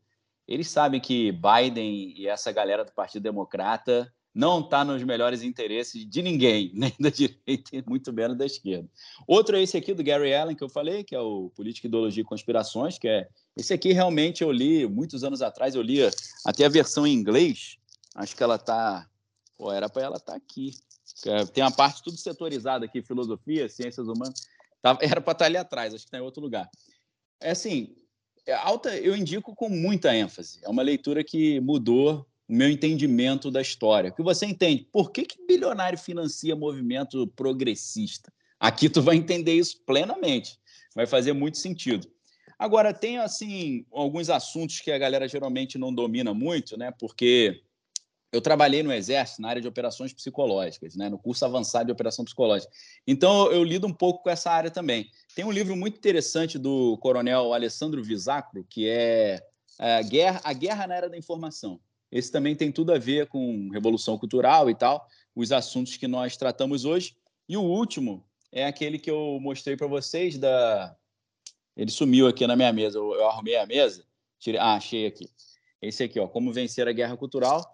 eles 0.46 0.68
sabem 0.68 1.00
que 1.00 1.30
Biden 1.32 2.12
e 2.16 2.26
essa 2.26 2.50
galera 2.50 2.84
do 2.84 2.92
Partido 2.92 3.22
Democrata 3.22 4.12
não 4.34 4.60
está 4.60 4.84
nos 4.84 5.02
melhores 5.04 5.42
interesses 5.42 6.04
de 6.04 6.20
ninguém, 6.20 6.72
nem 6.74 6.92
da 6.98 7.08
direita 7.10 7.70
e 7.76 7.82
muito 7.86 8.12
menos 8.12 8.36
da 8.36 8.44
esquerda. 8.44 8.88
Outro 9.26 9.56
é 9.56 9.62
esse 9.62 9.76
aqui 9.76 9.94
do 9.94 10.02
Gary 10.02 10.34
Allen, 10.34 10.56
que 10.56 10.64
eu 10.64 10.68
falei, 10.68 11.04
que 11.04 11.14
é 11.14 11.20
o 11.20 11.50
Política, 11.54 11.86
Ideologia 11.86 12.22
e 12.22 12.26
Conspirações, 12.26 12.98
que 12.98 13.06
é. 13.08 13.28
Esse 13.56 13.72
aqui 13.72 13.92
realmente 13.92 14.42
eu 14.42 14.50
li 14.50 14.86
muitos 14.86 15.22
anos 15.22 15.40
atrás, 15.40 15.74
eu 15.76 15.82
lia 15.82 16.10
até 16.44 16.64
a 16.64 16.68
versão 16.68 17.06
em 17.06 17.12
inglês. 17.14 17.76
Acho 18.16 18.34
que 18.36 18.42
ela 18.42 18.58
tá. 18.58 19.08
Pô, 19.56 19.70
era 19.72 19.88
para 19.88 20.02
ela 20.02 20.16
estar 20.16 20.34
aqui. 20.34 20.72
É, 21.26 21.44
Tem 21.46 21.62
uma 21.62 21.70
parte 21.70 22.02
tudo 22.02 22.16
setorizada 22.16 22.84
aqui, 22.84 23.00
filosofia, 23.00 23.68
ciências 23.68 24.08
humanas. 24.08 24.48
Tava- 24.82 24.98
Era 25.00 25.20
para 25.20 25.32
estar 25.32 25.44
ali 25.44 25.56
atrás, 25.56 25.94
acho 25.94 26.02
que 26.04 26.08
está 26.08 26.18
em 26.18 26.22
outro 26.22 26.42
lugar. 26.42 26.68
É 27.40 27.52
assim, 27.52 27.94
é 28.46 28.52
alta, 28.52 28.96
eu 28.96 29.14
indico 29.14 29.54
com 29.54 29.68
muita 29.68 30.14
ênfase. 30.14 30.58
É 30.62 30.68
uma 30.68 30.82
leitura 30.82 31.22
que 31.22 31.60
mudou 31.60 32.26
meu 32.48 32.68
entendimento 32.68 33.50
da 33.50 33.60
história. 33.60 34.10
Que 34.10 34.22
você 34.22 34.46
entende 34.46 34.86
por 34.92 35.10
que, 35.10 35.24
que 35.24 35.46
bilionário 35.46 35.98
financia 35.98 36.54
movimento 36.54 37.26
progressista. 37.28 38.32
Aqui 38.58 38.88
tu 38.88 39.02
vai 39.02 39.16
entender 39.16 39.54
isso 39.54 39.80
plenamente. 39.84 40.58
Vai 40.94 41.06
fazer 41.06 41.32
muito 41.32 41.58
sentido. 41.58 42.08
Agora, 42.58 42.94
tem 42.94 43.18
assim 43.18 43.84
alguns 43.92 44.30
assuntos 44.30 44.80
que 44.80 44.90
a 44.90 44.98
galera 44.98 45.28
geralmente 45.28 45.76
não 45.76 45.92
domina 45.92 46.32
muito, 46.32 46.76
né? 46.76 46.92
Porque 46.98 47.62
eu 48.34 48.40
trabalhei 48.40 48.82
no 48.82 48.92
Exército 48.92 49.42
na 49.42 49.48
área 49.48 49.62
de 49.62 49.68
operações 49.68 50.12
psicológicas, 50.12 50.96
né? 50.96 51.08
no 51.08 51.16
curso 51.16 51.44
avançado 51.44 51.86
de 51.86 51.92
operação 51.92 52.24
psicológica. 52.24 52.72
Então, 53.06 53.50
eu 53.52 53.62
lido 53.62 53.86
um 53.86 53.92
pouco 53.92 54.24
com 54.24 54.30
essa 54.30 54.50
área 54.50 54.72
também. 54.72 55.08
Tem 55.36 55.44
um 55.44 55.52
livro 55.52 55.76
muito 55.76 55.96
interessante 55.96 56.58
do 56.58 56.98
coronel 56.98 57.54
Alessandro 57.54 58.02
Visacro, 58.02 58.66
que 58.68 58.88
é 58.88 59.40
a 59.78 60.02
Guerra, 60.02 60.40
a 60.42 60.52
Guerra 60.52 60.86
na 60.88 60.96
Era 60.96 61.08
da 61.08 61.16
Informação. 61.16 61.80
Esse 62.14 62.30
também 62.30 62.54
tem 62.54 62.70
tudo 62.70 62.92
a 62.92 62.98
ver 62.98 63.26
com 63.26 63.68
revolução 63.72 64.16
cultural 64.16 64.70
e 64.70 64.74
tal, 64.74 65.04
os 65.34 65.50
assuntos 65.50 65.96
que 65.96 66.06
nós 66.06 66.36
tratamos 66.36 66.84
hoje. 66.84 67.16
E 67.48 67.56
o 67.56 67.62
último 67.62 68.24
é 68.52 68.64
aquele 68.66 69.00
que 69.00 69.10
eu 69.10 69.38
mostrei 69.40 69.76
para 69.76 69.88
vocês 69.88 70.38
da... 70.38 70.94
Ele 71.76 71.90
sumiu 71.90 72.28
aqui 72.28 72.46
na 72.46 72.54
minha 72.54 72.72
mesa, 72.72 72.98
eu, 72.98 73.12
eu 73.14 73.28
arrumei 73.28 73.56
a 73.56 73.66
mesa, 73.66 74.04
tirei... 74.38 74.60
ah, 74.60 74.74
achei 74.76 75.06
aqui. 75.06 75.28
Esse 75.82 76.04
aqui, 76.04 76.20
ó, 76.20 76.28
Como 76.28 76.52
Vencer 76.52 76.86
a 76.86 76.92
Guerra 76.92 77.16
Cultural, 77.16 77.68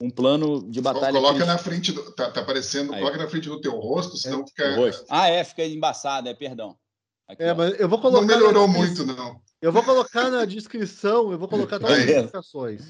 um 0.00 0.08
plano 0.08 0.70
de 0.70 0.80
batalha... 0.80 1.18
Coloca 1.20 1.44
na 1.44 1.58
frente 1.58 1.90
do. 1.90 2.12
Tá, 2.12 2.30
tá 2.30 2.42
aparecendo, 2.42 2.94
Aí. 2.94 3.00
coloca 3.00 3.18
na 3.18 3.28
frente 3.28 3.48
do 3.48 3.60
teu 3.60 3.72
rosto, 3.72 4.16
senão 4.16 4.46
fica. 4.46 4.76
Rosto. 4.76 5.04
Ah, 5.08 5.28
é, 5.28 5.42
fica 5.42 5.66
embaçado, 5.66 6.28
é, 6.28 6.34
perdão. 6.34 6.76
Aqui, 7.26 7.42
É, 7.42 7.50
ó. 7.52 7.56
mas 7.56 7.80
eu 7.80 7.88
vou 7.88 7.98
colocar. 8.00 8.20
Não 8.20 8.26
melhorou 8.28 8.68
na- 8.68 8.72
muito, 8.72 9.04
não. 9.04 9.42
Eu 9.60 9.72
vou 9.72 9.82
colocar 9.82 10.30
na 10.30 10.44
descrição, 10.44 11.32
eu 11.32 11.38
vou 11.38 11.48
colocar 11.48 11.80
todas 11.80 11.98
as 11.98 12.08
indicações. 12.22 12.82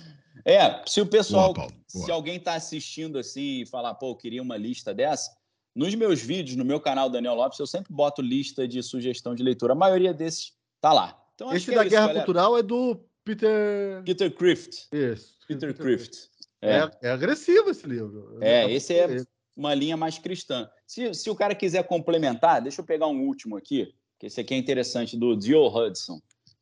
É, 0.45 0.83
se 0.87 1.01
o 1.01 1.07
pessoal, 1.07 1.55
Boa, 1.55 1.69
Paulo, 1.69 1.83
boa. 1.93 2.05
se 2.05 2.11
alguém 2.13 2.37
está 2.37 2.55
assistindo 2.55 3.19
assim 3.19 3.63
e 3.63 3.67
falar, 3.67 3.95
pô, 3.95 4.11
eu 4.11 4.17
queria 4.17 4.43
uma 4.43 4.57
lista 4.57 4.93
dessa, 4.93 5.31
nos 5.75 5.95
meus 5.95 6.21
vídeos, 6.21 6.57
no 6.57 6.65
meu 6.65 6.81
canal 6.81 7.09
Daniel 7.09 7.35
Lopes, 7.35 7.59
eu 7.59 7.67
sempre 7.67 7.93
boto 7.93 8.23
lista 8.23 8.69
de 8.69 8.83
sugestão 8.83 9.35
de 9.35 9.43
leitura. 9.43 9.73
A 9.73 9.77
maioria 9.77 10.13
desses 10.15 10.53
tá 10.81 10.93
lá. 10.93 11.21
Então, 11.35 11.49
acho 11.49 11.57
Esse 11.57 11.67
que 11.67 11.73
é 11.73 11.77
da 11.77 11.83
isso, 11.83 11.91
Guerra 11.91 12.07
galera. 12.07 12.25
Cultural 12.25 12.59
é 12.59 12.63
do 12.63 13.01
Peter. 13.25 14.03
Peter 14.05 14.33
Crift. 14.35 14.87
Isso. 14.93 15.35
Peter 15.49 15.75
Crift. 15.75 16.29
É. 16.63 16.77
É, 16.77 16.91
é 17.03 17.11
agressivo 17.11 17.71
esse 17.71 17.87
livro. 17.87 18.39
É, 18.41 18.71
esse 18.71 18.95
é 18.95 19.25
uma 19.57 19.75
linha 19.75 19.97
mais 19.97 20.19
cristã. 20.19 20.69
Se, 20.87 21.13
se 21.15 21.29
o 21.29 21.35
cara 21.35 21.55
quiser 21.55 21.85
complementar, 21.85 22.63
deixa 22.63 22.81
eu 22.81 22.85
pegar 22.85 23.07
um 23.07 23.27
último 23.27 23.57
aqui, 23.57 23.93
que 24.19 24.27
esse 24.27 24.41
aqui 24.41 24.55
é 24.55 24.57
interessante, 24.57 25.17
do 25.17 25.37
Dio 25.37 25.67
Hudson. 25.67 26.21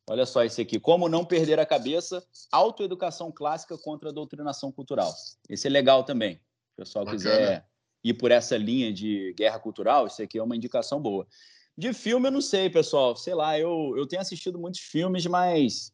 Olha 0.09 0.25
só 0.25 0.43
esse 0.43 0.61
aqui. 0.61 0.79
Como 0.79 1.07
não 1.07 1.23
perder 1.23 1.59
a 1.59 1.65
cabeça, 1.65 2.25
autoeducação 2.51 3.31
clássica 3.31 3.77
contra 3.77 4.09
a 4.09 4.13
doutrinação 4.13 4.71
cultural. 4.71 5.13
Esse 5.49 5.67
é 5.67 5.69
legal 5.69 6.03
também. 6.03 6.35
Se 6.35 6.41
o 6.73 6.75
pessoal 6.83 7.05
Bacana. 7.05 7.17
quiser 7.23 7.65
ir 8.03 8.13
por 8.15 8.31
essa 8.31 8.57
linha 8.57 8.91
de 8.91 9.33
guerra 9.37 9.59
cultural, 9.59 10.07
isso 10.07 10.21
aqui 10.21 10.37
é 10.37 10.43
uma 10.43 10.55
indicação 10.55 11.01
boa. 11.01 11.25
De 11.77 11.93
filme, 11.93 12.27
eu 12.27 12.31
não 12.31 12.41
sei, 12.41 12.69
pessoal. 12.69 13.15
Sei 13.15 13.33
lá, 13.33 13.57
eu, 13.57 13.93
eu 13.97 14.05
tenho 14.05 14.21
assistido 14.21 14.59
muitos 14.59 14.81
filmes, 14.81 15.25
mas 15.25 15.93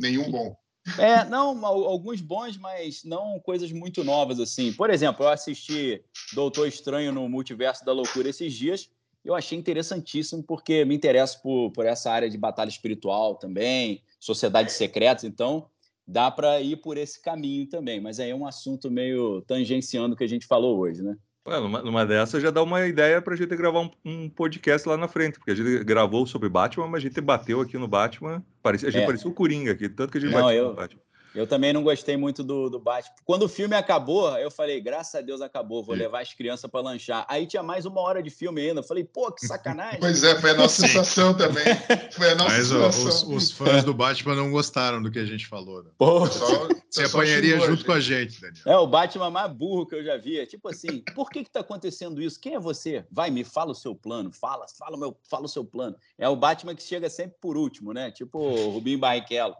Nenhum 0.00 0.30
bom. 0.30 0.56
é, 0.98 1.24
não, 1.26 1.64
al- 1.64 1.84
alguns 1.84 2.20
bons, 2.22 2.56
mas 2.56 3.04
não 3.04 3.38
coisas 3.40 3.70
muito 3.70 4.02
novas 4.02 4.40
assim. 4.40 4.72
Por 4.72 4.88
exemplo, 4.88 5.24
eu 5.24 5.28
assisti 5.28 6.02
Doutor 6.32 6.66
Estranho 6.66 7.12
no 7.12 7.28
Multiverso 7.28 7.84
da 7.84 7.92
Loucura 7.92 8.30
esses 8.30 8.54
dias. 8.54 8.88
Eu 9.24 9.34
achei 9.34 9.58
interessantíssimo 9.58 10.42
porque 10.42 10.84
me 10.84 10.94
interesso 10.94 11.40
por, 11.42 11.70
por 11.72 11.84
essa 11.86 12.10
área 12.10 12.28
de 12.30 12.38
batalha 12.38 12.68
espiritual 12.70 13.34
também, 13.34 14.02
sociedades 14.18 14.74
secretas, 14.74 15.24
então 15.24 15.66
dá 16.06 16.30
para 16.30 16.60
ir 16.60 16.76
por 16.76 16.96
esse 16.96 17.20
caminho 17.22 17.66
também. 17.68 18.00
Mas 18.00 18.18
aí 18.18 18.30
é 18.30 18.34
um 18.34 18.46
assunto 18.46 18.90
meio 18.90 19.42
tangenciando 19.42 20.14
o 20.14 20.16
que 20.16 20.24
a 20.24 20.28
gente 20.28 20.46
falou 20.46 20.78
hoje, 20.78 21.02
né? 21.02 21.16
Ué, 21.46 21.58
numa, 21.60 21.82
numa 21.82 22.04
dessas 22.06 22.42
já 22.42 22.50
dá 22.50 22.62
uma 22.62 22.86
ideia 22.86 23.20
pra 23.22 23.34
gente 23.36 23.54
gravar 23.56 23.80
um, 23.80 23.90
um 24.04 24.28
podcast 24.28 24.86
lá 24.88 24.96
na 24.96 25.08
frente, 25.08 25.38
porque 25.38 25.52
a 25.52 25.54
gente 25.54 25.84
gravou 25.84 26.26
sobre 26.26 26.48
Batman, 26.48 26.86
mas 26.86 26.98
a 27.02 27.08
gente 27.08 27.20
bateu 27.20 27.60
aqui 27.60 27.78
no 27.78 27.88
Batman. 27.88 28.44
Parecia, 28.62 28.88
a 28.88 28.92
gente 28.92 29.02
É. 29.02 29.06
parecia 29.06 29.30
o 29.30 29.34
Coringa 29.34 29.72
aqui, 29.72 29.88
tanto 29.88 30.12
que 30.12 30.18
a 30.18 30.20
gente 30.20 30.32
Não, 30.32 30.42
bateu 30.42 30.56
eu- 30.64 30.68
no 30.70 30.74
Batman. 30.76 31.00
Eu 31.34 31.46
também 31.46 31.72
não 31.72 31.82
gostei 31.82 32.16
muito 32.16 32.42
do, 32.42 32.68
do 32.68 32.78
Batman. 32.80 33.14
Quando 33.24 33.44
o 33.44 33.48
filme 33.48 33.76
acabou, 33.76 34.28
eu 34.38 34.50
falei, 34.50 34.80
graças 34.80 35.14
a 35.14 35.20
Deus 35.20 35.40
acabou, 35.40 35.82
vou 35.84 35.94
Sim. 35.94 36.02
levar 36.02 36.22
as 36.22 36.34
crianças 36.34 36.68
para 36.70 36.80
lanchar. 36.80 37.24
Aí 37.28 37.46
tinha 37.46 37.62
mais 37.62 37.86
uma 37.86 38.00
hora 38.00 38.22
de 38.22 38.30
filme 38.30 38.60
ainda. 38.60 38.80
Eu 38.80 38.84
falei, 38.84 39.04
pô, 39.04 39.30
que 39.30 39.46
sacanagem. 39.46 40.00
Pois 40.00 40.22
é, 40.24 40.34
foi 40.40 40.50
a 40.50 40.54
nossa 40.54 40.82
sensação 40.86 41.32
também. 41.34 41.64
Foi 42.12 42.30
a 42.30 42.34
nossa 42.34 42.50
Mas 42.56 42.72
ó, 42.72 42.90
sensação. 42.90 43.28
os, 43.30 43.44
os 43.44 43.52
fãs 43.52 43.84
do 43.84 43.94
Batman 43.94 44.34
não 44.34 44.50
gostaram 44.50 45.00
do 45.02 45.10
que 45.10 45.18
a 45.18 45.24
gente 45.24 45.46
falou. 45.46 45.82
Né? 45.84 45.90
Pô, 45.96 46.22
Pessoal- 46.22 46.68
Você 46.90 47.04
apanharia 47.04 47.60
junto 47.60 47.84
com 47.84 47.92
a 47.92 48.00
gente. 48.00 48.32
gente, 48.32 48.40
Daniel. 48.40 48.62
É 48.66 48.76
o 48.76 48.86
Batman 48.86 49.30
mais 49.30 49.52
burro 49.52 49.86
que 49.86 49.94
eu 49.94 50.02
já 50.04 50.16
vi. 50.16 50.38
É 50.40 50.46
tipo 50.46 50.68
assim, 50.68 51.00
por 51.14 51.30
que 51.30 51.44
que 51.44 51.50
tá 51.50 51.60
acontecendo 51.60 52.20
isso? 52.20 52.40
Quem 52.40 52.54
é 52.54 52.60
você? 52.60 53.04
Vai, 53.10 53.30
me 53.30 53.44
fala 53.44 53.70
o 53.70 53.74
seu 53.74 53.94
plano. 53.94 54.32
Fala, 54.32 54.66
fala 54.76 54.96
o 54.96 54.98
meu, 54.98 55.16
fala 55.30 55.44
o 55.44 55.48
seu 55.48 55.64
plano. 55.64 55.94
É 56.18 56.28
o 56.28 56.34
Batman 56.34 56.74
que 56.74 56.82
chega 56.82 57.08
sempre 57.08 57.36
por 57.40 57.56
último, 57.56 57.92
né? 57.92 58.10
Tipo 58.10 58.38
o 58.40 58.70
Rubinho 58.70 58.98
Barrichello. 58.98 59.54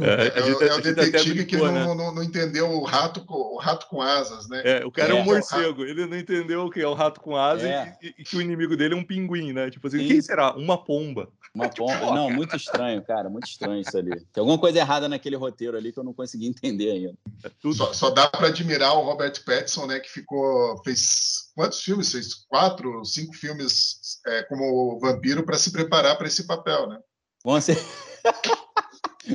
É, 0.00 0.38
É, 0.38 0.42
gente- 0.42 0.64
é 0.64 0.74
o 0.74 0.80
detetive 0.82 1.44
que 1.46 1.56
não, 1.56 1.72
né? 1.72 1.84
não, 1.94 2.14
não 2.14 2.22
entendeu 2.22 2.68
o 2.70 2.82
rato 2.84 3.24
com, 3.24 3.34
o 3.34 3.56
rato 3.58 3.86
com 3.88 4.02
asas, 4.02 4.48
né? 4.48 4.60
É, 4.64 4.84
o 4.84 4.90
cara 4.90 5.14
é, 5.14 5.16
É. 5.18 5.20
um 5.20 5.24
morcego, 5.24 5.84
ele 5.84 6.04
não 6.04 6.16
entendeu 6.18 6.66
o 6.66 6.70
que 6.70 6.80
é 6.80 6.86
o 6.86 6.94
rato 6.94 7.20
com 7.20 7.36
asa 7.36 7.66
É. 7.66 7.96
e, 8.02 8.14
e 8.18 8.24
que 8.24 8.36
o 8.36 8.42
inimigo 8.42 8.76
dele 8.76 8.94
é 8.94 8.96
um 8.96 9.04
pinguim, 9.04 9.52
né? 9.52 9.70
Tipo 9.70 9.86
assim, 9.86 9.98
Sim. 10.00 10.08
quem 10.08 10.20
será? 10.20 10.54
Uma 10.54 10.76
pomba. 10.84 11.28
Uma 11.54 11.68
pomba. 11.70 12.12
Não, 12.14 12.28
muito 12.30 12.54
estranho, 12.56 13.02
cara. 13.02 13.30
Muito 13.30 13.46
estranho 13.48 13.80
isso 13.80 13.96
ali. 13.96 14.10
Tem 14.10 14.40
alguma 14.40 14.58
coisa 14.58 14.78
errada 14.78 15.08
naquele 15.08 15.36
roteiro 15.36 15.76
ali 15.76 15.92
que 15.92 15.98
eu 15.98 16.04
não 16.04 16.12
consegui 16.12 16.46
entender 16.46 16.90
ainda. 16.90 17.14
É 17.44 17.50
tudo. 17.60 17.74
Só, 17.74 17.92
só 17.92 18.10
dá 18.10 18.28
para 18.28 18.48
admirar 18.48 18.94
o 18.96 19.02
Robert 19.02 19.42
Pattinson, 19.44 19.86
né? 19.86 20.00
Que 20.00 20.10
ficou 20.10 20.76
fez 20.84 21.50
quantos 21.54 21.80
filmes? 21.80 22.12
Fez 22.12 22.34
quatro, 22.34 23.04
cinco 23.04 23.32
filmes 23.34 24.18
é, 24.26 24.42
como 24.42 24.98
vampiro 25.00 25.44
para 25.44 25.56
se 25.56 25.70
preparar 25.72 26.18
para 26.18 26.26
esse 26.26 26.46
papel, 26.46 26.88
né? 26.88 26.98
Com, 27.42 27.58
cer- 27.60 27.78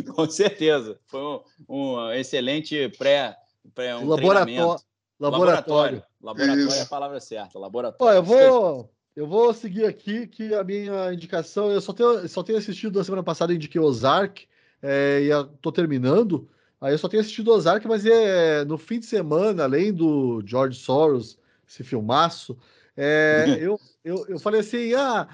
Com 0.16 0.30
certeza. 0.30 0.98
Foi 1.08 1.22
um, 1.22 1.40
um 1.70 2.12
excelente 2.12 2.90
pré, 2.98 3.36
pré 3.74 3.96
um 3.96 4.08
Laboratório. 4.08 4.46
treinamento. 4.46 4.84
Laboratório. 5.20 6.04
Laboratório 6.22 6.72
é 6.72 6.82
a 6.82 6.86
palavra 6.86 7.20
certa. 7.20 7.60
Laboratório. 7.60 8.14
Ó, 8.14 8.18
eu 8.18 8.24
vou, 8.24 8.90
eu 9.16 9.28
vou 9.28 9.54
seguir 9.54 9.86
aqui 9.86 10.28
que 10.28 10.54
a 10.54 10.64
minha 10.64 11.14
indicação, 11.14 11.72
eu 11.72 11.80
só 11.80 11.94
tenho, 11.94 12.28
só 12.28 12.44
tenho 12.44 12.58
assistido 12.58 12.98
na 12.98 13.04
semana 13.04 13.24
passada, 13.24 13.52
eu 13.52 13.56
indiquei 13.56 13.80
Ozark, 13.80 14.48
é, 14.82 15.22
e 15.22 15.28
eu 15.28 15.46
tô 15.46 15.72
terminando. 15.72 16.50
Aí 16.82 16.94
eu 16.94 16.98
só 16.98 17.08
tenho 17.08 17.22
assistido 17.22 17.52
Ozark, 17.52 17.88
mas 17.88 18.06
é 18.06 18.66
no 18.66 18.78
fim 18.78 19.00
de 19.00 19.06
semana, 19.06 19.64
além 19.64 19.94
do 19.94 20.42
George 20.46 20.78
Soros, 20.78 21.38
esse 21.68 21.84
filmaço, 21.84 22.58
é, 22.98 23.46
eu, 23.62 23.80
eu, 24.04 24.26
eu 24.28 24.40
falei 24.40 24.60
assim, 24.60 24.94
ah, 24.94 25.28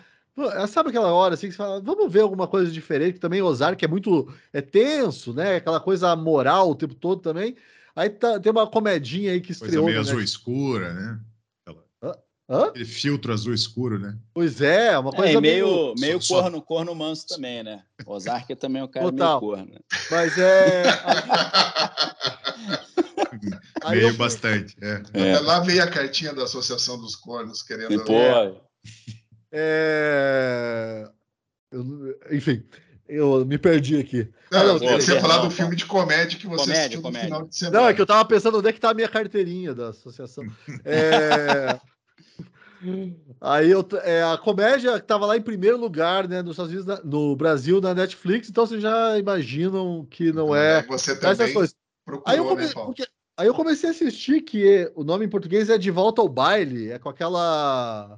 sabe 0.68 0.90
aquela 0.90 1.12
hora 1.14 1.34
assim 1.34 1.48
que 1.48 1.54
você 1.54 1.58
fala, 1.58 1.82
vamos 1.82 2.12
ver 2.12 2.22
alguma 2.22 2.48
coisa 2.48 2.72
diferente, 2.72 3.14
que 3.16 3.20
também 3.20 3.42
Ozark 3.42 3.84
é 3.84 3.88
muito 3.88 4.32
é 4.54 4.62
tenso, 4.62 5.34
né? 5.34 5.56
Aquela 5.58 5.80
coisa 5.80 6.16
moral 6.16 6.70
o 6.72 6.76
tempo 6.76 6.96
todo 6.96 7.22
também. 7.22 7.56
Aí 7.96 8.10
tá- 8.10 8.40
tem 8.40 8.52
uma 8.52 8.68
comedinha 8.68 9.32
aí 9.34 9.42
que 9.42 9.48
Coisa 9.48 9.66
estreou. 9.66 9.86
meio 9.86 9.98
no 9.98 10.02
azul 10.02 10.22
escura, 10.22 10.94
né? 10.94 11.20
Hã? 12.52 12.64
Aquele 12.70 12.86
filtro 12.86 13.32
azul 13.32 13.54
escuro, 13.54 14.00
né? 14.00 14.18
Pois 14.34 14.60
é, 14.60 14.98
uma 14.98 15.12
É, 15.12 15.16
coisa 15.16 15.34
e 15.34 15.42
meio, 15.42 15.94
meio 16.00 16.20
só- 16.20 16.42
corno, 16.42 16.60
corno 16.64 16.96
manso 16.96 17.28
também, 17.28 17.62
né? 17.62 17.84
Ozark 18.08 18.56
também 18.56 18.82
é 18.82 18.86
um 18.86 18.88
cara 18.88 19.06
Total. 19.12 19.40
meio 19.40 19.52
corno. 19.56 19.80
Mas 20.10 20.36
é. 20.40 20.84
Aí 23.84 23.98
meio 24.00 24.10
eu- 24.10 24.18
bastante. 24.18 24.76
É. 24.82 25.04
É. 25.14 25.40
Lá 25.42 25.60
veio 25.60 25.84
a 25.84 25.88
cartinha 25.88 26.34
da 26.34 26.46
Associação 26.46 27.00
dos 27.00 27.16
Cornos 27.16 27.62
querendo. 27.62 27.94
E, 27.94 28.04
pô, 28.04 28.14
É... 29.52 31.10
eu- 31.72 32.20
enfim, 32.32 32.64
eu 33.08 33.46
me 33.46 33.58
perdi 33.58 33.98
aqui. 34.00 34.30
Não, 34.52 34.60
Ah, 34.60 34.64
não, 34.66 34.80
você 34.80 35.14
ia 35.14 35.22
falar 35.22 35.34
perdão, 35.36 35.50
do 35.50 35.56
filme 35.56 35.76
de 35.76 35.86
comédia 35.86 36.38
que 36.40 36.48
você 36.48 36.64
Comédia, 36.64 36.82
assistiu 36.82 37.02
comédia. 37.02 37.30
no 37.30 37.36
final 37.36 37.48
de 37.48 37.56
semana. 37.56 37.80
Não, 37.80 37.88
é 37.90 37.94
que 37.94 38.02
eu 38.02 38.06
tava 38.06 38.26
pensando 38.26 38.58
onde 38.60 38.68
é 38.70 38.74
que 38.74 38.80
tá 38.80 38.90
a 38.92 38.94
minha 38.94 39.10
carteirinha 39.10 39.74
da 39.74 39.90
associação. 39.90 40.44
É... 40.86 41.80
Aí 43.42 43.70
eu, 43.72 43.86
é, 44.04 44.24
a 44.24 44.38
comédia 44.38 44.96
estava 44.96 45.26
lá 45.26 45.36
em 45.36 45.42
primeiro 45.42 45.78
lugar, 45.78 46.30
né, 46.30 46.42
nos 46.42 46.52
Estados 46.52 46.72
Unidos, 46.72 46.86
na- 46.88 47.02
no 47.04 47.36
Brasil, 47.36 47.82
na 47.82 47.94
Netflix, 47.94 48.50
então 48.50 48.66
vocês 48.66 48.82
já 48.82 49.18
imaginam 49.18 50.08
que 50.10 50.32
não 50.32 50.56
é 50.56 50.82
Você 50.84 51.12
essas 51.12 51.38
também 51.38 51.54
coisas. 51.54 51.76
Aí 52.26 52.38
eu, 52.38 52.46
procurou, 52.46 52.48
come- 52.48 52.62
né, 52.66 52.72
porque- 52.74 53.08
aí 53.38 53.48
eu 53.48 53.54
comecei 53.54 53.90
a 53.90 53.92
assistir 53.92 54.42
que 54.42 54.90
o 54.96 55.04
nome 55.04 55.26
em 55.26 55.30
português 55.30 55.70
é 55.70 55.78
De 55.78 55.92
Volta 55.92 56.22
ao 56.22 56.30
Baile, 56.30 56.90
é 56.90 56.98
com 56.98 57.10
aquela 57.10 58.18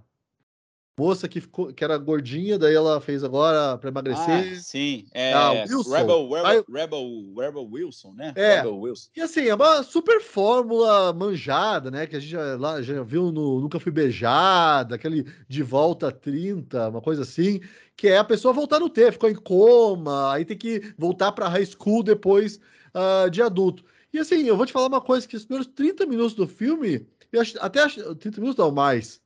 moça 1.02 1.28
que, 1.28 1.42
ficou, 1.42 1.74
que 1.74 1.84
era 1.84 1.98
gordinha, 1.98 2.60
daí 2.60 2.76
ela 2.76 3.02
fez 3.02 3.24
agora 3.24 3.76
para 3.80 3.90
ah, 3.90 3.92
emagrecer. 3.92 4.62
sim. 4.62 5.06
É, 5.12 5.34
Ah, 5.34 5.52
Wilson. 5.52 5.90
Rebel, 5.90 6.30
Rebel, 6.30 6.66
Rebel, 6.72 7.34
Rebel 7.36 7.70
Wilson, 7.72 8.14
né? 8.14 8.32
É. 8.36 8.58
Rebel 8.58 8.80
Wilson. 8.80 9.10
E 9.16 9.22
assim, 9.22 9.48
é 9.48 9.56
uma 9.56 9.82
super 9.82 10.22
fórmula 10.22 11.12
manjada, 11.12 11.90
né? 11.90 12.06
Que 12.06 12.18
a 12.18 12.20
gente 12.20 12.30
já, 12.30 12.56
lá, 12.56 12.82
já 12.84 13.02
viu 13.02 13.32
no 13.32 13.60
Nunca 13.60 13.80
Fui 13.80 13.92
Beijada, 13.92 14.94
aquele 14.94 15.26
De 15.48 15.64
Volta 15.64 16.10
a 16.10 16.12
30, 16.12 16.90
uma 16.90 17.02
coisa 17.02 17.24
assim, 17.24 17.60
que 17.96 18.08
é 18.08 18.20
a 18.20 18.24
pessoa 18.24 18.54
voltar 18.54 18.80
no 18.80 18.90
tempo, 18.90 19.14
ficou 19.14 19.30
em 19.30 19.36
coma, 19.36 20.32
aí 20.34 20.46
tem 20.46 20.58
que 20.58 20.94
voltar 20.98 21.32
para 21.32 21.50
high 21.50 21.66
school 21.66 22.04
depois 22.04 22.60
ah, 22.94 23.28
de 23.28 23.42
adulto. 23.42 23.84
E 24.14 24.20
assim, 24.20 24.44
eu 24.44 24.56
vou 24.56 24.68
te 24.68 24.74
falar 24.74 24.88
uma 24.88 25.02
coisa, 25.02 25.28
que 25.28 25.36
os 25.36 25.46
primeiros 25.46 25.74
30 25.74 26.06
minutos 26.06 26.36
do 26.36 26.48
filme, 26.48 27.08
eu 27.32 27.42
até 27.60 27.82
ach- 27.82 27.98
30 28.20 28.40
minutos 28.40 28.58
não 28.58 28.72
mais, 28.72 29.20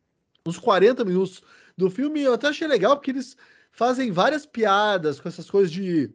uns 0.46 0.60
40 0.60 1.04
minutos 1.04 1.42
do 1.78 1.90
filme, 1.90 2.22
eu 2.22 2.34
até 2.34 2.48
achei 2.48 2.68
legal, 2.68 2.96
porque 2.96 3.12
eles 3.12 3.36
fazem 3.72 4.12
várias 4.12 4.46
piadas 4.46 5.20
com 5.20 5.28
essas 5.28 5.50
coisas 5.50 5.72
de... 5.72 6.10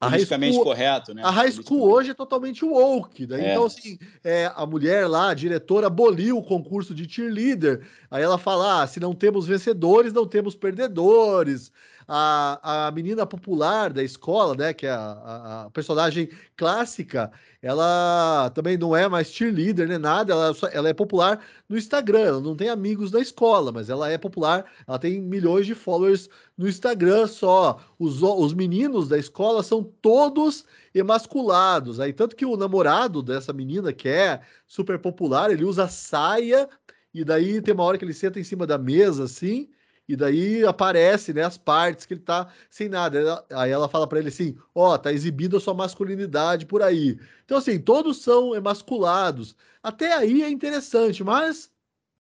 a 0.00 0.06
high 0.08 0.18
Politicamente 0.18 0.54
school- 0.54 0.64
correto, 0.64 1.14
né? 1.14 1.22
a 1.24 1.30
high 1.30 1.52
school 1.52 1.82
hoje 1.88 2.10
é 2.10 2.14
totalmente 2.14 2.64
woke. 2.64 3.24
Daí, 3.26 3.40
É. 3.44 3.52
Então, 3.52 3.64
assim, 3.64 3.98
é, 4.24 4.50
a 4.54 4.66
mulher 4.66 5.06
lá, 5.08 5.30
a 5.30 5.34
diretora, 5.34 5.86
aboliu 5.86 6.36
o 6.38 6.42
concurso 6.42 6.94
de 6.94 7.08
cheerleader. 7.08 7.86
Aí 8.10 8.22
ela 8.22 8.36
fala: 8.38 8.82
ah, 8.82 8.86
se 8.86 8.98
não 9.00 9.14
temos 9.14 9.46
vencedores, 9.46 10.12
não 10.12 10.26
temos 10.26 10.54
perdedores. 10.56 11.70
A, 12.08 12.86
a 12.86 12.90
menina 12.92 13.26
popular 13.26 13.92
da 13.92 14.02
escola, 14.02 14.54
né, 14.54 14.72
que 14.72 14.86
é 14.86 14.90
a, 14.90 14.96
a- 14.96 15.62
a 15.64 15.70
personagem 15.70 16.28
clássica, 16.56 17.32
ela 17.60 18.48
também 18.54 18.76
não 18.78 18.94
é 18.96 19.08
mais 19.08 19.28
cheerleader, 19.32 19.88
nem 19.88 19.98
nada, 19.98 20.32
ela, 20.32 20.54
só- 20.54 20.68
ela 20.68 20.88
é 20.88 20.94
popular 20.94 21.44
no 21.68 21.76
Instagram, 21.76 22.20
ela 22.20 22.40
não 22.40 22.54
tem 22.56 22.68
amigos 22.68 23.10
da 23.10 23.20
escola, 23.20 23.72
mas 23.72 23.90
ela 23.90 24.08
é 24.10 24.16
popular, 24.18 24.64
ela 24.86 24.98
tem 24.98 25.20
milhões 25.20 25.66
de 25.66 25.74
followers 25.74 26.28
no 26.56 26.68
Instagram 26.68 27.26
só. 27.26 27.80
Os, 27.98 28.22
os 28.22 28.54
meninos 28.54 29.08
da 29.08 29.18
escola 29.18 29.62
são 29.62 29.82
todos 29.82 30.64
emasculados. 30.94 32.00
Aí, 32.00 32.12
tanto 32.12 32.36
que 32.36 32.46
o 32.46 32.56
namorado 32.56 33.22
dessa 33.22 33.52
menina, 33.52 33.92
que 33.92 34.08
é 34.08 34.40
super 34.66 34.98
popular, 34.98 35.50
ele 35.50 35.64
usa 35.64 35.88
saia, 35.88 36.68
e 37.12 37.24
daí 37.24 37.60
tem 37.62 37.74
uma 37.74 37.84
hora 37.84 37.98
que 37.98 38.04
ele 38.04 38.14
senta 38.14 38.38
em 38.38 38.44
cima 38.44 38.66
da 38.66 38.78
mesa 38.78 39.24
assim, 39.24 39.70
E 40.08 40.14
daí 40.14 40.64
aparece, 40.64 41.32
né, 41.32 41.42
as 41.42 41.58
partes 41.58 42.06
que 42.06 42.14
ele 42.14 42.20
tá 42.20 42.48
sem 42.70 42.88
nada. 42.88 43.44
Aí 43.50 43.70
ela 43.70 43.88
fala 43.88 44.06
pra 44.06 44.18
ele 44.18 44.28
assim: 44.28 44.56
"Ó, 44.74 44.96
tá 44.96 45.12
exibida 45.12 45.56
a 45.56 45.60
sua 45.60 45.74
masculinidade 45.74 46.66
por 46.66 46.82
aí". 46.82 47.18
Então 47.44 47.58
assim, 47.58 47.78
todos 47.78 48.22
são 48.22 48.54
emasculados. 48.54 49.56
Até 49.82 50.12
aí 50.14 50.42
é 50.42 50.48
interessante, 50.50 51.24
mas 51.24 51.70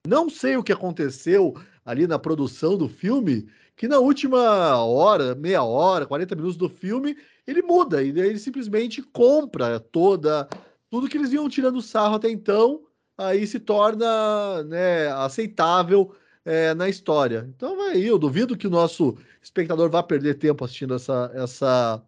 não 0.07 0.29
sei 0.29 0.57
o 0.57 0.63
que 0.63 0.73
aconteceu 0.73 1.55
ali 1.85 2.07
na 2.07 2.19
produção 2.19 2.77
do 2.77 2.89
filme, 2.89 3.49
que 3.77 3.89
na 3.89 3.99
última 3.99 4.77
hora, 4.85 5.35
meia 5.35 5.63
hora, 5.63 6.07
40 6.07 6.35
minutos 6.35 6.57
do 6.57 6.69
filme, 6.69 7.17
ele 7.47 7.63
muda 7.63 8.03
e 8.03 8.09
ele 8.09 8.39
simplesmente 8.39 9.03
compra 9.03 9.81
toda 9.81 10.49
tudo 10.91 11.09
que 11.09 11.17
eles 11.17 11.33
iam 11.33 11.49
tirando 11.49 11.83
sarro 11.83 12.15
até 12.15 12.31
então, 12.31 12.83
aí 13.19 13.47
se 13.49 13.59
torna 13.59 14.63
né, 14.63 15.09
aceitável 15.09 16.15
é, 16.45 16.75
na 16.75 16.89
história. 16.89 17.47
Então 17.49 17.77
vai 17.77 17.93
aí, 17.93 18.07
eu 18.07 18.19
duvido 18.19 18.57
que 18.57 18.67
o 18.67 18.71
nosso 18.71 19.17
espectador 19.43 19.91
vá 19.91 20.03
perder 20.03 20.35
tempo 20.35 20.65
assistindo 20.65 20.95
essa 20.95 21.31
essa 21.35 22.03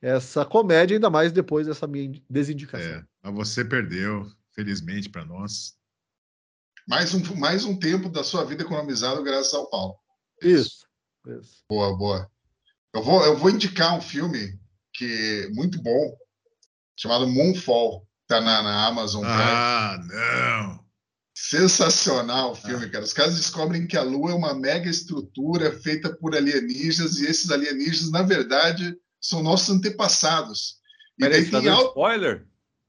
essa 0.00 0.44
comédia, 0.44 0.96
ainda 0.96 1.10
mais 1.10 1.32
depois 1.32 1.66
dessa 1.66 1.86
minha 1.86 2.20
desindicação. 2.28 2.86
É, 2.86 3.04
mas 3.22 3.34
você 3.34 3.64
perdeu, 3.64 4.30
felizmente 4.54 5.08
para 5.08 5.24
nós. 5.24 5.74
Mais 6.86 7.12
um, 7.14 7.36
mais 7.36 7.64
um 7.64 7.76
tempo 7.76 8.08
da 8.08 8.22
sua 8.22 8.44
vida 8.44 8.62
economizado 8.62 9.22
graças 9.22 9.52
ao 9.54 9.68
Paulo. 9.68 9.96
Isso. 10.40 10.86
isso. 11.26 11.64
Boa, 11.68 11.96
boa. 11.96 12.30
Eu 12.94 13.02
vou, 13.02 13.24
eu 13.24 13.36
vou 13.36 13.50
indicar 13.50 13.96
um 13.96 14.00
filme 14.00 14.58
que 14.92 15.44
é 15.44 15.54
muito 15.54 15.82
bom, 15.82 16.16
chamado 16.96 17.26
Moonfall. 17.26 18.06
Tá 18.28 18.40
na, 18.40 18.62
na 18.62 18.86
Amazon 18.88 19.22
Prime. 19.22 19.34
Ah, 19.36 19.98
não. 20.02 20.85
Sensacional 21.38 22.52
o 22.52 22.54
filme, 22.54 22.88
cara. 22.88 23.04
Os 23.04 23.12
caras 23.12 23.36
descobrem 23.36 23.86
que 23.86 23.94
a 23.94 24.02
Lua 24.02 24.30
é 24.30 24.34
uma 24.34 24.54
mega 24.54 24.88
estrutura 24.88 25.70
feita 25.70 26.08
por 26.16 26.34
alienígenas, 26.34 27.18
e 27.18 27.26
esses 27.26 27.50
alienígenas, 27.50 28.10
na 28.10 28.22
verdade, 28.22 28.96
são 29.20 29.42
nossos 29.42 29.68
antepassados. 29.68 30.76
E 31.18 31.20
Peraí, 31.20 31.50
tá 31.50 31.60
tem 31.60 31.68
al- 31.68 31.88
spoiler? 31.88 32.46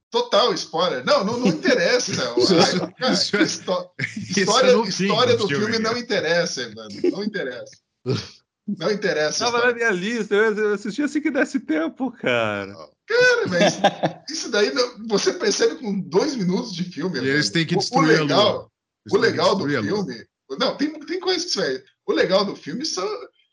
Total 0.09 0.53
spoiler. 0.53 1.03
Não, 1.05 1.25
não, 1.25 1.37
não 1.39 1.47
interessa. 1.47 2.13
Ai, 2.79 2.93
cara, 2.93 3.13
histó- 3.43 3.93
história 3.99 4.71
é 4.71 4.87
história 4.87 5.35
do 5.35 5.45
filme, 5.45 5.65
filme, 5.65 5.79
não 5.79 5.97
interessa, 5.97 6.61
Evandro. 6.61 7.11
Não 7.11 7.23
interessa. 7.23 7.77
Não 8.67 8.91
interessa. 8.91 9.45
Tava 9.45 9.65
na 9.65 9.73
minha 9.73 9.89
lista, 9.91 10.35
eu 10.35 10.73
assisti 10.73 11.01
assim 11.01 11.21
que 11.21 11.31
desse 11.31 11.57
tempo, 11.57 12.11
cara. 12.11 12.75
Cara, 13.07 13.47
mas 13.47 13.73
isso 14.29 14.51
daí 14.51 14.73
não- 14.73 15.07
você 15.07 15.34
percebe 15.34 15.75
com 15.75 15.99
dois 16.01 16.35
minutos 16.35 16.73
de 16.73 16.84
filme. 16.84 17.19
E 17.19 17.27
eles 17.29 17.49
têm 17.49 17.65
que 17.65 17.75
O- 17.75 17.79
destruir 17.79 18.19
o 18.19 18.23
legal, 18.23 18.71
O 19.11 19.17
legal 19.17 19.55
do 19.55 19.65
filme. 19.67 20.25
Não, 20.59 20.75
tem, 20.77 20.99
tem 21.05 21.19
coisa 21.19 21.39
que 21.43 21.49
isso 21.49 21.61
é. 21.61 21.84
O 22.05 22.13
legal 22.13 22.43
do 22.45 22.55
filme 22.55 22.85
são. 22.85 23.07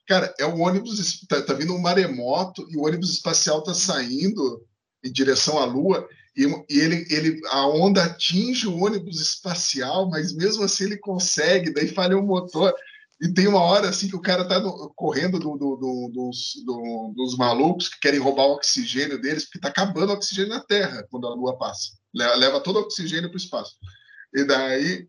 Cara, 0.06 0.32
é 0.39 0.44
o 0.44 0.59
ônibus. 0.59 1.20
Tá, 1.28 1.40
tá 1.43 1.55
vindo 1.55 1.72
um 1.74 1.81
maremoto 1.81 2.66
e 2.70 2.76
o 2.76 2.82
ônibus 2.85 3.10
espacial 3.10 3.62
tá 3.62 3.72
saindo 3.74 4.62
em 5.05 5.10
direção 5.12 5.59
à 5.59 5.64
Lua. 5.64 6.06
E, 6.36 6.43
e 6.68 6.81
ele, 6.81 7.06
ele, 7.10 7.40
a 7.51 7.66
onda 7.68 8.02
atinge 8.05 8.66
o 8.66 8.76
ônibus 8.85 9.20
espacial, 9.20 10.10
mas 10.10 10.32
mesmo 10.35 10.64
assim 10.64 10.85
ele 10.85 10.97
consegue, 10.98 11.72
daí 11.72 11.86
falha 11.89 12.18
o 12.18 12.22
motor. 12.26 12.74
E 13.23 13.32
tem 13.32 13.47
uma 13.47 13.61
hora 13.61 13.89
assim 13.89 14.09
que 14.09 14.16
o 14.16 14.20
cara 14.20 14.45
tá 14.47 14.59
no- 14.59 14.93
correndo 14.97 15.39
do- 15.39 15.57
do- 15.57 15.77
do- 15.77 16.11
dos, 16.12 16.53
do- 16.65 17.12
dos 17.16 17.36
malucos 17.36 17.89
que 17.89 18.01
querem 18.01 18.19
roubar 18.20 18.45
o 18.47 18.53
oxigênio 18.55 19.20
deles, 19.20 19.45
porque 19.45 19.61
tá 19.61 19.69
acabando 19.69 20.11
o 20.11 20.15
oxigênio 20.15 20.51
na 20.51 20.61
Terra 20.61 21.07
quando 21.11 21.27
a 21.27 21.35
Lua 21.35 21.57
passa. 21.57 21.91
Le- 22.15 22.36
Leva 22.36 22.61
todo 22.61 22.77
o 22.77 22.81
oxigênio 22.82 23.28
para 23.31 23.36
o 23.36 23.41
espaço. 23.41 23.74
E 24.35 24.45
daí 24.45 25.07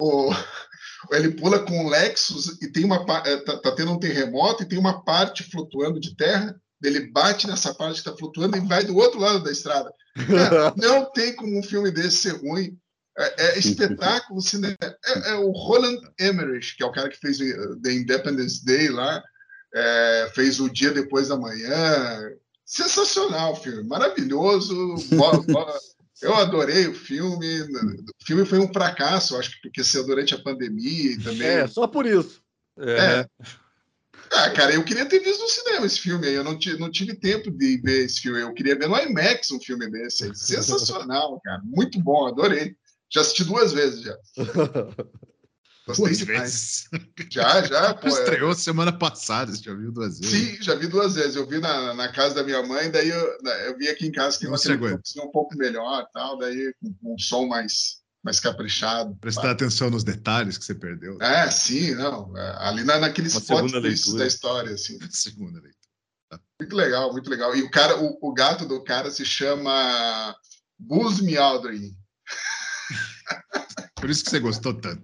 o- 0.00 0.30
ele 1.12 1.30
pula 1.32 1.58
com 1.60 1.86
o 1.86 1.88
Lexus 1.88 2.60
e 2.60 2.70
tem 2.70 2.84
uma 2.84 3.04
eh, 3.24 3.36
tá, 3.38 3.56
tá 3.58 3.72
tendo 3.72 3.92
um 3.92 3.98
terremoto 3.98 4.62
e 4.62 4.66
tem 4.68 4.78
uma 4.78 5.02
parte 5.04 5.42
flutuando 5.44 5.98
de 5.98 6.14
terra. 6.16 6.54
Ele 6.84 7.10
bate 7.10 7.46
nessa 7.48 7.74
parte 7.74 7.94
que 8.02 8.08
está 8.08 8.16
flutuando 8.16 8.56
e 8.56 8.60
vai 8.60 8.84
do 8.84 8.96
outro 8.96 9.18
lado 9.18 9.42
da 9.42 9.50
estrada. 9.50 9.92
Cara, 10.26 10.72
não 10.76 11.10
tem 11.10 11.34
como 11.34 11.58
um 11.58 11.62
filme 11.62 11.90
desse 11.90 12.18
ser 12.18 12.36
ruim. 12.36 12.76
É, 13.18 13.46
é 13.46 13.58
espetáculo 13.58 14.40
cinema. 14.40 14.76
É, 14.80 15.30
é 15.30 15.34
o 15.34 15.50
Roland 15.50 16.00
Emmerich, 16.20 16.76
que 16.76 16.82
é 16.84 16.86
o 16.86 16.92
cara 16.92 17.08
que 17.08 17.18
fez 17.18 17.40
o 17.40 17.80
The 17.80 17.92
Independence 17.92 18.64
Day 18.64 18.88
lá, 18.88 19.22
é, 19.74 20.30
fez 20.34 20.60
o 20.60 20.70
Dia 20.70 20.92
Depois 20.92 21.28
da 21.28 21.36
Manhã. 21.36 22.30
Sensacional 22.64 23.52
o 23.52 23.56
filme, 23.56 23.82
maravilhoso. 23.82 24.74
Eu 26.20 26.34
adorei 26.34 26.86
o 26.86 26.94
filme. 26.94 27.60
O 27.62 28.26
filme 28.26 28.44
foi 28.44 28.58
um 28.58 28.72
fracasso, 28.72 29.36
acho 29.36 29.52
que 29.52 29.62
porque 29.62 29.84
saiu 29.84 30.04
durante 30.04 30.34
a 30.34 30.42
pandemia 30.42 31.12
e 31.12 31.18
também. 31.18 31.46
É, 31.46 31.66
só 31.66 31.86
por 31.86 32.06
isso. 32.06 32.42
É. 32.78 33.26
Ah, 34.30 34.50
cara, 34.50 34.74
eu 34.74 34.84
queria 34.84 35.06
ter 35.06 35.20
visto 35.20 35.40
no 35.40 35.48
cinema 35.48 35.86
esse 35.86 36.00
filme 36.00 36.26
aí. 36.26 36.34
Eu 36.34 36.44
não, 36.44 36.58
não 36.78 36.90
tive 36.90 37.14
tempo 37.14 37.50
de 37.50 37.78
ver 37.78 38.04
esse 38.04 38.20
filme. 38.20 38.40
Eu 38.40 38.52
queria 38.52 38.76
ver 38.76 38.88
no 38.88 38.98
IMAX 38.98 39.50
um 39.52 39.60
filme 39.60 39.88
desse. 39.90 40.24
aí. 40.24 40.34
Sensacional, 40.34 41.40
cara. 41.42 41.62
Muito 41.64 42.00
bom, 42.00 42.26
adorei. 42.26 42.76
Já 43.10 43.20
assisti 43.22 43.44
duas 43.44 43.72
vezes 43.72 44.02
já. 44.02 44.16
Gostei 45.86 46.04
Duas 46.06 46.20
vezes. 46.20 46.88
Já, 47.30 47.62
já, 47.62 47.94
pô. 47.96 48.08
é- 48.08 48.10
Estreou 48.10 48.54
semana 48.54 48.92
passada, 48.92 49.50
você 49.52 49.62
já 49.62 49.74
viu 49.74 49.90
duas 49.90 50.18
vezes. 50.20 50.38
Sim, 50.58 50.62
já 50.62 50.74
vi 50.74 50.86
duas 50.86 51.14
vezes. 51.14 51.34
Eu 51.34 51.46
vi 51.46 51.58
na, 51.58 51.94
na 51.94 52.12
casa 52.12 52.34
da 52.34 52.44
minha 52.44 52.62
mãe, 52.62 52.90
daí 52.90 53.08
eu, 53.08 53.38
eu 53.66 53.78
vi 53.78 53.88
aqui 53.88 54.06
em 54.06 54.12
casa 54.12 54.38
que 54.38 54.44
Não 54.44 54.52
aguenta. 54.54 54.78
televisão 54.78 55.24
um 55.24 55.30
pouco 55.32 55.56
melhor, 55.56 56.06
tal, 56.12 56.36
daí 56.36 56.74
com 57.02 57.14
um 57.14 57.18
som 57.18 57.46
mais, 57.46 58.02
mais 58.22 58.38
caprichado. 58.38 59.16
Prestar 59.16 59.50
atenção 59.52 59.88
nos 59.88 60.04
detalhes 60.04 60.58
que 60.58 60.64
você 60.66 60.74
perdeu. 60.74 61.16
É, 61.22 61.50
sim, 61.50 61.94
não. 61.94 62.36
é, 62.36 62.56
Ali 62.68 62.84
na, 62.84 62.98
naqueles 62.98 63.34
spots 63.34 64.12
da 64.12 64.26
história, 64.26 64.74
assim. 64.74 64.98
Segunda 65.10 65.54
leitura. 65.58 65.78
Muito 66.60 66.76
legal, 66.76 67.12
muito 67.12 67.30
legal. 67.30 67.56
E 67.56 67.62
o 67.62 67.70
cara, 67.70 67.98
o, 67.98 68.18
o 68.20 68.34
gato 68.34 68.66
do 68.66 68.84
cara 68.84 69.10
se 69.10 69.24
chama 69.24 70.36
Buzz. 70.78 71.20
Por 73.96 74.08
isso 74.10 74.24
que 74.24 74.30
você 74.30 74.38
gostou 74.40 74.74
tanto. 74.74 75.02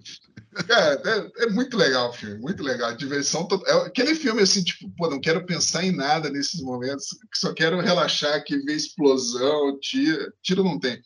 Cara, 0.67 1.01
é, 1.37 1.43
é 1.43 1.49
muito 1.49 1.75
legal 1.75 2.09
o 2.09 2.13
filme, 2.13 2.39
muito 2.39 2.63
legal. 2.63 2.89
A 2.89 2.93
diversão 2.93 3.45
total. 3.47 3.83
É 3.83 3.87
aquele 3.87 4.15
filme 4.15 4.41
assim, 4.41 4.63
tipo, 4.63 4.89
pô, 4.95 5.09
não 5.09 5.19
quero 5.19 5.45
pensar 5.45 5.83
em 5.83 5.91
nada 5.91 6.29
nesses 6.29 6.61
momentos, 6.61 7.07
só 7.33 7.53
quero 7.53 7.81
relaxar 7.81 8.33
aqui, 8.35 8.57
ver 8.59 8.75
explosão, 8.75 9.77
tiro. 9.81 10.33
Tiro 10.41 10.63
não 10.63 10.79
tem. 10.79 11.01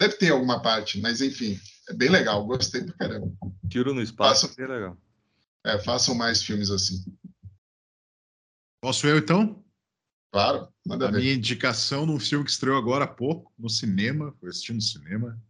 Deve 0.00 0.14
ter 0.14 0.30
alguma 0.30 0.62
parte, 0.62 1.00
mas 1.00 1.20
enfim, 1.20 1.58
é 1.88 1.92
bem 1.94 2.08
legal, 2.08 2.44
gostei 2.46 2.82
pra 2.84 2.94
caramba. 2.94 3.32
Tiro 3.68 3.92
no 3.94 4.00
espaço, 4.02 4.42
Façam- 4.42 4.54
que 4.54 4.62
é 4.62 4.66
legal. 4.66 4.96
É, 5.64 5.78
façam 5.80 6.14
mais 6.14 6.42
filmes 6.42 6.70
assim. 6.70 7.04
Posso 8.80 9.06
eu, 9.06 9.18
então? 9.18 9.64
Claro, 10.32 10.68
manda 10.86 11.08
A 11.08 11.10
ver. 11.10 11.18
minha 11.18 11.34
indicação 11.34 12.06
num 12.06 12.18
filme 12.18 12.44
que 12.44 12.50
estreou 12.50 12.76
agora 12.76 13.04
há 13.04 13.08
pouco, 13.08 13.52
no 13.58 13.68
cinema, 13.68 14.34
foi 14.40 14.48
assistindo 14.50 14.76
no 14.76 14.82
cinema. 14.82 15.40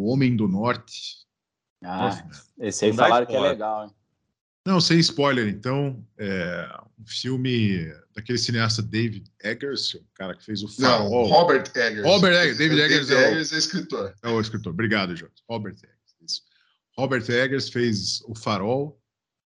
O 0.00 0.12
Homem 0.12 0.36
do 0.36 0.46
Norte. 0.46 1.18
Ah, 1.84 2.10
esse 2.58 2.84
aí 2.86 2.90
Não 2.90 2.98
falaram 2.98 3.26
que 3.26 3.34
é 3.34 3.40
legal, 3.40 3.84
hein? 3.86 3.90
Não, 4.66 4.80
sem 4.80 4.98
spoiler, 4.98 5.48
então. 5.48 6.04
É 6.18 6.68
um 6.98 7.06
filme 7.06 7.86
daquele 8.14 8.38
cineasta 8.38 8.82
David 8.82 9.30
Eggers, 9.42 9.94
o 9.94 10.04
cara 10.14 10.36
que 10.36 10.44
fez 10.44 10.62
o 10.62 10.66
Não, 10.80 10.88
Farol. 11.08 11.26
Robert 11.26 11.64
Eggers. 11.74 12.04
Robert 12.06 12.34
Eggers, 12.34 12.58
David 12.58 12.80
Eggers 12.80 13.10
é 13.10 13.14
o- 13.14 13.18
Eggers 13.32 13.52
é 13.52 13.58
escritor. 13.58 14.14
É 14.22 14.28
o 14.28 14.40
escritor. 14.40 14.72
Obrigado, 14.72 15.16
Jorge. 15.16 15.34
Robert 15.48 15.74
Eggers. 15.74 16.16
Isso. 16.20 16.42
Robert 16.96 17.28
Eggers 17.30 17.68
fez 17.70 18.20
O 18.26 18.34
Farol. 18.34 19.00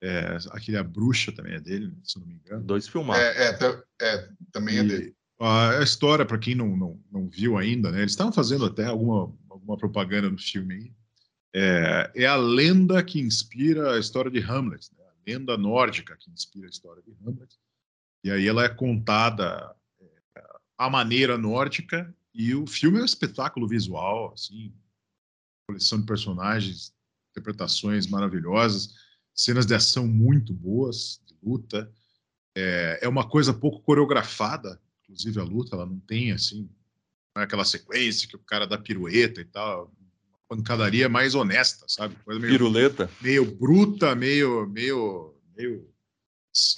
É, 0.01 0.37
aquele 0.53 0.77
A 0.77 0.85
Bruxa 0.85 1.33
também 1.33 1.55
é 1.55 1.61
dele, 1.61 1.93
se 2.05 2.21
não 2.21 2.27
me 2.27 2.35
engano. 2.35 2.63
Dois 2.63 2.87
filmados. 2.87 3.21
É, 3.21 3.49
é, 3.51 3.83
é, 4.03 4.29
também 4.53 4.79
é 4.79 4.83
dele. 4.85 5.17
A 5.41 5.83
história, 5.83 6.27
para 6.27 6.39
quem 6.39 6.55
não, 6.55 6.77
não, 6.77 7.01
não 7.11 7.29
viu 7.29 7.57
ainda, 7.57 7.93
né? 7.93 8.01
Eles 8.01 8.13
estavam 8.13 8.33
fazendo 8.33 8.65
até 8.65 8.87
alguma, 8.87 9.33
alguma 9.49 9.77
propaganda 9.77 10.29
no 10.29 10.39
filme 10.39 10.75
aí. 10.75 10.93
É, 11.55 12.13
é 12.15 12.27
a 12.27 12.37
lenda 12.37 13.03
que 13.03 13.21
inspira 13.21 13.95
a 13.95 13.99
história 13.99 14.31
de 14.31 14.41
Hamlet, 14.41 14.91
né? 14.97 15.05
a 15.05 15.31
lenda 15.31 15.57
nórdica 15.57 16.17
que 16.17 16.31
inspira 16.31 16.67
a 16.67 16.71
história 16.71 17.03
de 17.03 17.13
Hamlet. 17.23 17.57
E 18.25 18.31
aí 18.31 18.47
ela 18.47 18.65
é 18.65 18.69
contada 18.69 19.75
é, 20.01 20.45
à 20.77 20.91
maneira 20.91 21.39
nórdica 21.39 22.13
e 22.35 22.55
o 22.55 22.67
filme 22.67 22.99
é 22.99 23.03
um 23.03 23.05
espetáculo 23.05 23.67
visual, 23.67 24.33
assim, 24.33 24.75
coleção 25.69 26.01
de 26.01 26.07
personagens, 26.07 26.93
interpretações 27.31 28.07
maravilhosas, 28.07 28.95
cenas 29.35 29.67
de 29.67 29.75
ação 29.75 30.07
muito 30.07 30.53
boas, 30.53 31.23
de 31.27 31.37
luta. 31.43 31.93
É, 32.57 33.01
é 33.03 33.09
uma 33.09 33.29
coisa 33.29 33.55
pouco 33.55 33.81
coreografada, 33.83 34.81
inclusive 35.09 35.41
a 35.41 35.45
luta, 35.45 35.75
ela 35.75 35.87
não 35.87 35.99
tem 36.01 36.33
assim, 36.33 36.69
não 37.35 37.43
é 37.43 37.45
aquela 37.45 37.65
sequência 37.65 38.29
que 38.29 38.37
o 38.37 38.41
cara 38.41 38.67
dá 38.67 38.77
pirueta 38.77 39.41
e 39.41 39.45
tal, 39.45 39.93
uma 40.29 40.57
pancadaria 40.57 41.09
mais 41.09 41.35
honesta, 41.35 41.87
sabe? 41.89 42.15
Coisa 42.25 42.41
meio, 42.41 42.53
Piruleta. 42.53 43.11
meio 43.21 43.45
bruta, 43.45 44.15
meio, 44.15 44.67
meio, 44.69 45.35
meio 45.57 45.89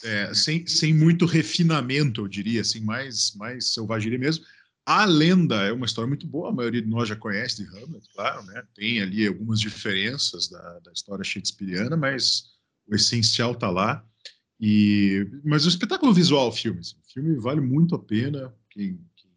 é, 0.04 0.32
sem, 0.34 0.66
sem 0.66 0.94
muito 0.94 1.26
refinamento, 1.26 2.22
eu 2.22 2.28
diria, 2.28 2.60
assim, 2.60 2.80
mais, 2.80 3.34
mais 3.34 3.72
selvageria 3.72 4.18
mesmo. 4.18 4.44
A 4.86 5.04
lenda 5.04 5.56
é 5.62 5.72
uma 5.72 5.86
história 5.86 6.08
muito 6.08 6.26
boa, 6.26 6.48
a 6.48 6.52
maioria 6.52 6.82
de 6.82 6.88
nós 6.88 7.08
já 7.08 7.16
conhece 7.16 7.62
de 7.62 7.68
Hamlet, 7.68 8.08
claro, 8.14 8.44
né? 8.44 8.62
Tem 8.74 9.00
ali 9.00 9.26
algumas 9.26 9.60
diferenças 9.60 10.48
da, 10.48 10.78
da 10.80 10.92
história 10.92 11.22
shakespeariana, 11.22 11.96
mas 11.96 12.44
o 12.86 12.94
essencial 12.94 13.54
tá 13.54 13.70
lá. 13.70 14.04
E, 14.60 15.26
mas 15.42 15.64
o 15.64 15.68
espetáculo 15.68 16.12
visual, 16.12 16.48
o 16.48 16.52
filme, 16.52 16.80
assim, 16.80 16.96
o 16.96 17.12
filme 17.12 17.36
vale 17.36 17.60
muito 17.60 17.94
a 17.94 17.98
pena. 17.98 18.54
Quem, 18.68 19.00
quem, 19.16 19.30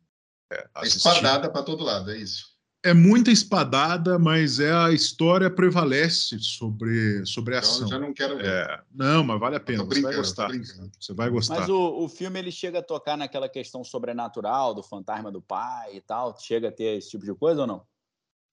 é, 0.51 0.67
assistir. 0.75 1.07
Espadada 1.07 1.49
para 1.49 1.63
todo 1.63 1.83
lado, 1.83 2.11
é 2.11 2.17
isso. 2.17 2.51
É 2.85 2.93
muita 2.93 3.31
espadada, 3.31 4.19
mas 4.19 4.59
é 4.59 4.73
a 4.73 4.91
história 4.91 5.49
prevalece 5.49 6.37
sobre, 6.39 7.25
sobre 7.25 7.55
a 7.55 7.59
Então 7.59 7.69
ação. 7.69 7.83
eu 7.83 7.87
já 7.87 7.99
não 7.99 8.13
quero 8.13 8.35
ver. 8.35 8.45
É, 8.45 8.81
não, 8.93 9.23
mas 9.23 9.39
vale 9.39 9.55
a 9.55 9.59
pena. 9.61 9.85
Você 9.85 10.01
vai 10.01 10.15
gostar. 10.15 10.49
Você 10.99 11.13
vai 11.13 11.29
gostar. 11.29 11.59
Mas 11.61 11.69
o, 11.69 12.03
o 12.03 12.09
filme 12.09 12.37
ele 12.37 12.51
chega 12.51 12.79
a 12.79 12.83
tocar 12.83 13.15
naquela 13.15 13.47
questão 13.47 13.85
sobrenatural 13.85 14.73
do 14.73 14.83
fantasma 14.83 15.31
do 15.31 15.41
pai 15.41 15.95
e 15.95 16.01
tal. 16.01 16.37
Chega 16.37 16.67
a 16.67 16.71
ter 16.73 16.97
esse 16.97 17.11
tipo 17.11 17.23
de 17.23 17.33
coisa 17.33 17.61
ou 17.61 17.67
não? 17.67 17.85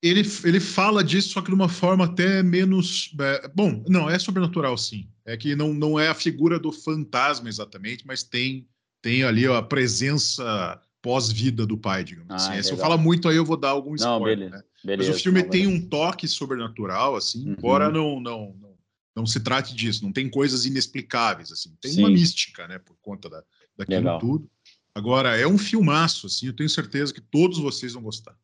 Ele, 0.02 0.22
ele 0.44 0.60
fala 0.60 1.04
disso, 1.04 1.28
só 1.30 1.42
que 1.42 1.48
de 1.48 1.54
uma 1.54 1.68
forma 1.68 2.06
até 2.06 2.42
menos. 2.42 3.14
é, 3.20 3.48
bom, 3.54 3.84
não, 3.88 4.08
é 4.08 4.18
sobrenatural, 4.18 4.76
sim. 4.78 5.08
É 5.26 5.36
que 5.36 5.54
não, 5.54 5.74
não 5.74 6.00
é 6.00 6.08
a 6.08 6.14
figura 6.14 6.58
do 6.58 6.72
fantasma 6.72 7.48
exatamente, 7.48 8.06
mas 8.06 8.22
tem, 8.22 8.66
tem 9.02 9.22
ali 9.24 9.46
ó, 9.46 9.56
a 9.56 9.62
presença 9.62 10.80
pós-vida 11.02 11.66
do 11.66 11.76
pai, 11.78 12.02
digamos 12.04 12.30
Ah, 12.30 12.36
assim. 12.36 12.54
É, 12.54 12.62
Se 12.62 12.72
eu 12.72 12.78
falar 12.78 12.96
muito 12.96 13.28
aí, 13.28 13.36
eu 13.36 13.44
vou 13.44 13.56
dar 13.56 13.70
algum 13.70 13.90
Não, 13.90 13.96
spoiler. 14.16 14.36
beleza. 14.38 14.56
né? 14.56 14.62
beleza 14.84 15.10
Mas 15.10 15.20
o 15.20 15.22
filme 15.22 15.42
não, 15.42 15.50
tem 15.50 15.66
beleza. 15.66 15.84
um 15.84 15.88
toque 15.88 16.26
sobrenatural, 16.28 17.16
assim, 17.16 17.46
Uhum. 17.46 17.52
embora 17.52 17.90
não, 17.90 18.20
não, 18.20 18.54
não, 18.60 18.74
não 19.16 19.26
se 19.26 19.40
trate 19.40 19.74
disso. 19.74 20.02
Não 20.02 20.12
tem 20.12 20.28
coisas 20.30 20.64
inexplicáveis, 20.64 21.52
assim. 21.52 21.74
Tem 21.80 21.92
uma 21.98 22.08
Sim. 22.08 22.14
mística, 22.14 22.66
né, 22.68 22.78
por 22.78 22.96
conta 23.02 23.28
da, 23.28 23.42
daquilo 23.76 23.98
Legal. 23.98 24.18
tudo. 24.18 24.50
Agora, 24.94 25.36
é 25.36 25.46
um 25.46 25.58
filmaço, 25.58 26.26
assim, 26.26 26.46
eu 26.46 26.52
tenho 26.56 26.68
certeza 26.68 27.12
que 27.14 27.20
todos 27.20 27.58
vocês 27.58 27.92
vão 27.92 28.02
gostar. 28.02 28.34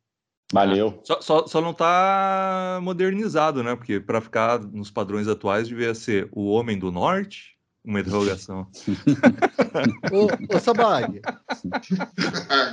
Valeu. 0.53 1.01
Só, 1.05 1.21
só, 1.21 1.47
só 1.47 1.61
não 1.61 1.75
tá 1.75 2.79
modernizado, 2.83 3.63
né? 3.63 3.75
Porque 3.75 3.99
para 3.99 4.21
ficar 4.21 4.61
nos 4.61 4.91
padrões 4.91 5.27
atuais 5.27 5.69
devia 5.69 5.95
ser 5.95 6.29
o 6.31 6.47
Homem 6.51 6.79
do 6.79 6.93
Norte, 6.93 7.57
uma 7.85 8.01
interrogação. 8.01 8.69
Ô, 10.11 10.57
ô 10.57 10.59
Sabag, 10.59 11.21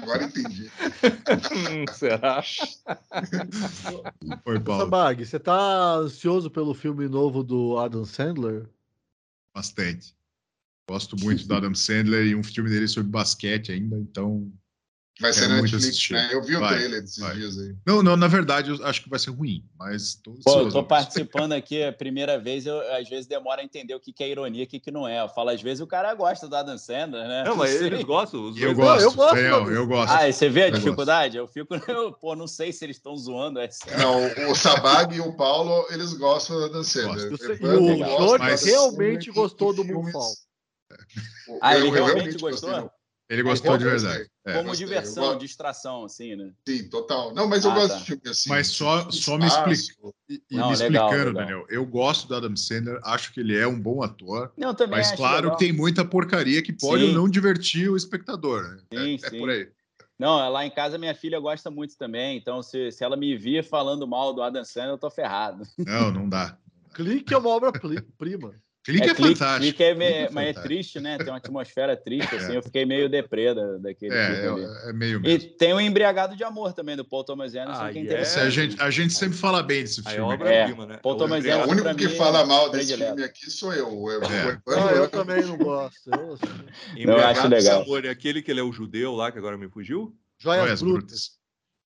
Agora 0.01 0.23
entendi. 0.23 0.71
Hum, 1.51 1.85
será? 1.91 2.43
Oi, 4.45 4.57
ô, 4.57 4.61
Paulo. 4.61 4.83
Sabag, 4.83 5.25
você 5.25 5.39
tá 5.39 5.95
ansioso 5.95 6.49
pelo 6.49 6.73
filme 6.73 7.07
novo 7.07 7.43
do 7.43 7.77
Adam 7.77 8.05
Sandler? 8.05 8.67
Bastante. 9.53 10.15
Gosto 10.89 11.15
muito 11.19 11.47
do 11.47 11.55
Adam 11.55 11.73
Sandler 11.73 12.27
e 12.27 12.35
um 12.35 12.43
filme 12.43 12.69
dele 12.69 12.87
sobre 12.87 13.09
basquete 13.09 13.71
ainda, 13.71 13.97
então. 13.97 14.51
Vai 15.21 15.31
ser 15.31 15.41
Quero 15.41 15.51
na 15.53 15.59
muito 15.59 15.71
Netflix, 15.73 15.89
assistir. 15.93 16.13
né? 16.13 16.29
Eu 16.33 16.41
vi 16.43 16.55
o 16.55 16.59
Vai, 16.59 16.73
trailer 16.75 17.01
desses 17.01 17.19
vai. 17.19 17.35
dias 17.35 17.59
aí. 17.59 17.75
Não, 17.85 18.01
não, 18.01 18.17
na 18.17 18.27
verdade, 18.27 18.71
eu 18.71 18.83
acho 18.87 19.03
que 19.03 19.09
vai 19.09 19.19
ser 19.19 19.29
ruim, 19.29 19.63
mas 19.77 20.15
tô 20.15 20.33
Pô, 20.43 20.61
eu 20.61 20.71
tô 20.71 20.83
participando 20.83 21.51
aqui 21.53 21.83
a 21.83 21.93
primeira 21.93 22.39
vez, 22.39 22.65
eu 22.65 22.79
às 22.95 23.07
vezes 23.07 23.27
demora 23.27 23.61
a 23.61 23.63
entender 23.63 23.93
o 23.93 23.99
que, 23.99 24.11
que 24.11 24.23
é 24.23 24.29
ironia 24.29 24.63
e 24.63 24.65
o 24.65 24.67
que, 24.67 24.79
que 24.79 24.89
não 24.89 25.07
é. 25.07 25.21
Eu 25.21 25.29
falo, 25.29 25.49
às 25.51 25.61
vezes 25.61 25.81
o 25.81 25.87
cara 25.87 26.11
gosta 26.15 26.47
do 26.47 26.55
Adam 26.55 26.77
Sandler, 26.79 27.27
né? 27.27 27.43
Não, 27.45 27.55
mas 27.55 27.69
sei. 27.69 27.85
eles 27.85 28.03
gostam. 28.03 28.43
Os 28.49 28.57
Eu 28.57 28.73
dois 28.73 28.77
gosto, 28.77 29.01
eu 29.03 29.11
gosto 29.13 29.35
do- 29.65 29.71
eu 29.71 29.87
gosto. 29.87 30.11
Ah, 30.11 30.27
e 30.27 30.33
você 30.33 30.49
vê 30.49 30.63
a 30.63 30.65
Eu 30.65 30.71
gosto. 30.71 30.83
dificuldade? 30.83 31.37
Eu 31.37 31.47
fico, 31.47 31.75
eu, 31.87 32.11
pô, 32.13 32.35
não 32.35 32.47
sei 32.47 32.73
se 32.73 32.83
eles 32.83 32.97
estão 32.97 33.15
zoando. 33.15 33.59
É 33.59 33.69
sério. 33.69 33.99
Não, 33.99 34.51
o 34.51 34.55
Sabag 34.55 35.15
e 35.15 35.21
o 35.21 35.31
Paulo, 35.33 35.85
eles 35.91 36.13
gostam 36.13 36.59
da 36.59 36.69
Dan 36.69 36.83
Sandler. 36.83 37.29
Gosto. 37.29 37.53
O 37.53 38.37
Dan 38.39 38.55
realmente 38.63 39.29
gostou 39.31 39.73
do 39.75 39.83
filmes- 39.83 40.11
Moonfall. 40.11 40.33
Ah, 41.61 41.75
ele 41.77 41.87
Eu 41.87 41.91
realmente 41.91 42.37
gostei, 42.39 42.69
gostou? 42.69 42.91
Ele 43.33 43.43
gostou 43.43 43.77
de 43.77 43.83
verdade. 43.83 44.29
É. 44.45 44.53
Como 44.53 44.69
gostei, 44.69 44.85
diversão, 44.85 45.23
gosto. 45.23 45.39
distração, 45.39 46.05
assim, 46.05 46.35
né? 46.35 46.53
Sim, 46.67 46.87
total. 46.89 47.33
Não, 47.33 47.47
mas 47.47 47.65
eu 47.65 47.71
Ah, 47.71 47.75
gosto 47.75 47.93
tá. 47.93 47.97
de 47.99 48.05
filme 48.05 48.21
assim. 48.27 48.49
Mas 48.49 48.67
só- 48.67 49.09
só 49.09 49.37
me 49.37 49.47
explica. 49.47 50.13
E, 50.29 50.41
e 50.51 50.55
Não, 50.55 50.69
me 50.69 50.75
legal, 50.75 51.07
explicando, 51.07 51.09
legal. 51.09 51.33
Daniel, 51.33 51.65
eu 51.69 51.85
gosto 51.85 52.27
do 52.27 52.35
Adam 52.35 52.55
Sandler, 52.55 52.99
acho 53.03 53.33
que 53.33 53.39
ele 53.39 53.57
é 53.57 53.65
um 53.67 53.79
bom 53.79 54.03
ator, 54.03 54.51
Não, 54.57 54.73
também 54.73 54.97
mas 54.99 55.07
acho 55.07 55.17
claro 55.17 55.43
legal. 55.45 55.57
que 55.57 55.65
tem 55.65 55.73
muita 55.73 56.05
porcaria 56.05 56.61
que 56.61 56.71
pode 56.73 57.05
Sim. 57.07 57.13
não 57.13 57.27
divertir 57.27 57.89
o 57.89 57.97
espectador. 57.97 58.63
Né? 58.63 58.77
Sim, 58.93 59.11
é, 59.23 59.27
é 59.27 59.29
sim. 59.29 59.39
por 59.39 59.49
aí. 59.49 59.67
Não, 60.19 60.49
lá 60.51 60.63
em 60.65 60.69
casa 60.69 60.97
minha 60.97 61.15
filha 61.15 61.39
gosta 61.39 61.71
muito 61.71 61.97
também, 61.97 62.37
então 62.37 62.61
se, 62.61 62.91
se 62.91 63.03
ela 63.03 63.17
me 63.17 63.35
vir 63.35 63.63
falando 63.63 64.07
mal 64.07 64.31
do 64.33 64.43
Adam 64.43 64.63
Sandler, 64.63 64.93
eu 64.93 64.97
tô 64.97 65.09
ferrado. 65.09 65.63
Não, 65.79 66.11
não 66.11 66.29
dá. 66.29 66.55
Clique 66.93 67.33
é 67.33 67.37
uma 67.37 67.49
obra-prima. 67.49 68.53
Clique 68.85 69.09
é, 69.09 69.15
clique, 69.15 69.39
fantástico. 69.39 69.61
clique 69.77 69.81
é, 69.83 69.89
é 69.91 69.95
mas 69.95 70.03
é 70.03 70.27
fantástico. 70.29 70.61
triste, 70.63 70.99
né? 70.99 71.17
Tem 71.17 71.27
uma 71.29 71.37
atmosfera 71.37 71.95
triste, 71.95 72.35
assim. 72.35 72.53
Eu 72.55 72.61
fiquei 72.61 72.85
meio 72.85 73.07
deprê 73.07 73.53
da- 73.55 73.77
daquele 73.77 74.13
É, 74.13 74.45
é, 74.45 74.89
é 74.89 74.93
meio 74.93 75.19
E 75.19 75.21
mesmo. 75.21 75.49
tem 75.57 75.73
o 75.73 75.79
Embriagado 75.79 76.35
de 76.35 76.43
Amor 76.43 76.73
também, 76.73 76.97
do 76.97 77.05
Paul 77.05 77.23
Thomas 77.23 77.55
Anderson, 77.55 77.81
Ah, 77.81 77.91
que 77.93 77.99
é 77.99 78.01
e 78.01 78.05
interessante. 78.05 78.45
A, 78.45 78.49
gente, 78.49 78.81
a 78.81 78.89
gente 78.89 79.13
sempre 79.13 79.37
fala 79.37 79.63
bem 79.63 79.83
desse 79.83 80.01
é 80.05 80.11
filme. 80.11 80.33
obra-prima, 80.33 80.85
né? 80.85 80.97
Paul 81.01 81.13
É 81.13 81.15
o 81.15 81.19
Thomas 81.19 81.39
embriagado. 81.39 81.69
o 81.69 81.71
Anderson, 81.71 81.81
único 81.87 81.97
pra 81.97 82.07
que 82.07 82.11
mim, 82.11 82.17
fala 82.17 82.45
mal 82.45 82.69
desse 82.69 82.87
predileto. 82.87 83.11
filme 83.15 83.23
aqui 83.23 83.49
sou 83.49 83.73
eu. 83.73 83.89
O 83.97 84.11
É. 84.11 84.15
Evandro 84.17 84.61
Ah, 84.67 84.91
eu 84.91 84.97
ama. 84.97 85.07
também 85.07 85.45
não 85.45 85.57
gosto. 85.57 86.09
Eu- 86.11 86.19
Eu 86.19 86.33
acho 86.33 86.99
Embriagado 86.99 87.41
de 87.49 87.55
legal. 87.55 87.81
Amor, 87.83 88.03
é 88.05 88.09
aquele 88.09 88.41
que 88.41 88.51
ele 88.51 88.59
é 88.59 88.63
o 88.63 88.73
judeu 88.73 89.13
lá, 89.15 89.31
que 89.31 89.37
agora 89.37 89.57
me 89.57 89.69
fugiu? 89.69 90.13
Joias 90.39 90.61
Joias 90.65 90.81
Brutas. 90.81 91.01
brutas. 91.01 91.31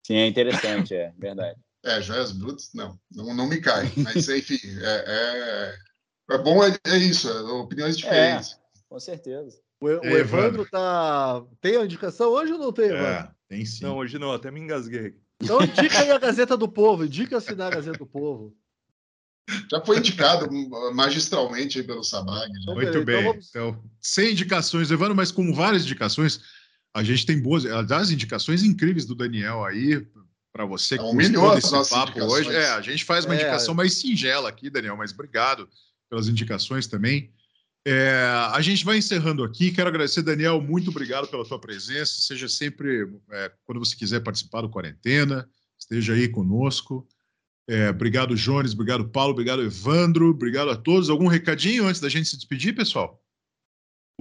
Sim, 0.06 0.16
é 0.16 0.28
interessante, 0.28 0.94
é 0.94 1.14
verdade. 1.18 1.58
É, 1.86 2.02
Joias 2.02 2.34
Brutas, 2.34 2.70
não, 2.74 3.00
não, 3.10 3.34
não 3.34 3.48
me 3.48 3.62
cai. 3.62 3.90
Mas, 3.96 4.28
enfim, 4.30 4.60
é, 4.84 5.76
é, 6.32 6.36
é 6.36 6.38
bom, 6.38 6.64
é, 6.64 6.78
é 6.88 6.98
isso, 6.98 7.30
é 7.30 7.42
opiniões 7.42 7.98
diferentes. 7.98 8.58
Com 8.90 9.00
certeza. 9.00 9.60
O, 9.80 9.88
o 9.88 10.06
Ei, 10.06 10.14
Evandro 10.20 10.66
tá. 10.70 11.44
Tem 11.60 11.78
a 11.78 11.86
indicação 11.86 12.30
hoje 12.30 12.54
ou 12.54 12.60
não 12.60 12.72
tem, 12.72 12.86
Evandro? 12.86 13.06
É, 13.06 13.32
tem 13.50 13.66
sim. 13.66 13.84
Não, 13.84 13.98
hoje 13.98 14.20
não, 14.20 14.32
até 14.32 14.52
me 14.52 14.60
engasguei. 14.60 15.16
Então 15.42 15.62
indica 15.64 16.00
aí 16.00 16.12
a 16.12 16.20
Gazeta 16.20 16.56
do 16.56 16.68
Povo, 16.68 17.04
indica 17.06 17.38
assinar 17.38 17.72
a 17.72 17.76
Gazeta 17.76 17.98
do 17.98 18.06
Povo. 18.06 18.56
Já 19.70 19.84
foi 19.84 19.98
indicado 19.98 20.48
magistralmente 20.94 21.80
aí 21.80 21.84
pelo 21.84 22.04
Sabag. 22.04 22.52
Então, 22.62 22.76
Muito 22.76 23.04
beleza, 23.04 23.06
bem. 23.06 23.20
então 23.20 23.32
vamos- 23.32 23.50
Então, 23.50 23.84
sem 24.00 24.32
indicações, 24.32 24.92
Evandro, 24.92 25.16
mas 25.16 25.32
com 25.32 25.52
várias 25.54 25.84
indicações, 25.84 26.42
a 26.94 27.04
gente 27.04 27.26
tem 27.26 27.42
boas, 27.42 27.66
aliás, 27.66 28.12
indicações 28.12 28.64
incríveis 28.64 29.06
do 29.06 29.16
Daniel 29.16 29.66
aí, 29.66 30.06
para 30.54 30.66
você 30.66 30.98
que 30.98 31.04
Humilhou 31.04 31.50
gostou 31.52 31.80
desse 31.80 31.90
papo 31.90 32.12
indicações. 32.12 32.48
hoje. 32.48 32.56
É, 32.56 32.70
a 32.72 32.82
gente 32.82 33.04
faz 33.04 33.26
uma 33.26 33.34
É. 33.34 33.38
indicação 33.38 33.74
mais 33.74 33.94
singela 33.96 34.48
aqui, 34.48 34.70
Daniel, 34.70 34.96
mas 34.96 35.12
obrigado 35.12 35.68
pelas 36.12 36.28
indicações 36.28 36.88
também. 36.88 37.32
É, 37.88 38.14
a 38.52 38.62
gente 38.62 38.84
vai 38.84 38.98
encerrando 38.98 39.44
aqui. 39.44 39.72
Quero 39.72 39.88
agradecer, 39.88 40.22
Daniel. 40.22 40.62
Muito 40.62 40.90
obrigado 40.92 41.28
pela 41.30 41.46
tua 41.46 41.58
presença. 41.58 42.22
Seja 42.22 42.50
sempre, 42.50 43.08
é, 43.32 43.52
quando 43.64 43.80
você 43.80 43.96
quiser 43.96 44.20
participar 44.20 44.62
do 44.62 44.70
Quarentena, 44.70 45.50
esteja 45.80 46.14
aí 46.14 46.28
conosco. 46.28 47.08
É, 47.68 47.90
obrigado, 47.90 48.36
Jones. 48.36 48.74
Obrigado, 48.74 49.08
Paulo. 49.10 49.32
Obrigado, 49.32 49.64
Evandro. 49.64 50.30
Obrigado 50.30 50.70
a 50.70 50.76
todos. 50.76 51.10
Algum 51.10 51.28
recadinho 51.28 51.88
antes 51.88 52.02
da 52.02 52.10
gente 52.10 52.28
se 52.28 52.36
despedir, 52.36 52.76
pessoal? 52.76 53.21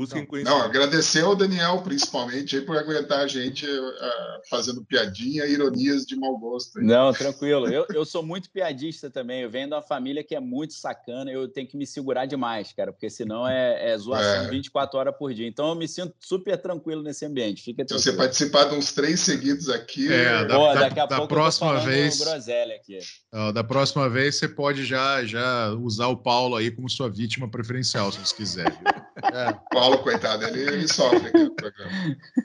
Busquem 0.01 0.23
Não, 0.23 0.27
conhecimento. 0.29 0.65
agradecer 0.65 1.23
ao 1.25 1.37
Daniel, 1.37 1.83
principalmente, 1.83 2.57
aí, 2.57 2.63
por 2.63 2.77
aguentar 2.77 3.21
a 3.21 3.27
gente 3.27 3.67
ah, 3.67 4.41
fazendo 4.49 4.83
piadinha 4.85 5.45
e 5.45 5.53
ironias 5.53 6.07
de 6.07 6.17
mau 6.17 6.37
gosto. 6.39 6.79
aí. 6.79 6.85
Não, 6.87 7.13
tranquilo. 7.13 7.69
Eu, 7.69 7.87
eu 7.95 8.05
sou 8.05 8.23
muito 8.23 8.49
piadista 8.51 9.11
também. 9.11 9.43
Eu 9.43 9.51
venho 9.51 9.69
de 9.69 9.75
uma 9.75 9.83
família 9.83 10.25
que 10.25 10.35
é 10.35 10.41
muito 10.41 10.73
sacana. 10.73 11.31
Eu 11.31 11.47
tenho 11.49 11.67
que 11.67 11.77
me 11.77 11.87
segurar 11.87 12.25
demais, 12.27 12.73
cara, 12.73 12.93
porque 12.93 13.11
senão 13.11 13.47
é, 13.47 13.91
é 13.91 13.99
zoação 13.99 14.45
É. 14.45 14.49
24 14.49 14.99
horas 14.99 15.15
por 15.19 15.35
dia. 15.35 15.47
Então 15.47 15.69
eu 15.69 15.75
me 15.75 15.87
sinto 15.87 16.15
super 16.19 16.57
tranquilo 16.57 17.03
nesse 17.03 17.25
ambiente. 17.27 17.63
Fica 17.63 17.83
Se 17.87 17.93
você 17.93 18.05
tranquilo. 18.11 18.17
participar 18.25 18.65
de 18.65 18.75
uns 18.77 18.93
três 18.93 19.21
seguidos 19.21 19.69
aqui, 19.69 20.11
É, 20.13 20.45
da- 20.47 20.57
Pô, 20.57 20.73
daqui 20.75 21.01
a 21.01 21.07
da 21.07 21.17
pouco 21.17 21.35
próxima 21.35 21.67
eu 21.69 21.75
tô 21.75 21.81
falando 21.81 21.93
vez- 21.95 22.19
groselha 22.19 22.75
aqui. 22.77 22.99
Ó, 23.33 23.53
da 23.53 23.63
próxima 23.63 24.09
vez 24.09 24.37
você 24.37 24.49
pode 24.49 24.85
já, 24.85 25.23
já 25.25 25.71
usar 25.81 26.07
o 26.09 26.17
Paulo 26.17 26.57
aí 26.57 26.71
como 26.71 26.89
sua 26.89 27.09
vítima 27.11 27.49
preferencial, 27.51 28.11
se 28.13 28.19
você 28.19 28.35
quiser. 28.35 28.71
viu? 28.71 28.81
É, 29.23 29.51
o 29.51 29.71
Paulo, 29.91 30.03
coitado, 30.03 30.45
ele, 30.45 30.61
ele 30.61 30.89
sofre 30.89 31.29
aqui 31.29 31.45
no 31.45 31.55
programa. 31.55 31.91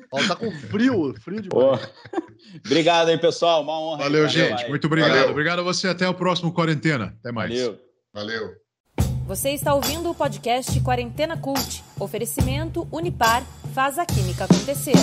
Paulo 0.09 0.27
tá 0.27 0.35
com 0.35 0.51
frio, 0.51 1.13
frio 1.22 1.41
demais. 1.41 1.89
Obrigado 2.65 3.09
aí, 3.09 3.17
pessoal. 3.17 3.61
Uma 3.61 3.80
honra. 3.80 3.97
aí. 3.97 4.03
Valeu, 4.03 4.27
gente. 4.30 4.63
aí. 4.63 4.69
Muito 4.69 4.85
obrigado. 4.88 5.11
Valeu. 5.11 5.30
Obrigado 5.31 5.59
a 5.59 5.63
você. 5.63 5.88
Até 5.88 6.07
o 6.07 6.13
próximo 6.13 6.51
Quarentena. 6.51 7.15
Até 7.19 7.31
mais. 7.31 7.51
Valeu. 7.51 7.80
Valeu. 8.13 8.65
Você 9.27 9.49
está 9.49 9.73
ouvindo 9.73 10.09
o 10.09 10.15
podcast 10.15 10.80
Quarentena 10.81 11.35
Cult. 11.35 11.84
Oferecimento 11.99 12.88
Unipar 12.91 13.43
faz 13.73 13.97
a 13.97 14.05
química 14.05 14.45
acontecer. 14.45 14.93